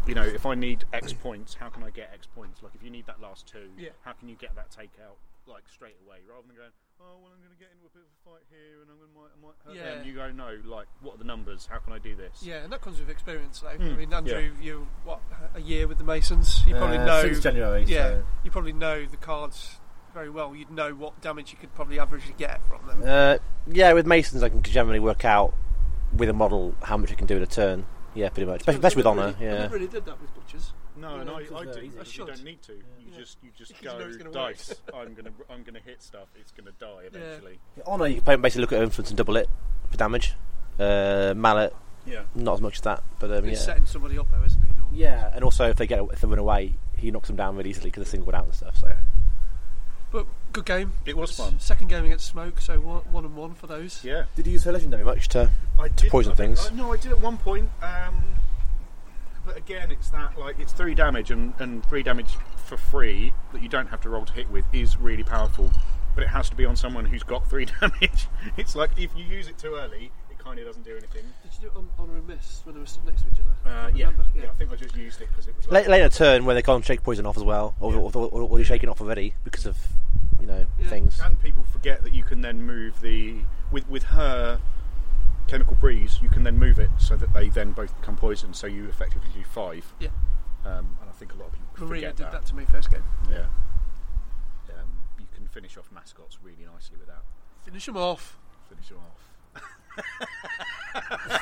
you 0.07 0.15
know, 0.15 0.23
if 0.23 0.45
I 0.45 0.55
need 0.55 0.85
X 0.91 1.13
points, 1.23 1.53
how 1.55 1.69
can 1.69 1.83
I 1.83 1.91
get 1.91 2.09
X 2.13 2.27
points? 2.27 2.63
Like, 2.63 2.73
if 2.75 2.83
you 2.83 2.89
need 2.89 3.05
that 3.07 3.21
last 3.21 3.47
two, 3.47 3.69
Yeah. 3.77 3.89
how 4.01 4.13
can 4.13 4.29
you 4.29 4.35
get 4.35 4.55
that 4.55 4.71
takeout 4.71 5.17
like 5.45 5.63
straight 5.67 5.97
away, 6.07 6.17
rather 6.29 6.47
than 6.47 6.55
going, 6.55 6.69
oh 7.01 7.19
well, 7.21 7.31
I'm 7.35 7.39
going 7.43 7.51
to 7.51 7.59
get 7.59 7.67
into 7.75 7.85
a 7.85 7.89
bit 7.91 8.01
of 8.01 8.07
a 8.07 8.19
fight 8.23 8.45
here, 8.49 8.79
and 8.81 8.89
I'm 8.89 8.95
going 8.95 9.11
to 9.11 9.19
might, 9.19 9.35
I 9.35 9.39
might 9.43 9.59
hurt 9.67 9.75
Yeah. 9.75 9.97
them. 9.97 10.07
You 10.07 10.13
go, 10.15 10.31
no, 10.31 10.57
like, 10.73 10.87
what 11.01 11.15
are 11.15 11.17
the 11.17 11.25
numbers? 11.25 11.67
How 11.69 11.79
can 11.79 11.91
I 11.91 11.99
do 11.99 12.15
this? 12.15 12.39
Yeah, 12.41 12.63
and 12.63 12.71
that 12.71 12.79
comes 12.81 12.97
with 12.99 13.09
experience, 13.09 13.59
though. 13.59 13.67
I 13.67 13.75
Mm, 13.75 13.97
mean, 13.97 14.13
Andrew, 14.13 14.39
yeah. 14.39 14.63
you 14.63 14.87
what 15.03 15.19
a 15.53 15.59
year 15.59 15.85
with 15.85 15.97
the 15.97 16.05
Masons? 16.05 16.63
You 16.65 16.75
probably 16.75 16.97
Uh, 16.99 17.05
know. 17.05 17.21
since 17.23 17.41
January. 17.43 17.83
yeah, 17.83 18.07
so- 18.07 18.23
you 18.45 18.51
probably 18.51 18.71
know 18.71 19.05
the 19.05 19.17
cards 19.17 19.81
very 20.13 20.29
well. 20.29 20.55
You'd 20.55 20.71
know 20.71 20.91
what 20.93 21.19
damage 21.21 21.51
you 21.51 21.57
could 21.57 21.73
probably 21.75 21.97
averagely 21.97 22.35
get 22.37 22.61
from 22.67 22.85
them. 22.87 23.03
Uh, 23.05 23.37
yeah, 23.71 23.93
with 23.93 24.05
Masons, 24.05 24.43
I 24.43 24.49
can 24.49 24.61
generally 24.63 24.99
work 24.99 25.25
out 25.25 25.53
with 26.15 26.29
a 26.29 26.33
model 26.33 26.75
how 26.83 26.97
much 26.97 27.11
I 27.11 27.15
can 27.15 27.27
do 27.27 27.37
in 27.37 27.43
a 27.43 27.47
turn. 27.47 27.85
Yeah, 28.15 28.29
pretty 28.29 28.45
much. 28.49 28.59
Especially, 28.61 28.77
especially 28.77 28.97
with 28.99 29.07
I 29.07 29.09
Honour. 29.09 29.21
never 29.25 29.37
really- 29.39 29.47
I 29.49 29.53
Yeah. 29.53 29.59
never 29.61 29.73
really 29.75 29.87
did 29.87 30.05
that 30.05 30.21
with 30.21 30.35
butchers. 30.35 30.73
No, 30.95 31.09
You 31.15 31.15
and 31.21 31.25
know, 31.25 31.35
I, 31.35 31.37
I 31.61 31.63
do. 31.65 31.79
easy. 31.79 31.97
I 31.97 31.99
You 32.01 32.05
should. 32.05 32.27
don't 32.27 32.43
need 32.43 32.61
to. 32.63 32.73
You 32.73 33.11
just 33.17 33.37
you 33.43 33.49
just 33.57 33.71
Because 33.79 33.93
you 33.93 33.99
go 33.99 34.07
know 34.11 34.17
gonna 34.31 34.31
dice. 34.31 34.75
I'm 34.93 35.13
gonna 35.15 35.31
I'm 35.49 35.63
gonna 35.63 35.79
hit 35.83 36.03
stuff. 36.03 36.27
It's 36.39 36.51
gonna 36.51 36.71
die 36.79 37.05
eventually. 37.07 37.57
Honor, 37.87 38.05
You 38.07 38.21
can 38.21 38.41
basically 38.41 38.61
look 38.61 38.73
at 38.73 38.81
influence 38.83 39.09
and 39.09 39.17
double 39.17 39.35
it 39.37 39.49
for 39.89 39.97
damage. 39.97 40.35
Uh, 40.79 41.33
mallet, 41.35 41.75
Yeah. 42.05 42.23
not 42.35 42.53
as 42.53 42.61
much 42.61 42.75
as 42.75 42.81
that, 42.81 43.03
but 43.19 43.31
um, 43.31 43.43
He's 43.45 43.59
yeah. 43.59 43.65
setting 43.65 43.85
somebody 43.87 44.17
up, 44.19 44.27
though, 44.31 44.43
isn't 44.43 44.61
he? 44.61 44.71
Normally? 44.77 44.99
Yeah, 44.99 45.31
and 45.33 45.43
also 45.43 45.67
if 45.69 45.77
they 45.77 45.87
get 45.87 45.99
if 46.11 46.21
they 46.21 46.27
run 46.27 46.37
away, 46.39 46.75
he 46.97 47.09
knocks 47.09 47.27
them 47.29 47.37
down 47.37 47.55
really 47.57 47.71
easily 47.71 47.89
because 47.89 48.03
they're 48.03 48.11
singled 48.11 48.35
out 48.35 48.45
and 48.45 48.53
stuff. 48.53 48.77
So 48.77 48.95
But 50.13 50.27
good 50.53 50.65
game. 50.65 50.93
It 51.05 51.17
was 51.17 51.31
fun. 51.35 51.59
Second 51.59 51.87
game 51.89 52.05
against 52.05 52.27
Smoke, 52.27 52.61
so 52.61 52.79
one, 52.79 53.01
one 53.11 53.25
and 53.25 53.35
one 53.35 53.55
for 53.55 53.67
those. 53.67 54.01
Yeah. 54.05 54.25
did 54.35 54.45
you 54.45 54.53
use 54.53 54.63
her 54.63 54.71
legendary 54.71 55.03
much? 55.03 55.15
much 55.17 55.27
to 55.29 55.51
I 55.79 55.87
did, 55.89 56.09
poison 56.11 56.31
I 56.31 56.35
think- 56.35 56.55
things. 56.57 56.69
uh, 56.71 56.75
no, 56.75 56.93
I 56.93 56.97
did 56.97 57.11
at 57.11 57.19
one 57.19 57.37
point. 57.37 57.69
Um, 57.81 58.23
but 59.45 59.57
again, 59.57 59.91
it's 59.91 60.09
that 60.09 60.37
like 60.39 60.57
it's 60.59 60.71
three 60.71 60.95
damage 60.95 61.31
and, 61.31 61.53
and 61.59 61.83
three 61.87 62.03
damage 62.03 62.37
for 62.65 62.77
free 62.77 63.33
that 63.51 63.61
you 63.61 63.67
don't 63.67 63.87
have 63.87 63.99
to 64.01 64.09
roll 64.09 64.23
to 64.23 64.31
hit 64.33 64.49
with 64.49 64.65
is 64.71 64.95
really 64.97 65.23
powerful. 65.23 65.71
But 66.15 66.23
it 66.23 66.29
has 66.29 66.47
to 66.51 66.55
be 66.55 66.63
on 66.63 66.75
someone 66.75 67.05
who's 67.05 67.23
got 67.23 67.49
three 67.49 67.65
damage. 67.81 68.27
It's 68.55 68.75
like 68.75 68.91
if 68.97 69.17
you 69.17 69.25
use 69.25 69.47
it 69.47 69.57
too 69.57 69.75
early, 69.75 70.11
it 70.43 70.45
kind 70.45 70.59
of 70.59 70.65
doesn't 70.65 70.83
do 70.83 70.91
anything. 70.91 71.23
Did 71.43 71.51
you 71.53 71.59
do 71.61 71.67
it 71.67 71.77
on 71.77 71.89
Honour 71.99 72.17
and 72.17 72.27
Mist 72.27 72.65
when 72.65 72.75
they 72.75 72.81
were 72.81 72.85
stood 72.87 73.05
next 73.05 73.21
to 73.23 73.27
each 73.29 73.39
other? 73.39 73.69
Uh, 73.69 73.85
Can't 73.85 73.97
yeah, 73.97 74.11
yeah, 74.35 74.43
I 74.49 74.53
think 74.53 74.71
I 74.71 74.75
just 74.75 74.95
used 74.95 75.21
it 75.21 75.29
because 75.29 75.47
it 75.47 75.55
was 75.55 75.65
like, 75.69 75.87
late, 75.87 76.01
late 76.01 76.11
turn 76.11 76.45
when 76.45 76.55
they 76.55 76.61
can't 76.61 76.83
shake 76.85 77.03
poison 77.03 77.25
off 77.25 77.37
as 77.37 77.43
well, 77.43 77.75
or, 77.79 77.91
Yeah. 77.93 77.99
or, 77.99 78.11
or, 78.15 78.41
or 78.41 78.57
you're 78.59 78.65
shaking 78.65 78.89
off 78.89 79.01
already 79.01 79.35
because 79.43 79.65
of 79.65 79.77
you 80.39 80.47
know 80.47 80.65
Yeah. 80.79 80.87
things. 80.89 81.19
and 81.23 81.41
people 81.41 81.63
forget 81.71 82.03
that 82.03 82.13
you 82.13 82.23
can 82.23 82.41
then 82.41 82.61
move 82.63 82.99
the 83.01 83.37
with 83.71 83.87
with 83.87 84.03
her 84.03 84.59
chemical 85.47 85.75
breeze. 85.75 86.19
You 86.21 86.29
can 86.29 86.43
then 86.43 86.57
move 86.57 86.79
it 86.79 86.89
so 86.97 87.15
that 87.15 87.33
they 87.33 87.49
then 87.49 87.71
both 87.71 87.97
become 87.99 88.15
poison. 88.17 88.53
So 88.53 88.67
you 88.67 88.87
effectively 88.89 89.29
do 89.33 89.43
five. 89.43 89.93
Yeah. 89.99 90.09
Um, 90.65 90.97
and 91.01 91.09
I 91.09 91.13
think 91.13 91.33
a 91.33 91.37
lot 91.37 91.47
of 91.47 91.53
people 91.53 91.87
Maria 91.87 92.01
forget 92.11 92.15
did 92.17 92.25
that. 92.27 92.31
that 92.31 92.45
to 92.47 92.55
me 92.55 92.65
first 92.65 92.91
game. 92.91 93.03
Yeah. 93.29 93.45
Um, 94.69 94.89
you 95.19 95.25
can 95.35 95.47
finish 95.47 95.77
off 95.77 95.91
mascots 95.91 96.37
really 96.41 96.65
nicely 96.73 96.97
with 96.97 97.07
that. 97.07 97.23
Finish 97.63 97.85
them 97.85 97.97
off. 97.97 98.37
Finish. 99.95 101.39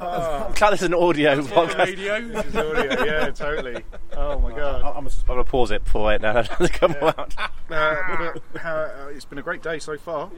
I'm 0.00 0.52
glad 0.54 0.70
this 0.72 0.82
is 0.82 0.86
an 0.86 0.94
audio 0.94 1.40
podcast. 1.42 1.78
Radio. 1.86 2.20
This 2.20 2.46
is 2.46 2.56
audio, 2.56 3.04
yeah, 3.04 3.30
totally. 3.30 3.82
Oh 4.16 4.38
my 4.38 4.50
god. 4.50 4.82
I, 4.82 4.90
I'm 4.90 5.06
a, 5.06 5.10
I'm 5.10 5.26
gonna 5.26 5.44
pause 5.44 5.70
it 5.70 5.84
before 5.84 6.12
it 6.12 6.24
uh, 6.24 6.42
come 6.72 6.94
out. 7.02 7.34
Uh, 7.38 7.46
but, 7.70 8.60
how, 8.60 8.76
uh, 8.76 9.08
it's 9.12 9.24
been 9.24 9.38
a 9.38 9.42
great 9.42 9.62
day 9.62 9.78
so 9.78 9.96
far. 9.98 10.30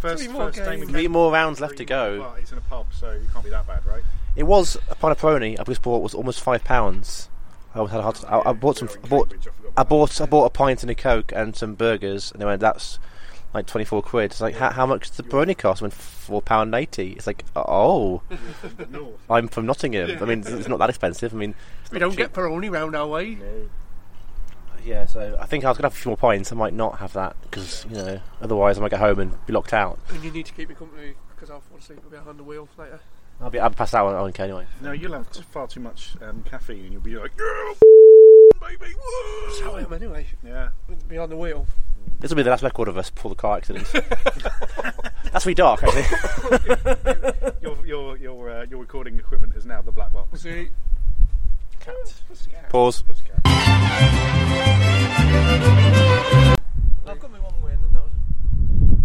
First, 0.00 0.24
Three 0.24 0.32
more 0.32 0.46
first 0.46 0.58
game 0.58 0.66
games. 0.66 0.82
again. 0.82 0.92
Three 0.92 1.08
more 1.08 1.32
rounds 1.32 1.60
left 1.60 1.76
to 1.78 1.84
Three 1.84 1.96
more. 1.96 2.06
go. 2.16 2.20
Well, 2.20 2.34
it's 2.34 2.52
in 2.52 2.58
a 2.58 2.62
pub, 2.62 2.86
so 2.92 3.10
it 3.10 3.22
can't 3.32 3.44
be 3.44 3.50
that 3.50 3.66
bad, 3.66 3.86
right? 3.86 4.02
It 4.34 4.42
was 4.44 4.76
a 4.90 4.94
pint 4.94 5.12
of 5.12 5.20
Peroni. 5.20 5.58
I 5.58 5.62
was 5.62 5.78
bought 5.78 6.02
was 6.02 6.14
almost 6.14 6.40
five 6.40 6.64
pounds. 6.64 7.28
I 7.74 7.78
almost 7.78 7.92
had 7.92 8.00
a 8.00 8.02
hard. 8.02 8.46
I, 8.46 8.50
I 8.50 8.52
bought 8.52 8.78
some. 8.78 8.88
I 9.02 9.06
bought. 9.08 9.34
I 9.76 9.82
bought. 9.82 10.20
I 10.20 10.26
bought 10.26 10.44
a 10.44 10.50
pint 10.50 10.82
and 10.82 10.90
a 10.90 10.94
coke 10.94 11.32
and 11.34 11.56
some 11.56 11.74
burgers, 11.74 12.30
and 12.32 12.40
they 12.40 12.44
went. 12.46 12.60
That's 12.60 12.98
like 13.56 13.66
twenty 13.66 13.84
four 13.84 14.02
quid. 14.02 14.30
It's 14.30 14.40
like 14.40 14.54
how, 14.54 14.70
how 14.70 14.86
much 14.86 15.08
does 15.08 15.16
the 15.16 15.22
brownie 15.22 15.54
cost? 15.54 15.82
I 15.82 15.84
went 15.86 15.94
four 15.94 16.40
pound 16.42 16.74
eighty. 16.74 17.12
It's 17.12 17.26
like 17.26 17.44
oh, 17.56 18.22
I'm 19.30 19.48
from 19.48 19.66
Nottingham. 19.66 20.18
I 20.22 20.24
mean, 20.26 20.44
it's 20.46 20.68
not 20.68 20.78
that 20.78 20.88
expensive. 20.90 21.32
I 21.32 21.36
mean, 21.36 21.54
We 21.90 21.98
don't 21.98 22.16
get 22.16 22.32
Peroni 22.32 22.70
round 22.70 22.94
our 22.94 23.06
way. 23.06 23.38
yeah. 24.84 25.06
So 25.06 25.36
I 25.40 25.46
think 25.46 25.64
I 25.64 25.68
was 25.68 25.78
gonna 25.78 25.86
have 25.86 25.94
a 25.94 25.96
few 25.96 26.10
more 26.10 26.16
pints. 26.16 26.52
I 26.52 26.54
might 26.54 26.74
not 26.74 26.98
have 26.98 27.12
that 27.14 27.36
because 27.42 27.84
you 27.90 27.96
know 27.96 28.20
otherwise 28.40 28.78
I 28.78 28.80
might 28.82 28.90
get 28.90 29.00
home 29.00 29.18
and 29.18 29.46
be 29.46 29.52
locked 29.52 29.72
out. 29.72 29.98
And 30.08 30.22
you 30.22 30.30
need 30.30 30.46
to 30.46 30.52
keep 30.52 30.68
me 30.68 30.74
company 30.74 31.14
because 31.34 31.50
I'll 31.50 31.60
fall 31.60 31.78
asleep 31.78 32.08
behind 32.10 32.38
the 32.38 32.44
wheel 32.44 32.68
later. 32.78 33.00
I'll 33.40 33.50
be. 33.50 33.58
I'll 33.58 33.70
pass 33.70 33.92
out 33.92 34.06
on 34.06 34.14
okay 34.30 34.44
anyway. 34.44 34.66
No, 34.80 34.92
you'll 34.92 35.12
have 35.12 35.30
t- 35.30 35.42
far 35.50 35.66
too 35.66 35.80
much 35.80 36.14
um, 36.22 36.42
caffeine 36.44 36.84
and 36.84 36.92
you'll 36.94 37.02
be 37.02 37.16
like, 37.16 37.32
yeah, 37.38 37.72
baby, 38.60 38.94
woo! 38.94 39.46
That's 39.46 39.60
how 39.60 39.74
I 39.76 39.82
am 39.82 39.92
anyway. 39.92 40.26
Yeah. 40.42 40.70
Behind 41.06 41.30
the 41.30 41.36
wheel. 41.36 41.66
This 42.20 42.30
will 42.30 42.36
be 42.36 42.42
the 42.42 42.50
last 42.50 42.62
record 42.62 42.88
of 42.88 42.96
us 42.96 43.10
before 43.10 43.28
the 43.30 43.34
car 43.34 43.56
accident. 43.58 43.86
That's 45.32 45.44
really 45.44 45.54
dark, 45.54 45.82
actually. 45.82 46.04
Your 47.60 47.86
your 47.86 48.16
your 48.16 48.50
uh, 48.50 48.66
your 48.70 48.80
recording 48.80 49.18
equipment 49.18 49.54
is 49.56 49.66
now 49.66 49.82
the 49.82 49.92
black 49.92 50.12
box. 50.12 50.42
See, 50.42 50.68
cat. 51.80 51.94
Pause. 52.68 53.04
I've 57.06 57.20
got 57.20 57.30
my 57.30 57.38
one 57.38 57.62
win, 57.62 57.74
and 57.74 57.94
that 57.94 58.02
was 58.02 58.12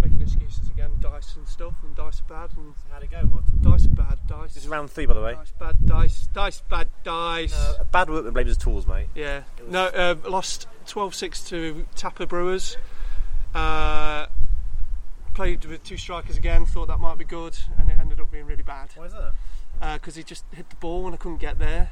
making 0.01 0.21
excuses 0.21 0.69
again. 0.69 0.91
Dice 0.99 1.35
and 1.35 1.47
stuff, 1.47 1.73
and 1.83 1.95
dice 1.95 2.21
are 2.21 2.23
bad, 2.47 2.49
and 2.57 2.73
How'd 2.91 3.03
it 3.03 3.11
go, 3.11 3.21
Mott? 3.23 3.43
dice 3.61 3.85
are 3.85 3.89
bad. 3.89 4.19
Dice. 4.27 4.53
This 4.53 4.63
is 4.63 4.69
round 4.69 4.89
three, 4.89 5.05
by 5.05 5.13
the 5.13 5.21
way. 5.21 5.33
Dice 5.35 5.53
bad. 5.59 5.85
Dice. 5.85 6.27
Dice 6.33 6.61
bad. 6.69 6.87
Dice. 7.03 7.53
Uh, 7.53 7.83
bad 7.91 8.09
workman 8.09 8.33
blames 8.33 8.49
his 8.49 8.57
tools, 8.57 8.87
mate. 8.87 9.07
Yeah. 9.15 9.43
No, 9.67 9.85
uh, 9.87 10.15
lost 10.27 10.67
12 10.87 11.13
6 11.15 11.43
to 11.49 11.85
Tapper 11.95 12.25
Brewers. 12.25 12.77
Uh, 13.53 14.27
played 15.33 15.65
with 15.65 15.83
two 15.83 15.97
strikers 15.97 16.37
again, 16.37 16.65
thought 16.65 16.87
that 16.87 16.99
might 16.99 17.17
be 17.17 17.25
good, 17.25 17.57
and 17.77 17.89
it 17.89 17.97
ended 17.99 18.19
up 18.19 18.31
being 18.31 18.45
really 18.45 18.63
bad. 18.63 18.89
Why 18.95 19.05
is 19.05 19.13
that? 19.13 19.33
Because 19.99 20.15
he 20.15 20.23
just 20.23 20.45
hit 20.51 20.69
the 20.69 20.75
ball 20.75 21.05
and 21.05 21.13
I 21.15 21.17
couldn't 21.17 21.39
get 21.39 21.57
there. 21.57 21.91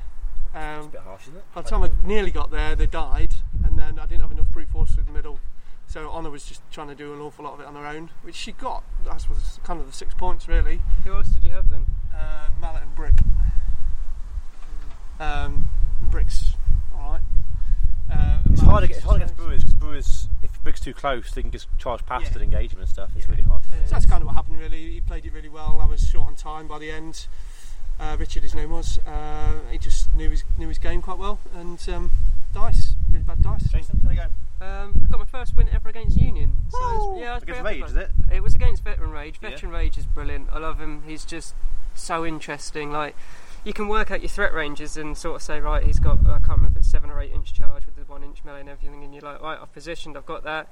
Um, 0.54 0.90
bit 0.90 1.02
harsh, 1.02 1.24
isn't 1.24 1.38
it? 1.38 1.44
by 1.54 1.62
the 1.62 1.70
time 1.70 1.84
I 1.84 1.90
nearly 2.04 2.32
got 2.32 2.50
there, 2.52 2.76
they 2.76 2.88
died, 2.88 3.34
and 3.64 3.78
then 3.78 4.00
I 4.00 4.06
didn't 4.06 4.22
have 4.22 4.32
enough 4.32 4.48
brute 4.50 4.70
force 4.70 4.92
through 4.92 5.04
the 5.04 5.12
middle. 5.12 5.40
So 5.88 6.10
Honor 6.12 6.30
was 6.30 6.46
just 6.46 6.62
trying 6.72 6.88
to 6.90 6.96
do 6.96 7.14
an 7.14 7.20
awful 7.20 7.46
lot 7.46 7.56
of 7.56 7.62
it 7.62 7.66
on 7.66 7.76
her 7.76 7.86
own, 7.86 8.12
which 8.22 8.36
she 8.36 8.52
got. 8.52 8.84
That 9.06 9.28
was 9.28 9.60
kind 9.64 9.80
of 9.80 9.88
the 9.88 9.94
six 9.94 10.14
points, 10.14 10.48
really. 10.48 10.82
Who 11.04 11.14
else 11.14 11.30
did 11.30 11.44
you 11.44 11.50
have 11.52 11.70
then? 11.70 11.86
Uh, 12.16 12.50
Mallet 12.60 12.84
and 12.84 12.96
Brick. 12.96 13.14
Um, 15.20 15.70
Brick's 16.02 16.56
alright. 16.96 17.22
Uh, 18.12 18.40
It's 18.52 18.62
hard, 18.62 18.82
to 18.82 18.88
get, 18.88 18.98
it's 18.98 19.06
hard 19.06 19.18
against 19.18 19.36
Brewers 19.38 19.64
because 19.64 19.74
Brewers, 19.76 20.28
if 20.44 20.52
the 20.54 20.60
Brick's 20.60 20.80
too 20.80 20.94
close, 20.94 21.32
they 21.32 21.42
can 21.42 21.52
just 21.52 21.68
charge 21.78 22.06
past 22.06 22.26
Yeah. 22.28 22.34
and 22.34 22.42
engage 22.42 22.74
him 22.74 22.80
and 22.80 22.90
stuff. 22.90 23.12
It's 23.16 23.28
really 23.30 23.44
hard. 23.44 23.64
So 23.86 23.92
that's 23.92 24.06
kind 24.06 24.22
of 24.22 24.28
what 24.28 24.36
happened, 24.36 24.60
really. 24.60 24.94
He 24.94 25.02
played 25.02 25.26
it 25.26 25.34
really 25.34 25.50
well. 25.50 25.80
I 25.82 25.86
was 25.86 26.02
short 26.08 26.28
on 26.28 26.36
time 26.36 26.68
by 26.68 26.80
the 26.80 26.90
end. 26.92 27.28
Uh, 28.00 28.16
Richard, 28.20 28.44
his 28.44 28.56
name 28.56 28.72
was. 28.72 28.98
Uh, 29.06 29.60
he 29.72 29.78
just 29.78 30.12
knew 30.14 30.30
his 30.30 30.44
knew 30.58 30.70
his 30.70 30.78
game 30.78 31.02
quite 31.02 31.18
well, 31.18 31.38
and 31.54 31.84
um, 31.90 32.12
dice, 32.54 32.96
really 33.10 33.24
bad 33.24 33.42
dice. 33.42 33.64
Jason, 33.72 34.00
there 34.04 34.14
you 34.14 34.20
go. 34.20 34.66
Um, 34.66 35.02
I 35.04 35.08
got 35.08 35.20
my 35.20 35.26
first 35.26 35.56
win 35.56 35.68
ever 35.74 35.90
against 35.90 36.16
Union. 36.18 36.56
So 36.70 36.78
it's- 36.78 37.22
yeah, 37.22 37.32
I 37.32 37.34
was 37.36 37.44
Against 37.44 37.62
pretty 37.62 37.82
Rage, 37.82 37.90
is 37.92 37.96
it? 37.98 38.12
It 38.32 38.44
was 38.44 38.56
against 38.56 38.84
Veteran 38.84 39.12
Rage. 39.12 39.40
Yeah. 39.42 39.50
Veteran 39.50 39.72
Rage 39.72 39.98
is 39.98 40.06
brilliant. 40.06 40.50
I 40.52 40.60
love 40.60 40.80
him. 40.80 41.04
He's 41.06 41.24
just 41.26 41.56
so 41.94 42.26
interesting. 42.26 42.92
Like 42.92 43.16
you 43.64 43.74
can 43.74 43.88
work 43.88 44.12
out 44.12 44.22
your 44.22 44.30
threat 44.30 44.54
ranges 44.54 44.98
and 44.98 45.18
sort 45.18 45.38
of 45.38 45.42
say, 45.42 45.60
right, 45.60 45.84
he's 45.84 46.00
got 46.00 46.20
I 46.26 46.40
can't 46.40 46.50
remember 46.50 46.72
if 46.72 46.78
it's 46.78 46.90
seven 46.90 47.10
or 47.10 47.20
eight 47.20 47.32
inch 47.32 47.54
charge 47.54 47.86
with 47.86 47.96
the 47.96 48.04
one 48.04 48.24
inch 48.24 48.44
melee 48.44 48.62
and 48.62 48.70
everything, 48.70 49.04
and 49.04 49.14
you're 49.14 49.24
like, 49.24 49.42
right, 49.42 49.60
I've 49.62 49.74
positioned, 49.74 50.18
I've 50.18 50.26
got 50.26 50.44
that. 50.44 50.70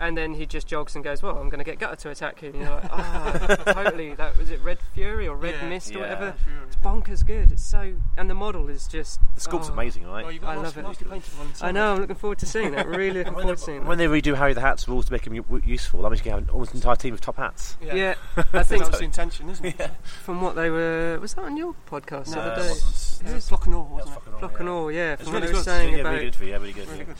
And 0.00 0.16
then 0.16 0.34
he 0.34 0.46
just 0.46 0.66
jogs 0.68 0.94
and 0.94 1.02
goes, 1.02 1.22
well, 1.22 1.36
I'm 1.36 1.48
going 1.48 1.58
to 1.58 1.64
get 1.64 1.78
Gutter 1.80 1.96
to 1.96 2.10
attack 2.10 2.40
you. 2.42 2.50
And 2.50 2.60
you're 2.60 2.70
like, 2.70 2.84
ah, 2.92 3.56
totally. 3.66 4.14
That 4.14 4.38
was 4.38 4.48
it, 4.50 4.60
Red 4.62 4.78
Fury 4.94 5.26
or 5.26 5.34
Red 5.36 5.56
Yeah. 5.60 5.68
Mist 5.68 5.90
or 5.90 5.98
Yeah. 5.98 6.00
whatever. 6.02 6.34
It's 6.66 6.76
bonkers 6.76 7.26
good. 7.26 7.50
It's 7.50 7.64
so, 7.64 7.94
and 8.16 8.30
the 8.30 8.34
model 8.34 8.68
is 8.68 8.86
just. 8.86 9.18
The 9.34 9.40
sculpt's 9.40 9.68
oh. 9.70 9.72
amazing, 9.72 10.06
Oh, 10.06 10.12
right? 10.12 10.32
you've 10.32 10.42
got 10.42 10.50
I 10.50 10.52
a 10.52 10.56
nice, 10.56 10.64
love 10.66 10.78
it. 10.78 10.82
nicely 10.82 11.06
painted 11.10 11.38
one. 11.38 11.48
I 11.60 11.72
know. 11.72 11.94
I'm 11.94 12.00
looking 12.00 12.14
forward 12.16 12.38
to 12.38 12.46
seeing 12.46 12.70
that. 12.72 12.86
Really 12.86 13.18
looking 13.24 13.32
forward 13.34 13.58
to 13.58 13.62
seeing 13.64 13.84
When 13.86 13.98
they 13.98 14.06
redo 14.06 14.36
Harry 14.36 14.54
the 14.54 14.60
Hat's 14.60 14.86
rules 14.86 15.06
to 15.06 15.12
make 15.12 15.26
him 15.26 15.34
u- 15.34 15.62
useful, 15.64 16.02
that 16.02 16.10
means 16.10 16.20
you 16.24 16.30
can 16.30 16.44
have 16.44 16.50
almost 16.54 16.70
an 16.72 16.76
entire 16.78 16.96
team 16.96 17.14
of 17.14 17.20
top 17.20 17.36
hats. 17.36 17.76
Yeah, 17.82 17.94
Yeah, 17.94 18.14
I 18.36 18.40
I 18.40 18.42
think 18.42 18.66
think 18.66 18.82
that 18.84 18.90
was 18.92 18.98
the 19.00 19.04
intention, 19.04 19.48
isn't 19.50 19.64
it? 19.66 19.90
from 20.22 20.40
what 20.40 20.54
they 20.54 20.70
were. 20.70 21.18
Was 21.20 21.34
that 21.34 21.42
on 21.42 21.56
your 21.56 21.74
podcast 21.90 22.26
the 22.26 22.36
No, 22.36 22.40
other 22.42 22.52
it 22.52 22.64
day? 22.64 22.68
wasn't. 22.70 23.30
It 23.30 23.34
was 23.34 23.48
Flock 23.48 23.66
and 23.66 23.74
All, 23.74 23.84
wasn't 23.90 24.16
it? 24.16 24.22
Flock 24.38 24.60
and 24.60 24.68
all, 24.68 24.92
yeah. 24.92 25.14
It's 25.14 25.24
From 25.24 25.32
really 25.34 25.46
what 25.46 25.46
they 25.48 25.52
were 25.52 25.58
good. 25.58 25.64
saying 25.64 25.92
yeah, 25.94 25.98
about. 26.00 26.12
really 26.12 26.24
good 26.26 26.34
for 26.36 26.44
you. 26.44 26.50
Yeah, 26.50 26.56
really 26.58 26.72
good. 26.72 26.88
Really 26.88 27.04
good. 27.04 27.16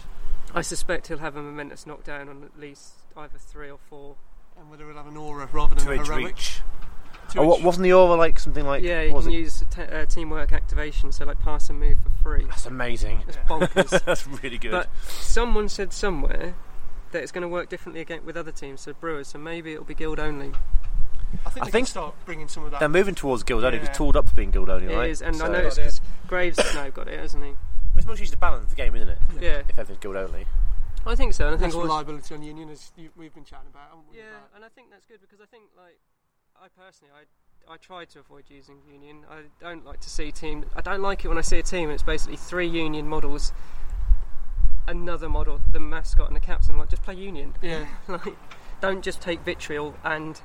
I 0.54 0.62
suspect 0.62 1.08
he'll 1.08 1.18
have 1.18 1.36
a 1.36 1.42
momentous 1.42 1.86
knockdown 1.86 2.28
on 2.28 2.42
at 2.42 2.58
least 2.58 2.94
either 3.16 3.38
three 3.38 3.70
or 3.70 3.78
four. 3.88 4.16
And 4.58 4.70
whether 4.70 4.86
he'll 4.86 4.96
have 4.96 5.06
an 5.06 5.16
aura 5.16 5.48
rather 5.52 5.74
than 5.76 5.86
a 5.88 5.92
inch 5.92 6.06
heroic. 6.08 6.26
reach. 6.26 6.60
Two 7.30 7.40
Oh, 7.40 7.46
what, 7.46 7.62
wasn't 7.62 7.84
the 7.84 7.92
aura 7.92 8.16
like 8.16 8.38
something 8.40 8.66
like? 8.66 8.82
yeah, 8.82 9.02
you 9.02 9.12
can 9.12 9.28
it? 9.30 9.32
use 9.34 9.62
te- 9.70 9.82
uh, 9.82 10.06
teamwork 10.06 10.52
activation, 10.52 11.12
so 11.12 11.24
like 11.26 11.38
pass 11.40 11.68
and 11.70 11.78
move 11.78 11.96
for 12.02 12.10
free. 12.22 12.44
That's 12.46 12.66
amazing. 12.66 13.22
It's 13.28 13.36
bonkers. 13.36 14.02
That's 14.04 14.26
really 14.26 14.58
good. 14.58 14.72
But 14.72 14.88
someone 15.08 15.68
said 15.68 15.92
somewhere 15.92 16.54
that 17.12 17.22
it's 17.22 17.30
going 17.30 17.42
to 17.42 17.48
work 17.48 17.68
differently 17.68 18.00
again 18.00 18.24
with 18.24 18.36
other 18.36 18.50
teams, 18.50 18.80
so 18.80 18.94
Brewers. 18.94 19.28
So 19.28 19.38
maybe 19.38 19.72
it'll 19.74 19.84
be 19.84 19.94
guild 19.94 20.18
only. 20.18 20.52
I 21.44 21.50
think 21.50 21.62
I 21.62 21.66
they 21.66 21.70
think 21.70 21.86
can 21.86 21.90
start 21.90 22.14
bringing 22.24 22.48
some 22.48 22.64
of 22.64 22.70
that. 22.70 22.80
They're 22.80 22.88
moving 22.88 23.14
towards 23.14 23.42
guild 23.44 23.62
only. 23.62 23.78
Yeah. 23.78 23.84
It's 23.84 23.96
tooled 23.96 24.16
up 24.16 24.26
for 24.28 24.34
being 24.34 24.50
guild 24.50 24.70
only, 24.70 24.92
right? 24.92 25.10
is, 25.10 25.20
and 25.22 25.36
I 25.36 25.38
So- 25.38 25.52
noticed 25.52 25.76
because 25.76 26.00
Graves 26.26 26.58
has 26.60 26.74
now 26.74 26.88
got 26.90 27.06
it, 27.08 27.18
hasn't 27.20 27.44
he? 27.44 27.52
It's 27.98 28.06
mostly 28.06 28.22
just 28.24 28.32
to 28.32 28.38
balance 28.38 28.70
the 28.70 28.76
game, 28.76 28.94
isn't 28.94 29.08
it? 29.08 29.18
Yeah, 29.40 29.62
If 29.68 29.78
everything's 29.78 29.98
guild 29.98 30.16
only. 30.16 30.46
I 31.06 31.14
think 31.14 31.32
so. 31.34 31.44
And 31.46 31.50
I 31.50 31.52
Less 31.54 31.60
think 31.62 31.74
also, 31.74 31.86
reliability 31.86 32.34
on 32.34 32.42
Union, 32.42 32.70
as 32.70 32.92
you, 32.96 33.10
we've 33.16 33.32
been 33.34 33.44
chatting 33.44 33.68
about. 33.70 33.88
haven't 33.90 34.04
we, 34.10 34.18
Yeah, 34.18 34.24
about- 34.30 34.50
and 34.56 34.64
I 34.64 34.68
think 34.68 34.90
that's 34.90 35.04
good 35.06 35.20
because 35.20 35.40
I 35.40 35.46
think 35.46 35.64
like 35.76 35.98
I 36.60 36.66
personally 36.68 37.12
I 37.14 37.24
I 37.72 37.76
try 37.76 38.04
to 38.06 38.18
avoid 38.20 38.44
using 38.48 38.76
union. 38.90 39.24
I 39.30 39.42
don't 39.60 39.84
like 39.84 40.00
to 40.00 40.08
see 40.10 40.32
team. 40.32 40.64
I 40.74 40.80
don't 40.80 41.02
like 41.02 41.24
it 41.24 41.28
when 41.28 41.36
I 41.38 41.42
see 41.42 41.58
a 41.58 41.62
team 41.62 41.84
and 41.84 41.92
it's 41.92 42.02
basically 42.02 42.36
three 42.36 42.66
union 42.66 43.06
models, 43.06 43.52
another 44.86 45.28
model, 45.28 45.60
the 45.72 45.80
mascot 45.80 46.26
and 46.28 46.36
the 46.36 46.40
captain. 46.40 46.78
Like 46.78 46.88
just 46.88 47.02
play 47.02 47.14
union. 47.14 47.54
yeah. 47.62 47.86
like 48.08 48.36
don't 48.80 49.02
just 49.02 49.20
take 49.20 49.40
vitriol 49.44 49.94
and 50.04 50.34
Well, 50.34 50.42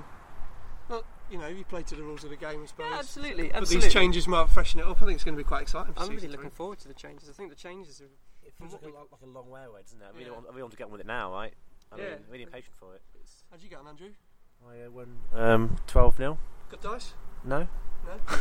you 1.34 1.40
know, 1.40 1.48
you 1.48 1.66
play 1.66 1.82
to 1.84 1.96
the 1.96 2.04
rules 2.04 2.24
of 2.24 2.30
the 2.30 2.36
game, 2.38 2.62
I 2.64 2.66
suppose. 2.68 2.86
yeah, 2.92 3.00
absolutely, 3.00 3.48
But 3.50 3.56
absolutely. 3.58 3.88
these 3.88 3.94
changes 3.94 4.28
might 4.28 4.50
freshen 4.50 4.80
it 4.80 4.86
up. 4.86 5.02
I 5.02 5.06
think 5.06 5.16
it's 5.16 5.24
going 5.24 5.36
to 5.36 5.44
be 5.44 5.48
quite 5.48 5.64
exciting. 5.64 5.94
For 5.94 6.00
I'm 6.02 6.10
really 6.10 6.28
looking 6.28 6.50
three. 6.52 6.56
forward 6.56 6.80
to 6.80 6.88
the 6.88 6.94
changes. 6.94 7.28
I 7.30 7.34
think 7.34 7.50
the 7.50 7.56
changes 7.56 8.00
are. 8.02 8.06
It 8.46 8.54
From 8.56 8.68
feels 8.70 8.74
what 8.82 8.84
like, 8.84 8.92
we- 8.94 8.98
a, 8.98 9.02
lo- 9.02 9.08
like 9.12 9.22
a 9.22 9.26
long 9.26 9.50
way 9.50 9.64
away, 9.68 9.82
doesn't 9.82 10.00
it? 10.02 10.06
I 10.06 10.10
really, 10.12 10.26
Yeah. 10.26 10.32
want, 10.32 10.46
I 10.46 10.50
really 10.50 10.62
want 10.62 10.72
to 10.72 10.78
get 10.78 10.86
on 10.86 10.92
with 10.92 11.02
it 11.02 11.08
now, 11.08 11.32
right? 11.34 11.54
I'm 11.92 11.98
Yeah. 12.00 12.06
really, 12.06 12.20
really 12.30 12.44
impatient 12.44 12.76
for 12.76 12.94
it. 12.96 13.02
How'd 13.50 13.62
you 13.64 13.70
get 13.70 13.80
on, 13.80 13.88
Andrew? 13.88 14.10
I 14.68 14.82
uh, 14.86 14.92
won 14.92 15.18
um, 15.34 15.76
12 15.88 16.18
0. 16.18 16.38
Got 16.70 16.82
dice? 16.82 17.14
No? 17.44 17.68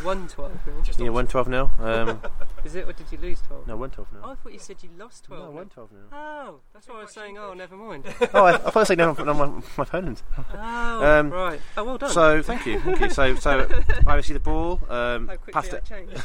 One 0.02 0.28
twelve. 0.28 0.52
Yeah, 0.98 1.06
on- 1.08 1.12
won 1.14 1.26
12 1.26 1.46
0. 1.46 1.70
Um, 1.80 2.20
Is 2.64 2.74
it 2.74 2.86
or 2.88 2.92
did 2.92 3.06
you 3.10 3.18
lose 3.18 3.40
twelve? 3.40 3.66
no, 3.66 3.76
one 3.76 3.90
twelve 3.90 4.08
12 4.10 4.22
0. 4.24 4.32
I 4.32 4.34
thought 4.42 4.52
you 4.52 4.58
said 4.58 4.76
you 4.82 4.90
lost 4.98 5.24
twelve. 5.24 5.44
I 5.44 5.48
one 5.48 5.68
twelve 5.68 5.88
12 5.90 6.08
0. 6.10 6.20
Oh, 6.20 6.60
that's 6.72 6.88
why 6.88 6.96
I 6.96 7.02
was 7.02 7.12
saying. 7.12 7.38
Oh, 7.38 7.54
never 7.54 7.76
mind. 7.76 8.04
oh, 8.34 8.44
I, 8.44 8.54
I 8.54 8.58
thought 8.58 8.76
I 8.76 8.84
said 8.84 8.98
no, 8.98 9.12
no, 9.12 9.34
my, 9.34 9.46
my 9.46 9.62
opponent. 9.84 10.22
Oh, 10.54 11.04
Um, 11.04 11.30
right. 11.30 11.60
Oh, 11.76 11.84
well 11.84 11.98
done. 11.98 12.10
So, 12.10 12.42
thank 12.42 12.66
you. 12.66 12.80
Thank 12.80 13.00
you. 13.00 13.10
So, 13.10 13.34
so 13.36 13.66
I 14.06 14.14
received 14.14 14.36
the 14.36 14.40
ball, 14.40 14.80
um, 14.88 15.28
How 15.28 15.36
quickly 15.36 15.52
passed 15.52 15.74
I 15.74 15.76
it, 15.78 15.84
changed. 15.84 16.16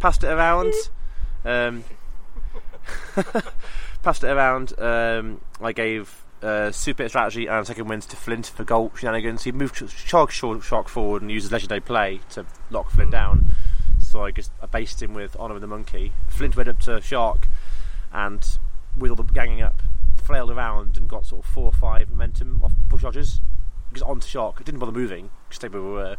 passed 0.00 0.24
it 0.24 0.28
around. 0.28 0.72
Um, 1.44 1.84
passed 4.02 4.24
it 4.24 4.28
around. 4.28 4.78
Um, 4.78 5.40
I 5.60 5.72
gave 5.72 6.21
uh, 6.42 6.72
super 6.72 7.08
strategy 7.08 7.46
and 7.46 7.66
second 7.66 7.88
wins 7.88 8.06
to 8.06 8.16
Flint 8.16 8.46
for 8.46 8.64
goal 8.64 8.92
shenanigans. 8.96 9.44
He 9.44 9.52
moved 9.52 9.76
Shark 9.90 10.30
Shark, 10.30 10.62
Shark 10.62 10.88
forward 10.88 11.22
and 11.22 11.30
uses 11.30 11.52
legendary 11.52 11.80
play 11.80 12.20
to 12.30 12.44
lock 12.70 12.90
Flint 12.90 13.12
down. 13.12 13.46
So 14.00 14.24
I 14.24 14.30
just 14.30 14.52
I 14.60 14.66
based 14.66 15.02
him 15.02 15.14
with 15.14 15.36
Honor 15.38 15.54
of 15.54 15.60
the 15.60 15.66
Monkey. 15.66 16.12
Flint 16.28 16.56
went 16.56 16.68
up 16.68 16.80
to 16.80 17.00
Shark 17.00 17.48
and 18.12 18.58
with 18.96 19.10
all 19.10 19.16
the 19.16 19.22
ganging 19.22 19.62
up, 19.62 19.82
flailed 20.16 20.50
around 20.50 20.96
and 20.96 21.08
got 21.08 21.26
sort 21.26 21.44
of 21.44 21.50
four 21.50 21.64
or 21.64 21.72
five 21.72 22.10
momentum 22.10 22.60
off 22.62 22.72
push 22.88 23.02
dodges. 23.02 23.40
Just 23.92 24.04
onto 24.04 24.26
Shark. 24.26 24.60
It 24.60 24.66
didn't 24.66 24.80
bother 24.80 24.92
moving, 24.92 25.30
just 25.48 25.60
stayed 25.60 25.72
where 25.72 25.82
we 25.82 25.90
were. 25.90 26.16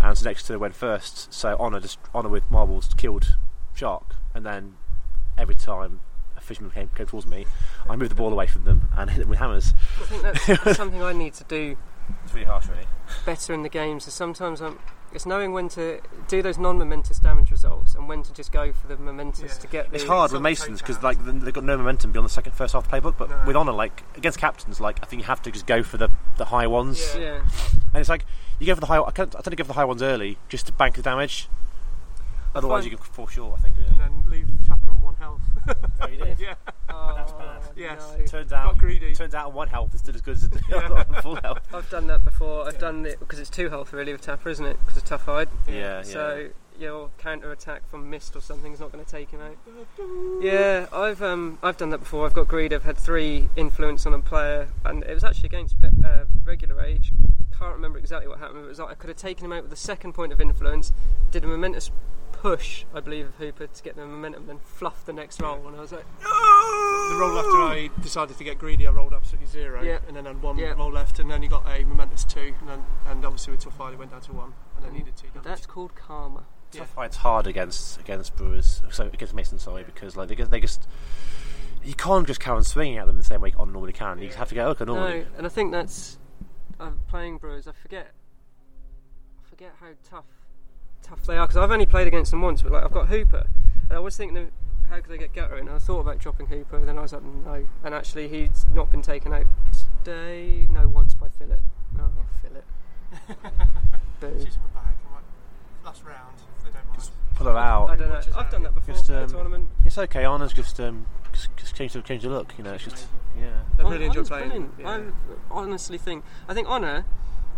And 0.00 0.16
so 0.16 0.24
next 0.24 0.44
to 0.44 0.58
went 0.58 0.74
first. 0.74 1.32
So 1.32 1.56
Honor 1.58 1.80
just 1.80 1.98
Honor 2.14 2.28
with 2.28 2.50
marbles 2.50 2.88
killed 2.96 3.36
Shark, 3.74 4.16
and 4.34 4.44
then 4.44 4.76
every 5.38 5.54
time 5.54 6.00
a 6.50 6.54
fisherman 6.54 6.70
came, 6.72 6.88
came 6.96 7.06
towards 7.06 7.26
me, 7.26 7.46
I 7.88 7.96
moved 7.96 8.10
the 8.10 8.14
ball 8.16 8.32
away 8.32 8.46
from 8.46 8.64
them 8.64 8.88
and 8.96 9.10
hit 9.10 9.20
them 9.20 9.28
with 9.28 9.38
hammers. 9.38 9.74
I 10.00 10.04
think 10.06 10.22
that's, 10.22 10.46
that's 10.64 10.76
something 10.76 11.02
I 11.02 11.12
need 11.12 11.34
to 11.34 11.44
do 11.44 11.76
It's 12.24 12.34
really 12.34 12.46
harsh, 12.46 12.66
really. 12.68 12.86
better 13.24 13.52
in 13.54 13.62
the 13.62 13.68
games. 13.68 14.06
Is 14.08 14.14
sometimes 14.14 14.60
I'm, 14.60 14.78
it's 15.12 15.26
knowing 15.26 15.52
when 15.52 15.68
to 15.70 16.00
do 16.28 16.40
those 16.42 16.56
non-momentous 16.58 17.18
damage 17.18 17.50
results 17.50 17.94
and 17.94 18.08
when 18.08 18.22
to 18.22 18.32
just 18.32 18.52
go 18.52 18.72
for 18.72 18.86
the 18.86 18.96
momentous 18.96 19.54
Yeah. 19.56 19.60
to 19.60 19.66
get 19.68 19.90
the. 19.90 19.96
It's 19.96 20.04
hard 20.04 20.32
with 20.32 20.40
Masons 20.42 20.80
because 20.80 21.02
like 21.02 21.18
they've 21.24 21.52
got 21.54 21.64
no 21.64 21.76
momentum 21.76 22.12
beyond 22.12 22.26
the 22.26 22.32
second 22.32 22.52
first 22.52 22.74
half 22.74 22.84
of 22.84 22.90
the 22.90 22.96
playbook. 23.00 23.16
But 23.18 23.30
No. 23.30 23.42
with 23.46 23.56
Honor, 23.56 23.72
like 23.72 24.02
against 24.16 24.38
captains, 24.38 24.80
like 24.80 24.98
I 25.02 25.06
think 25.06 25.22
you 25.22 25.26
have 25.26 25.42
to 25.42 25.50
just 25.50 25.66
go 25.66 25.82
for 25.82 25.96
the, 25.96 26.08
the 26.36 26.46
high 26.46 26.66
ones. 26.66 27.14
Yeah. 27.16 27.20
Yeah, 27.22 27.40
And 27.92 28.00
it's 28.00 28.08
like 28.08 28.24
you 28.58 28.66
go 28.66 28.74
for 28.74 28.80
the 28.80 28.86
high. 28.86 29.00
I, 29.00 29.10
can't, 29.10 29.34
I 29.34 29.40
tend 29.40 29.50
to 29.52 29.56
go 29.56 29.64
for 29.64 29.68
the 29.68 29.74
high 29.74 29.84
ones 29.84 30.02
early 30.02 30.38
just 30.48 30.66
to 30.66 30.72
bank 30.72 30.94
the 30.96 31.02
damage. 31.02 31.48
Otherwise, 32.54 32.82
Fine. 32.84 32.90
you 32.92 32.96
can 32.98 33.06
fall 33.06 33.26
short. 33.28 33.58
I 33.58 33.62
think. 33.62 33.76
Really. 33.76 33.88
and 33.90 34.00
then 34.00 34.24
leave 34.28 34.48
Tapper 34.66 34.79
on 35.00 35.04
one 35.04 35.14
health. 35.16 35.40
Oh, 36.00 36.08
you 36.08 36.16
did. 36.18 36.38
yeah. 36.40 36.54
Oh, 36.88 37.14
That's 37.16 37.32
bad. 37.32 37.60
Yes. 37.76 38.14
no. 38.18 38.26
Turns 38.26 38.52
out, 38.52 38.64
Got 38.64 38.78
greedy. 38.78 39.14
turns 39.14 39.34
out, 39.34 39.52
one 39.52 39.68
health 39.68 39.94
is 39.94 40.00
still 40.00 40.14
as 40.14 40.20
good 40.20 40.36
as 40.36 40.44
a 40.44 41.04
full 41.22 41.36
health. 41.36 41.60
I've 41.72 41.88
done 41.90 42.06
that 42.08 42.24
before. 42.24 42.66
I've 42.66 42.78
done 42.78 43.06
it 43.06 43.18
because 43.20 43.38
it's 43.38 43.50
two 43.50 43.68
health 43.70 43.92
really 43.92 44.12
with 44.12 44.22
Tapper, 44.22 44.48
isn't 44.48 44.64
it? 44.64 44.78
Because 44.80 44.96
of 44.98 45.04
tough 45.04 45.24
hide. 45.24 45.48
Yeah, 45.68 45.74
yeah. 45.98 46.02
So 46.02 46.48
your 46.78 47.10
counter 47.18 47.52
attack 47.52 47.86
from 47.88 48.08
mist 48.08 48.34
or 48.34 48.40
something 48.40 48.72
is 48.72 48.80
not 48.80 48.90
going 48.90 49.04
to 49.04 49.10
take 49.10 49.30
him 49.30 49.40
out. 49.40 49.56
Yeah, 50.42 50.86
I've 50.92 51.22
um 51.22 51.58
I've 51.62 51.76
done 51.76 51.90
that 51.90 51.98
before. 51.98 52.26
I've 52.26 52.34
got 52.34 52.48
greed. 52.48 52.72
I've 52.72 52.84
had 52.84 52.96
three 52.98 53.48
influence 53.56 54.06
on 54.06 54.14
a 54.14 54.18
player, 54.20 54.68
and 54.84 55.02
it 55.04 55.12
was 55.14 55.24
actually 55.24 55.48
against 55.48 55.76
uh, 56.04 56.24
regular 56.44 56.74
Rage. 56.74 57.12
Can't 57.58 57.74
remember 57.74 57.98
exactly 57.98 58.26
what 58.28 58.38
happened. 58.38 58.60
But 58.60 58.64
it 58.64 58.68
was 58.68 58.78
like 58.78 58.90
I 58.90 58.94
could 58.94 59.08
have 59.08 59.18
taken 59.18 59.44
him 59.44 59.52
out 59.52 59.62
with 59.62 59.70
the 59.70 59.76
second 59.76 60.14
point 60.14 60.32
of 60.32 60.40
influence. 60.40 60.92
Did 61.30 61.44
a 61.44 61.46
momentous 61.46 61.90
push, 62.40 62.84
I 62.94 63.00
believe, 63.00 63.26
of 63.26 63.34
Hooper 63.36 63.66
to 63.66 63.82
get 63.82 63.96
the 63.96 64.06
momentum, 64.06 64.46
then 64.46 64.58
fluffed 64.58 65.06
the 65.06 65.12
next 65.12 65.40
roll, 65.42 65.66
and 65.66 65.76
I 65.76 65.80
was 65.80 65.92
like, 65.92 66.06
no! 66.22 67.08
The 67.10 67.16
roll 67.20 67.38
after 67.38 67.58
I 67.58 67.90
decided 68.02 68.38
to 68.38 68.44
get 68.44 68.58
greedy, 68.58 68.86
I 68.86 68.90
rolled 68.90 69.12
absolutely 69.12 69.46
zero, 69.48 69.82
Yeah. 69.82 69.98
and 70.08 70.16
then 70.16 70.24
had 70.24 70.40
one 70.42 70.56
Yeah. 70.58 70.70
roll 70.72 70.90
left, 70.90 71.18
and 71.18 71.30
then 71.30 71.42
you 71.42 71.48
got 71.48 71.66
a 71.66 71.84
momentous 71.84 72.24
two, 72.24 72.54
and 72.60 72.68
then 72.68 72.84
and 73.06 73.24
obviously 73.24 73.50
with 73.50 73.60
tough 73.60 73.76
hide 73.76 73.92
it 73.92 73.98
went 73.98 74.10
down 74.12 74.22
to 74.22 74.32
one, 74.32 74.54
and 74.76 74.84
then 74.84 74.92
needed 74.94 75.16
two. 75.16 75.28
damage. 75.28 75.44
that's 75.44 75.66
called 75.66 75.94
karma. 75.94 76.44
Yeah. 76.72 76.80
Tough 76.80 76.94
hide's 76.94 77.16
hard 77.16 77.46
against 77.46 77.98
against 77.98 78.36
Brewers, 78.36 78.82
so 78.90 79.06
against 79.12 79.34
Mason, 79.34 79.58
sorry, 79.58 79.82
because 79.82 80.16
like 80.16 80.28
they 80.28 80.34
just, 80.36 80.50
they 80.50 80.60
just 80.60 80.86
you 81.82 81.94
can't 81.94 82.26
just 82.26 82.40
carry 82.40 82.56
on 82.56 82.64
swinging 82.64 82.98
at 82.98 83.06
them 83.06 83.16
the 83.18 83.24
same 83.24 83.40
way 83.40 83.52
on 83.58 83.72
normally 83.72 83.92
can. 83.92 84.18
You 84.18 84.26
just 84.26 84.38
have 84.38 84.48
to 84.50 84.54
go, 84.54 84.68
okay, 84.68 84.84
normally. 84.84 85.20
No, 85.20 85.26
and 85.38 85.46
I 85.46 85.48
think 85.50 85.72
that's 85.72 86.18
uh, 86.78 86.90
playing 87.08 87.38
Brewers. 87.38 87.66
I 87.66 87.72
forget, 87.72 88.12
I 89.44 89.48
forget 89.48 89.72
how 89.80 89.88
tough, 90.08 90.26
tough 91.10 91.26
they 91.26 91.36
are 91.36 91.46
because 91.46 91.56
I've 91.56 91.70
only 91.70 91.86
played 91.86 92.06
against 92.06 92.30
them 92.30 92.40
once. 92.40 92.62
But 92.62 92.72
like 92.72 92.84
I've 92.84 92.92
got 92.92 93.08
Hooper, 93.08 93.46
and 93.88 93.96
I 93.96 94.00
was 94.00 94.16
thinking, 94.16 94.36
of 94.38 94.48
how 94.88 95.00
could 95.00 95.10
they 95.10 95.18
get 95.18 95.32
Gutter 95.32 95.58
in? 95.58 95.66
And 95.66 95.76
I 95.76 95.78
thought 95.78 96.00
about 96.00 96.18
dropping 96.18 96.46
Hooper, 96.46 96.76
and 96.76 96.88
then 96.88 96.98
I 96.98 97.02
was 97.02 97.12
like, 97.12 97.22
no. 97.22 97.66
And 97.84 97.94
actually, 97.94 98.28
he's 98.28 98.66
not 98.74 98.90
been 98.90 99.02
taken 99.02 99.32
out 99.32 99.46
today. 100.04 100.66
No, 100.70 100.88
once 100.88 101.14
by 101.14 101.28
Fillet. 101.28 101.58
Oh, 101.98 102.10
Fillet. 102.42 102.62
Boo. 104.20 104.44
She's 104.44 104.54
in 104.56 104.62
my 104.74 104.80
bag. 104.80 104.94
Last 105.84 106.04
round, 106.04 106.36
if 106.58 106.64
they 106.64 106.70
don't 106.70 106.88
mind. 106.88 107.10
Pull 107.34 107.46
her 107.46 107.56
out. 107.56 107.90
I 107.90 107.96
don't 107.96 108.08
know. 108.08 108.20
I've 108.36 108.50
done 108.50 108.62
that 108.64 108.74
before 108.74 108.94
Just, 108.94 109.08
in 109.08 109.16
a 109.16 109.22
um, 109.22 109.30
tournament. 109.30 109.68
It's 109.84 109.96
okay. 109.96 110.24
Honor's 110.24 110.52
just 110.52 110.78
um 110.78 111.06
just, 111.32 111.48
just 111.56 111.74
change 111.74 111.94
the 111.94 112.02
change 112.02 112.22
the 112.22 112.28
look. 112.28 112.52
You 112.58 112.64
know, 112.64 112.74
it's 112.74 112.84
just 112.84 113.06
yeah. 113.38 113.48
I 113.78 113.82
Hon- 113.82 113.92
really 113.92 114.06
enjoy 114.06 114.24
playing. 114.24 114.72
yeah. 114.78 114.88
I 114.88 115.02
honestly 115.50 115.96
think 115.96 116.22
I 116.48 116.54
think 116.54 116.68
Honor 116.68 117.06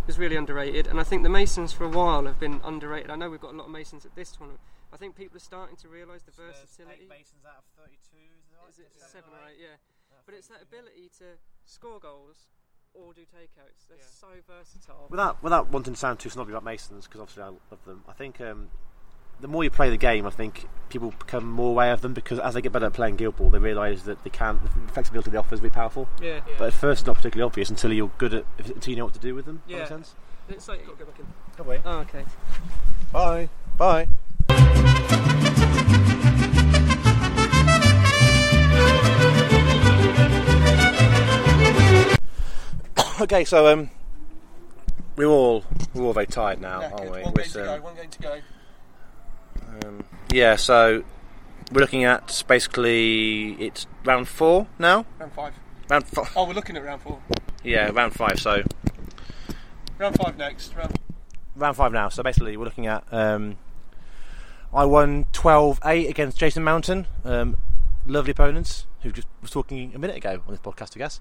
is 0.08 0.18
really 0.18 0.36
underrated, 0.36 0.86
and 0.86 0.98
I 0.98 1.04
think 1.04 1.22
the 1.22 1.28
Masons 1.28 1.72
for 1.72 1.84
a 1.84 1.88
while 1.88 2.26
have 2.26 2.38
been 2.40 2.60
underrated. 2.64 3.10
I 3.10 3.16
know 3.16 3.30
we've 3.30 3.40
got 3.40 3.54
a 3.54 3.56
lot 3.56 3.66
of 3.66 3.70
Masons 3.70 4.04
at 4.04 4.14
this 4.14 4.32
tournament. 4.32 4.60
I 4.92 4.96
think 4.96 5.16
people 5.16 5.36
are 5.36 5.40
starting 5.40 5.76
to 5.76 5.88
realise 5.88 6.22
the 6.22 6.32
versatility. 6.32 7.06
Masons 7.08 7.44
out 7.46 7.58
of 7.58 7.64
thirty-two. 7.78 8.68
Is 8.68 8.78
it 8.78 8.88
seven 9.10 9.30
or 9.30 9.48
eight? 9.48 9.56
Yeah, 9.60 9.76
but 10.26 10.34
it's 10.34 10.48
that 10.48 10.62
ability 10.62 11.10
to 11.18 11.24
score 11.64 11.98
goals 11.98 12.46
or 12.94 13.12
do 13.14 13.22
takeouts. 13.22 13.88
They're 13.88 13.98
Yeah. 13.98 14.04
so 14.10 14.28
versatile. 14.46 15.06
Without 15.10 15.42
without 15.42 15.68
wanting 15.70 15.94
to 15.94 15.98
sound 15.98 16.18
too 16.18 16.28
snobby 16.30 16.52
about 16.52 16.64
Masons, 16.64 17.06
because 17.06 17.20
obviously 17.20 17.42
I 17.44 17.46
love 17.48 17.84
them. 17.86 18.04
I 18.08 18.12
think 18.12 18.40
um, 18.40 18.68
the 19.42 19.48
more 19.48 19.62
you 19.64 19.70
play 19.70 19.90
the 19.90 19.96
game, 19.98 20.24
I 20.26 20.30
think 20.30 20.66
people 20.88 21.12
become 21.18 21.44
more 21.50 21.70
aware 21.70 21.92
of 21.92 22.00
them 22.00 22.14
because 22.14 22.38
as 22.38 22.54
they 22.54 22.62
get 22.62 22.72
better 22.72 22.86
at 22.86 22.92
playing 22.92 23.16
Guild 23.16 23.36
Ball, 23.36 23.50
they 23.50 23.58
realise 23.58 24.04
that 24.04 24.22
they 24.24 24.30
can 24.30 24.60
the 24.62 24.92
flexibility 24.92 25.30
they 25.30 25.36
offer 25.36 25.54
is 25.54 25.60
really 25.60 25.70
powerful. 25.74 26.08
yeah, 26.22 26.40
But 26.58 26.68
at 26.68 26.72
first, 26.72 27.02
it's 27.02 27.06
not 27.08 27.16
particularly 27.16 27.46
obvious 27.46 27.68
until 27.68 27.92
you're 27.92 28.10
good 28.18 28.32
at 28.34 28.44
until 28.58 28.90
you 28.92 28.96
know 28.96 29.04
what 29.04 29.14
to 29.14 29.20
do 29.20 29.34
with 29.34 29.44
them. 29.44 29.62
Yeah. 29.66 29.80
make 29.80 29.88
sense? 29.88 30.14
it's 30.48 30.68
like 30.68 30.86
Got 30.86 30.98
to 30.98 31.04
go 31.04 31.10
back 31.10 31.18
in. 31.20 31.26
Come 31.56 31.66
away. 31.66 31.80
oh, 31.84 31.98
okay. 32.00 32.24
Bye. 33.12 33.48
Bye. 33.78 34.08
okay, 43.20 43.44
so 43.44 43.66
um, 43.72 43.90
we're 45.16 45.26
all 45.26 45.64
we're 45.94 46.04
all 46.04 46.12
very 46.12 46.26
tired 46.26 46.60
now, 46.60 46.80
Yeah, 46.80 46.90
aren't 46.92 47.02
good. 47.02 47.12
we? 47.12 47.22
One 47.22 47.32
We're, 47.34 47.42
game 47.42 47.52
to 47.52 47.60
um, 47.74 47.78
go. 47.80 47.84
One 47.84 47.96
game 47.96 48.10
to 48.10 48.18
go. 48.22 48.38
Um, 49.84 50.04
yeah, 50.32 50.56
so 50.56 51.02
we're 51.72 51.80
looking 51.80 52.04
at 52.04 52.44
basically 52.46 53.52
it's 53.54 53.86
round 54.04 54.28
four 54.28 54.66
now. 54.78 55.06
Round 55.18 55.32
five. 55.32 55.54
Round 55.88 56.06
four. 56.06 56.26
Oh, 56.36 56.46
we're 56.46 56.54
looking 56.54 56.76
at 56.76 56.84
round 56.84 57.02
four. 57.02 57.20
Yeah, 57.64 57.90
round 57.90 58.14
five. 58.14 58.38
So 58.38 58.62
Round 59.98 60.16
five 60.16 60.36
next. 60.36 60.74
Round. 60.74 60.98
round 61.54 61.76
five 61.76 61.92
now. 61.92 62.08
So 62.08 62.22
basically, 62.22 62.56
we're 62.56 62.64
looking 62.64 62.86
at. 62.86 63.04
Um, 63.12 63.56
I 64.74 64.84
won 64.84 65.26
12-8 65.32 66.08
against 66.08 66.38
Jason 66.38 66.64
Mountain. 66.64 67.06
Um, 67.24 67.56
lovely 68.06 68.30
opponents 68.30 68.86
who 69.02 69.12
just 69.12 69.28
was 69.42 69.50
talking 69.50 69.92
a 69.94 69.98
minute 69.98 70.16
ago 70.16 70.42
on 70.46 70.50
this 70.52 70.60
podcast, 70.60 70.96
I 70.96 70.98
guess. 70.98 71.20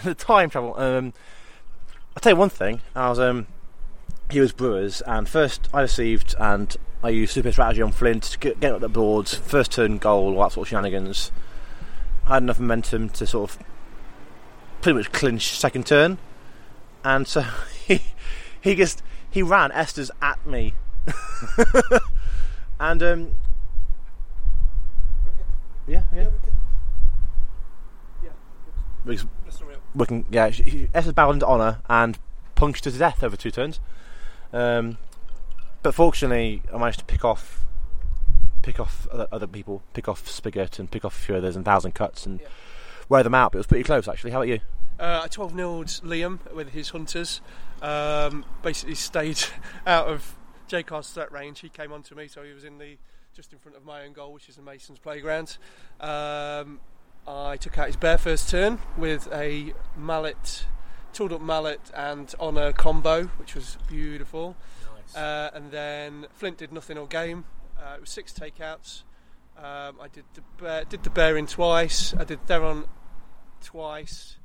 the 0.04 0.14
time 0.14 0.48
travel. 0.48 0.74
Um, 0.78 1.12
I'll 2.16 2.20
tell 2.20 2.32
you 2.32 2.36
one 2.36 2.50
thing. 2.50 2.80
I 2.94 3.08
was 3.08 3.18
um, 3.18 3.46
he 4.30 4.40
was 4.40 4.52
Brewers, 4.52 5.00
and 5.02 5.28
first 5.28 5.68
I 5.72 5.82
received 5.82 6.34
and 6.38 6.76
I 7.02 7.10
used 7.10 7.32
super 7.32 7.52
strategy 7.52 7.82
on 7.82 7.92
Flint 7.92 8.22
to 8.24 8.38
get, 8.38 8.60
get 8.60 8.72
up 8.72 8.80
the 8.80 8.88
boards, 8.88 9.34
first 9.34 9.72
turn 9.72 9.98
goal, 9.98 10.36
all 10.36 10.42
that 10.42 10.52
sort 10.52 10.66
of 10.66 10.70
shenanigans. 10.70 11.30
I 12.26 12.34
had 12.34 12.42
enough 12.42 12.58
momentum 12.58 13.10
to 13.10 13.26
sort 13.26 13.50
of 13.50 13.58
pretty 14.80 14.98
much 14.98 15.12
clinch 15.12 15.58
second 15.58 15.86
turn, 15.86 16.18
and 17.04 17.28
so 17.28 17.44
he 17.86 18.00
he 18.60 18.74
just 18.74 19.02
he 19.30 19.42
ran 19.42 19.70
Esters 19.70 20.10
at 20.22 20.44
me, 20.46 20.74
and 22.80 23.02
um, 23.02 23.32
yeah, 25.86 26.02
yeah, 26.14 26.28
That's 29.04 29.26
working, 29.94 30.24
yeah, 30.30 30.48
Esters 30.48 31.14
barreled 31.14 31.36
into 31.36 31.46
honour 31.46 31.82
and 31.90 32.18
punched 32.54 32.86
her 32.86 32.90
to 32.90 32.98
death 32.98 33.22
over 33.22 33.36
two 33.36 33.50
turns. 33.50 33.80
Um, 34.54 34.98
but 35.82 35.94
fortunately, 35.94 36.62
I 36.72 36.78
managed 36.78 37.00
to 37.00 37.04
pick 37.04 37.24
off, 37.24 37.64
pick 38.62 38.78
off 38.80 39.06
other, 39.10 39.26
other 39.32 39.46
people, 39.46 39.82
pick 39.92 40.08
off 40.08 40.26
Spigot 40.28 40.78
and 40.78 40.90
pick 40.90 41.04
off 41.04 41.16
a 41.16 41.20
few 41.20 41.34
others 41.36 41.56
and 41.56 41.64
Thousand 41.64 41.92
Cuts 41.92 42.24
and 42.24 42.40
Yeah. 42.40 42.46
wear 43.08 43.22
them 43.22 43.34
out. 43.34 43.52
But 43.52 43.58
it 43.58 43.60
was 43.60 43.66
pretty 43.66 43.84
close 43.84 44.08
actually. 44.08 44.30
How 44.30 44.38
about 44.38 44.48
you? 44.48 44.60
Uh, 44.98 45.22
I 45.24 45.28
12 45.28 45.52
0'd 45.52 46.02
Liam 46.04 46.38
with 46.54 46.70
his 46.70 46.90
hunters. 46.90 47.40
Um, 47.82 48.44
basically 48.62 48.94
stayed 48.94 49.42
out 49.86 50.06
of 50.06 50.36
Jaecar's 50.68 51.10
threat 51.10 51.32
range. 51.32 51.60
He 51.60 51.68
came 51.68 51.92
onto 51.92 52.14
me, 52.14 52.28
so 52.28 52.42
he 52.42 52.52
was 52.52 52.64
in 52.64 52.78
the 52.78 52.96
just 53.34 53.52
in 53.52 53.58
front 53.58 53.76
of 53.76 53.84
my 53.84 54.02
own 54.04 54.12
goal, 54.12 54.32
which 54.32 54.48
is 54.48 54.54
the 54.54 54.62
Mason's 54.62 55.00
playground. 55.00 55.58
Um, 56.00 56.78
I 57.26 57.56
took 57.56 57.76
out 57.78 57.88
his 57.88 57.96
bear 57.96 58.16
first 58.16 58.48
turn 58.48 58.78
with 58.96 59.28
a 59.32 59.74
mallet, 59.96 60.66
tooled 61.14 61.32
up 61.32 61.40
mallet 61.40 61.80
and 61.94 62.34
honour 62.40 62.72
combo, 62.72 63.24
which 63.38 63.54
was 63.54 63.78
beautiful. 63.88 64.56
Uh, 65.14 65.50
and 65.54 65.70
then 65.70 66.26
Flint 66.32 66.58
did 66.58 66.72
nothing 66.72 66.98
all 66.98 67.06
game. 67.06 67.44
Uh, 67.78 67.94
it 67.94 68.00
was 68.00 68.10
six 68.10 68.32
takeouts. 68.32 69.02
Um, 69.56 69.96
I 70.00 70.08
did 70.12 70.24
the 70.34 70.42
bear, 70.60 70.84
did 70.84 71.04
the 71.04 71.10
bear 71.10 71.36
in 71.36 71.46
twice. 71.46 72.14
I 72.18 72.24
did 72.24 72.44
Theron 72.46 72.86
twice. 73.62 74.38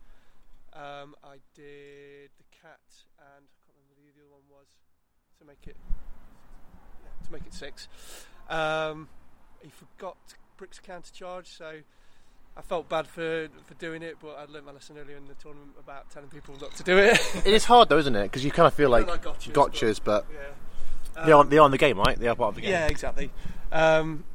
Um, 0.73 1.15
I 1.23 1.37
did 1.55 2.29
the 2.37 2.45
cat, 2.61 2.79
and 3.17 3.45
I 3.45 3.57
can't 3.65 3.75
remember 3.75 3.95
who 4.05 4.11
the 4.13 4.21
other 4.21 4.31
one 4.31 4.43
was 4.49 4.67
to 5.39 5.45
make 5.45 5.65
it 5.65 5.75
yeah, 7.03 7.25
to 7.25 7.33
make 7.33 7.45
it 7.47 7.53
six. 7.53 7.87
Um, 8.47 9.09
he 9.61 9.71
forgot 9.71 10.17
Brick's 10.57 10.79
counter 10.79 11.11
charge, 11.11 11.47
so 11.47 11.79
I 12.59 12.61
felt 12.61 12.89
bad 12.89 13.07
for 13.07 13.47
for 13.65 13.73
doing 13.75 14.03
it, 14.03 14.17
but 14.21 14.35
I'd 14.37 14.49
learnt 14.49 14.65
my 14.65 14.73
lesson 14.73 14.97
earlier 14.97 15.15
in 15.15 15.27
the 15.27 15.33
tournament 15.35 15.71
about 15.79 16.11
telling 16.11 16.27
people 16.27 16.55
not 16.59 16.75
to 16.75 16.83
do 16.83 16.97
it. 16.97 17.17
It 17.45 17.53
is 17.53 17.63
hard 17.63 17.87
though, 17.87 17.97
isn't 17.97 18.15
it? 18.15 18.23
Because 18.23 18.43
you 18.43 18.51
kind 18.51 18.67
of 18.67 18.73
feel 18.73 18.89
like 18.89 19.07
Like 19.07 19.23
gotchas, 19.23 19.53
gotchas, 19.53 19.99
but 20.03 20.25
yeah. 20.29 21.25
they 21.25 21.31
are 21.31 21.45
they 21.45 21.57
are 21.57 21.65
in 21.65 21.71
the 21.71 21.77
game, 21.77 21.97
right? 21.97 22.19
They 22.19 22.27
are 22.27 22.35
part 22.35 22.49
of 22.49 22.55
the 22.55 22.61
game. 22.61 22.71
Yeah, 22.71 22.87
exactly. 22.87 23.31
Um, 23.71 24.25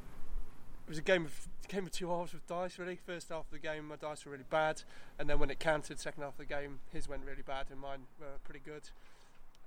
it 0.86 0.88
was 0.88 0.98
a 0.98 1.02
game 1.02 1.26
of 1.26 1.48
game 1.68 1.84
of 1.84 1.92
two 1.92 2.09
halves 2.09 2.32
with 2.32 2.46
dice. 2.46 2.78
Really, 2.78 2.96
first 2.96 3.28
half 3.28 3.44
of 3.44 3.51
the 3.51 3.59
game, 3.59 3.88
my 3.88 3.96
dice 3.96 4.24
were 4.24 4.32
really 4.32 4.44
bad, 4.48 4.82
and 5.18 5.28
then 5.28 5.38
when 5.38 5.51
it 5.51 5.60
counted, 5.60 6.01
second 6.01 6.22
half 6.22 6.32
of 6.32 6.38
the 6.38 6.46
game, 6.46 6.80
his 6.94 7.06
went 7.06 7.26
really 7.26 7.42
bad, 7.42 7.66
and 7.70 7.78
mine 7.78 8.06
were 8.18 8.38
pretty 8.42 8.60
good. 8.64 8.88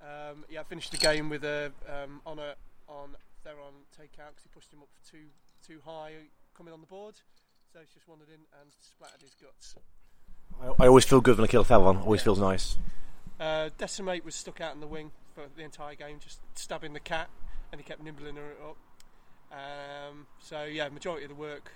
Um, 0.01 0.45
yeah, 0.49 0.61
I 0.61 0.63
finished 0.63 0.91
the 0.91 0.97
game 0.97 1.29
with 1.29 1.43
a 1.43 1.71
um, 1.88 2.21
on 2.25 2.39
a 2.39 2.55
on 2.88 3.15
Theron 3.43 3.85
takeout 3.93 4.29
because 4.34 4.43
he 4.43 4.49
pushed 4.51 4.73
him 4.73 4.79
up 4.81 4.89
too 5.07 5.27
too 5.65 5.79
high 5.85 6.13
coming 6.55 6.73
on 6.73 6.81
the 6.81 6.88
board, 6.88 7.15
just 7.94 8.08
wandered 8.08 8.28
in 8.30 8.41
and 8.62 8.70
splattered 8.82 9.22
his 9.22 9.36
guts. 9.41 9.76
I, 10.62 10.84
I 10.84 10.88
always 10.88 11.06
feel 11.06 11.22
good 11.22 11.38
when 11.38 11.44
I 11.45 11.48
kill 11.48 11.62
a 11.62 11.66
Theron. 11.66 11.98
Always 11.98 12.22
Yeah. 12.22 12.26
feels 12.26 12.40
nice. 12.40 12.78
Uh, 13.40 13.70
Decimate 13.78 14.26
was 14.26 14.34
stuck 14.36 14.62
out 14.62 14.74
in 14.74 14.80
the 14.82 14.88
wing 14.88 15.12
for 15.36 15.44
the 15.56 15.64
entire 15.64 15.94
game, 15.95 16.18
just 16.20 16.40
stabbing 16.56 16.94
the 16.94 16.99
cat, 16.99 17.30
and 17.72 17.80
he 17.80 17.86
kept 17.86 18.02
nibbling 18.02 18.36
her 18.36 18.54
up. 18.68 18.78
Um, 19.52 20.28
so 20.40 20.64
yeah, 20.66 20.90
majority 20.90 21.24
of 21.26 21.30
the 21.30 21.36
work 21.36 21.72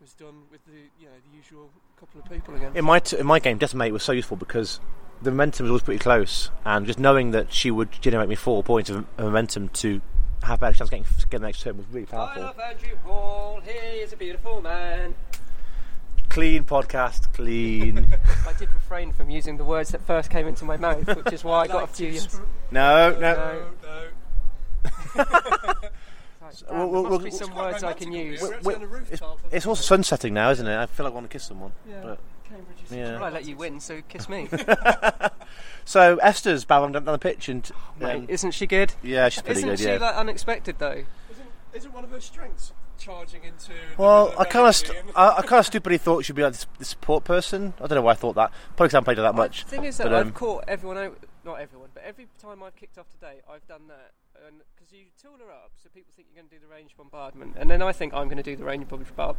was 0.00 0.12
done 0.14 0.42
with 0.50 0.64
the 0.66 0.72
you 1.00 1.06
know 1.06 1.14
the 1.30 1.36
usual 1.36 1.70
couple 1.98 2.20
of 2.20 2.30
people 2.30 2.54
again. 2.54 2.72
In 2.74 2.84
my 2.84 2.98
t- 2.98 3.18
in 3.18 3.26
my 3.26 3.38
game, 3.38 3.58
Decimate 3.58 3.92
was 3.92 4.02
so 4.02 4.12
useful 4.12 4.36
because 4.36 4.80
the 5.22 5.30
momentum 5.30 5.64
was 5.64 5.70
always 5.70 5.82
pretty 5.82 5.98
close, 6.00 6.50
and 6.64 6.86
just 6.86 6.98
knowing 6.98 7.30
that 7.32 7.52
she 7.52 7.70
would 7.70 7.90
generate 7.92 8.28
me 8.28 8.34
four 8.34 8.62
points 8.62 8.90
of 8.90 9.06
momentum 9.18 9.68
to 9.70 10.00
have 10.42 10.58
a 10.58 10.60
better 10.60 10.76
chance 10.78 10.88
of 10.88 10.90
getting, 10.90 11.04
getting 11.30 11.40
the 11.40 11.46
next 11.46 11.62
turn 11.62 11.76
was 11.76 11.86
really 11.90 12.06
I 12.08 12.10
powerful. 12.10 12.42
love 12.42 12.60
Andrew 12.60 12.96
Hall. 13.04 13.60
He 13.64 13.70
is 13.98 14.12
a 14.12 14.16
beautiful 14.16 14.60
man. 14.62 15.14
Clean 16.28 16.62
podcast, 16.64 17.32
clean. 17.32 18.14
I 18.46 18.52
did 18.52 18.72
refrain 18.74 19.12
from 19.12 19.30
using 19.30 19.56
the 19.56 19.64
words 19.64 19.90
that 19.90 20.02
first 20.06 20.30
came 20.30 20.46
into 20.46 20.64
my 20.64 20.76
mouth, 20.76 21.06
which 21.16 21.32
is 21.32 21.42
why 21.42 21.60
I 21.60 21.66
got 21.68 21.84
a 21.84 21.86
few 21.86 22.08
yes. 22.08 22.38
no, 22.70 23.10
no. 23.18 23.18
No. 23.18 23.64
no. 25.16 25.24
Right, 26.40 26.62
Well, 26.70 26.70
um, 26.70 26.78
there 26.78 26.86
well, 26.88 27.02
must 27.02 27.10
well, 27.10 27.18
be 27.18 27.28
it's 27.28 27.38
some 27.38 27.54
words 27.54 27.82
I 27.84 27.92
can 27.92 28.10
use. 28.12 28.42
of 28.42 28.48
you. 28.48 28.48
We're 28.48 28.54
actually 28.56 28.74
on 28.76 28.82
a 28.82 28.84
wait, 28.86 28.90
rooftop. 29.10 29.38
It's 29.50 29.66
also 29.66 29.82
sunsetting 29.82 30.32
now, 30.32 30.50
isn't 30.50 30.66
it? 30.66 30.76
I 30.78 30.86
feel 30.86 31.04
like 31.04 31.12
I 31.12 31.14
want 31.14 31.28
to 31.28 31.32
kiss 31.32 31.44
someone. 31.44 31.72
Yeah. 31.86 32.00
But, 32.02 32.18
Cambridge 32.48 32.78
is 32.84 32.92
Yeah. 32.92 33.14
Well, 33.14 33.24
I 33.24 33.30
let 33.30 33.44
you 33.46 33.56
win, 33.56 33.80
so 33.80 34.00
kiss 34.08 34.28
me. 34.28 34.48
so 35.84 36.16
Esters 36.18 36.66
bowling 36.66 36.92
down 36.92 37.04
the 37.04 37.18
pitch, 37.18 37.48
and 37.48 37.70
Mate, 37.98 38.14
um, 38.16 38.26
isn't 38.28 38.52
she 38.52 38.66
good? 38.66 38.94
yeah, 39.02 39.28
she's 39.28 39.42
pretty 39.42 39.62
good. 39.62 39.72
Isn't 39.74 39.84
she 39.86 39.92
Yeah. 39.92 39.98
like 39.98 40.16
unexpected 40.16 40.78
though? 40.78 41.04
Isn't, 41.30 41.48
isn't 41.74 41.92
one 41.92 42.04
of 42.04 42.10
her 42.10 42.20
strengths 42.20 42.72
charging 42.98 43.44
into? 43.44 43.72
Well, 43.96 44.26
middle 44.26 44.40
I 44.40 44.44
kind 44.44 44.68
of, 44.68 44.74
st- 44.76 44.98
I, 45.14 45.28
I 45.38 45.42
kind 45.42 45.60
of 45.60 45.66
stupidly 45.66 45.98
thought 45.98 46.24
she'd 46.24 46.36
be 46.36 46.42
like 46.42 46.52
this, 46.52 46.66
this 46.78 46.88
support 46.88 47.24
person. 47.24 47.74
I 47.78 47.86
don't 47.86 47.96
know 47.96 48.02
why 48.02 48.12
I 48.12 48.14
thought 48.14 48.34
that. 48.34 48.50
Probably 48.76 48.88
because 48.88 48.94
I 48.94 48.96
haven't 48.96 49.04
played 49.04 49.16
her 49.18 49.22
that 49.22 49.34
much. 49.34 49.64
The 49.64 49.70
thing 49.70 49.84
is 49.84 49.96
that 49.98 50.04
But, 50.04 50.14
um, 50.14 50.26
I've 50.28 50.34
caught 50.34 50.64
everyone 50.68 50.98
out, 50.98 51.18
not 51.44 51.60
everyone, 51.60 51.88
but 51.94 52.02
every 52.04 52.26
time 52.40 52.62
I've 52.62 52.76
kicked 52.76 52.98
off 52.98 53.08
today, 53.10 53.40
I've 53.50 53.66
done 53.68 53.82
that. 53.88 54.12
Because 54.74 54.92
you 54.92 55.04
tool 55.20 55.32
her 55.44 55.50
up, 55.52 55.72
so 55.82 55.88
people 55.94 56.12
think 56.16 56.28
you're 56.32 56.40
going 56.42 56.48
to 56.48 56.54
do 56.56 56.60
the 56.60 56.72
ranged 56.72 56.96
bombardment, 56.96 57.56
and 57.58 57.70
then 57.70 57.82
I 57.82 57.92
think 57.92 58.14
I'm 58.14 58.24
going 58.28 58.36
to 58.38 58.42
do 58.42 58.56
the 58.56 58.64
range 58.64 58.86
bombard- 58.88 59.36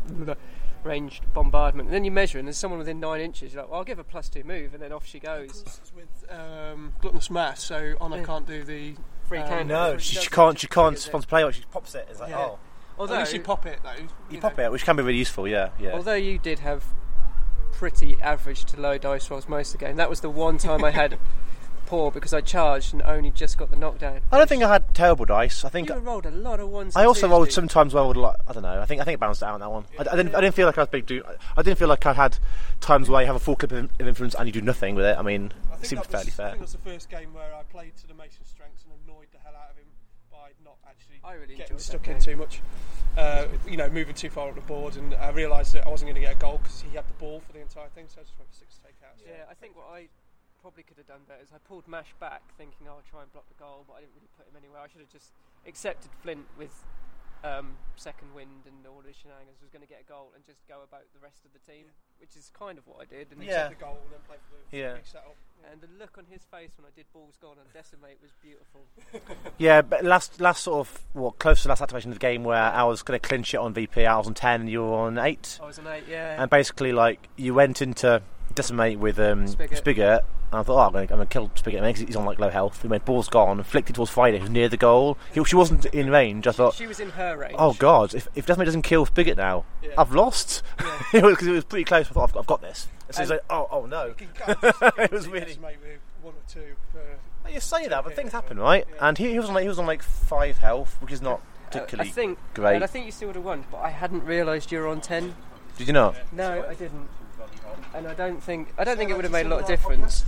ranged 0.84 1.24
bombardment, 1.34 1.88
and 1.88 1.96
then 1.96 2.04
you 2.04 2.12
measure, 2.12 2.38
and 2.38 2.48
there's 2.48 2.58
someone 2.58 2.78
within 2.80 3.00
nine 3.00 3.22
inches. 3.22 3.54
You're 3.54 3.64
like, 3.64 3.72
well, 3.72 3.80
I'll 3.80 3.86
give 3.86 3.98
her 3.98 4.04
plus 4.04 4.30
two 4.30 4.44
move, 4.44 4.74
and 4.74 4.84
then 4.84 4.92
off 4.92 5.06
she 5.06 5.20
goes. 5.20 5.64
It's 5.66 5.92
with 5.96 6.26
um, 6.32 6.94
gluttonous 7.02 7.30
mass, 7.32 7.64
so 7.64 7.96
Anna 8.02 8.18
Yeah. 8.18 8.24
can't 8.26 8.46
do 8.48 8.64
the 8.64 8.96
Free 9.28 9.40
Um. 9.40 9.68
No, 9.68 9.98
She 9.98 10.10
she, 10.10 10.16
does 10.16 10.24
she 10.24 10.28
it, 10.28 10.32
can't. 10.32 10.60
She 10.60 10.68
can't 10.68 10.88
triggers 10.96 11.06
it. 11.06 11.08
sponsor 11.10 11.28
play. 11.28 11.44
Like 11.46 11.54
she 11.54 11.64
pops 11.72 11.96
it. 11.96 12.08
It's 12.10 12.20
like 12.20 12.30
Yeah. 12.30 12.40
oh, 12.40 12.60
Although, 12.98 13.14
At 13.16 13.20
least 13.22 13.34
you 13.34 13.42
pop 13.42 13.66
it 13.66 13.80
though. 13.84 13.92
you 14.30 14.36
know. 14.36 14.40
pop 14.42 14.60
it, 14.60 14.72
which 14.72 14.84
can 14.84 14.96
be 14.98 15.04
really 15.04 15.18
useful. 15.18 15.48
Yeah, 15.48 15.70
yeah. 15.80 15.92
although 15.94 16.16
you 16.16 16.38
did 16.38 16.60
have 16.60 16.84
pretty 17.72 18.18
average 18.22 18.66
to 18.66 18.80
low 18.80 18.98
dice 18.98 19.30
rolls 19.32 19.48
most 19.48 19.74
of 19.74 19.80
the 19.80 19.86
game, 19.86 19.96
that 19.96 20.10
was 20.10 20.20
the 20.22 20.30
one 20.30 20.58
time 20.58 20.84
I 20.84 20.92
had 20.92 21.18
poor 21.90 22.12
because 22.12 22.34
I 22.34 22.42
charged 22.42 22.94
and 22.94 23.02
only 23.02 23.32
just 23.32 23.58
got 23.58 23.72
the 23.72 23.76
knockdown. 23.76 24.22
I 24.32 24.38
don't 24.38 24.48
think 24.48 24.62
I 24.64 24.72
had 24.72 24.94
terrible 24.94 25.26
dice. 25.26 25.66
I 25.66 25.70
think 25.70 25.90
You 25.90 25.96
rolled 25.96 26.26
a 26.28 26.32
lot 26.32 26.60
of 26.60 26.70
ones. 26.70 26.96
I 26.96 27.02
and 27.02 27.08
also 27.08 27.22
twos, 27.22 27.32
rolled 27.32 27.46
dude. 27.48 27.54
sometimes 27.54 27.94
well 27.94 28.08
with 28.08 28.18
like 28.18 28.36
I 28.48 28.54
don't 28.54 28.64
know. 28.64 28.80
I 28.80 28.86
think 28.86 29.02
I 29.02 29.04
think 29.06 29.16
it 29.16 29.20
bounced 29.20 29.42
out 29.42 29.56
on 29.56 29.60
that 29.60 29.72
one. 29.72 29.86
I, 29.98 30.04
I 30.12 30.16
didn't. 30.16 30.36
I 30.36 30.42
didn't 30.42 30.56
feel 30.56 30.68
like 30.68 30.78
I 30.78 30.82
was 30.82 30.90
big. 30.90 31.06
Do 31.08 31.24
I 31.58 31.62
didn't 31.64 31.80
feel 31.80 31.88
like 31.88 32.06
I 32.06 32.14
had 32.14 32.38
times 32.80 33.10
where 33.10 33.22
you 33.22 33.28
have 33.28 33.36
a 33.36 33.40
full 33.40 33.56
clip 33.56 33.72
of, 33.72 33.90
of 34.00 34.08
influence 34.08 34.36
and 34.36 34.48
you 34.48 34.54
do 34.54 34.62
nothing 34.62 34.94
with 34.96 35.06
it. 35.06 35.18
I 35.18 35.22
mean, 35.24 35.52
I 35.70 35.74
it 35.74 35.78
think 35.80 35.86
seemed 35.86 36.02
that 36.04 36.12
fairly 36.12 36.26
was, 36.28 36.34
I 36.40 36.44
fair. 36.44 36.46
think 36.52 36.60
that 36.60 36.62
was 36.64 36.72
the 36.74 36.78
first 36.90 37.10
game 37.10 37.34
where 37.34 37.54
I 37.54 37.64
played 37.64 37.96
to 37.98 38.08
the 38.08 38.14
Mason 38.14 38.46
strengths 38.46 38.84
and 38.84 38.94
annoyed 39.06 39.28
the 39.32 39.40
hell 39.40 39.54
out 39.56 39.72
of 39.72 39.78
him 39.78 39.88
by 40.32 40.52
not 40.64 40.78
actually 40.88 41.20
I 41.24 41.34
really 41.34 41.56
getting 41.56 41.74
enjoyed 41.78 41.82
stuck 41.82 42.04
that 42.04 42.12
in 42.12 42.18
game. 42.18 42.22
too 42.26 42.36
much. 42.36 42.62
Uh, 43.18 43.48
you 43.68 43.76
know, 43.78 43.90
moving 43.90 44.14
too 44.14 44.30
far 44.30 44.48
up 44.50 44.56
the 44.56 44.62
board, 44.62 44.96
and 44.96 45.16
I 45.16 45.30
realised 45.32 45.74
that 45.74 45.86
I 45.88 45.90
wasn't 45.90 46.10
going 46.12 46.22
to 46.22 46.28
get 46.28 46.36
a 46.36 46.40
goal 46.40 46.60
because 46.62 46.80
he 46.82 46.96
had 46.96 47.08
the 47.08 47.14
ball 47.14 47.42
for 47.46 47.52
the 47.54 47.60
entire 47.62 47.90
thing. 47.90 48.06
So 48.08 48.22
I 48.22 48.24
just 48.24 48.38
went 48.38 48.50
for 48.52 48.56
six 48.58 48.80
takeouts. 48.86 49.26
Yeah, 49.26 49.44
I 49.50 49.56
think 49.56 49.76
what 49.76 49.88
I 49.92 50.08
probably 50.62 50.84
could 50.84 50.98
have 50.98 51.08
done 51.08 51.24
better 51.28 51.42
is 51.42 51.50
I 51.54 51.58
pulled 51.68 51.88
Mash 51.88 52.14
back, 52.20 52.42
thinking 52.58 52.88
oh, 52.88 53.00
I'll 53.00 53.08
try 53.10 53.22
and 53.24 53.32
block 53.32 53.48
the 53.50 53.60
goal, 53.62 53.86
but 53.88 53.96
I 53.98 54.00
didn't 54.02 54.16
really 54.16 54.32
put 54.38 54.48
him 54.48 54.56
anywhere. 54.60 54.80
I 54.84 54.88
should 54.92 55.02
have 55.02 55.12
just 55.12 55.32
accepted 55.68 56.12
Flint 56.22 56.46
with 56.58 56.74
um, 57.44 57.80
second 57.96 58.36
wind 58.36 58.68
and 58.68 58.76
all 58.84 59.00
the 59.00 59.16
shenanigans, 59.16 59.64
was 59.64 59.72
going 59.72 59.80
to 59.82 59.88
get 59.88 60.04
a 60.04 60.08
goal 60.12 60.36
and 60.36 60.44
just 60.44 60.60
go 60.68 60.84
about 60.84 61.08
the 61.16 61.24
rest 61.24 61.40
of 61.48 61.56
the 61.56 61.64
team, 61.64 61.88
which 62.20 62.36
is 62.36 62.52
kind 62.52 62.76
of 62.78 62.84
what 62.86 63.00
I 63.00 63.06
did. 63.08 63.32
And, 63.32 63.40
Yeah. 63.42 63.70
the 63.72 63.80
goal 63.80 63.96
and 64.04 64.12
then 64.12 64.20
play 64.28 64.36
for 64.52 64.60
the 64.60 64.76
Yeah. 64.76 64.94
big 65.00 65.08
setup. 65.08 65.36
and 65.72 65.80
the 65.82 65.88
look 66.00 66.18
on 66.18 66.26
his 66.32 66.44
face 66.46 66.72
when 66.78 66.86
I 66.88 66.92
did 66.96 67.06
balls 67.14 67.36
gone 67.42 67.58
and 67.60 67.72
decimate 67.74 68.20
was 68.22 68.32
beautiful. 68.42 68.82
Yeah, 69.58 69.82
but 69.82 70.04
last 70.06 70.40
last 70.40 70.64
sort 70.64 70.88
of 70.88 71.04
what 71.14 71.38
close 71.40 71.60
to 71.62 71.64
the 71.64 71.70
last 71.70 71.82
activation 71.82 72.12
of 72.12 72.16
the 72.20 72.24
game 72.28 72.44
where 72.46 72.58
I 72.62 72.84
was 72.84 73.04
going 73.04 73.20
to 73.20 73.26
clinch 73.28 73.54
it 73.54 73.58
on 73.58 73.74
VP. 73.74 74.06
I 74.06 74.18
was 74.18 74.28
on 74.28 74.34
ten, 74.36 74.68
you 74.68 74.82
were 74.84 74.94
on 74.96 75.18
eight, 75.18 75.60
I 75.62 75.66
was 75.66 75.78
an 75.78 75.88
eight, 75.88 76.06
yeah. 76.08 76.42
and 76.42 76.50
basically 76.50 76.92
like 76.94 77.28
you 77.36 77.54
went 77.54 77.82
into 77.82 78.22
decimate 78.60 79.00
with 79.00 79.20
um, 79.20 79.48
Spigot. 79.48 79.78
Spigot. 79.78 80.26
And 80.52 80.60
I 80.60 80.64
thought, 80.64 80.94
oh, 80.96 80.98
I'm 80.98 81.06
going 81.06 81.20
to 81.20 81.26
kill 81.28 81.52
Spigot 81.56 81.82
because 81.84 82.00
he's 82.02 82.16
on 82.16 82.26
like 82.26 82.40
low 82.40 82.50
health. 82.50 82.82
He 82.82 82.88
went 82.88 83.06
ball's 83.06 83.30
gone, 83.30 83.62
flicked 83.64 83.90
it 83.92 83.94
towards 83.94 84.12
Friday, 84.12 84.40
who's 84.40 84.50
near 84.50 84.68
the 84.68 84.78
goal. 84.78 85.18
He, 85.34 85.44
she 85.44 85.56
wasn't 85.56 85.86
in 85.86 86.10
range. 86.10 86.48
I 86.48 86.52
thought, 86.52 86.74
she 86.74 86.88
was 86.88 87.00
in 87.00 87.12
her 87.12 87.38
range. 87.38 87.56
oh 87.58 87.74
god, 87.74 88.14
if 88.16 88.28
if 88.36 88.46
Decimate 88.48 88.66
doesn't 88.66 88.82
kill 88.82 89.06
Spigot 89.06 89.38
now, 89.38 89.66
Yeah. 89.84 89.92
I've 89.98 90.12
lost. 90.14 90.64
Yeah. 91.14 91.22
Because 91.30 91.48
it 91.48 91.52
was 91.52 91.64
pretty 91.66 91.86
close. 91.86 92.08
I 92.10 92.14
thought, 92.14 92.24
I've 92.30 92.34
got, 92.34 92.40
I've 92.42 92.48
got 92.48 92.62
this. 92.62 92.88
As 93.10 93.16
soon 93.18 93.24
as 93.26 93.32
I, 93.32 93.36
And- 93.36 93.44
oh, 93.52 93.68
oh 93.72 93.86
no. 93.86 94.06
You 94.08 94.14
can 94.16 94.28
kind 94.36 94.52
of 94.52 94.62
just 94.80 94.98
It 95.00 95.12
was 95.12 95.28
really- 95.28 95.46
decimate 95.46 95.78
with 95.82 96.00
one 96.22 96.34
or 96.34 96.52
two. 96.52 96.76
You 97.52 97.60
say 97.60 97.88
that, 97.88 98.04
but 98.04 98.16
things 98.16 98.32
happen, 98.32 98.60
right? 98.60 98.86
Yeah. 98.96 99.08
And 99.08 99.18
he, 99.18 99.32
he 99.32 99.40
was 99.40 99.50
on 99.50 99.56
like 99.56 99.64
he 99.64 99.68
was 99.70 99.80
on 99.80 99.88
like 99.88 100.04
five 100.04 100.58
health, 100.60 100.98
which 101.02 101.12
is 101.12 101.22
not 101.22 101.40
Uh, 101.40 101.42
I 101.42 101.66
particularly 101.72 102.10
think, 102.12 102.38
great. 102.54 102.76
and 102.76 102.84
I 102.84 102.88
think 102.88 103.06
you 103.08 103.12
still 103.12 103.28
would 103.30 103.36
have 103.38 103.46
won, 103.46 103.66
but 103.72 103.78
I 103.80 103.90
hadn't 103.90 104.24
realised 104.24 104.72
you 104.72 104.80
were 104.80 104.88
on 104.88 105.02
ten. 105.02 105.36
Did 105.78 105.88
you 105.88 105.94
not? 105.94 106.16
No, 106.32 106.64
I 106.70 106.74
didn't. 106.76 107.08
And 107.94 108.08
I 108.08 108.14
don't 108.14 108.42
think 108.42 108.70
I 108.78 108.84
don't 108.84 108.98
think 108.98 109.10
it 109.10 109.16
would 109.16 109.26
have 109.26 109.32
made 109.32 109.46
a 109.46 109.50
lot 109.50 109.62
of 109.62 109.68
difference 109.68 110.24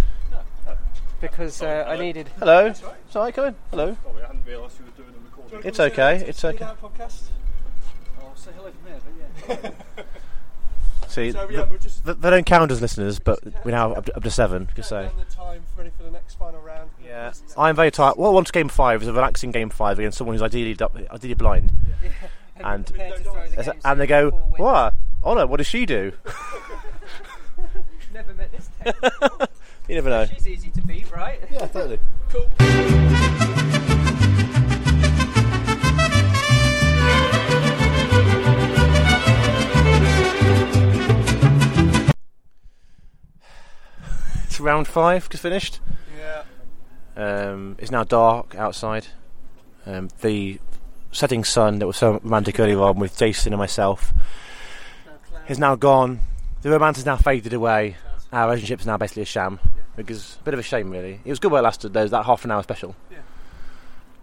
because 1.19 1.61
uh, 1.61 1.85
I 1.87 1.97
needed. 1.97 2.27
Hello. 2.39 2.73
Sorry, 3.09 3.31
come 3.31 3.45
in. 3.49 3.55
Hello. 3.69 3.95
Sorry, 4.03 4.23
I 4.23 4.27
hadn't 4.27 4.45
realised 4.45 4.79
you 4.79 4.85
were 4.85 4.91
doing 4.91 5.09
a 5.15 5.25
recording. 5.37 5.67
It's 5.67 5.79
okay. 5.79 6.15
It's 6.27 6.43
okay. 6.43 6.65
Podcast. 6.81 7.23
I'll 8.19 8.35
say 8.35 8.51
hello 8.55 8.71
from 8.71 8.91
there, 9.47 9.59
but 9.59 9.75
yeah. 9.97 10.03
See, 11.07 11.31
So 11.33 11.49
yeah, 11.49 11.65
we're 11.69 11.77
just 11.77 12.05
th- 12.05 12.17
they 12.17 12.29
don't 12.29 12.45
count 12.45 12.71
as 12.71 12.81
listeners, 12.81 13.19
but 13.19 13.39
we 13.65 13.71
now 13.73 13.91
up 13.93 14.05
to, 14.05 14.15
up 14.15 14.23
to 14.23 14.31
seven. 14.31 14.63
You 14.69 14.75
could 14.75 14.85
say. 14.85 15.03
down 15.03 15.17
the 15.19 15.25
time 15.35 15.61
ready 15.77 15.91
for 15.95 16.03
the 16.03 16.11
next 16.11 16.35
final 16.39 16.61
round. 16.61 16.89
Yeah, 17.05 17.33
I'm 17.57 17.75
very 17.75 17.91
tired. 17.91 18.15
What 18.17 18.29
I 18.29 18.31
want 18.31 18.47
to 18.47 18.53
game 18.53 18.69
five 18.69 19.01
is 19.01 19.07
a 19.09 19.13
relaxing 19.13 19.51
game 19.51 19.69
five 19.69 19.99
against 19.99 20.17
someone 20.17 20.35
who's 20.35 20.41
ideally 20.41 20.73
du- 20.73 20.89
ideally 21.11 21.33
blind, 21.35 21.71
And- 22.55 22.85
prepared 22.87 23.17
to 23.17 23.23
throw 23.23 23.47
the 23.47 23.59
As- 23.59 23.65
game 23.67 23.81
and 23.83 23.99
they 23.99 24.07
go, 24.07 24.31
"What? 24.31 24.95
Oh 25.23 25.33
no, 25.35 25.45
what 25.45 25.57
does 25.57 25.67
she 25.67 25.85
do?" 25.85 26.13
Never 28.21 28.33
met 28.35 28.51
this. 28.51 28.69
Tech. 28.83 29.49
You 29.87 29.95
never 29.95 30.09
know. 30.11 30.25
She's 30.25 30.47
easy 30.47 30.69
to 30.69 30.81
beat, 30.83 31.11
right? 31.11 31.39
Yeah, 31.51 31.65
totally. 31.65 31.97
Cool. 32.29 32.47
It's 44.45 44.59
round 44.59 44.87
five, 44.87 45.27
just 45.27 45.41
finished. 45.41 45.79
Yeah. 46.15 46.43
Um, 47.17 47.75
it's 47.79 47.89
now 47.89 48.03
dark 48.03 48.53
outside. 48.53 49.07
Um, 49.87 50.09
the 50.21 50.59
setting 51.11 51.43
sun 51.43 51.79
that 51.79 51.87
was 51.87 51.97
so 51.97 52.19
romantic 52.23 52.59
earlier 52.59 52.81
on 52.81 52.99
with 52.99 53.17
Jason 53.17 53.51
and 53.51 53.59
myself 53.59 54.13
is 55.47 55.57
now 55.57 55.73
gone. 55.73 56.19
The 56.61 56.69
romance 56.69 56.97
has 56.97 57.07
now 57.07 57.17
faded 57.17 57.53
away. 57.53 57.95
Our 58.31 58.47
relationship 58.47 58.79
is 58.79 58.85
now 58.85 58.97
basically 58.97 59.23
a 59.23 59.25
sham, 59.25 59.59
which 59.95 60.09
is 60.09 60.37
a 60.39 60.43
bit 60.43 60.53
of 60.53 60.59
a 60.59 60.63
shame, 60.63 60.89
really. 60.89 61.19
It 61.25 61.29
was 61.29 61.39
good 61.39 61.51
while 61.51 61.61
it 61.61 61.65
lasted. 61.65 61.93
There 61.93 62.03
was 62.03 62.11
that 62.11 62.25
half 62.25 62.45
an 62.45 62.51
hour 62.51 62.63
special. 62.63 62.95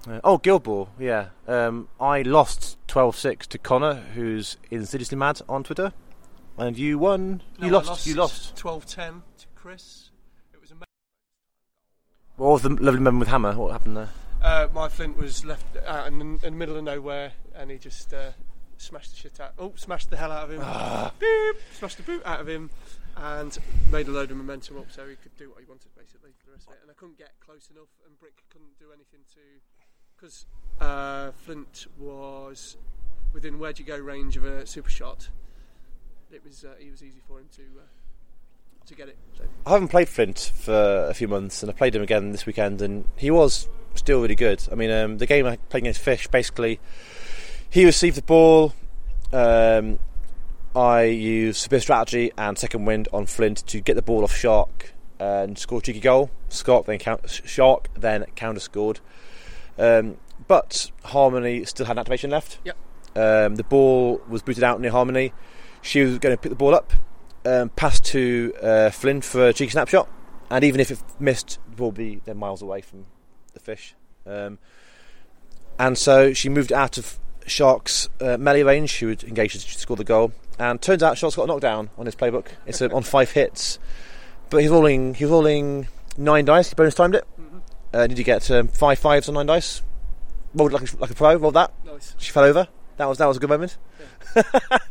Uh, 0.09 0.21
oh, 0.25 0.39
Guild 0.39 0.63
Ball, 0.63 0.89
yeah. 0.99 1.29
Um, 1.47 1.89
I 2.01 2.23
lost 2.23 2.79
12 2.89 3.17
6 3.17 3.47
to 3.49 3.59
Connor, 3.59 3.95
who's 4.15 4.57
insidiously 4.71 5.19
mad 5.19 5.43
on 5.49 5.63
Twitter. 5.63 5.93
And 6.57 6.79
you 6.79 6.99
won. 6.99 7.43
No, 7.59 7.67
you 7.67 7.77
I 7.77 7.83
lost. 7.83 8.07
You 8.07 8.15
lost. 8.15 8.57
12 8.57 8.87
10 8.87 9.23
to 9.39 9.47
Chris. 9.55 10.11
It 10.55 10.61
was 10.61 10.71
amazing. 10.71 10.87
What 12.37 12.53
was 12.53 12.63
the 12.63 12.71
lovely 12.71 13.01
moment 13.01 13.21
with 13.21 13.29
Hammer? 13.29 13.53
What 13.53 13.73
happened 13.73 13.97
there? 13.99 14.09
Uh, 14.41 14.69
my 14.73 14.89
Flint 14.89 15.17
was 15.17 15.45
left 15.45 15.77
out 15.87 16.07
in 16.07 16.19
the, 16.19 16.25
in 16.25 16.39
the 16.39 16.51
middle 16.53 16.77
of 16.77 16.85
nowhere 16.85 17.33
and 17.55 17.71
he 17.71 17.77
just 17.77 18.15
uh, 18.15 18.31
smashed 18.79 19.11
the 19.11 19.17
shit 19.17 19.41
out. 19.41 19.53
Oh, 19.59 19.73
smashed 19.77 20.11
the 20.11 20.17
hell 20.17 20.33
out 20.33 20.45
of 20.45 20.53
him. 20.53 20.61
Ah. 20.63 21.13
Beep, 21.19 21.57
smashed 21.75 21.99
the 21.99 22.05
boot 22.05 22.23
out 22.25 22.41
of 22.41 22.49
him 22.49 22.71
and 23.21 23.59
made 23.91 24.09
a 24.09 24.11
load 24.11 24.31
of 24.31 24.37
momentum 24.37 24.79
up 24.79 24.91
so 24.91 25.07
he 25.09 25.17
could 25.17 25.37
do 25.37 25.51
what 25.51 25.61
he 25.61 25.67
wanted 25.67 25.95
basically 25.97 26.31
for 26.39 26.47
the 26.47 26.53
rest 26.53 26.69
of 26.69 26.75
it. 26.75 26.79
And 26.83 26.91
I 26.91 26.95
couldn't 26.95 27.19
get 27.19 27.33
close 27.41 27.69
enough 27.71 27.89
and 28.07 28.19
Brick 28.21 28.45
couldn't 28.51 28.79
do 28.79 28.87
anything 28.93 29.21
to. 29.35 29.41
Because 30.17 30.47
uh, 30.81 31.33
Flint 31.45 31.87
was 31.99 32.77
within 33.33 33.59
where 33.59 33.73
do 33.73 33.83
you 33.83 33.87
go 33.87 33.97
range 33.97 34.37
of 34.37 34.45
a 34.45 34.67
super 34.67 34.91
shot. 34.91 35.29
It 36.31 36.45
was 36.45 36.65
uh, 36.65 36.75
he 36.79 36.91
was 36.91 37.03
easy 37.03 37.21
for 37.27 37.39
him 37.39 37.49
to 37.57 37.63
uh, 37.63 38.87
to 38.87 38.95
get 38.95 39.09
it. 39.09 39.17
So. 39.37 39.45
I 39.67 39.71
haven't 39.71 39.89
played 39.89 40.09
Flint 40.09 40.53
for 40.55 41.07
a 41.09 41.15
few 41.15 41.29
months, 41.29 41.63
and 41.63 41.71
I 41.71 41.75
played 41.75 41.95
him 41.95 42.03
again 42.03 42.33
this 42.33 42.47
weekend, 42.47 42.83
and 42.83 43.05
he 43.17 43.31
was 43.31 43.69
still 43.95 44.21
really 44.21 44.35
good. 44.35 44.63
I 44.71 44.75
mean, 44.75 44.91
um, 44.91 45.19
the 45.19 45.27
game 45.27 45.47
I 45.47 45.57
played 45.57 45.85
against 45.85 46.01
Fish, 46.01 46.27
basically, 46.29 46.81
he 47.71 47.85
received 47.85 48.17
the 48.17 48.23
ball. 48.23 48.75
Um, 49.33 49.99
I 50.77 51.05
used 51.05 51.61
severe 51.61 51.81
strategy 51.81 52.31
and 52.37 52.59
second 52.59 52.85
wind 52.85 53.09
on 53.13 53.27
Flint 53.27 53.67
to 53.69 53.81
get 53.81 53.95
the 53.95 54.03
ball 54.03 54.23
off 54.23 54.35
Shark 54.35 54.93
and 55.19 55.59
score 55.59 55.79
a 55.79 55.83
cheeky 55.83 56.01
goal. 56.01 56.31
Shark 56.51 56.87
then 56.87 56.99
count, 56.99 57.29
Shark 57.29 57.89
then 57.95 58.25
counter 58.37 58.61
scored, 58.61 59.01
um, 59.79 60.19
but 60.47 60.91
Harmony 61.05 61.65
still 61.65 61.87
had 61.87 61.97
an 61.97 61.99
activation 61.99 62.31
left. 62.31 62.59
Yep. 62.65 62.77
Um, 63.17 63.57
the 63.57 63.65
ball 63.65 64.21
was 64.29 64.43
booted 64.43 64.63
out 64.63 64.81
near 64.81 64.91
Harmony. 64.91 65.33
She 65.83 66.03
was 66.03 66.19
going 66.19 66.37
to 66.37 66.41
pick 66.41 66.51
the 66.51 66.57
ball 66.57 66.75
up, 66.75 66.93
um, 67.45 67.71
pass 67.71 68.01
to 68.01 68.53
uh, 68.63 68.91
Flint 68.91 69.25
for 69.25 69.49
a 69.49 69.53
cheeky 69.53 69.71
snapshot, 69.71 70.09
and 70.51 70.65
even 70.65 70.81
if 70.81 70.91
it 70.91 71.03
missed, 71.19 71.59
the 71.71 71.77
ball 71.77 71.89
would 71.89 71.97
be 71.97 72.21
then 72.25 72.37
miles 72.37 72.63
away 72.63 72.81
from 72.81 73.07
the 73.55 73.61
fish. 73.61 73.95
Um, 74.27 74.59
and 75.79 75.97
so 75.97 76.33
she 76.33 76.49
moved 76.49 76.73
out 76.73 76.99
of 76.99 77.19
Shark's 77.47 78.09
uh, 78.21 78.37
melee 78.39 78.63
range. 78.63 78.91
She 78.91 79.07
would 79.07 79.25
engage 79.25 79.53
to 79.55 79.61
score 79.61 79.97
the 79.97 80.05
goal, 80.05 80.33
and 80.59 80.81
turns 80.81 81.03
out 81.03 81.19
Shark's 81.19 81.37
got 81.37 81.45
a 81.45 81.47
knockdown 81.47 81.91
on 81.99 82.07
his 82.07 82.15
playbook. 82.17 82.47
It's 82.67 82.83
uh, 82.83 82.89
on 82.93 83.03
five 83.03 83.31
hits, 83.31 83.79
but 84.51 84.63
he's 84.63 84.71
rolling. 84.71 85.15
He's 85.15 85.29
rolling 85.29 85.89
nine 86.17 86.45
dice. 86.45 86.69
He 86.69 86.75
bonus 86.75 86.95
timed 86.95 87.15
it. 87.15 87.27
Uh, 87.93 88.07
did 88.07 88.19
you 88.19 88.25
get 88.25 88.51
um, 88.51 88.69
five 88.69 88.99
fives 88.99 89.29
on 89.29 89.35
nine 89.35 89.47
dice? 89.47 89.83
Rolled 90.55 90.73
like 90.73 90.93
a, 90.93 90.97
like 90.99 91.11
a 91.11 91.15
pro. 91.15 91.37
Rolled 91.37 91.55
that. 91.55 91.73
Nice. 91.85 92.15
She 92.19 92.33
fell 92.33 92.45
over. 92.45 92.69
That 92.97 93.09
was 93.09 93.19
that 93.19 93.27
was 93.27 93.37
a 93.37 93.41
good 93.41 93.51
moment. 93.51 93.77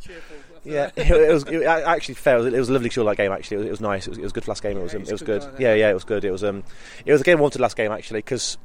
Cheerful. 0.01 0.37
Yeah, 0.63 0.91
that. 0.95 1.07
it, 1.07 1.33
was. 1.33 1.43
It 1.43 1.63
actually 1.63 2.15
failed. 2.15 2.47
It 2.53 2.59
was 2.59 2.69
a 2.69 2.73
lovely 2.73 2.89
show 2.89 3.03
that 3.05 3.17
game. 3.17 3.31
Actually, 3.31 3.55
it 3.55 3.59
was, 3.59 3.67
it 3.67 3.71
was 3.71 3.81
nice. 3.81 4.07
It 4.07 4.11
was, 4.11 4.17
it 4.17 4.23
was 4.23 4.33
good 4.33 4.43
for 4.43 4.51
last 4.51 4.63
game. 4.63 4.77
It 4.77 4.83
was. 4.83 4.93
Yeah, 4.93 4.99
um, 4.99 5.05
it 5.05 5.11
was 5.11 5.21
good 5.21 5.41
good. 5.41 5.51
guy, 5.53 5.59
Yeah, 5.59 5.73
yeah, 5.75 5.89
it 5.89 5.93
was 5.93 6.03
good. 6.03 6.25
It 6.25 6.31
was. 6.31 6.43
Um, 6.43 6.63
it 7.05 7.11
was 7.11 7.21
a 7.21 7.23
game 7.23 7.37
I 7.37 7.41
wanted 7.41 7.61
last 7.61 7.77
game 7.77 7.91
actually 7.91 8.19
because 8.19 8.57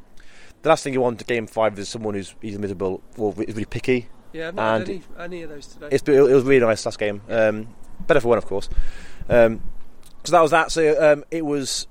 the 0.62 0.68
last 0.68 0.84
thing 0.84 0.92
you 0.92 1.00
want 1.00 1.18
to 1.18 1.24
game 1.24 1.46
five 1.46 1.78
is 1.78 1.88
someone 1.88 2.14
who's 2.14 2.34
either 2.42 2.58
miserable 2.58 3.02
or 3.16 3.32
re- 3.32 3.46
really 3.46 3.64
picky. 3.64 4.08
Yeah, 4.32 4.48
I've 4.48 4.54
not 4.54 4.80
And- 4.80 4.88
had 4.88 5.02
any, 5.18 5.24
any 5.36 5.42
of 5.42 5.50
those 5.50 5.66
today. 5.66 5.88
It's 5.92 6.09
it 6.09 6.20
was 6.20 6.44
really 6.44 6.64
nice 6.64 6.84
last 6.86 6.98
game. 6.98 7.20
Um, 7.28 7.68
better 8.06 8.20
for 8.20 8.28
one, 8.28 8.38
of 8.38 8.46
course. 8.46 8.68
Um, 9.28 9.60
so 10.24 10.32
that 10.32 10.40
was 10.40 10.50
that. 10.52 10.70
So 10.72 11.12
um, 11.12 11.24
it 11.30 11.44
was. 11.44 11.86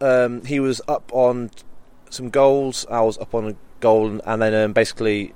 Um, 0.00 0.44
he 0.44 0.60
was 0.60 0.80
up 0.88 1.10
on 1.14 1.50
some 2.10 2.28
goals. 2.30 2.86
I 2.90 3.00
was 3.00 3.16
up 3.18 3.34
on 3.34 3.48
a 3.50 3.56
goal, 3.80 4.20
and 4.24 4.42
then 4.42 4.54
um, 4.54 4.72
basically 4.72 5.32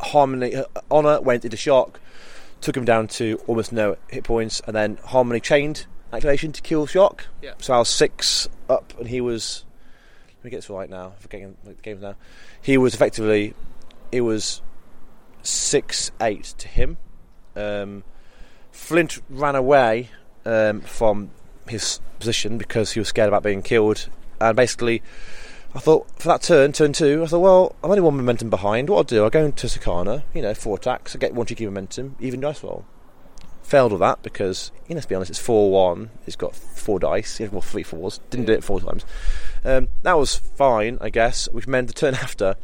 Harmony 0.00 0.54
uh, 0.54 0.64
Honor 0.90 1.20
went 1.20 1.44
into 1.44 1.56
Shark, 1.56 2.00
took 2.60 2.76
him 2.76 2.84
down 2.84 3.08
to 3.08 3.40
almost 3.46 3.72
no 3.72 3.96
hit 4.08 4.24
points, 4.24 4.60
and 4.66 4.74
then 4.76 4.98
Harmony 5.04 5.40
chained 5.40 5.86
activation 6.12 6.52
to 6.52 6.62
kill 6.62 6.86
Shark. 6.86 7.26
Yeah. 7.42 7.54
So 7.58 7.74
I 7.74 7.78
was 7.78 7.88
six 7.88 8.48
up, 8.68 8.92
and 8.98 9.08
he 9.08 9.20
was. 9.20 9.64
Let 10.38 10.44
me 10.44 10.50
get 10.50 10.56
this 10.58 10.70
right 10.70 10.90
now. 10.90 11.14
Forgetting 11.20 11.56
the 11.64 11.72
games 11.74 12.02
now. 12.02 12.16
He 12.60 12.76
was 12.76 12.94
effectively. 12.94 13.54
It 14.14 14.20
was 14.20 14.62
six 15.42 16.12
eight 16.20 16.54
to 16.58 16.68
him. 16.68 16.98
Um, 17.56 18.04
Flint 18.70 19.20
ran 19.28 19.56
away 19.56 20.10
um, 20.44 20.82
from 20.82 21.30
his 21.68 22.00
position 22.20 22.56
because 22.56 22.92
he 22.92 23.00
was 23.00 23.08
scared 23.08 23.26
about 23.26 23.42
being 23.42 23.60
killed, 23.60 24.08
and 24.40 24.56
basically, 24.56 25.02
I 25.74 25.80
thought 25.80 26.08
for 26.20 26.28
that 26.28 26.42
turn, 26.42 26.72
turn 26.72 26.92
two, 26.92 27.24
I 27.24 27.26
thought, 27.26 27.40
well, 27.40 27.76
I'm 27.82 27.90
only 27.90 28.02
one 28.02 28.16
momentum 28.16 28.50
behind. 28.50 28.88
What 28.88 28.96
I'll 28.98 29.02
do, 29.02 29.24
I'll 29.24 29.30
go 29.30 29.46
into 29.46 29.66
Sakana, 29.66 30.22
you 30.32 30.42
know, 30.42 30.54
four 30.54 30.76
attacks, 30.76 31.16
I 31.16 31.18
get 31.18 31.34
one 31.34 31.46
cheeky 31.46 31.66
momentum, 31.66 32.14
even 32.20 32.38
dice 32.38 32.62
roll. 32.62 32.84
Failed 33.64 33.90
with 33.90 34.00
that 34.00 34.22
because, 34.22 34.70
you 34.86 34.94
know, 34.94 34.98
let's 34.98 35.06
be 35.06 35.16
honest, 35.16 35.30
it's 35.30 35.40
four 35.40 35.72
one. 35.72 36.10
It's 36.26 36.36
got 36.36 36.54
four 36.54 37.00
dice, 37.00 37.40
well, 37.40 37.62
three 37.62 37.82
fours. 37.82 38.20
Didn't 38.30 38.46
do 38.46 38.52
it 38.52 38.62
four 38.62 38.78
times. 38.78 39.04
Um, 39.64 39.88
that 40.02 40.18
was 40.18 40.36
fine, 40.36 40.98
I 41.00 41.08
guess. 41.08 41.48
Which 41.50 41.66
meant 41.66 41.88
the 41.88 41.94
turn 41.94 42.14
after, 42.14 42.56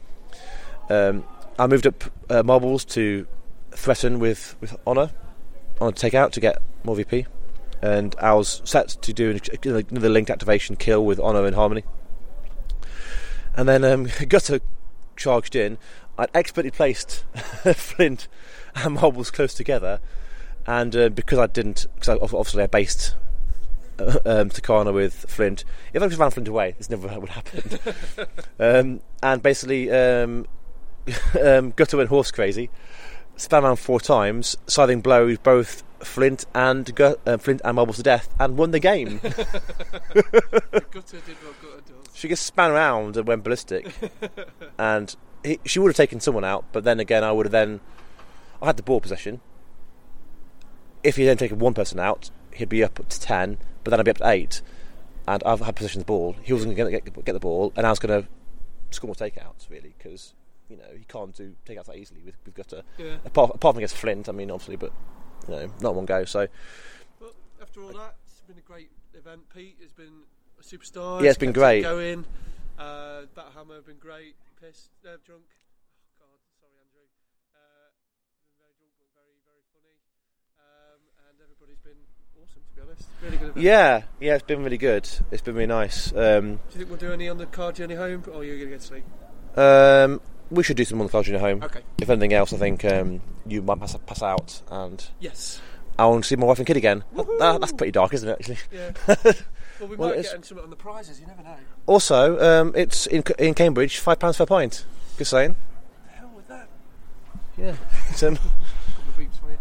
um, 0.91 1.25
I 1.61 1.67
moved 1.67 1.87
up 1.87 2.05
uh, 2.31 2.43
marbles 2.43 2.87
to 2.87 3.27
threaten 3.73 4.19
with 4.19 4.57
with 4.63 4.75
honor 4.87 5.11
on 5.79 5.93
takeout 5.93 6.31
to 6.33 6.41
get 6.41 6.63
more 6.85 6.97
VP, 6.97 7.27
and 7.83 8.17
I 8.19 8.33
was 8.33 8.63
set 8.65 8.89
to 8.89 9.13
do 9.13 9.39
another 9.63 10.09
linked 10.09 10.31
activation 10.31 10.77
kill 10.77 11.05
with 11.05 11.21
honor 11.21 11.45
and 11.45 11.55
harmony. 11.55 11.85
And 13.55 13.69
then 13.69 13.85
um, 13.85 14.09
Gutter 14.29 14.61
charged 15.17 15.55
in. 15.55 15.77
I'd 16.17 16.31
expertly 16.33 16.71
placed 16.71 17.25
Flint 17.75 18.27
and 18.75 18.95
marbles 18.95 19.31
close 19.31 19.53
together, 19.53 20.01
and 20.67 20.97
uh, 20.97 21.11
because 21.11 21.39
I 21.39 21.47
didn't, 21.47 21.89
because 21.95 22.19
obviously 22.23 22.63
I 22.63 22.69
based 22.69 23.15
uh, 23.99 24.19
um, 24.25 24.49
Sakana 24.49 24.95
with 24.95 25.27
Flint. 25.29 25.67
If 25.93 26.03
I 26.03 26.07
just 26.07 26.19
ran 26.19 26.31
Flint 26.31 26.49
away, 26.49 26.75
this 26.79 26.89
never 26.89 27.21
would 27.21 27.29
happen. 27.29 27.79
um, 28.59 29.01
and 29.23 29.43
basically, 29.43 29.91
um, 29.91 30.47
um, 31.43 31.71
Gutter 31.71 31.97
went 31.97 32.09
horse 32.09 32.31
crazy, 32.31 32.71
spam 33.37 33.63
around 33.63 33.77
four 33.77 34.01
times, 34.01 34.57
scything 34.67 35.01
blows 35.01 35.39
both 35.39 35.83
Flint 36.01 36.47
and 36.55 36.95
Gu- 36.95 37.17
uh, 37.27 37.37
Flint 37.37 37.61
and 37.65 37.77
Marbles 37.77 37.97
to 37.97 38.03
death, 38.03 38.29
and 38.39 38.57
won 38.57 38.71
the 38.71 38.81
game. 38.81 39.21
Gutter 39.23 39.51
did 40.71 41.37
what 41.43 41.61
Gutter 41.61 41.83
does. 41.87 42.15
she 42.17 42.29
just 42.29 42.47
span 42.47 42.71
around 42.71 43.17
and 43.17 43.27
went 43.27 43.45
ballistic, 43.45 43.87
and 44.79 45.15
he, 45.45 45.59
she 45.65 45.79
would 45.79 45.89
have 45.89 45.97
taken 45.97 46.21
someone 46.21 46.45
out. 46.45 46.65
But 46.73 46.85
then 46.85 47.01
again, 47.01 47.25
I 47.25 47.33
would 47.33 47.47
have 47.47 47.53
then 47.53 47.81
I 48.63 48.67
had 48.67 48.77
the 48.77 48.83
ball 48.83 49.01
possession. 49.01 49.41
If 51.03 51.17
he 51.17 51.25
then 51.25 51.39
taken 51.39 51.59
one 51.59 51.73
person 51.75 51.99
out, 51.99 52.31
he'd 52.55 52.69
be 52.69 52.85
up 52.85 53.09
to 53.09 53.21
ten, 53.21 53.59
but 53.85 53.91
then 53.91 54.01
I'd 54.01 54.05
be 54.05 54.11
up 54.11 54.19
to 54.19 54.29
eight, 54.29 54.61
and 55.27 55.43
I've 55.45 55.61
had 55.61 55.77
possession 55.77 56.01
of 56.01 56.07
the 56.07 56.13
ball. 56.13 56.37
He 56.43 56.53
wasn't 56.53 56.77
going 56.77 56.93
to 56.93 57.01
get, 57.01 57.25
get 57.25 57.33
the 57.33 57.41
ball, 57.41 57.73
and 57.77 57.87
I 57.87 57.91
was 57.91 57.99
going 57.99 58.23
to 58.23 58.29
score 58.91 59.09
more 59.09 59.15
takeouts 59.15 59.71
really 59.71 59.95
because 59.97 60.35
you 60.71 60.77
know 60.77 60.85
he 60.97 61.05
can't 61.05 61.35
do 61.35 61.55
takeouts 61.67 61.87
that 61.87 61.97
easily 61.97 62.23
with, 62.25 62.37
with 62.47 62.55
Gutter. 62.55 62.83
Yeah. 62.99 63.17
Apart, 63.25 63.53
apart 63.55 63.75
from 63.75 63.79
against 63.79 63.97
Flint, 63.97 64.29
I 64.29 64.33
mean, 64.33 64.51
obviously, 64.51 64.77
but 64.77 64.93
you 65.49 65.55
know, 65.55 65.71
not 65.81 65.95
one 65.95 66.07
go. 66.07 66.25
So 66.25 66.47
But 67.19 67.35
after 67.61 67.83
all 67.83 67.93
that, 67.93 68.15
it's 68.27 68.41
been 68.47 68.59
a 68.59 68.61
great 68.61 68.91
event. 69.15 69.43
Pete 69.55 69.77
has 69.83 69.93
been 69.93 70.23
a 70.59 70.63
superstar. 70.63 71.23
Yeah, 71.23 71.31
it's 71.31 71.39
been 71.39 71.53
great. 71.53 71.83
Going. 71.83 72.25
Uh, 72.79 73.23
Bathammer 73.37 73.75
have 73.77 73.87
been 73.87 73.99
great. 74.01 74.35
Pissed, 74.61 74.91
uh, 75.05 75.17
drunk. 75.27 75.43
Oh, 76.21 76.25
God, 76.25 76.53
sorry, 76.61 76.73
Andrew. 76.81 77.05
Uh, 77.53 77.91
been 78.01 78.17
very 78.61 78.73
drunk, 78.79 78.93
but 79.01 79.09
very, 79.17 79.37
very 79.45 79.65
funny. 79.73 79.97
Um, 80.61 81.01
and 81.29 81.37
everybody's 81.43 81.81
been 81.81 82.01
awesome, 82.41 82.63
to 82.69 82.73
be 82.77 82.81
honest. 82.81 83.09
Really 83.23 83.37
good 83.37 83.49
event. 83.51 83.65
yeah, 83.65 84.03
yeah, 84.21 84.35
it's 84.35 84.45
been 84.45 84.63
really 84.65 84.79
good. 84.79 85.09
It's 85.31 85.43
been 85.43 85.55
really 85.55 85.67
nice. 85.67 86.13
Um, 86.13 86.57
Do 86.57 86.61
you 86.73 86.79
think 86.79 86.89
we'll 86.89 86.99
do 86.99 87.13
any 87.13 87.29
on 87.29 87.37
the 87.39 87.47
car 87.47 87.73
journey 87.73 87.95
home, 87.97 88.23
or 88.33 88.41
are 88.41 88.45
you 88.45 88.57
going 88.57 88.71
to 88.71 88.75
get 88.77 88.83
sleep? 88.83 89.05
um, 89.57 90.21
we 90.51 90.63
should 90.63 90.77
do 90.77 90.85
some 90.85 91.01
on 91.01 91.07
the 91.07 91.11
culture 91.13 91.35
at 91.35 91.41
home. 91.41 91.63
Okay. 91.63 91.81
If 91.99 92.11
anything 92.11 92.33
else, 92.33 92.53
I 92.53 92.57
think 92.57 92.85
um, 92.85 93.21
you 93.47 93.63
might 93.63 93.79
pass, 93.81 93.97
pass 94.07 94.23
out, 94.23 94.61
and 94.71 95.05
Yes. 95.21 95.61
I 95.99 96.07
want 96.07 96.25
to 96.25 96.29
see 96.29 96.37
my 96.37 96.47
wife 96.47 96.59
and 96.59 96.67
kid 96.67 96.77
again. 96.79 97.05
That, 97.15 97.59
that's 97.61 97.73
pretty 97.73 97.93
dark, 97.93 98.15
isn't 98.15 98.29
it? 98.29 98.33
Actually. 98.41 98.59
Yeah. 98.73 98.93
well, 99.79 99.89
we 99.89 99.97
Well, 99.97 100.09
might 100.11 100.23
get 100.23 100.27
something 100.27 100.59
on 100.59 100.71
the 100.71 100.77
prizes. 100.77 101.21
You 101.21 101.27
never 101.27 101.43
know. 101.43 101.57
Also, 101.87 102.41
um, 102.41 102.73
it's 102.75 103.07
in 103.07 103.23
in 103.39 103.53
Cambridge, 103.55 103.99
five 103.99 104.19
pounds 104.19 104.39
per 104.39 104.47
pint. 104.47 104.87
Just 105.19 105.31
saying. 105.31 105.57
The 106.07 106.13
hell 106.13 106.31
with 106.35 106.49
that. 106.49 106.69
Yeah. 107.59 107.77
It's, 108.11 108.23
um, 108.23 108.37
Couple 108.37 108.51
of 109.09 109.17
beeps 109.19 109.39
for 109.39 109.51
you. 109.51 109.59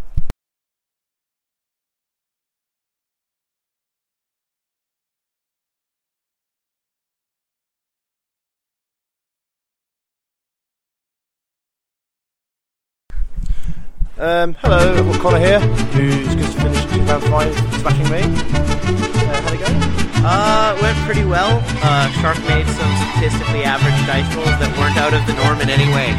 Um, 14.19 14.53
hello, 14.55 14.95
I've 14.97 15.05
got 15.13 15.21
Connor 15.21 15.39
here, 15.39 15.59
who's 15.59 16.35
just 16.35 16.57
finished 16.57 16.89
two 16.89 17.01
round 17.01 17.23
five, 17.23 17.53
smashing 17.79 18.09
me. 18.09 18.21
Uh, 18.21 19.41
how'd 19.41 19.53
it 19.53 19.59
go? 19.59 19.65
Uh, 20.21 20.77
went 20.81 20.97
pretty 21.05 21.23
well. 21.25 21.61
Uh, 21.83 22.09
Shark 22.21 22.37
made 22.47 22.67
some 22.67 22.95
statistically 23.13 23.63
average 23.63 23.95
dice 24.05 24.35
rolls 24.35 24.49
that 24.59 24.77
weren't 24.77 24.97
out 24.97 25.13
of 25.13 25.25
the 25.25 25.33
norm 25.43 25.61
in 25.61 25.69
any 25.69 25.87
way. 25.93 26.13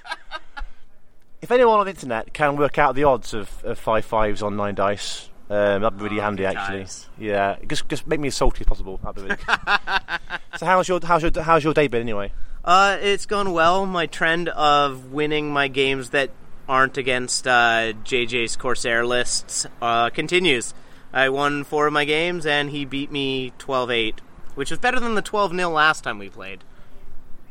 If 1.43 1.53
anyone 1.53 1.79
on 1.79 1.85
the 1.87 1.91
internet 1.93 2.33
can 2.33 2.57
work 2.57 2.77
out 2.77 2.97
the 2.97 3.05
odds 3.05 3.33
of, 3.33 3.63
of 3.63 3.79
five 3.79 4.05
fives 4.05 4.43
on 4.43 4.57
nine 4.57 4.75
dice, 4.75 5.29
um, 5.49 5.83
that'd 5.83 5.97
be 5.97 6.03
really 6.03 6.19
Oh, 6.19 6.25
handy. 6.25 6.45
Actually, 6.45 6.79
times. 6.81 7.07
yeah, 7.19 7.57
just 7.69 7.89
just 7.89 8.05
make 8.05 8.19
me 8.19 8.27
as 8.29 8.35
salty 8.35 8.63
as 8.63 8.67
possible. 8.67 8.99
That'd 9.05 9.15
be 9.17 9.23
really 9.23 9.37
so 10.59 10.67
how's 10.67 10.89
your 10.89 10.99
how's 11.05 11.23
your 11.23 11.31
how's 11.41 11.63
your 11.63 11.73
day 11.73 11.87
been 11.87 12.01
anyway? 12.01 12.33
Uh, 12.67 12.99
it's 13.01 13.27
gone 13.27 13.53
well. 13.53 13.87
My 13.87 14.07
trend 14.07 14.49
of 14.49 15.13
winning 15.13 15.51
my 15.53 15.69
games 15.69 16.11
that 16.11 16.31
aren't 16.69 16.99
against 16.99 17.47
uh, 17.47 17.93
JJ's 18.05 18.57
Corsair 18.57 19.07
lists 19.07 19.67
uh, 19.81 20.11
continues. 20.11 20.75
I 21.13 21.29
won 21.29 21.63
four 21.65 21.87
of 21.87 21.93
my 21.93 22.05
games, 22.05 22.45
and 22.45 22.71
he 22.71 22.85
beat 22.85 23.13
me 23.13 23.53
12 23.59 23.91
8, 23.91 24.21
which 24.57 24.71
was 24.71 24.81
better 24.81 24.99
than 24.99 25.15
the 25.15 25.23
12 25.23 25.53
0 25.55 25.71
last 25.71 26.03
time 26.03 26.19
we 26.19 26.29
played. 26.29 26.65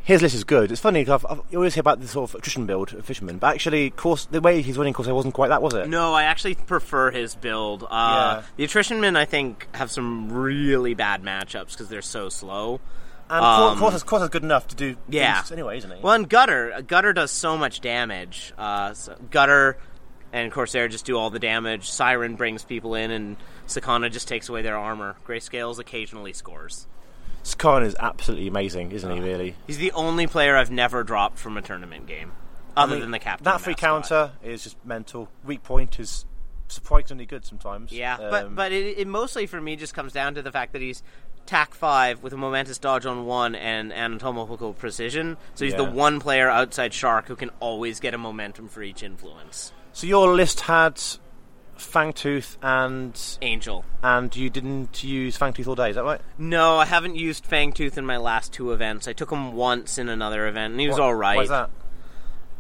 His 0.04 0.22
list 0.22 0.36
is 0.36 0.44
good. 0.44 0.72
It's 0.72 0.82
funny 0.82 1.02
because 1.02 1.24
you 1.50 1.58
always 1.58 1.74
hear 1.74 1.82
about 1.82 2.00
the 2.00 2.08
sort 2.08 2.30
of 2.30 2.36
attrition 2.36 2.68
build 2.68 2.94
of 2.94 3.04
Fisherman, 3.06 3.40
but 3.40 3.56
actually, 3.56 3.90
course 3.90 4.26
the 4.26 4.40
way 4.42 4.62
he's 4.62 4.78
winning 4.78 4.94
Corsair 4.94 5.16
wasn't 5.16 5.34
quite 5.34 5.48
that, 5.48 5.64
was 5.64 5.74
it? 5.74 5.88
No, 5.88 6.14
I 6.14 6.24
actually 6.24 6.54
prefer 6.56 7.10
his 7.10 7.34
build. 7.36 7.84
Uh, 7.84 7.88
Yeah. 7.90 8.44
The 8.58 8.64
attrition 8.66 9.00
men, 9.02 9.16
I 9.16 9.26
think, 9.26 9.68
have 9.74 9.90
some 9.90 10.32
really 10.32 10.94
bad 10.94 11.24
matchups 11.24 11.72
because 11.72 11.88
they're 11.88 12.04
so 12.04 12.30
slow. 12.30 12.82
And 13.30 13.44
Um, 13.44 13.80
Corsair's, 13.80 14.04
Corsair's 14.04 14.30
good 14.30 14.44
enough 14.44 14.68
to 14.68 14.76
do 14.76 14.98
Yeah. 15.10 15.36
things 15.42 15.52
anyway, 15.52 15.78
isn't 15.80 15.90
he? 15.92 16.00
Well, 16.02 16.14
and 16.14 16.30
Gutter, 16.30 16.82
Gutter 16.86 17.12
does 17.14 17.32
so 17.32 17.58
much 17.58 17.82
damage. 17.82 18.54
Uh, 18.58 18.94
so 18.94 19.16
Gutter 19.32 19.78
and 20.32 20.52
Corsair 20.52 20.88
just 20.88 21.06
do 21.06 21.18
all 21.18 21.30
the 21.32 21.40
damage. 21.40 21.90
Siren 21.90 22.36
brings 22.36 22.64
people 22.64 22.94
in, 22.94 23.10
and 23.10 23.38
Sakana 23.68 24.12
just 24.12 24.28
takes 24.28 24.48
away 24.50 24.62
their 24.62 24.78
armor. 24.78 25.16
Greyscales 25.28 25.80
occasionally 25.80 26.34
scores. 26.34 26.88
Skarn 27.44 27.84
is 27.84 27.96
absolutely 28.00 28.48
amazing, 28.48 28.92
isn't 28.92 29.12
he? 29.12 29.20
Really. 29.20 29.56
He's 29.68 29.78
the 29.78 29.92
only 29.94 30.28
player 30.28 30.56
I've 30.58 30.72
never 30.72 31.04
dropped 31.04 31.38
from 31.40 31.58
a 31.58 31.62
tournament 31.62 32.08
game, 32.08 32.32
other 32.76 32.92
I 32.94 32.96
mean, 32.96 33.02
than 33.02 33.12
the 33.12 33.20
captain. 33.20 33.46
That 33.46 33.62
free 33.62 33.74
mascot. 33.74 33.80
counter 34.10 34.32
is 34.44 34.64
just 34.64 34.78
mental. 34.86 35.30
Weak 35.44 35.64
point 35.64 36.00
is 36.00 36.26
surprisingly 36.68 37.26
good 37.28 37.46
sometimes. 37.46 37.92
Yeah, 37.92 38.16
Um, 38.18 38.30
but 38.32 38.56
but 38.56 38.72
it, 38.72 38.98
it 38.98 39.08
mostly 39.08 39.46
for 39.46 39.62
me 39.62 39.76
just 39.76 39.94
comes 39.94 40.12
down 40.12 40.34
to 40.36 40.42
the 40.42 40.52
fact 40.52 40.74
that 40.74 40.82
he's 40.82 41.04
tack 41.46 41.74
five 41.74 42.24
with 42.24 42.34
a 42.34 42.38
momentous 42.38 42.78
dodge 42.78 43.06
on 43.06 43.26
one 43.26 43.54
and 43.56 43.94
anatomical 43.94 44.74
precision. 44.74 45.38
So 45.54 45.66
he's 45.66 45.76
the 45.76 45.84
one 45.84 46.20
player 46.20 46.50
outside 46.50 46.94
Shark 46.94 47.28
who 47.28 47.36
can 47.36 47.52
always 47.60 48.00
get 48.00 48.14
a 48.14 48.18
momentum 48.18 48.68
for 48.68 48.82
each 48.82 49.04
influence. 49.04 49.72
So 49.94 50.08
your 50.08 50.34
list 50.34 50.62
had 50.62 51.00
Fangtooth 51.78 52.58
and 52.62 53.20
Angel. 53.42 53.84
and 54.02 54.34
you 54.36 54.50
didn't 54.50 55.04
use 55.04 55.38
Fangtooth 55.38 55.68
all 55.68 55.76
day, 55.76 55.90
is 55.90 55.96
that 55.96 56.04
right? 56.04 56.22
No, 56.38 56.78
I 56.78 56.86
haven't 56.86 57.16
used 57.16 57.46
Fangtooth 57.50 57.98
in 57.98 58.06
my 58.06 58.18
last 58.18 58.54
two 58.54 58.72
events. 58.72 59.08
I 59.08 59.14
took 59.14 59.30
him 59.32 59.54
once 59.54 59.98
in 59.98 60.08
another 60.10 60.48
event, 60.48 60.72
and 60.72 60.80
he 60.82 60.88
was 60.88 60.98
alright. 61.00 61.36
Why- 61.38 61.44
all 61.44 61.50
right. 61.50 61.68
Why's 61.68 61.70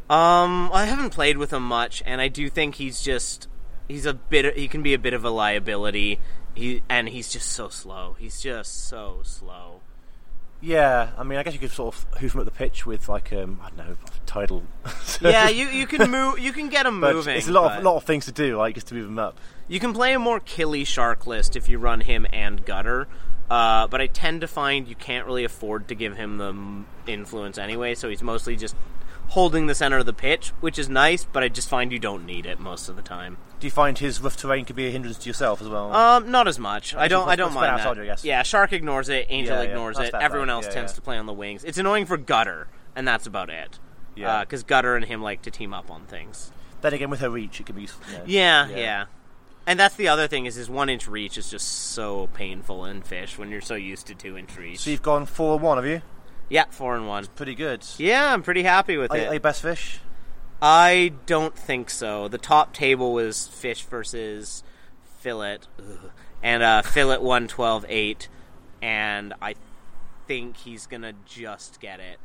that? 0.09 0.13
Um, 0.13 0.69
I 0.73 0.85
haven't 0.85 1.09
played 1.11 1.37
with 1.37 1.51
him 1.51 1.63
much, 1.63 2.03
and 2.05 2.21
I 2.21 2.27
do 2.27 2.47
think 2.49 2.75
he's 2.75 3.01
just 3.01 3.47
he's 3.87 4.05
a 4.05 4.13
bit. 4.13 4.55
He 4.55 4.67
can 4.67 4.83
be 4.83 4.93
a 4.93 4.99
bit 4.99 5.13
of 5.15 5.25
a 5.25 5.29
liability. 5.31 6.19
He 6.55 6.81
and 6.89 7.09
he's 7.09 7.31
just 7.31 7.51
so 7.51 7.69
slow. 7.69 8.15
He's 8.17 8.41
just 8.41 8.87
so 8.87 9.19
slow. 9.23 9.81
Yeah, 10.61 11.11
I 11.17 11.23
mean, 11.23 11.37
I 11.37 11.43
guess 11.43 11.53
you 11.53 11.59
could 11.59 11.71
sort 11.71 11.95
of 11.95 12.19
hoof 12.19 12.33
him 12.33 12.39
up 12.39 12.45
the 12.45 12.51
pitch 12.51 12.85
with 12.85 13.07
like 13.09 13.31
um, 13.33 13.59
I 13.61 13.69
don't 13.69 13.77
know, 13.77 13.95
tidal. 14.25 14.63
yeah, 15.21 15.49
you 15.49 15.67
you 15.67 15.85
can 15.85 16.09
move. 16.09 16.39
You 16.39 16.53
can 16.53 16.69
get 16.69 16.85
him 16.85 17.01
but 17.01 17.13
moving. 17.13 17.35
it's 17.37 17.47
a 17.47 17.51
lot 17.51 17.77
of 17.77 17.83
lot 17.83 17.97
of 17.97 18.03
things 18.05 18.25
to 18.25 18.31
do, 18.31 18.57
like 18.57 18.75
just 18.75 18.87
to 18.87 18.95
move 18.95 19.07
him 19.07 19.19
up. 19.19 19.37
You 19.67 19.79
can 19.79 19.93
play 19.93 20.13
a 20.13 20.19
more 20.19 20.39
killy 20.39 20.83
shark 20.83 21.27
list 21.27 21.55
if 21.55 21.69
you 21.69 21.77
run 21.77 22.01
him 22.01 22.25
and 22.31 22.65
gutter. 22.65 23.07
Uh, 23.49 23.87
but 23.87 24.01
I 24.01 24.07
tend 24.07 24.41
to 24.41 24.47
find 24.47 24.87
you 24.87 24.95
can't 24.95 25.27
really 25.27 25.43
afford 25.43 25.87
to 25.89 25.95
give 25.95 26.17
him 26.17 26.37
the 26.37 26.47
m- 26.47 26.87
influence 27.05 27.59
anyway, 27.59 27.93
so 27.93 28.09
he's 28.09 28.23
mostly 28.23 28.55
just 28.55 28.75
holding 29.29 29.67
the 29.67 29.75
center 29.75 29.99
of 29.99 30.05
the 30.05 30.13
pitch, 30.13 30.49
which 30.61 30.79
is 30.79 30.89
nice, 30.89 31.25
but 31.25 31.43
I 31.43 31.49
just 31.49 31.69
find 31.69 31.91
you 31.91 31.99
don't 31.99 32.25
need 32.25 32.45
it 32.47 32.59
most 32.59 32.89
of 32.89 32.95
the 32.95 33.01
time. 33.03 33.37
Do 33.65 33.67
you 33.67 33.71
find 33.71 33.97
his 33.97 34.21
rough 34.21 34.37
terrain 34.37 34.63
could 34.63 34.75
be 34.75 34.85
a 34.85 34.91
hindrance 34.91 35.17
to 35.17 35.27
yourself 35.27 35.59
as 35.59 35.67
well? 35.67 35.91
Um, 35.91 36.29
not 36.29 36.47
as 36.47 36.59
much. 36.59 36.93
I 36.93 37.07
don't. 37.07 37.27
I 37.27 37.35
don't 37.35 37.51
mind 37.51 37.65
that. 37.79 37.87
outside, 37.87 37.99
I 37.99 38.05
guess. 38.05 38.23
Yeah, 38.23 38.43
Shark 38.43 38.73
ignores 38.73 39.09
it. 39.09 39.25
Angel 39.27 39.55
Yeah, 39.55 39.63
yeah, 39.63 39.69
ignores 39.69 39.97
that's 39.97 40.09
it. 40.09 40.15
Everyone 40.21 40.51
else 40.51 40.67
Yeah, 40.67 40.73
tends 40.73 40.93
to 40.93 41.01
play 41.01 41.17
on 41.17 41.25
the 41.25 41.33
wings. 41.33 41.63
It's 41.63 41.79
annoying 41.79 42.05
for 42.05 42.15
Gutter, 42.15 42.67
and 42.95 43.07
that's 43.07 43.25
about 43.25 43.49
it. 43.49 43.79
Yeah. 44.15 44.41
because 44.41 44.61
Gutter 44.61 44.95
and 44.95 45.03
him 45.03 45.23
like 45.23 45.41
to 45.41 45.49
team 45.49 45.73
up 45.73 45.89
on 45.89 46.03
things. 46.05 46.51
then 46.81 46.93
again, 46.93 47.09
with 47.09 47.21
her 47.21 47.29
reach, 47.31 47.59
it 47.59 47.65
could 47.65 47.73
be 47.73 47.81
useful. 47.81 48.05
you 48.11 48.17
know. 48.19 48.23
Yeah, 48.27 48.67
Yeah. 48.69 49.05
And 49.65 49.79
that's 49.79 49.95
the 49.95 50.09
other 50.09 50.27
thing 50.27 50.45
is 50.45 50.53
his 50.53 50.69
one 50.69 50.87
inch 50.87 51.07
reach 51.07 51.35
is 51.35 51.49
just 51.49 51.67
so 51.67 52.27
painful 52.35 52.85
in 52.85 53.01
fish 53.01 53.35
when 53.39 53.49
you're 53.49 53.61
so 53.61 53.73
used 53.73 54.05
to 54.05 54.13
two 54.13 54.37
inch 54.37 54.55
reach. 54.59 54.81
So 54.81 54.91
you've 54.91 55.01
gone 55.01 55.25
four 55.25 55.55
and 55.55 55.63
one, 55.63 55.77
have 55.79 55.87
you? 55.87 56.03
yeah, 56.49 56.65
four 56.69 56.95
and 56.95 57.07
one. 57.07 57.25
Pretty 57.35 57.55
good. 57.55 57.83
Yeah, 57.97 58.31
I'm 58.31 58.43
pretty 58.43 58.61
happy 58.61 58.95
with 58.97 59.09
Are, 59.11 59.17
it. 59.17 59.27
are 59.27 59.33
you 59.33 59.39
best 59.39 59.63
fish? 59.63 60.01
I 60.61 61.13
don't 61.25 61.55
think 61.57 61.89
so. 61.89 62.27
The 62.27 62.37
top 62.37 62.73
table 62.73 63.13
was 63.13 63.47
fish 63.47 63.83
versus 63.83 64.63
fillet, 65.19 65.59
Ugh. 65.79 66.11
and 66.41 66.63
uh, 66.63 66.81
fillet 66.81 67.17
won 67.19 67.47
12-8, 67.47 68.27
and 68.81 69.33
I 69.41 69.55
think 70.27 70.57
he's 70.57 70.87
gonna 70.87 71.13
just 71.25 71.79
get 71.79 71.99
it. 71.99 72.19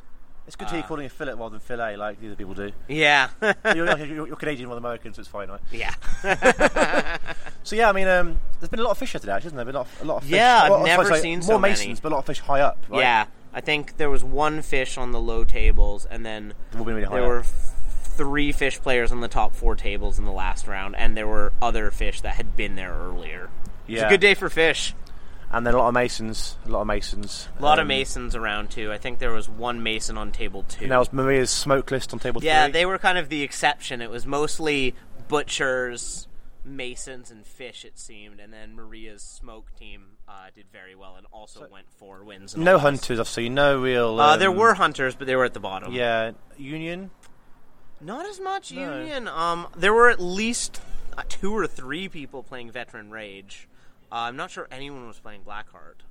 It's 0.46 0.56
good 0.56 0.68
to 0.68 0.70
hear 0.74 0.80
you 0.80 0.86
calling 0.86 1.04
it 1.06 1.12
fillet 1.12 1.34
rather 1.34 1.50
than 1.50 1.60
fillet, 1.60 1.96
like 1.96 2.18
the 2.20 2.26
other 2.28 2.34
people 2.36 2.54
do. 2.54 2.72
Yeah, 2.88 3.28
you're, 3.74 3.96
you're, 3.98 4.26
you're 4.28 4.36
Canadian 4.36 4.68
rather 4.68 4.80
than 4.80 4.84
American, 4.86 5.12
so 5.14 5.20
it's 5.20 5.28
fine, 5.28 5.48
right? 5.48 5.60
yeah. 5.70 5.94
So 7.62 7.76
yeah, 7.76 7.90
I 7.90 7.92
mean, 7.92 8.08
um, 8.08 8.38
there's 8.58 8.70
been 8.70 8.80
a 8.80 8.82
lot 8.82 8.92
of 8.92 8.98
fish 8.98 9.12
here 9.12 9.20
today, 9.20 9.32
actually, 9.32 9.52
hasn't 9.52 9.56
there? 9.58 9.64
Been 9.66 9.74
a 9.74 9.78
lot 9.80 9.86
of, 9.86 10.02
a 10.02 10.04
lot 10.06 10.16
of 10.16 10.22
fish. 10.24 10.32
Yeah, 10.32 10.62
I've 10.64 10.70
Well, 10.70 10.82
never 10.86 11.04
sorry, 11.04 11.20
seen 11.20 11.38
more 11.40 11.46
so 11.46 11.58
many. 11.58 11.72
masons, 11.72 12.00
but 12.00 12.10
a 12.10 12.14
lot 12.14 12.20
of 12.20 12.26
fish 12.26 12.40
high 12.40 12.60
up. 12.62 12.78
Right? 12.88 13.00
Yeah, 13.00 13.26
I 13.52 13.60
think 13.60 13.98
there 13.98 14.08
was 14.08 14.24
one 14.24 14.62
fish 14.62 14.96
on 14.96 15.12
the 15.12 15.20
low 15.20 15.44
tables, 15.44 16.06
and 16.10 16.24
then 16.24 16.54
They've 16.70 16.80
all 16.80 16.86
been 16.86 16.94
really 16.94 17.06
high 17.06 17.20
there 17.20 17.28
were 17.28 17.44
three 18.20 18.52
fish 18.52 18.78
players 18.80 19.12
on 19.12 19.20
the 19.22 19.28
top 19.28 19.54
four 19.54 19.74
tables 19.74 20.18
in 20.18 20.26
the 20.26 20.30
last 20.32 20.66
round, 20.66 20.94
and 20.94 21.16
there 21.16 21.26
were 21.26 21.54
other 21.62 21.90
fish 21.90 22.20
that 22.20 22.34
had 22.34 22.54
been 22.54 22.74
there 22.76 22.92
earlier. 22.92 23.48
It's 23.88 24.00
Yeah. 24.00 24.06
a 24.06 24.10
good 24.10 24.20
day 24.20 24.34
for 24.34 24.50
fish. 24.50 24.94
and 25.52 25.66
then 25.66 25.74
a 25.74 25.78
lot 25.78 25.88
of 25.88 25.94
masons. 25.94 26.56
A 26.64 26.68
lot 26.68 26.82
of 26.82 26.86
masons. 26.86 27.48
A 27.58 27.62
lot 27.62 27.78
of 27.80 27.84
Um, 27.84 27.88
masons 27.88 28.36
around 28.36 28.70
too. 28.70 28.92
I 28.92 28.98
think 28.98 29.18
there 29.20 29.32
was 29.32 29.48
one 29.48 29.82
mason 29.82 30.16
on 30.18 30.30
table 30.32 30.62
two. 30.68 30.84
And 30.84 30.92
that 30.92 30.98
was 30.98 31.12
Maria's 31.12 31.50
smoke 31.50 31.90
list 31.90 32.12
on 32.12 32.18
table 32.20 32.40
yeah, 32.44 32.66
three. 32.66 32.72
they 32.72 32.86
were 32.86 32.98
kind 32.98 33.18
of 33.18 33.30
the 33.30 33.42
exception. 33.42 34.00
It 34.00 34.10
was 34.10 34.26
mostly 34.26 34.94
butchers, 35.26 36.28
masons, 36.64 37.30
and 37.32 37.44
fish. 37.46 37.84
It 37.84 37.98
seemed, 37.98 38.38
and 38.38 38.52
then 38.52 38.76
Maria's 38.76 39.22
smoke 39.24 39.74
team 39.76 40.18
uh, 40.28 40.50
did 40.54 40.66
very 40.72 40.94
well 40.94 41.14
and 41.16 41.26
also 41.32 41.66
went 41.68 41.86
four 41.98 42.22
wins. 42.22 42.56
no 42.56 42.78
hunters. 42.78 43.18
I've 43.18 43.26
seen 43.26 43.54
no 43.54 43.80
real. 43.80 44.20
Uh, 44.20 44.36
there 44.36 44.50
um, 44.50 44.56
were 44.56 44.74
hunters, 44.74 45.16
but 45.16 45.26
they 45.26 45.34
were 45.34 45.44
at 45.44 45.54
the 45.54 45.58
bottom. 45.60 45.92
Yeah, 45.92 46.30
Union. 46.58 47.10
Not 48.00 48.26
as 48.26 48.40
much 48.40 48.72
No. 48.72 48.98
Union. 48.98 49.28
Um, 49.28 49.66
there 49.76 49.92
were 49.92 50.08
at 50.08 50.20
least 50.20 50.80
uh, 51.16 51.22
two 51.28 51.54
or 51.56 51.66
three 51.66 52.08
people 52.08 52.42
playing 52.42 52.70
Veteran 52.70 53.10
Rage. 53.10 53.68
Uh, 54.10 54.16
I'm 54.16 54.36
not 54.36 54.50
sure 54.50 54.66
anyone 54.70 55.06
was 55.06 55.18
playing 55.18 55.42
Blackheart. 55.42 56.02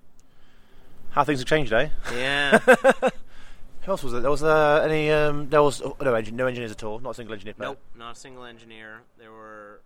How 1.11 1.23
things 1.23 1.39
have 1.39 1.47
changed, 1.47 1.73
eh? 1.73 1.89
Yeah, 2.13 2.59
Who 3.83 3.91
else 3.91 4.03
was 4.03 4.11
there? 4.11 4.21
There 4.21 4.29
was 4.29 4.43
uh, 4.43 4.81
any. 4.83 5.09
Um, 5.09 5.49
there 5.49 5.63
was 5.63 5.81
oh, 5.81 5.95
no, 6.01 6.13
engin- 6.13 6.33
no 6.33 6.45
engineers 6.45 6.71
at 6.71 6.83
all. 6.83 6.99
Not 6.99 7.11
a 7.11 7.13
single 7.15 7.33
engineer. 7.33 7.53
player. 7.55 7.69
nope, 7.69 7.79
not 7.97 8.15
a 8.15 8.19
single 8.19 8.43
engineer. 8.43 8.99
There 9.17 9.31
were 9.31 9.81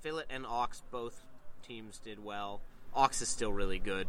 Fillet 0.00 0.24
and 0.28 0.44
Ox. 0.44 0.82
Both 0.90 1.22
teams 1.66 1.98
did 1.98 2.24
well. 2.24 2.60
Ox 2.96 3.22
is 3.22 3.28
still 3.28 3.52
really 3.52 3.78
good. 3.78 4.08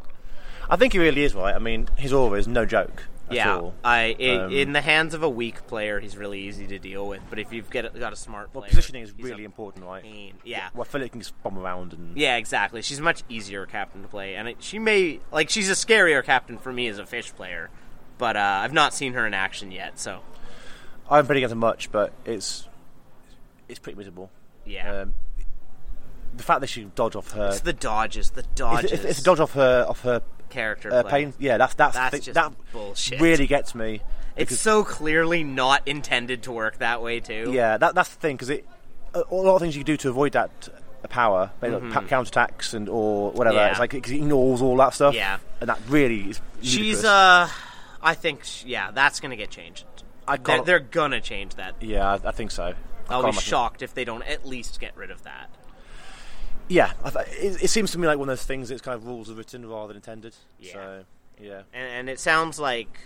I 0.69 0.75
think 0.75 0.93
he 0.93 0.99
really 0.99 1.23
is 1.23 1.35
right. 1.35 1.53
I 1.55 1.59
mean, 1.59 1.87
his 1.97 2.11
aura 2.13 2.39
is 2.39 2.47
no 2.47 2.65
joke. 2.65 3.03
At 3.29 3.35
yeah, 3.35 3.57
all. 3.57 3.73
I 3.83 4.15
i 4.19 4.25
Um, 4.45 4.53
in 4.53 4.71
the 4.71 4.79
hands 4.79 5.13
of 5.13 5.21
a 5.21 5.29
weak 5.29 5.67
player, 5.67 5.99
he's 5.99 6.15
really 6.15 6.39
easy 6.41 6.65
to 6.67 6.79
deal 6.79 7.05
with. 7.07 7.21
But 7.29 7.39
if 7.39 7.51
you've 7.51 7.69
get, 7.69 7.93
got 7.99 8.13
a 8.13 8.15
smart 8.15 8.49
Well, 8.53 8.61
player, 8.61 8.69
positioning 8.69 9.03
is 9.03 9.11
really 9.19 9.43
important, 9.43 9.83
right? 9.85 10.01
pain. 10.01 10.35
Yeah, 10.45 10.69
Well, 10.73 10.85
Fillet 10.85 11.09
can 11.09 11.19
just 11.19 11.41
bomb 11.43 11.57
around 11.59 11.91
and. 11.91 12.17
Yeah, 12.17 12.37
exactly. 12.37 12.81
She's 12.81 12.99
a 12.99 13.03
much 13.03 13.23
easier 13.27 13.65
captain 13.65 14.01
to 14.01 14.07
play, 14.07 14.35
and 14.35 14.47
it, 14.47 14.57
she 14.63 14.79
may 14.79 15.19
like 15.31 15.49
she's 15.49 15.69
a 15.69 15.73
scarier 15.73 16.23
captain 16.23 16.57
for 16.57 16.71
me 16.71 16.87
as 16.87 16.99
a 16.99 17.05
fish 17.05 17.33
player. 17.35 17.69
But 18.17 18.37
uh, 18.37 18.59
I've 18.63 18.73
not 18.73 18.93
seen 18.93 19.11
her 19.13 19.27
in 19.27 19.33
action 19.33 19.71
yet, 19.71 19.99
so 19.99 20.21
I 21.09 21.17
haven't 21.17 21.27
played 21.27 21.37
against 21.37 21.51
him 21.51 21.59
much, 21.59 21.91
but 21.91 22.13
it's 22.25 22.65
it's 23.67 23.79
pretty 23.79 23.97
miserable. 23.97 24.31
yeah. 24.65 25.01
Um, 25.01 25.13
the 26.37 26.43
fact 26.43 26.61
that 26.61 26.67
she 26.67 26.83
dodge 26.95 27.15
off 27.15 27.31
her, 27.31 27.49
it's 27.49 27.61
the 27.61 27.73
dodges, 27.73 28.31
the 28.31 28.43
dodges. 28.55 28.91
if, 28.91 29.05
if 29.05 29.23
dodge 29.23 29.39
off 29.39 29.53
her 29.53 29.85
off 29.87 30.01
her 30.01 30.21
character 30.49 30.93
uh, 30.93 31.03
pain, 31.03 31.33
yeah, 31.39 31.57
that's 31.57 31.73
that's, 31.73 31.95
That's 31.95 32.11
the 32.11 32.21
just 32.21 32.33
that 32.35 32.53
bullshit. 32.71 33.19
really 33.19 33.47
gets 33.47 33.75
me. 33.75 34.01
It's 34.35 34.59
so 34.59 34.83
clearly 34.83 35.43
not 35.43 35.87
intended 35.87 36.43
to 36.43 36.51
work 36.51 36.77
that 36.77 37.01
way 37.01 37.19
too. 37.19 37.51
yeah, 37.53 37.77
that 37.77 37.95
that's 37.95 38.09
the 38.09 38.19
thing 38.19 38.35
because 38.35 38.49
it 38.49 38.65
a, 39.13 39.23
a 39.29 39.35
lot 39.35 39.55
of 39.55 39.61
things 39.61 39.75
you 39.75 39.83
can 39.83 39.87
do 39.93 39.97
to 39.97 40.09
avoid 40.09 40.33
that 40.33 40.69
uh, 41.03 41.07
power, 41.07 41.51
maybe 41.61 41.75
like 41.75 41.91
pa- 41.91 42.01
counterattacks 42.01 42.73
and 42.73 42.87
or 42.87 43.31
whatever. 43.31 43.57
Mm-hmm. 43.57 43.65
Yeah. 43.65 43.71
It's 43.71 43.79
like 43.79 43.91
because 43.91 44.11
it 44.11 44.17
ignores 44.17 44.61
all 44.61 44.77
that 44.77 44.93
stuff. 44.93 45.15
Yeah. 45.15 45.39
and 45.59 45.69
that 45.69 45.79
really 45.89 46.29
is. 46.29 46.41
she's 46.61 46.77
ludicrous. 46.79 47.05
uh, 47.05 47.49
I 48.01 48.13
think 48.13 48.43
sh- 48.43 48.65
yeah, 48.65 48.91
that's 48.91 49.19
gonna 49.19 49.35
get 49.35 49.49
changed. 49.49 49.85
I 50.27 50.37
They're, 50.37 50.63
they're 50.63 50.79
gonna 50.79 51.21
change 51.21 51.55
that. 51.55 51.75
yeah, 51.81 52.07
I, 52.23 52.27
I 52.27 52.31
think 52.31 52.51
so. 52.51 52.63
I 52.65 52.73
I'll 53.09 53.23
be 53.25 53.31
shocked 53.31 53.81
if 53.81 53.93
they 53.93 54.03
don't 54.05 54.23
at 54.23 54.45
least 54.45 54.79
get 54.79 54.95
rid 54.97 55.09
of 55.11 55.23
that. 55.23 55.49
Yeah, 56.69 56.91
I 57.03 57.09
th- 57.09 57.25
it, 57.39 57.63
it 57.63 57.69
seems 57.69 57.91
to 57.91 57.99
me 57.99 58.07
like 58.07 58.17
one 58.17 58.29
of 58.29 58.37
those 58.37 58.45
things. 58.45 58.71
It's 58.71 58.81
kind 58.81 58.95
of 58.95 59.05
rules 59.05 59.29
are 59.29 59.33
written 59.35 59.67
rather 59.67 59.87
than 59.89 59.97
intended. 59.97 60.35
Yeah. 60.59 60.73
So 60.73 61.03
yeah. 61.41 61.61
and, 61.73 61.89
and 61.91 62.09
it 62.09 62.19
sounds 62.19 62.59
like 62.59 62.99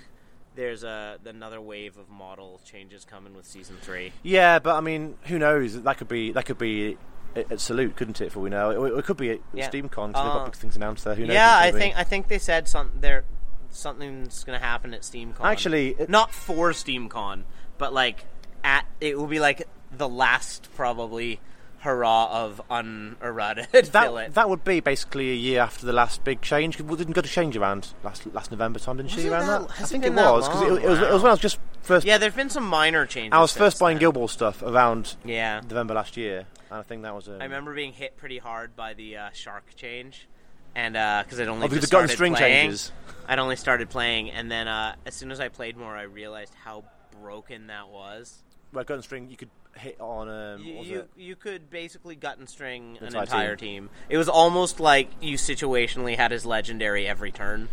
there's 0.56 0.84
a 0.84 1.18
another 1.26 1.62
wave 1.62 1.98
of 1.98 2.10
model 2.10 2.60
changes 2.66 3.06
coming 3.06 3.34
with 3.36 3.46
season 3.46 3.78
three. 3.82 4.12
Yeah, 4.24 4.60
but 4.60 4.76
I 4.76 4.82
mean, 4.82 5.16
who 5.24 5.38
knows? 5.40 5.82
That 5.84 5.98
could 5.98 6.08
be 6.08 6.32
that 6.34 6.46
could 6.46 6.58
be 6.58 6.98
at, 7.36 7.60
Salute, 7.62 7.96
couldn't 7.96 8.20
it? 8.20 8.32
For 8.32 8.40
we 8.40 8.50
know, 8.50 8.86
it, 8.86 8.98
it 9.00 9.06
could 9.06 9.18
be 9.18 9.32
at 9.32 9.40
Yeah. 9.54 9.70
SteamCon. 9.70 9.90
'cause 9.92 10.08
they've 10.14 10.16
Uh, 10.16 10.34
got 10.40 10.46
big 10.46 10.56
things 10.56 10.76
announced 10.76 11.04
there. 11.06 11.16
Who 11.16 11.26
knows? 11.26 11.34
yeah, 11.36 11.56
I 11.58 11.72
think 11.72 11.96
I 11.98 12.04
think 12.04 12.28
they 12.28 12.40
said 12.40 12.68
something 12.68 13.00
there. 13.02 13.24
Something's 13.70 14.44
going 14.44 14.60
to 14.60 14.66
happen 14.66 14.94
at 14.94 15.02
SteamCon. 15.02 15.40
actually, 15.42 15.96
it, 15.98 16.10
not 16.10 16.34
for 16.34 16.72
SteamCon, 16.72 17.44
but 17.78 17.94
like 17.94 18.26
at 18.64 18.86
it 19.00 19.18
will 19.18 19.28
be 19.28 19.40
like 19.40 19.68
the 19.92 20.10
last 20.10 20.68
probably 20.76 21.40
hurrah 21.82 22.28
of 22.46 22.62
uneroded 22.70 23.68
fillet. 23.88 24.26
that 24.26 24.34
that 24.36 24.50
would 24.50 24.64
be 24.64 24.80
basically 24.80 25.32
a 25.32 25.36
year 25.36 25.62
after 25.62 25.86
the 25.86 25.94
last 25.94 26.24
big 26.24 26.42
change. 26.42 26.80
we 26.80 26.96
didn't 26.96 27.14
go 27.14 27.22
to 27.22 27.30
change 27.30 27.58
around 27.58 27.94
last 28.04 28.26
last 28.34 28.52
November 28.52 28.80
time, 28.80 28.98
didn't 28.98 29.12
she? 29.12 29.28
Around 29.30 29.48
that- 29.48 29.72
I 29.80 29.84
think 29.86 30.06
it 30.06 30.14
was 30.14 30.48
because 30.48 30.62
it, 30.64 30.84
it 30.84 30.90
was 30.90 31.00
it 31.00 31.12
was 31.12 31.22
when 31.24 31.30
I 31.30 31.34
was 31.34 31.40
just 31.40 31.60
first. 31.82 32.06
yeah, 32.06 32.18
there've 32.18 32.36
been 32.36 32.50
some 32.50 32.66
minor 32.66 33.06
changes. 33.06 33.34
I 33.34 33.40
was 33.42 33.52
first 33.52 33.80
buying 33.80 33.96
then. 33.96 34.02
Guild 34.02 34.14
Ball 34.16 34.28
stuff 34.28 34.62
around 34.64 35.16
Yeah, 35.26 35.62
November 35.62 35.94
last 35.96 36.18
year, 36.18 36.46
and 36.70 36.80
I 36.80 36.84
think 36.84 37.04
that 37.04 37.14
was. 37.16 37.28
Um, 37.28 37.36
I 37.40 37.44
remember 37.46 37.74
being 37.74 37.94
hit 37.94 38.18
pretty 38.18 38.38
hard 38.38 38.76
by 38.76 38.94
the 38.94 39.18
uh, 39.18 39.30
shark 39.34 39.76
change, 39.76 40.28
and 40.76 40.94
because 41.26 41.40
I'd 41.40 41.48
only 41.48 41.66
Oh, 41.66 41.68
because 41.68 41.82
just 41.82 41.88
started 41.92 42.10
string 42.12 42.36
playing. 42.36 42.64
changes. 42.70 42.92
I'd 43.28 43.40
only 43.40 43.56
started 43.56 43.90
playing, 43.90 44.30
and 44.32 44.52
then 44.52 44.68
uh, 44.68 44.96
as 45.06 45.16
soon 45.16 45.32
as 45.32 45.40
I 45.40 45.48
played 45.48 45.78
more, 45.78 45.96
I 45.96 46.04
realized 46.04 46.54
how 46.64 46.84
broken 47.22 47.68
that 47.68 47.90
was. 47.90 48.44
Where 48.72 48.84
gun 48.84 49.02
string, 49.02 49.30
you 49.30 49.38
could 49.38 49.50
hit 49.76 50.00
on. 50.00 50.28
a. 50.30 50.58
You, 50.62 50.82
you, 50.84 51.04
you 51.16 51.36
could 51.36 51.70
basically 51.70 52.16
gut 52.16 52.38
and 52.38 52.48
string 52.50 52.98
an 53.00 53.08
Entire 53.08 53.24
entire 53.24 53.56
team. 53.56 53.90
It 54.10 54.18
was 54.18 54.30
almost 54.30 54.80
like 54.80 55.10
you 55.22 55.38
situationally 55.38 56.16
had 56.18 56.32
his 56.32 56.46
legendary 56.46 57.08
every 57.08 57.32
turn. 57.32 57.70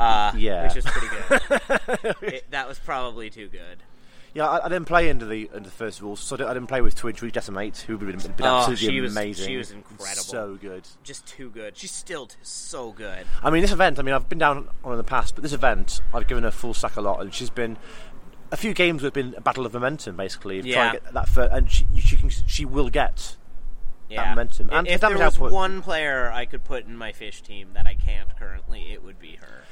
Uh, 0.00 0.32
Yeah. 0.36 0.64
which 0.64 0.74
was 0.74 0.84
pretty 0.86 1.06
good. 1.28 2.16
it, 2.34 2.50
that 2.50 2.66
was 2.68 2.78
probably 2.78 3.30
too 3.30 3.48
good. 3.48 3.78
Yeah, 4.34 4.48
I, 4.48 4.66
I 4.66 4.68
didn't 4.68 4.86
play 4.86 5.08
under 5.10 5.26
the 5.26 5.48
under 5.54 5.68
the 5.68 5.74
first 5.74 6.00
rules, 6.02 6.18
so 6.18 6.34
I 6.34 6.52
didn't, 6.54 6.66
play 6.66 6.80
with 6.80 6.96
Twitch, 6.96 7.22
with 7.22 7.32
Decimate, 7.32 7.76
who 7.86 7.96
would 7.96 8.12
have 8.12 8.36
been, 8.36 8.44
Oh, 8.44 8.56
absolutely 8.56 8.86
she 8.88 9.00
was- 9.00 9.12
amazing. 9.12 9.46
she 9.46 9.56
was 9.56 9.70
incredible. 9.70 10.22
So 10.24 10.58
good. 10.60 10.82
Just 11.04 11.24
too 11.28 11.50
good. 11.50 11.76
She's 11.76 11.92
still 11.92 12.26
t- 12.26 12.34
so 12.42 12.90
good. 12.90 13.24
I 13.44 13.50
mean, 13.50 13.62
this 13.62 13.70
event, 13.70 14.00
I 14.00 14.02
mean, 14.02 14.12
I've 14.12 14.28
been 14.28 14.40
down 14.40 14.68
on 14.82 14.90
in 14.90 14.98
the 14.98 15.04
past, 15.04 15.36
but 15.36 15.42
this 15.42 15.52
event, 15.52 16.00
I've 16.12 16.26
given 16.26 16.42
her 16.42 16.50
full 16.50 16.74
sack 16.74 16.96
a 16.96 17.00
lot, 17.00 17.20
and 17.20 17.32
she's 17.32 17.50
been. 17.50 17.76
A 18.54 18.56
few 18.56 18.72
games 18.72 19.02
have 19.02 19.12
been 19.12 19.34
a 19.36 19.40
battle 19.40 19.66
of 19.66 19.72
momentum, 19.74 20.16
basically. 20.16 20.60
Yeah. 20.60 20.92
Get 20.92 21.12
that 21.12 21.36
and 21.52 21.68
she, 21.68 21.84
she 22.00 22.14
can, 22.16 22.30
she 22.30 22.64
will 22.64 22.88
get 22.88 23.34
Yeah. 24.08 24.28
momentum. 24.30 24.68
And 24.70 24.86
if 24.86 25.00
the 25.00 25.08
there 25.08 25.18
was 25.18 25.34
output- 25.36 25.50
one 25.52 25.82
player 25.82 26.30
I 26.32 26.44
could 26.44 26.62
put 26.62 26.86
in 26.86 26.96
my 26.96 27.10
fish 27.10 27.42
team 27.42 27.70
that 27.74 27.84
I 27.88 27.94
can't 27.94 28.28
currently, 28.38 28.92
it 28.92 29.02
would 29.02 29.18
be 29.18 29.36
her. 29.40 29.64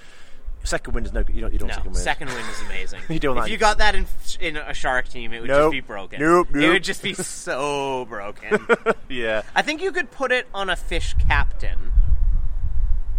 second 0.64 0.94
wind 0.94 1.06
is 1.06 1.12
no. 1.12 1.20
You 1.32 1.42
don't. 1.42 1.52
You 1.52 1.58
don't 1.60 1.68
No, 1.68 1.74
second 1.74 1.92
wind. 1.92 1.96
second 2.04 2.28
wind 2.28 2.48
is 2.50 2.60
amazing. 2.66 3.00
You 3.08 3.18
don't 3.20 3.38
if 3.38 3.48
you 3.48 3.56
got 3.56 3.78
that 3.78 3.94
in 3.94 4.06
in 4.40 4.56
a 4.56 4.74
shark 4.74 5.06
team, 5.08 5.32
it 5.32 5.40
would 5.42 5.48
Nope. 5.48 5.72
just 5.72 5.72
be 5.72 5.80
broken. 5.80 6.20
Nope, 6.20 6.48
nope. 6.50 6.62
It 6.64 6.68
would 6.70 6.84
just 6.84 7.02
be 7.04 7.14
so 7.14 8.04
broken. 8.08 8.66
yeah. 9.08 9.42
I 9.54 9.62
think 9.62 9.80
you 9.80 9.92
could 9.92 10.10
put 10.10 10.32
it 10.32 10.48
on 10.52 10.68
a 10.70 10.76
fish 10.76 11.14
captain. 11.28 11.92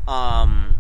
Um, 0.08 0.76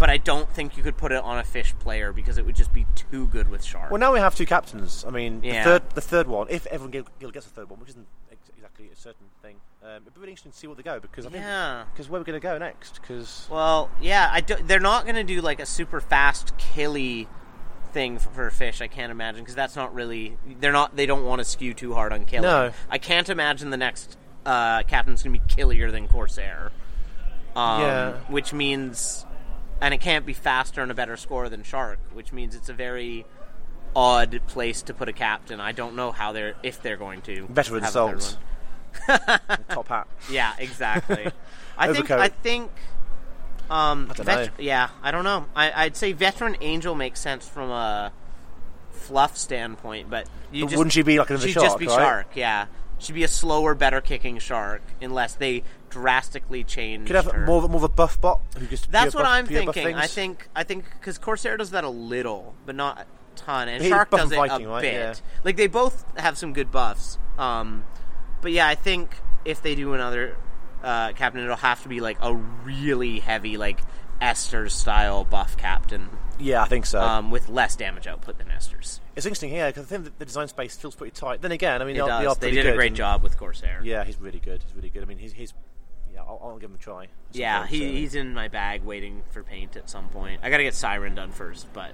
but 0.00 0.10
I 0.10 0.16
don't 0.16 0.48
think 0.52 0.76
you 0.76 0.82
could 0.82 0.96
put 0.96 1.12
it 1.12 1.22
on 1.22 1.38
a 1.38 1.44
fish 1.44 1.72
player 1.78 2.12
because 2.12 2.38
it 2.38 2.44
would 2.46 2.56
just 2.56 2.72
be 2.72 2.86
too 2.96 3.26
good 3.28 3.48
with 3.48 3.62
shark. 3.62 3.90
Well, 3.92 4.00
now 4.00 4.12
we 4.12 4.18
have 4.18 4.34
two 4.34 4.46
captains. 4.46 5.04
I 5.06 5.10
mean, 5.10 5.42
Yeah. 5.44 5.62
the 5.62 5.70
third, 5.70 5.90
the 5.94 6.00
third 6.00 6.26
one. 6.26 6.46
If 6.50 6.66
everyone 6.66 6.90
gets 6.90 7.46
a 7.46 7.50
third 7.50 7.70
one, 7.70 7.78
which 7.78 7.90
isn't 7.90 8.06
ex- 8.32 8.50
exactly 8.56 8.88
a 8.92 8.96
certain 8.96 9.26
thing, 9.42 9.56
um, 9.84 9.90
it'd 10.02 10.14
be 10.14 10.20
really 10.20 10.32
interesting 10.32 10.52
to 10.52 10.58
see 10.58 10.66
where 10.66 10.74
they 10.76 10.82
go 10.82 10.98
because 11.00 11.26
I 11.26 11.28
think 11.30 11.44
Yeah. 11.44 11.84
because 11.92 12.08
where 12.08 12.20
we're 12.20 12.24
going 12.24 12.40
to 12.40 12.42
go 12.42 12.58
next 12.58 12.94
because 13.00 13.46
Well, 13.50 13.90
yeah, 14.00 14.28
I 14.32 14.40
do, 14.40 14.56
they're 14.56 14.80
not 14.80 15.04
going 15.04 15.16
to 15.16 15.24
do 15.24 15.40
like 15.42 15.60
a 15.60 15.66
super 15.66 16.00
fast 16.00 16.56
killy 16.58 17.28
thing 17.92 18.18
for 18.18 18.46
a 18.46 18.52
fish. 18.52 18.80
I 18.80 18.86
can't 18.88 19.10
imagine 19.12 19.42
because 19.42 19.54
that's 19.54 19.76
not 19.76 19.92
really. 19.94 20.38
They're 20.60 20.72
not. 20.72 20.96
They 20.96 21.06
don't 21.06 21.24
want 21.24 21.40
to 21.40 21.44
skew 21.44 21.74
too 21.74 21.92
hard 21.92 22.12
on 22.12 22.24
killing. 22.24 22.42
No. 22.48 22.72
I 22.88 22.98
can't 22.98 23.28
imagine 23.28 23.68
the 23.70 23.76
next 23.76 24.16
uh, 24.46 24.82
captain's 24.84 25.22
going 25.22 25.34
to 25.34 25.40
be 25.40 25.54
killier 25.54 25.90
than 25.90 26.08
Corsair. 26.08 26.70
Um, 27.54 27.80
Yeah. 27.82 28.12
Which 28.28 28.52
means, 28.52 29.26
and 29.80 29.94
it 29.94 30.00
can't 30.00 30.26
be 30.26 30.32
faster 30.32 30.82
and 30.82 30.90
a 30.90 30.94
better 30.94 31.16
score 31.16 31.48
than 31.48 31.62
Shark. 31.62 31.98
Which 32.12 32.32
means 32.32 32.54
it's 32.54 32.68
a 32.68 32.74
very 32.74 33.24
odd 33.94 34.40
place 34.46 34.82
to 34.82 34.94
put 34.94 35.08
a 35.08 35.12
captain. 35.12 35.60
I 35.60 35.72
don't 35.72 35.96
know 35.96 36.12
how 36.12 36.32
they're 36.32 36.54
if 36.62 36.82
they're 36.82 36.96
going 36.96 37.22
to 37.22 37.46
veteran 37.48 37.82
have 37.82 37.96
a 37.96 38.08
third 38.08 38.22
salts, 38.22 38.38
one. 39.06 39.58
top 39.68 39.88
hat. 39.88 40.08
Yeah, 40.30 40.52
exactly. 40.58 41.30
I 41.78 41.92
think 41.92 42.10
I 42.10 42.28
think 42.28 42.70
um 43.68 44.12
I 44.18 44.22
vet- 44.22 44.60
yeah, 44.60 44.90
I 45.02 45.10
don't 45.10 45.24
know. 45.24 45.46
I, 45.54 45.84
I'd 45.84 45.96
say 45.96 46.12
veteran 46.12 46.56
angel 46.60 46.94
makes 46.94 47.20
sense 47.20 47.48
from 47.48 47.70
a 47.70 48.12
fluff 48.90 49.36
standpoint, 49.36 50.10
but 50.10 50.28
just, 50.52 50.76
wouldn't 50.76 50.92
she 50.92 51.02
be 51.02 51.18
like 51.18 51.30
another 51.30 51.46
she'd 51.46 51.54
shark, 51.54 51.66
just 51.66 51.78
be 51.78 51.86
right? 51.86 51.94
shark, 51.94 52.26
yeah. 52.34 52.66
She'd 52.98 53.14
be 53.14 53.24
a 53.24 53.28
slower, 53.28 53.74
better 53.74 54.02
kicking 54.02 54.38
shark 54.38 54.82
unless 55.00 55.34
they 55.34 55.62
drastically 55.90 56.64
change. 56.64 57.06
Could 57.06 57.16
have 57.16 57.26
her. 57.30 57.44
more 57.46 57.62
of, 57.62 57.70
more 57.70 57.78
of 57.78 57.84
a 57.84 57.88
buff 57.88 58.20
bot 58.20 58.40
who 58.58 58.66
just 58.66 58.90
That's 58.90 59.14
what 59.14 59.24
buff- 59.24 59.32
I'm 59.32 59.46
thinking. 59.46 59.94
I 59.94 60.06
think 60.06 60.48
I 60.54 60.64
think 60.64 60.84
because 60.98 61.18
Corsair 61.18 61.56
does 61.56 61.70
that 61.70 61.84
a 61.84 61.88
little, 61.90 62.54
but 62.66 62.74
not 62.74 63.00
a 63.00 63.06
ton, 63.36 63.68
and 63.68 63.84
Shark 63.84 64.10
does 64.10 64.32
it 64.32 64.38
and 64.38 64.48
Viking, 64.48 64.66
a 64.66 64.70
right? 64.70 64.82
bit. 64.82 64.92
Yeah. 64.94 65.14
Like 65.44 65.56
they 65.56 65.66
both 65.66 66.04
have 66.18 66.38
some 66.38 66.52
good 66.52 66.70
buffs. 66.70 67.18
Um, 67.38 67.84
but 68.40 68.52
yeah, 68.52 68.66
I 68.66 68.74
think 68.74 69.10
if 69.44 69.62
they 69.62 69.74
do 69.74 69.94
another 69.94 70.36
uh, 70.82 71.12
captain, 71.12 71.42
it'll 71.42 71.56
have 71.56 71.82
to 71.82 71.88
be 71.88 72.00
like 72.00 72.18
a 72.20 72.34
really 72.34 73.20
heavy, 73.20 73.56
like 73.56 73.80
Esters 74.20 74.70
style 74.72 75.24
buff 75.24 75.56
captain. 75.56 76.08
Yeah, 76.38 76.62
I 76.62 76.66
think 76.66 76.86
so. 76.86 77.00
Um, 77.00 77.30
with 77.30 77.48
less 77.50 77.76
damage 77.76 78.06
output 78.06 78.38
than 78.38 78.48
Esters. 78.48 79.00
it's 79.14 79.26
interesting 79.26 79.50
here 79.50 79.66
because 79.66 79.84
I 79.84 79.86
think 79.88 80.18
the 80.18 80.24
design 80.24 80.48
space 80.48 80.74
feels 80.74 80.94
pretty 80.94 81.10
tight. 81.12 81.42
Then 81.42 81.52
again, 81.52 81.82
I 81.82 81.84
mean, 81.84 81.96
It 81.96 81.98
they, 81.98 82.10
are, 82.10 82.20
they, 82.22 82.26
are 82.26 82.34
They 82.34 82.50
did 82.50 82.66
a 82.66 82.74
great 82.74 82.94
job 82.94 83.22
with 83.22 83.36
Corsair. 83.36 83.80
Yeah, 83.84 84.04
he's 84.04 84.18
really 84.18 84.38
good. 84.38 84.62
He's 84.62 84.74
really 84.74 84.88
good. 84.88 85.02
I 85.02 85.06
mean, 85.06 85.18
he's, 85.18 85.32
he's 85.34 85.52
yeah, 85.52 85.79
I'll, 86.30 86.50
I'll 86.50 86.58
give 86.58 86.70
him 86.70 86.76
a 86.76 86.78
try. 86.78 87.08
Yeah, 87.32 87.66
he, 87.66 87.78
so. 87.78 87.84
he's 87.84 88.14
in 88.14 88.34
my 88.34 88.48
bag 88.48 88.82
waiting 88.82 89.22
for 89.30 89.42
paint 89.42 89.76
at 89.76 89.90
some 89.90 90.08
point. 90.08 90.40
I 90.42 90.50
got 90.50 90.58
to 90.58 90.62
get 90.62 90.74
Siren 90.74 91.14
done 91.14 91.32
first, 91.32 91.66
but 91.72 91.92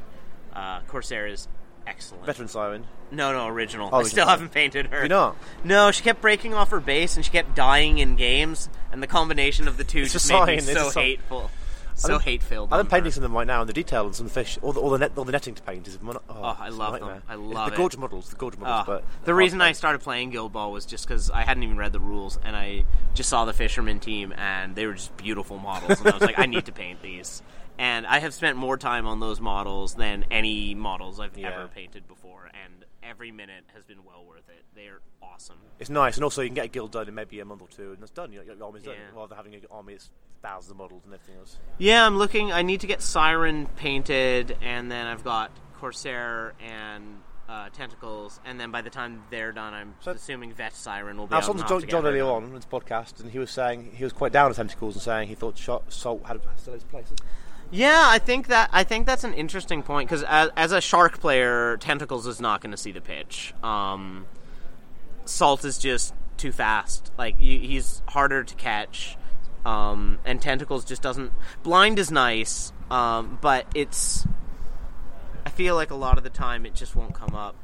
uh, 0.52 0.80
Corsair 0.88 1.26
is 1.26 1.48
excellent. 1.86 2.26
veteran 2.26 2.48
siren. 2.48 2.86
No, 3.10 3.32
no, 3.32 3.46
original. 3.46 3.88
Oh, 3.92 4.00
I 4.00 4.02
still 4.02 4.26
haven't 4.26 4.52
painted 4.52 4.86
her. 4.88 5.04
You 5.04 5.08
not? 5.08 5.36
No, 5.64 5.90
she 5.90 6.02
kept 6.02 6.20
breaking 6.20 6.52
off 6.54 6.70
her 6.70 6.80
base 6.80 7.16
and 7.16 7.24
she 7.24 7.30
kept 7.30 7.54
dying 7.54 7.98
in 7.98 8.16
games, 8.16 8.68
and 8.92 9.02
the 9.02 9.06
combination 9.06 9.68
of 9.68 9.76
the 9.76 9.84
two 9.84 10.02
It's 10.02 10.12
just 10.12 10.30
made 10.30 10.46
me 10.46 10.60
so 10.60 10.90
hateful. 10.90 11.50
So 11.98 12.18
hate 12.18 12.42
filled. 12.42 12.72
I'm 12.72 12.86
painting 12.86 13.10
some 13.10 13.24
of 13.24 13.30
them 13.30 13.36
right 13.36 13.46
now, 13.46 13.60
and 13.62 13.68
the 13.68 13.72
detail 13.72 14.04
on 14.06 14.12
some 14.12 14.28
fish, 14.28 14.58
all 14.62 14.72
the, 14.72 14.80
all 14.80 14.90
the, 14.90 14.98
net, 14.98 15.12
all 15.16 15.24
the 15.24 15.32
netting 15.32 15.54
to 15.54 15.62
paint 15.62 15.88
is. 15.88 16.00
mon- 16.00 16.16
Oh, 16.28 16.34
Oh, 16.36 16.56
I 16.58 16.68
love 16.68 17.00
them. 17.00 17.22
I 17.28 17.34
love 17.34 17.70
the 17.70 17.76
gorgeous 17.76 17.98
models. 17.98 18.28
The 18.30 18.36
gorgeous 18.36 18.60
models, 18.60 18.84
Oh, 18.86 18.92
but 19.00 19.04
the 19.24 19.34
reason 19.34 19.60
I 19.60 19.72
started 19.72 20.00
playing 20.00 20.30
Guild 20.30 20.52
Ball 20.52 20.70
was 20.72 20.86
just 20.86 21.06
because 21.08 21.30
I 21.30 21.42
hadn't 21.42 21.62
even 21.62 21.76
read 21.76 21.92
the 21.92 22.00
rules, 22.00 22.38
and 22.44 22.54
I 22.54 22.84
just 23.14 23.28
saw 23.28 23.44
the 23.44 23.52
Fisherman 23.52 23.98
team, 24.00 24.32
and 24.36 24.76
they 24.76 24.86
were 24.86 24.94
just 24.94 25.16
beautiful 25.16 25.58
models, 25.58 25.98
and 26.00 26.08
I 26.08 26.12
was 26.12 26.22
like, 26.22 26.38
I 26.38 26.46
need 26.46 26.66
to 26.66 26.72
paint 26.72 27.02
these. 27.02 27.42
And 27.78 28.06
I 28.06 28.20
have 28.20 28.32
spent 28.32 28.56
more 28.56 28.78
time 28.78 29.06
on 29.06 29.20
those 29.20 29.38
models 29.40 29.94
than 29.94 30.24
any 30.30 30.74
models 30.74 31.20
I've 31.20 31.36
Yeah. 31.36 31.48
ever 31.52 31.68
painted 31.68 32.08
before, 32.08 32.50
and 32.64 32.85
every 33.08 33.30
minute 33.32 33.64
has 33.74 33.84
been 33.84 34.04
well 34.04 34.24
worth 34.26 34.48
it. 34.48 34.64
They're 34.74 35.00
awesome. 35.22 35.56
It's 35.78 35.90
nice, 35.90 36.16
and 36.16 36.24
also 36.24 36.42
you 36.42 36.48
can 36.48 36.54
get 36.54 36.64
a 36.66 36.68
guild 36.68 36.92
done 36.92 37.08
in 37.08 37.14
maybe 37.14 37.40
a 37.40 37.44
month 37.44 37.62
or 37.62 37.68
two, 37.68 37.92
and 37.92 38.02
it's 38.02 38.10
done. 38.10 38.32
You 38.32 38.38
know, 38.44 38.54
your 38.54 38.64
army's 38.64 38.82
done, 38.82 38.94
Yeah. 38.94 39.14
rather 39.16 39.28
than 39.28 39.36
having 39.36 39.54
an 39.54 39.60
army 39.70 39.94
that's 39.94 40.10
thousands 40.42 40.70
of 40.72 40.76
models 40.76 41.02
and 41.04 41.14
everything 41.14 41.36
else. 41.38 41.58
Yeah, 41.78 42.04
I'm 42.06 42.16
looking. 42.18 42.52
I 42.52 42.62
need 42.62 42.80
to 42.80 42.86
get 42.86 43.02
Siren 43.02 43.66
painted, 43.76 44.56
and 44.60 44.90
then 44.90 45.06
I've 45.06 45.24
got 45.24 45.50
Corsair 45.80 46.54
and 46.60 47.20
uh, 47.48 47.68
Tentacles, 47.70 48.40
and 48.44 48.58
then 48.58 48.70
by 48.72 48.82
the 48.82 48.90
time 48.90 49.22
they're 49.30 49.52
done, 49.52 49.72
I'm 49.72 49.94
So- 50.00 50.10
assuming 50.12 50.52
Vet 50.52 50.74
Siren 50.74 51.16
will 51.16 51.28
be 51.28 51.34
I 51.34 51.36
was 51.38 51.46
talking 51.46 51.62
to 51.62 51.68
John, 51.68 51.80
to 51.80 51.86
John 51.86 52.02
her 52.02 52.08
earlier 52.10 52.24
on 52.24 52.44
in 52.44 52.54
this 52.54 52.66
podcast, 52.66 53.20
and 53.20 53.30
he 53.30 53.38
was 53.38 53.50
saying 53.52 53.92
he 53.94 54.02
was 54.04 54.12
quite 54.12 54.32
down 54.32 54.48
with 54.48 54.56
tentacles 54.56 54.96
and 54.96 55.02
saying 55.02 55.28
he 55.28 55.34
thought 55.36 55.56
shot, 55.56 55.92
Salt 55.92 56.26
had 56.26 56.40
still 56.56 56.74
his 56.74 56.82
places. 56.84 57.16
Yeah, 57.70 58.04
I 58.04 58.18
think 58.18 58.48
that 58.48 58.70
I 58.72 58.84
think 58.84 59.06
that's 59.06 59.24
an 59.24 59.34
interesting 59.34 59.82
point 59.82 60.08
because 60.08 60.22
as, 60.22 60.50
as 60.56 60.72
a 60.72 60.80
shark 60.80 61.20
player, 61.20 61.76
Tentacles 61.78 62.26
is 62.26 62.40
not 62.40 62.60
going 62.60 62.70
to 62.70 62.76
see 62.76 62.92
the 62.92 63.00
pitch. 63.00 63.52
Um, 63.62 64.26
Salt 65.24 65.64
is 65.64 65.76
just 65.78 66.14
too 66.36 66.52
fast. 66.52 67.10
Like 67.18 67.38
he's 67.38 68.02
harder 68.06 68.44
to 68.44 68.54
catch, 68.54 69.16
um, 69.64 70.18
and 70.24 70.40
Tentacles 70.40 70.84
just 70.84 71.02
doesn't. 71.02 71.32
Blind 71.64 71.98
is 71.98 72.10
nice, 72.10 72.72
um, 72.90 73.38
but 73.40 73.66
it's. 73.74 74.26
I 75.44 75.50
feel 75.50 75.74
like 75.74 75.90
a 75.90 75.96
lot 75.96 76.18
of 76.18 76.24
the 76.24 76.30
time 76.30 76.66
it 76.66 76.74
just 76.74 76.94
won't 76.94 77.14
come 77.14 77.34
up. 77.34 77.56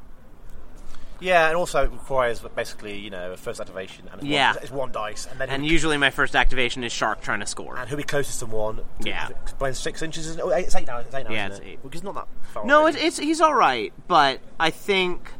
Yeah, 1.22 1.46
and 1.48 1.56
also 1.56 1.84
it 1.84 1.90
requires 1.92 2.40
basically 2.54 2.98
you 2.98 3.10
know 3.10 3.32
a 3.32 3.36
first 3.36 3.60
activation, 3.60 4.06
and 4.10 4.20
it's, 4.20 4.24
Yeah. 4.28 4.52
one, 4.54 4.62
it's 4.62 4.72
one 4.72 4.92
dice, 4.92 5.26
and 5.30 5.38
then 5.40 5.48
And 5.50 5.64
usually 5.64 5.96
my 5.96 6.10
first 6.10 6.34
activation 6.36 6.82
is 6.84 6.92
Shark 6.92 7.20
trying 7.22 7.40
to 7.40 7.46
score. 7.46 7.76
and 7.76 7.88
who 7.88 7.96
be 7.96 8.02
closest 8.02 8.40
to 8.40 8.46
one. 8.46 8.80
Yeah. 9.00 9.28
explain 9.42 9.74
six 9.74 10.02
inches. 10.02 10.38
Oh, 10.38 10.50
it's 10.50 10.74
eight 10.74 10.86
now. 10.86 10.98
It's 10.98 11.14
eight 11.14 11.24
now. 11.26 11.32
Yeah, 11.32 11.46
it's 11.46 11.58
it? 11.60 11.64
eight. 11.66 11.78
Which 11.82 11.94
is 11.94 12.02
not 12.02 12.14
that 12.14 12.26
far. 12.52 12.64
No, 12.66 12.86
it's, 12.86 12.98
it's 12.98 13.18
he's 13.18 13.40
all 13.40 13.54
right, 13.54 13.92
but 14.08 14.40
I 14.58 14.70
think 14.70 15.30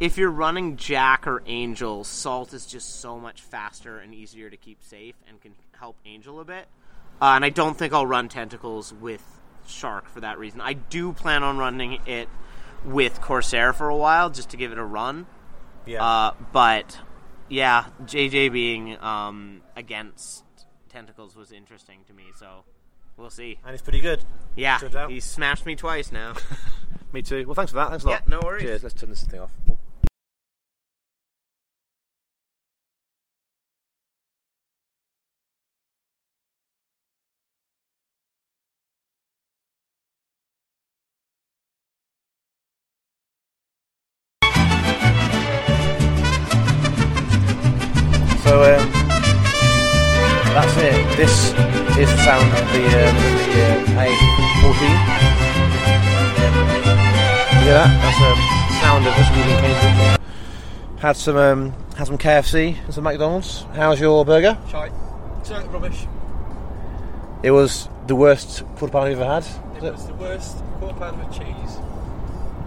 if 0.00 0.18
you're 0.18 0.30
running 0.30 0.76
Jac 0.76 1.26
or 1.26 1.42
Angel, 1.46 2.04
Salt 2.04 2.52
is 2.52 2.66
just 2.66 3.00
so 3.00 3.18
much 3.18 3.40
faster 3.40 3.98
and 3.98 4.14
easier 4.14 4.50
to 4.50 4.56
keep 4.56 4.82
safe 4.82 5.14
and 5.28 5.40
can 5.40 5.54
help 5.78 5.96
Angel 6.04 6.40
a 6.40 6.44
bit. 6.44 6.66
Uh, 7.20 7.32
and 7.34 7.44
I 7.44 7.50
don't 7.50 7.76
think 7.76 7.92
I'll 7.92 8.06
run 8.06 8.28
Tentacles 8.28 8.92
with 8.92 9.22
Shark 9.66 10.08
for 10.08 10.20
that 10.20 10.38
reason. 10.38 10.60
I 10.60 10.74
do 10.74 11.12
plan 11.12 11.42
on 11.42 11.58
running 11.58 11.98
it 12.06 12.28
with 12.84 13.20
Corsair 13.20 13.72
for 13.72 13.88
a 13.88 13.96
while 13.96 14.30
just 14.30 14.50
to 14.50 14.56
give 14.56 14.72
it 14.72 14.78
a 14.78 14.84
run. 14.84 15.26
yeah. 15.86 16.04
Uh, 16.04 16.34
but 16.52 16.98
yeah, 17.48 17.86
JJ 18.04 18.52
being 18.52 18.96
um, 19.02 19.62
against 19.76 20.44
Tentacles 20.88 21.36
was 21.36 21.52
interesting 21.52 22.00
to 22.06 22.12
me, 22.12 22.24
so 22.36 22.64
we'll 23.16 23.30
see. 23.30 23.58
and 23.62 23.72
he's 23.72 23.82
pretty 23.82 24.00
good. 24.00 24.24
Yeah, 24.56 25.06
he 25.08 25.20
smashed 25.20 25.66
me 25.66 25.76
twice 25.76 26.12
now. 26.12 26.34
Me 27.12 27.22
too. 27.22 27.46
Well, 27.46 27.54
thanks 27.54 27.72
for 27.72 27.76
that. 27.76 27.88
Thanks 27.88 28.04
a 28.04 28.08
lot. 28.08 28.22
Yeah, 28.26 28.36
no 28.36 28.40
worries. 28.44 28.62
Cheers. 28.64 28.82
Let's 28.82 28.94
turn 28.94 29.08
this 29.08 29.22
thing 29.24 29.40
off. 29.40 29.50
Had 61.08 61.16
some 61.16 61.38
um, 61.38 61.72
had 61.96 62.06
some 62.06 62.18
KFC 62.18 62.76
and 62.84 62.92
some 62.92 63.04
McDonald's. 63.04 63.62
How's 63.72 63.98
your 63.98 64.26
burger? 64.26 64.58
Shite. 64.70 64.92
Rubbish. 65.70 66.06
It 67.42 67.50
was 67.50 67.88
the 68.06 68.14
worst 68.14 68.62
quarter 68.76 68.92
pound 68.92 69.06
I've 69.06 69.18
ever 69.18 69.24
had. 69.24 69.46
It 69.82 69.90
was 69.90 70.06
the 70.06 70.12
worst 70.12 70.62
quarter 70.78 70.98
pound 70.98 71.18
of 71.22 71.32
cheese 71.32 71.78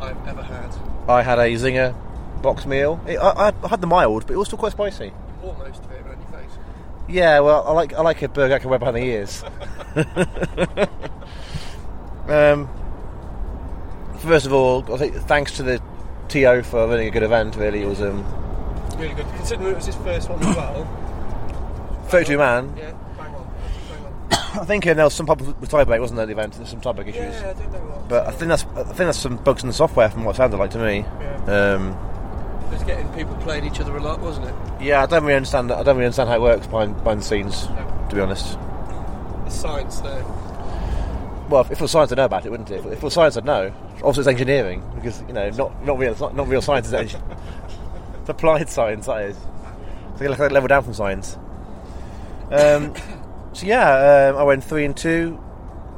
I've 0.01 0.27
ever 0.27 0.41
had. 0.41 0.75
I 1.07 1.21
had 1.21 1.37
a 1.37 1.53
zinger 1.53 1.93
box 2.41 2.65
meal. 2.65 2.99
It, 3.05 3.19
I, 3.19 3.53
I 3.63 3.67
had 3.67 3.79
the 3.79 3.85
mild, 3.85 4.25
but 4.25 4.33
it 4.33 4.37
was 4.37 4.47
still 4.47 4.57
quite 4.57 4.71
spicy. 4.71 5.13
Almost 5.43 5.85
fit 5.85 5.99
on 5.99 6.19
your 6.19 6.31
face. 6.41 6.57
Yeah, 7.07 7.41
well, 7.41 7.63
I 7.67 7.73
like 7.73 7.93
I 7.93 8.01
like 8.01 8.23
a 8.23 8.27
burger 8.27 8.55
I 8.55 8.57
can 8.57 8.71
wear 8.71 8.79
behind 8.79 8.97
the 8.97 9.03
ears. 9.03 9.43
um, 12.27 12.67
first 14.17 14.47
of 14.47 14.53
all, 14.53 14.91
I 14.91 14.97
think 14.97 15.13
thanks 15.27 15.57
to 15.57 15.61
the 15.61 15.79
TO 16.31 16.63
for 16.63 16.87
running 16.87 17.07
a 17.07 17.11
good 17.11 17.23
event. 17.23 17.55
Really, 17.55 17.81
it 17.83 17.87
was 17.87 18.01
um, 18.01 18.23
Really 18.97 19.13
good. 19.13 19.25
Considering 19.35 19.71
it 19.71 19.75
was 19.75 19.85
his 19.85 19.95
first 19.97 20.29
one 20.29 20.39
as 20.43 20.55
well. 20.55 20.85
32 22.09 22.37
man. 22.37 22.73
Yeah, 22.77 22.91
bang 23.17 23.33
on. 23.35 23.51
Bang 23.89 24.05
on. 24.05 24.61
I 24.61 24.65
think 24.65 24.85
uh, 24.85 24.93
there 24.93 25.05
was 25.05 25.13
some 25.13 25.25
problem 25.25 25.55
with 25.59 25.69
tiebreak, 25.71 25.99
wasn't 25.99 26.17
there? 26.17 26.25
The 26.25 26.33
event, 26.33 26.53
there's 26.53 26.69
some 26.69 26.81
tiebreak 26.81 27.07
issues. 27.07 27.15
Yeah, 27.41 27.49
I 27.49 27.53
don't 27.53 27.71
know 27.71 27.79
what. 27.79 28.09
But 28.09 28.27
I 28.27 28.31
think 28.31 28.49
that's 28.49 28.63
I 28.75 28.83
think 28.83 28.97
that's 28.97 29.17
some 29.19 29.37
bugs 29.37 29.63
in 29.63 29.67
the 29.67 29.73
software 29.73 30.09
from 30.09 30.25
what 30.25 30.35
it 30.35 30.37
sounded 30.37 30.57
like 30.57 30.71
to 30.71 30.79
me. 30.79 30.99
Yeah. 30.99 31.75
Um, 31.75 31.97
It 32.67 32.73
was 32.75 32.83
getting 32.83 33.07
people 33.13 33.35
playing 33.37 33.65
each 33.65 33.79
other 33.79 33.95
a 33.95 34.01
lot, 34.01 34.19
wasn't 34.19 34.47
it? 34.47 34.55
yeah, 34.81 35.03
I 35.03 35.05
don't 35.05 35.23
really 35.23 35.35
understand. 35.35 35.71
I 35.71 35.83
don't 35.83 35.95
really 35.95 36.05
understand 36.07 36.29
how 36.29 36.35
it 36.35 36.41
works 36.41 36.67
behind 36.67 36.95
behind 37.03 37.21
the 37.21 37.25
scenes. 37.25 37.67
To 38.09 38.15
be 38.15 38.21
honest. 38.21 38.57
The 39.45 39.49
science 39.51 39.99
there. 40.01 40.23
Well, 41.51 41.63
if 41.63 41.71
it 41.71 41.81
was 41.81 41.91
science, 41.91 42.13
I'd 42.13 42.17
know 42.17 42.23
about 42.23 42.45
it, 42.45 42.49
wouldn't 42.49 42.71
it? 42.71 42.79
If 42.79 42.93
it 42.93 43.03
was 43.03 43.13
science, 43.13 43.35
I'd 43.35 43.43
know. 43.43 43.73
Obviously, 43.95 44.21
it's 44.21 44.27
engineering 44.29 44.89
because 44.95 45.21
you 45.23 45.33
know, 45.33 45.49
not 45.49 45.85
not 45.85 45.97
real, 45.97 46.15
not, 46.17 46.33
not 46.33 46.47
real 46.47 46.61
science. 46.61 46.87
Is 46.87 46.93
it? 46.93 47.13
it's 48.21 48.29
applied 48.29 48.69
science. 48.69 49.07
That 49.07 49.23
is. 49.23 49.37
So 50.17 50.25
like 50.27 50.39
a 50.39 50.43
level 50.45 50.69
down 50.69 50.83
from 50.83 50.93
science. 50.93 51.37
Um, 52.51 52.95
so 53.53 53.65
yeah, 53.65 54.29
um, 54.29 54.37
I 54.37 54.43
went 54.43 54.63
three 54.63 54.85
and 54.85 54.95
two. 54.95 55.37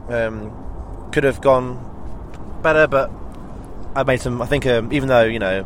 Um, 0.10 1.12
could 1.12 1.24
have 1.24 1.40
gone 1.40 2.60
better, 2.64 2.88
but 2.88 3.12
I 3.96 4.02
made 4.02 4.22
some. 4.22 4.42
I 4.42 4.48
think 4.48 4.66
um, 4.66 4.92
even 4.92 5.08
though 5.08 5.24
you 5.24 5.38
know, 5.38 5.66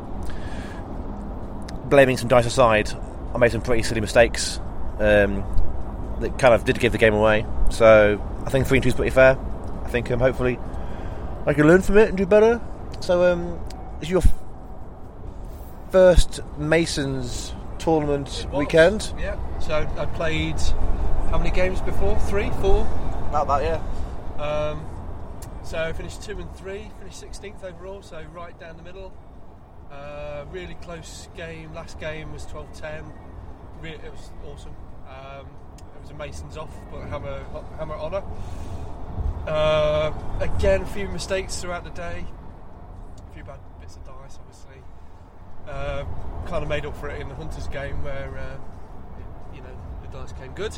blaming 1.86 2.18
some 2.18 2.28
dice 2.28 2.46
aside, 2.46 2.92
I 3.34 3.38
made 3.38 3.54
some 3.54 3.62
pretty 3.62 3.84
silly 3.84 4.02
mistakes. 4.02 4.60
Um, 5.00 5.46
that 6.20 6.38
kind 6.40 6.54
of 6.54 6.66
did 6.66 6.78
give 6.78 6.92
the 6.92 6.98
game 6.98 7.14
away. 7.14 7.46
So 7.70 8.22
I 8.46 8.50
think 8.50 8.68
three 8.68 8.80
and 8.80 8.84
two 8.84 8.90
is 8.90 8.96
pretty 8.96 9.12
fair. 9.12 9.38
I 9.88 9.90
think 9.90 10.12
um, 10.12 10.20
hopefully 10.20 10.60
I 11.46 11.54
can 11.54 11.66
learn 11.66 11.82
from 11.82 11.98
it 11.98 12.10
and 12.10 12.18
do 12.18 12.26
better. 12.26 12.60
So 13.00 13.24
um, 13.32 13.58
is 14.02 14.10
your 14.10 14.22
first 15.92 16.42
Masons 16.58 17.56
tournament 17.80 18.48
weekend? 18.54 19.14
Yeah. 19.18 19.40
So 19.60 19.90
I 19.98 20.06
played 20.08 20.60
how 21.30 21.38
many 21.38 21.52
games 21.52 21.80
before? 21.80 22.20
Three, 22.20 22.50
four. 22.60 22.82
About 23.30 23.48
that, 23.48 23.64
yeah. 23.64 24.44
Um, 24.44 24.86
so 25.64 25.82
I 25.82 25.94
finished 25.94 26.22
two 26.22 26.38
and 26.38 26.54
three, 26.58 26.92
finished 27.00 27.22
16th 27.22 27.64
overall, 27.64 28.02
so 28.02 28.22
right 28.34 28.60
down 28.60 28.76
the 28.76 28.84
middle. 28.84 29.14
Uh, 29.90 30.44
really 30.52 30.76
close 30.82 31.30
game. 31.38 31.74
Last 31.74 31.98
game 31.98 32.34
was 32.34 32.46
12-10. 32.48 33.06
Re- 33.80 33.92
it 33.92 34.12
was 34.12 34.32
awesome. 34.46 34.76
Um, 35.08 35.48
it 35.78 36.02
was 36.02 36.12
a 36.12 36.14
Masons 36.14 36.58
off, 36.58 36.76
but 36.92 37.08
hammer 37.08 37.42
hammer 37.78 37.96
honour. 37.96 38.24
Uh, 39.48 40.12
again, 40.40 40.82
a 40.82 40.86
few 40.86 41.08
mistakes 41.08 41.62
throughout 41.62 41.84
the 41.84 41.90
day. 41.92 42.26
A 43.30 43.34
few 43.34 43.44
bad 43.44 43.60
bits 43.80 43.96
of 43.96 44.04
dice, 44.04 44.38
obviously. 44.40 44.82
Uh, 45.68 46.04
kind 46.48 46.64
of 46.64 46.70
made 46.70 46.86
up 46.86 46.96
for 46.98 47.10
it 47.10 47.22
in 47.22 47.30
the 47.30 47.36
Hunters 47.36 47.68
game 47.68 48.04
where 48.04 48.38
uh, 48.38 49.56
you 49.56 49.62
know 49.62 49.70
the 50.02 50.08
dice 50.10 50.34
came 50.34 50.54
good. 50.54 50.78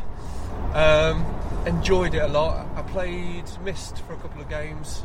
Um, 0.73 1.25
enjoyed 1.65 2.13
it 2.13 2.19
a 2.23 2.27
lot. 2.27 2.65
I 2.75 2.81
played 2.83 3.45
Mist 3.63 3.99
for 4.03 4.13
a 4.13 4.17
couple 4.17 4.41
of 4.41 4.49
games. 4.49 5.03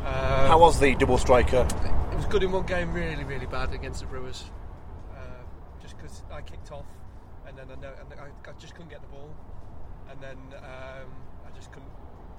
Um, 0.00 0.48
How 0.48 0.58
was 0.58 0.78
the 0.78 0.94
double 0.94 1.16
striker? 1.16 1.66
it 2.12 2.16
was 2.16 2.26
good 2.26 2.42
in 2.42 2.52
one 2.52 2.66
game, 2.66 2.92
really, 2.92 3.24
really 3.24 3.46
bad 3.46 3.72
against 3.72 4.00
the 4.00 4.06
Brewers. 4.06 4.44
Uh, 5.14 5.20
just 5.80 5.96
because 5.96 6.22
I 6.30 6.42
kicked 6.42 6.70
off, 6.72 6.84
and 7.48 7.56
then 7.56 7.66
I, 7.70 7.80
know, 7.80 7.92
and 7.98 8.20
I, 8.20 8.50
I 8.50 8.52
just 8.58 8.74
couldn't 8.74 8.90
get 8.90 9.00
the 9.00 9.08
ball, 9.08 9.30
and 10.10 10.20
then 10.20 10.36
um, 10.58 11.08
I 11.46 11.56
just 11.56 11.72
couldn't 11.72 11.88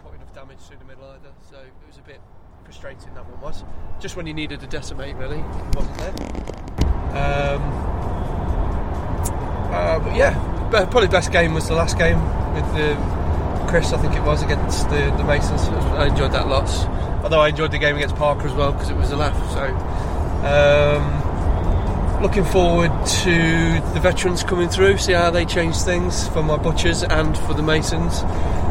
put 0.04 0.14
enough 0.14 0.25
damage 0.36 0.60
through 0.60 0.78
the 0.78 0.86
middle 0.86 1.06
either. 1.06 1.32
So 1.50 1.56
it 1.58 1.88
was 1.88 1.98
a 1.98 2.02
bit 2.02 2.20
frustrating 2.66 3.14
that 3.14 3.26
one 3.26 3.40
was. 3.40 3.64
Just 4.02 4.18
when 4.18 4.28
you 4.28 4.34
needed 4.34 4.62
a 4.62 4.68
decimate, 4.68 5.16
really, 5.16 5.40
it 5.40 5.76
wasn't 5.76 5.98
there. 5.98 6.14
Um, 7.16 7.62
uh, 9.72 10.00
but 10.00 10.16
yeah, 10.16 10.34
probably 10.70 11.08
best 11.08 11.32
game 11.32 11.54
was 11.54 11.70
the 11.70 11.74
last 11.74 11.98
game 11.98 12.20
with 12.54 12.66
the 12.74 12.96
Chris, 13.70 13.94
I 13.94 13.98
think 13.98 14.14
it 14.14 14.24
was 14.24 14.44
against 14.44 14.90
the, 14.90 15.14
the 15.18 15.24
Masons. 15.24 15.62
I 15.96 16.08
enjoyed 16.08 16.34
that 16.34 16.50
lots. 16.50 16.84
Although 17.24 17.40
I 17.40 17.48
enjoyed 17.50 17.72
the 17.72 17.80
game 17.80 17.96
against 17.96 18.16
Parker 18.16 18.48
as 18.48 18.54
well 18.54 18.74
because 18.74 18.90
it 18.90 18.98
was 18.98 19.12
a 19.12 19.16
laugh. 19.16 19.36
So, 19.54 19.64
um, 20.46 22.22
looking 22.22 22.44
forward 22.44 22.92
to 23.24 23.82
the 23.94 24.00
veterans 24.02 24.44
coming 24.44 24.68
through, 24.68 24.98
see 24.98 25.14
how 25.14 25.32
they 25.32 25.46
change 25.46 25.78
things 25.78 26.28
for 26.28 26.44
my 26.44 26.58
butchers 26.58 27.04
and 27.04 27.38
for 27.38 27.54
the 27.54 27.64
Masons. 27.64 28.22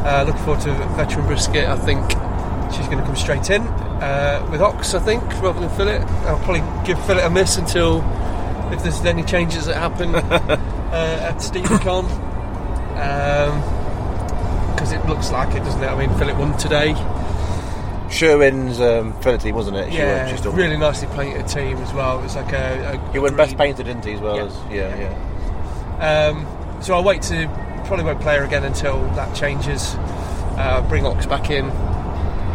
Uh, 0.04 0.24
looking 0.26 0.42
forward 0.44 0.60
to 0.62 0.72
veteran 0.96 1.26
brisket. 1.26 1.66
I 1.68 1.76
think 1.76 2.02
she's 2.74 2.86
going 2.86 2.98
to 2.98 3.04
come 3.04 3.16
straight 3.16 3.48
in 3.50 3.62
uh, 3.62 4.46
with 4.50 4.60
Ox. 4.60 4.94
I 4.94 4.98
think 5.00 5.22
rather 5.42 5.60
than 5.60 5.70
fillet. 5.70 5.98
I'll 6.26 6.38
probably 6.40 6.62
give 6.86 7.02
fillet 7.06 7.24
a 7.24 7.30
miss 7.30 7.56
until 7.56 8.02
if 8.72 8.82
there's 8.82 9.00
any 9.04 9.22
changes 9.22 9.66
that 9.66 9.76
happen 9.76 10.14
uh, 10.14 11.28
at 11.30 11.36
SteamCon. 11.36 12.04
Because 14.74 14.92
it 14.92 15.04
looks 15.06 15.30
like 15.30 15.54
it, 15.54 15.60
doesn't 15.60 15.82
it? 15.82 15.86
I 15.86 15.96
mean, 16.06 16.16
Philip 16.18 16.36
won 16.36 16.56
today. 16.58 16.94
Sherwin's 18.10 18.80
um, 18.80 19.18
Trinity, 19.20 19.50
wasn't 19.52 19.76
it? 19.78 19.90
She 19.90 19.98
yeah, 19.98 20.24
won, 20.24 20.30
she 20.32 20.36
still 20.38 20.52
really 20.52 20.76
nicely 20.76 21.08
painted 21.16 21.48
team 21.48 21.78
as 21.78 21.92
well. 21.92 22.18
It 22.20 22.22
was 22.24 22.36
like 22.36 22.52
a. 22.52 22.92
a 23.08 23.12
He 23.12 23.18
won 23.18 23.34
best 23.36 23.56
painted, 23.56 23.86
didn't 23.86 24.04
he? 24.04 24.12
As 24.12 24.20
well 24.20 24.36
Yeah. 24.36 24.44
as 24.44 24.56
yeah, 24.70 24.96
Yeah. 24.96 25.18
yeah. 25.98 26.28
Um, 26.28 26.82
so 26.82 26.94
I'll 26.94 27.02
wait 27.04 27.22
to 27.22 27.46
probably 27.84 28.04
won't 28.04 28.20
play 28.20 28.36
her 28.38 28.44
again 28.44 28.64
until 28.64 29.00
that 29.14 29.34
changes. 29.34 29.94
Uh, 30.56 30.84
bring 30.88 31.04
Ox 31.06 31.26
back 31.26 31.50
in 31.50 31.66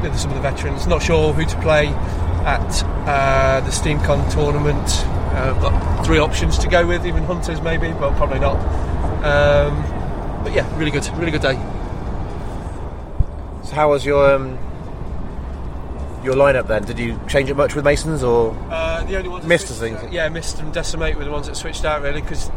with 0.01 0.17
some 0.17 0.31
of 0.31 0.35
the 0.35 0.41
veterans. 0.41 0.87
Not 0.87 1.01
sure 1.01 1.33
who 1.33 1.45
to 1.45 1.61
play 1.61 1.87
at 1.87 2.83
uh, 3.07 3.59
the 3.61 3.71
SteamCon 3.71 4.31
tournament. 4.33 4.87
Uh, 5.35 5.53
got 5.61 6.05
three 6.05 6.17
options 6.19 6.57
to 6.59 6.67
go 6.67 6.85
with, 6.87 7.05
even 7.05 7.23
hunters 7.23 7.61
maybe, 7.61 7.91
but 7.91 8.15
probably 8.15 8.39
not. 8.39 8.55
Um, 9.23 10.43
but 10.43 10.53
yeah, 10.53 10.65
really 10.77 10.91
good, 10.91 11.07
really 11.17 11.31
good 11.31 11.41
day. 11.41 11.55
So 13.63 13.75
how 13.75 13.89
was 13.89 14.05
your 14.05 14.33
um, 14.33 14.57
your 16.23 16.35
lineup 16.35 16.67
then? 16.67 16.83
Did 16.83 16.97
you 16.97 17.19
change 17.27 17.49
it 17.49 17.55
much 17.55 17.75
with 17.75 17.85
Masons 17.85 18.23
or? 18.23 18.55
Uh, 18.69 19.03
the 19.03 19.17
only 19.17 19.29
ones 19.29 19.45
I 19.45 19.57
think. 19.57 19.97
out- 19.97 20.11
yeah, 20.13 20.29
mist 20.29 20.59
and 20.59 20.73
decimate 20.73 21.15
were 21.17 21.25
the 21.25 21.31
ones 21.31 21.47
that 21.47 21.55
switched 21.55 21.85
out 21.85 22.01
really 22.01 22.21
because 22.21 22.49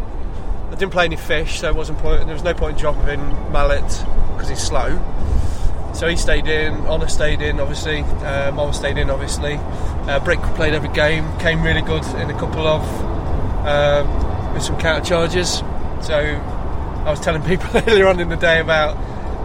didn't 0.83 0.93
play 0.93 1.05
any 1.05 1.17
fish, 1.17 1.61
so 1.61 1.69
it 1.69 1.77
wasn't 1.77 1.97
point. 2.01 2.25
There 2.25 2.35
was 2.35 2.43
no 2.43 2.55
point 2.55 2.77
in 2.77 2.81
dropping 2.81 3.21
mallet 3.53 3.87
because 4.33 4.49
he's 4.49 4.61
slow. 4.61 4.99
So 5.95 6.09
he 6.09 6.17
stayed 6.17 6.49
in. 6.49 6.75
Honor 6.89 7.07
stayed 7.07 7.41
in, 7.41 7.61
obviously. 7.61 8.01
Uh, 8.01 8.51
Mom 8.51 8.73
stayed 8.73 8.99
in, 8.99 9.09
obviously. 9.09 9.55
Uh, 10.09 10.19
Brick 10.25 10.41
played 10.57 10.75
every 10.75 10.89
game. 10.89 11.39
Came 11.39 11.63
really 11.63 11.83
good 11.83 12.05
in 12.17 12.31
a 12.31 12.37
couple 12.37 12.67
of 12.67 12.83
um, 13.65 14.55
with 14.55 14.65
some 14.65 14.77
counter 14.81 15.05
charges. 15.05 15.63
So 16.01 16.17
I 16.17 17.11
was 17.11 17.21
telling 17.21 17.45
people 17.45 17.71
earlier 17.87 18.09
on 18.09 18.19
in 18.19 18.29
the 18.29 18.37
day 18.37 18.59
about 18.59 18.97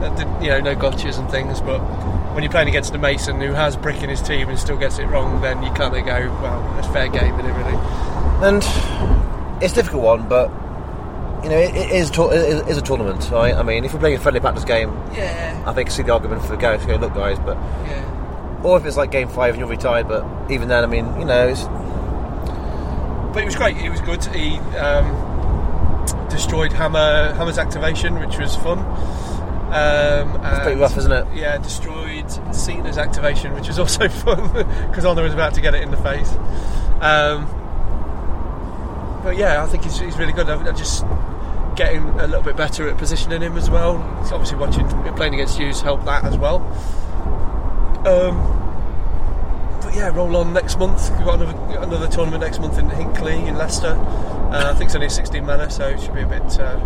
uh, 0.01 0.39
you 0.41 0.49
know 0.49 0.59
no 0.59 0.76
gotchas 0.76 1.19
and 1.19 1.30
things, 1.30 1.61
but 1.61 1.77
when 2.34 2.41
you're 2.41 2.51
playing 2.51 2.69
against 2.69 2.95
a 2.95 2.97
Mason 2.97 3.39
who 3.39 3.53
has 3.53 3.77
Brick 3.77 4.01
in 4.01 4.09
his 4.09 4.23
team 4.23 4.49
and 4.49 4.57
still 4.57 4.77
gets 4.77 4.97
it 4.97 5.05
wrong, 5.05 5.39
then 5.41 5.61
you 5.61 5.69
kind 5.73 5.95
of 5.95 6.03
go, 6.03 6.31
well, 6.41 6.73
that's 6.73 6.88
fair 6.88 7.09
game, 7.09 7.35
isn't 7.35 7.45
it? 7.45 7.53
Really? 7.53 7.77
And 8.41 9.64
it's 9.64 9.73
a 9.73 9.76
difficult 9.76 10.01
one, 10.01 10.27
but 10.27 10.51
you 11.49 11.56
know, 11.56 11.60
it, 11.61 11.76
it 11.76 11.91
is 11.91 12.10
tour- 12.11 12.34
it 12.34 12.68
is 12.68 12.78
a 12.78 12.82
tournament, 12.82 13.30
right? 13.32 13.53
I 13.56 13.64
mean, 13.64 13.86
if 13.86 13.94
we're 13.94 13.99
playing 13.99 14.18
a 14.18 14.19
friendly 14.19 14.40
practice 14.41 14.65
game, 14.65 14.90
Yeah. 15.14 15.64
I 15.65 15.72
think 15.74 15.90
I 15.90 15.91
see 15.94 16.03
the 16.03 16.11
argument 16.14 16.44
for 16.44 16.57
go, 16.57 16.78
go 16.86 16.95
look, 16.95 17.14
guys. 17.14 17.40
But 17.40 17.56
Yeah. 17.88 18.61
or 18.64 18.78
if 18.78 18.86
it's 18.86 18.98
like 18.98 19.11
game 19.11 19.30
five 19.30 19.52
and 19.53 19.60
you're 19.60 19.69
retired, 19.69 20.07
but 20.10 20.26
even 20.49 20.68
then, 20.68 20.84
I 20.84 20.88
mean, 20.88 21.06
you 21.19 21.26
know, 21.26 21.48
it's, 21.48 21.64
But 23.34 23.44
it 23.44 23.45
was 23.45 23.56
great. 23.56 23.78
It 23.78 23.90
was 23.90 24.02
good. 24.02 24.24
He 24.26 24.57
um, 24.78 25.07
destroyed 26.30 26.74
Hammer 26.74 27.34
Hammer's 27.36 27.57
activation, 27.57 28.19
which 28.19 28.38
was 28.38 28.56
fun. 28.57 28.80
Um, 29.68 30.40
it's 30.45 30.60
pretty 30.64 30.80
rough, 30.80 30.98
isn't 30.98 31.11
it? 31.11 31.26
Yeah, 31.36 31.57
destroyed 31.57 32.30
Cena's 32.53 32.98
activation, 32.98 33.53
which 33.53 33.68
was 33.68 33.80
also 33.80 34.07
fun 34.26 34.52
because 34.90 35.06
Honor 35.06 35.24
was 35.24 35.34
about 35.34 35.53
to 35.56 35.61
get 35.61 35.76
it 35.76 35.82
in 35.84 35.91
the 35.91 35.98
face. 35.98 36.32
Um, 37.02 37.48
but 39.24 39.36
yeah, 39.38 39.61
I 39.61 39.65
think 39.68 39.84
he's, 39.84 39.99
he's 39.99 40.18
really 40.18 40.32
good. 40.34 40.49
I'm 40.49 40.65
I'm 40.65 40.76
just 40.76 41.03
getting 41.78 42.04
a 42.20 42.28
little 42.28 42.41
bit 42.41 42.58
better 42.58 42.90
at 42.90 42.98
positioning 42.98 43.41
him 43.41 43.56
as 43.56 43.70
well. 43.70 43.95
It's 44.22 44.32
obviously 44.32 44.58
watching 44.58 44.88
playing 45.16 45.36
against 45.36 45.58
Hughes 45.58 45.80
helped 45.80 46.06
that 46.06 46.26
as 46.26 46.38
well. 46.38 46.58
Um, 48.06 48.58
but 49.82 49.95
yeah, 49.95 50.10
roll 50.10 50.36
on 50.36 50.54
next 50.54 50.78
month. 50.80 51.10
We've 51.12 51.26
got 51.26 51.40
another, 51.40 51.80
another 51.80 52.08
tournament 52.08 52.41
next 52.44 52.60
month 52.60 52.78
in 52.78 52.90
Hinckley 52.90 53.45
in 53.45 53.56
Leicester. 53.56 53.94
Uh, 53.95 54.72
I 54.72 54.74
think 54.74 54.88
it's 54.88 54.95
only 54.95 55.10
16 55.10 55.45
mana, 55.45 55.70
so 55.70 55.88
it 55.88 56.02
should 56.02 56.16
be 56.16 56.22
a 56.22 56.28
bit, 56.28 56.60
uh, 56.60 56.78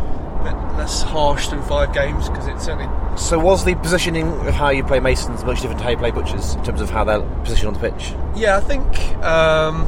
bit 0.43 0.53
less 0.77 1.01
harsh 1.01 1.47
than 1.47 1.61
five 1.63 1.93
games 1.93 2.27
because 2.27 2.47
it's 2.47 2.65
certainly 2.65 2.89
So 3.17 3.39
was 3.39 3.63
the 3.63 3.75
positioning 3.75 4.27
of 4.47 4.53
how 4.53 4.69
you 4.69 4.83
play 4.83 4.99
Masons 4.99 5.43
much 5.45 5.61
different 5.61 5.79
to 5.79 5.83
how 5.85 5.91
you 5.91 5.97
play 5.97 6.11
Butchers 6.11 6.55
in 6.55 6.63
terms 6.63 6.81
of 6.81 6.89
how 6.89 7.05
they're 7.05 7.21
positioned 7.43 7.69
on 7.69 7.81
the 7.81 7.91
pitch? 7.91 8.13
Yeah, 8.35 8.57
I 8.57 8.59
think 8.59 8.85
um, 9.23 9.87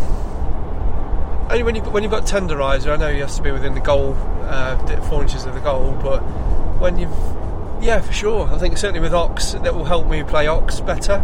only 1.54 1.64
when 1.64 1.76
you 1.76 1.82
when 1.84 2.02
you've 2.02 2.12
got 2.12 2.26
tenderizer, 2.26 2.92
I 2.92 2.96
know 2.98 3.10
you 3.10 3.22
have 3.22 3.36
to 3.36 3.42
be 3.44 3.52
within 3.52 3.76
the 3.76 3.80
goal, 3.80 4.16
uh, 4.42 5.02
four 5.04 5.22
inches 5.22 5.46
of 5.46 5.54
the 5.54 5.60
goal, 5.60 5.98
but 6.02 6.20
when 6.80 6.98
you've 6.98 7.14
yeah, 7.80 8.02
for 8.02 8.14
sure. 8.14 8.48
I 8.48 8.58
think 8.58 8.78
certainly 8.78 9.02
with 9.02 9.14
Ox, 9.14 9.52
that 9.52 9.76
will 9.76 9.84
help 9.84 10.08
me 10.08 10.24
play 10.24 10.48
Ox 10.48 10.80
better. 10.80 11.16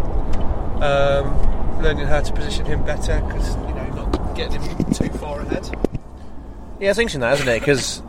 Um, 0.82 1.82
learning 1.82 2.06
how 2.08 2.22
to 2.22 2.34
position 2.34 2.66
him 2.66 2.86
better 2.86 3.22
because 3.22 3.56
you 3.56 3.74
know 3.74 3.88
not 3.96 4.36
getting 4.36 4.62
him 4.62 4.94
too 4.94 5.10
far 5.18 5.42
ahead. 5.42 5.68
Yeah, 6.80 6.92
it's 6.92 7.00
interesting 7.00 7.22
that, 7.22 7.34
isn't 7.34 7.48
it? 7.48 7.60
Because 7.60 8.04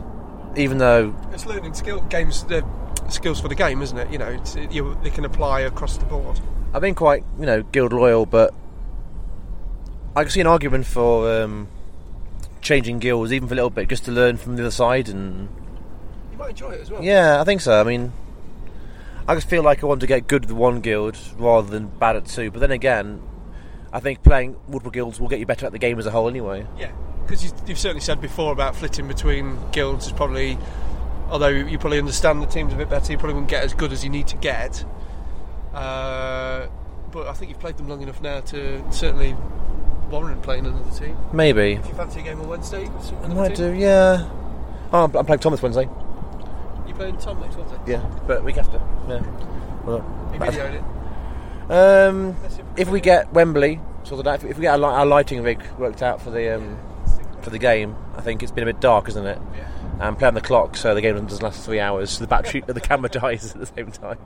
even 0.55 0.77
though 0.77 1.15
It's 1.33 1.45
learning 1.45 1.73
skill 1.73 2.01
games, 2.01 2.43
the 2.43 2.63
skills 3.09 3.41
for 3.41 3.47
the 3.47 3.55
game, 3.55 3.81
isn't 3.81 3.97
it? 3.97 4.11
You 4.11 4.19
know, 4.19 4.27
it's, 4.27 4.55
it, 4.55 4.71
you, 4.71 4.97
they 5.01 5.09
can 5.09 5.25
apply 5.25 5.61
across 5.61 5.97
the 5.97 6.05
board. 6.05 6.39
I've 6.73 6.81
been 6.81 6.95
quite, 6.95 7.23
you 7.39 7.45
know, 7.45 7.63
guild 7.63 7.93
loyal, 7.93 8.25
but 8.25 8.53
I 10.15 10.23
can 10.23 10.31
see 10.31 10.39
an 10.39 10.47
argument 10.47 10.85
for 10.85 11.41
um, 11.41 11.67
changing 12.61 12.99
guilds, 12.99 13.33
even 13.33 13.47
for 13.47 13.53
a 13.53 13.55
little 13.55 13.69
bit, 13.69 13.89
just 13.89 14.05
to 14.05 14.11
learn 14.11 14.37
from 14.37 14.55
the 14.55 14.63
other 14.63 14.71
side. 14.71 15.09
And 15.09 15.49
You 16.31 16.37
might 16.37 16.49
enjoy 16.51 16.71
it 16.71 16.81
as 16.81 16.91
well. 16.91 17.03
yeah, 17.03 17.41
I 17.41 17.43
think 17.43 17.61
so. 17.61 17.79
I 17.79 17.83
mean, 17.83 18.13
I 19.27 19.35
just 19.35 19.49
feel 19.49 19.63
like 19.63 19.83
I 19.83 19.87
want 19.87 20.01
to 20.01 20.07
get 20.07 20.27
good 20.27 20.45
at 20.45 20.51
one 20.51 20.81
guild 20.81 21.17
rather 21.37 21.69
than 21.69 21.87
bad 21.87 22.15
at 22.15 22.25
two. 22.25 22.51
But 22.51 22.59
then 22.59 22.71
again, 22.71 23.21
I 23.93 23.99
think 23.99 24.23
playing 24.23 24.55
multiple 24.67 24.91
guilds 24.91 25.19
will 25.19 25.27
get 25.27 25.39
you 25.39 25.45
better 25.45 25.65
at 25.65 25.71
the 25.71 25.79
game 25.79 25.99
as 25.99 26.05
a 26.05 26.11
whole, 26.11 26.27
anyway. 26.29 26.65
Yeah, 26.77 26.91
because 27.25 27.43
you, 27.43 27.51
you've 27.67 27.79
certainly 27.79 28.01
said 28.01 28.21
before 28.21 28.51
about 28.51 28.75
flitting 28.75 29.07
between 29.07 29.57
guilds 29.71 30.07
is 30.07 30.11
probably, 30.13 30.57
although 31.29 31.47
you 31.49 31.77
probably 31.77 31.99
understand 31.99 32.41
the 32.41 32.45
teams 32.47 32.73
a 32.73 32.75
bit 32.77 32.89
better, 32.89 33.11
you 33.11 33.17
probably 33.17 33.33
wouldn't 33.35 33.49
get 33.51 33.63
as 33.63 33.73
good 33.73 33.91
as 33.91 34.03
you 34.03 34.09
need 34.09 34.27
to 34.27 34.37
get. 34.37 34.83
Uh, 35.73 36.67
but 37.11 37.27
I 37.27 37.33
think 37.33 37.49
you've 37.49 37.59
played 37.59 37.77
them 37.77 37.87
long 37.89 38.01
enough 38.01 38.21
now 38.21 38.39
to 38.41 38.83
certainly 38.91 39.35
warrant 40.11 40.43
playing 40.43 40.65
another 40.65 40.91
team. 40.91 41.17
Maybe. 41.33 41.73
If 41.73 41.87
you 41.87 41.93
fancy 41.93 42.19
a 42.19 42.23
game 42.23 42.39
on 42.41 42.47
Wednesday, 42.47 42.87
I 43.23 43.27
might 43.27 43.55
team? 43.55 43.73
do. 43.73 43.79
Yeah. 43.79 44.29
Oh, 44.93 45.05
I'm, 45.05 45.15
I'm 45.15 45.25
playing 45.25 45.39
Thomas 45.39 45.61
Wednesday. 45.61 45.87
You 46.87 46.93
playing 46.93 47.17
Tom 47.17 47.39
next 47.39 47.55
Wednesday? 47.55 47.77
Yeah, 47.87 48.05
but 48.27 48.43
week 48.43 48.57
after. 48.57 48.81
Yeah. 49.07 49.21
Well, 49.85 50.05
You 50.33 50.39
videoed 50.39 50.75
it. 50.75 51.71
Um, 51.71 52.35
if 52.75 52.89
we 52.89 52.99
get 52.99 53.31
Wembley 53.33 53.79
sorted 54.03 54.27
out, 54.27 54.43
if 54.43 54.57
we 54.57 54.63
get 54.63 54.79
our, 54.79 54.91
our 54.91 55.05
lighting 55.05 55.41
rig 55.41 55.63
worked 55.77 56.01
out 56.03 56.21
for 56.21 56.29
the 56.29 56.55
um, 56.55 56.77
for 57.41 57.49
the 57.49 57.57
game, 57.59 57.95
I 58.17 58.21
think 58.21 58.43
it's 58.43 58.51
been 58.51 58.63
a 58.63 58.71
bit 58.71 58.81
dark, 58.81 59.07
isn't 59.09 59.25
it? 59.25 59.39
Yeah. 59.55 59.67
And 60.01 60.17
play 60.17 60.27
on 60.27 60.33
the 60.33 60.41
clock, 60.41 60.75
so 60.75 60.95
the 60.95 61.01
game 61.01 61.15
doesn't 61.15 61.43
last 61.43 61.63
three 61.63 61.79
hours. 61.79 62.09
So 62.11 62.21
the 62.23 62.27
battery, 62.27 62.61
the 62.67 62.81
camera 62.81 63.09
dies 63.09 63.55
at 63.55 63.59
the 63.59 63.65
same 63.67 63.91
time. 63.91 64.17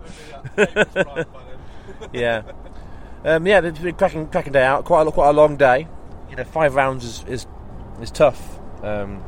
yeah, 2.13 2.41
um, 3.25 3.45
yeah, 3.47 3.59
it's 3.61 3.79
been 3.79 3.95
cracking, 3.95 4.27
cracking 4.27 4.53
day 4.53 4.63
out. 4.63 4.85
Quite 4.85 5.05
a, 5.07 5.11
quite 5.11 5.29
a 5.29 5.33
long 5.33 5.57
day. 5.57 5.87
You 6.29 6.35
know, 6.35 6.43
five 6.43 6.75
rounds 6.75 7.03
is 7.03 7.23
is, 7.27 7.47
is 8.01 8.11
tough. 8.11 8.59
Um, 8.83 9.23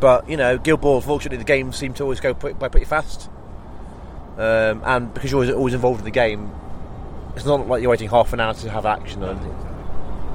but 0.00 0.28
you 0.28 0.36
know, 0.36 0.58
Guild 0.58 0.80
Ball. 0.80 1.00
Fortunately, 1.00 1.38
the 1.38 1.44
games 1.44 1.76
seem 1.76 1.92
to 1.94 2.02
always 2.02 2.20
go 2.20 2.34
pretty, 2.34 2.58
by 2.58 2.68
pretty 2.68 2.86
fast. 2.86 3.28
Um, 4.38 4.82
and 4.84 5.12
because 5.12 5.30
you're 5.30 5.42
always, 5.42 5.54
always 5.54 5.74
involved 5.74 6.00
in 6.00 6.04
the 6.04 6.10
game, 6.10 6.50
it's 7.36 7.44
not 7.44 7.68
like 7.68 7.82
you're 7.82 7.90
waiting 7.90 8.08
half 8.08 8.32
an 8.32 8.40
hour 8.40 8.54
to 8.54 8.70
have 8.70 8.86
action 8.86 9.22
or 9.22 9.30
anything. 9.30 9.56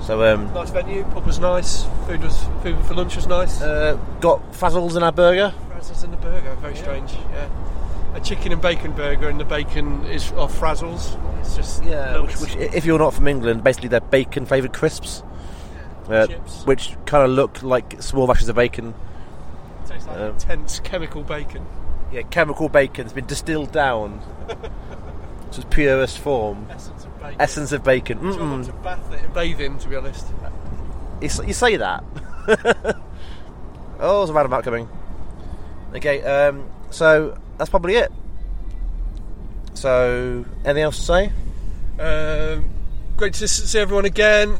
So, 0.02 0.24
um, 0.24 0.54
Nice 0.54 0.70
venue, 0.70 1.04
pub 1.06 1.26
was 1.26 1.40
nice, 1.40 1.86
food 2.06 2.22
was 2.22 2.46
food 2.62 2.78
for 2.86 2.94
lunch 2.94 3.16
was 3.16 3.26
nice. 3.26 3.60
uh, 3.62 3.98
got 4.22 4.52
Frazzles 4.54 4.96
in 4.96 5.02
our 5.02 5.12
burger. 5.12 5.52
Frazzles 5.72 6.04
in 6.04 6.12
the 6.12 6.18
burger, 6.18 6.54
very 6.62 6.76
strange. 6.76 7.12
Yeah, 7.32 7.50
a 8.14 8.20
chicken 8.22 8.52
and 8.52 8.62
bacon 8.62 8.92
burger, 8.94 9.30
and 9.30 9.40
the 9.40 9.46
bacon 9.46 10.06
is 10.06 10.32
of 10.34 10.52
Frazzles. 10.58 11.18
It's 11.40 11.56
just 11.56 11.84
Yeah, 11.84 12.20
which, 12.22 12.38
which, 12.38 12.56
if 12.56 12.86
you're 12.86 13.00
not 13.00 13.14
from 13.14 13.28
England, 13.28 13.64
basically 13.64 13.90
they're 13.90 14.00
bacon 14.02 14.46
flavoured 14.46 14.74
crisps, 14.74 15.24
uh, 16.10 16.28
Chips. 16.28 16.64
which 16.66 16.96
kind 17.06 17.24
of 17.24 17.30
look 17.32 17.62
like 17.64 18.02
small 18.02 18.28
batches 18.28 18.50
of 18.50 18.56
bacon. 18.56 18.94
tastes 19.88 20.08
like 20.08 20.18
um, 20.18 20.32
intense 20.34 20.80
chemical 20.80 21.24
bacon. 21.24 21.66
Yeah, 22.12 22.22
chemical 22.24 22.70
bacon 22.70 23.06
has 23.06 23.14
been 23.14 23.26
distilled 23.26 23.72
down 23.72 24.22
to 24.48 24.58
its 25.62 25.66
purest 25.70 26.20
form. 26.20 26.66
Essence 26.72 27.04
of 27.06 27.20
bacon. 27.20 27.36
Essence 27.42 27.72
of 27.74 27.84
bacon. 27.84 28.18
You 28.24 28.30
want 28.38 28.40
Mm-mm. 28.40 28.66
to 28.68 28.74
bath 28.74 29.12
it 29.14 29.22
and 29.24 29.34
bathe 29.34 29.60
in, 29.62 29.78
to 29.80 29.90
be 29.90 29.96
honest. 29.98 30.26
You, 31.22 31.28
s- 31.28 31.42
you 31.46 31.54
say 31.54 31.76
that. 31.78 32.04
oh, 34.00 34.20
there's 34.20 34.30
a 34.30 34.34
roundabout 34.34 34.64
coming. 34.64 34.88
Okay, 35.96 36.22
um, 36.24 36.70
so 36.90 37.38
that's 37.58 37.70
probably 37.70 37.96
it. 37.96 38.12
So, 39.74 40.46
anything 40.66 40.84
else 40.84 40.98
to 40.98 41.04
say? 41.04 41.32
Um, 42.00 42.70
great 43.16 43.34
to 43.36 43.48
see 43.48 43.80
everyone 43.80 44.06
again. 44.06 44.58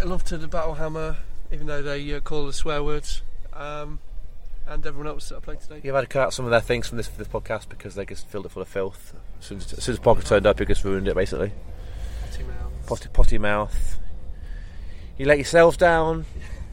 I 0.00 0.04
love 0.04 0.24
to 0.24 0.38
the 0.38 0.48
Battle 0.48 0.74
Hammer, 0.74 1.16
even 1.52 1.66
though 1.66 1.82
they 1.82 2.14
uh, 2.14 2.20
call 2.20 2.46
the 2.46 2.52
swear 2.52 2.82
words. 2.82 3.22
Um, 3.52 3.98
and 4.66 4.86
everyone 4.86 5.08
else 5.08 5.28
that 5.28 5.36
I 5.36 5.40
played 5.40 5.60
today. 5.60 5.80
You've 5.82 5.94
had 5.94 6.02
to 6.02 6.06
cut 6.06 6.22
out 6.22 6.34
some 6.34 6.44
of 6.44 6.50
their 6.50 6.60
things 6.60 6.88
from 6.88 6.96
this 6.96 7.08
this 7.08 7.28
podcast 7.28 7.68
because 7.68 7.94
they 7.94 8.04
just 8.06 8.26
filled 8.28 8.46
it 8.46 8.50
full 8.50 8.62
of 8.62 8.68
filth. 8.68 9.14
As 9.38 9.46
soon 9.46 9.58
as, 9.58 9.72
as, 9.72 9.84
soon 9.84 9.92
as 9.94 9.98
Parker 9.98 10.22
turned 10.22 10.46
up, 10.46 10.58
he 10.58 10.64
just 10.64 10.84
ruined 10.84 11.06
it 11.08 11.14
basically. 11.14 11.52
Potty 12.22 12.44
mouths. 12.44 12.86
Potty, 12.86 13.08
potty 13.12 13.38
mouth. 13.38 13.98
You 15.18 15.26
let 15.26 15.38
yourself 15.38 15.76
down. 15.76 16.24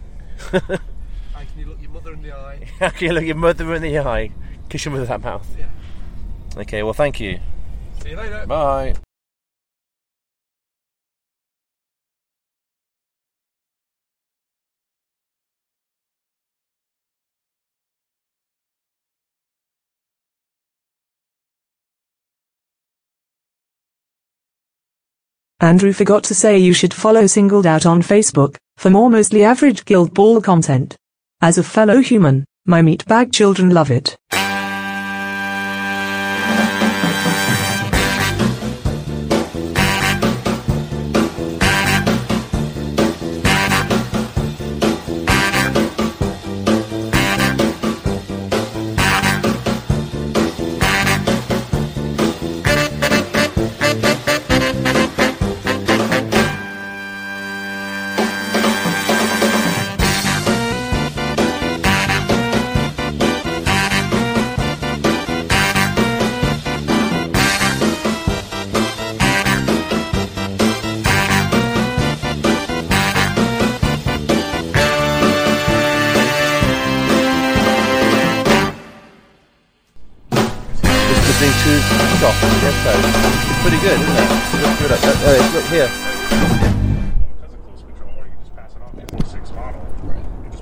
How 0.51 0.59
can 0.59 1.57
you 1.57 1.65
look 1.65 1.81
your 1.81 1.91
mother 1.91 2.13
in 2.13 2.21
the 2.21 2.33
eye? 2.33 2.67
How 2.79 2.89
can 2.89 3.07
you 3.07 3.13
look 3.13 3.25
your 3.25 3.35
mother 3.35 3.73
in 3.75 3.81
the 3.81 3.99
eye? 3.99 4.31
Kiss 4.71 4.85
him 4.85 4.93
with 4.93 5.05
that 5.09 5.21
mouth. 5.21 5.45
Yeah. 5.59 5.67
Okay, 6.55 6.81
well, 6.81 6.93
thank 6.93 7.19
you. 7.19 7.41
See 8.01 8.11
you 8.11 8.15
later. 8.15 8.45
Bye. 8.47 8.95
Andrew 25.59 25.91
forgot 25.91 26.23
to 26.23 26.33
say 26.33 26.57
you 26.57 26.71
should 26.71 26.93
follow 26.93 27.27
Singled 27.27 27.65
Out 27.65 27.85
on 27.85 28.01
Facebook 28.01 28.55
for 28.77 28.89
more 28.89 29.09
mostly 29.09 29.43
average 29.43 29.83
Guild 29.83 30.13
Ball 30.13 30.39
content. 30.39 30.95
As 31.41 31.57
a 31.57 31.63
fellow 31.63 31.99
human, 31.99 32.45
my 32.65 32.81
meatbag 32.81 33.33
children 33.33 33.71
love 33.71 33.91
it. 33.91 34.17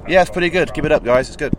Yeah, 0.10 0.22
it's 0.22 0.31
pretty 0.31 0.49
good. 0.49 0.73
Keep 0.73 0.86
it 0.86 0.91
up, 0.91 1.03
guys. 1.03 1.27
It's 1.27 1.38
good. 1.38 1.53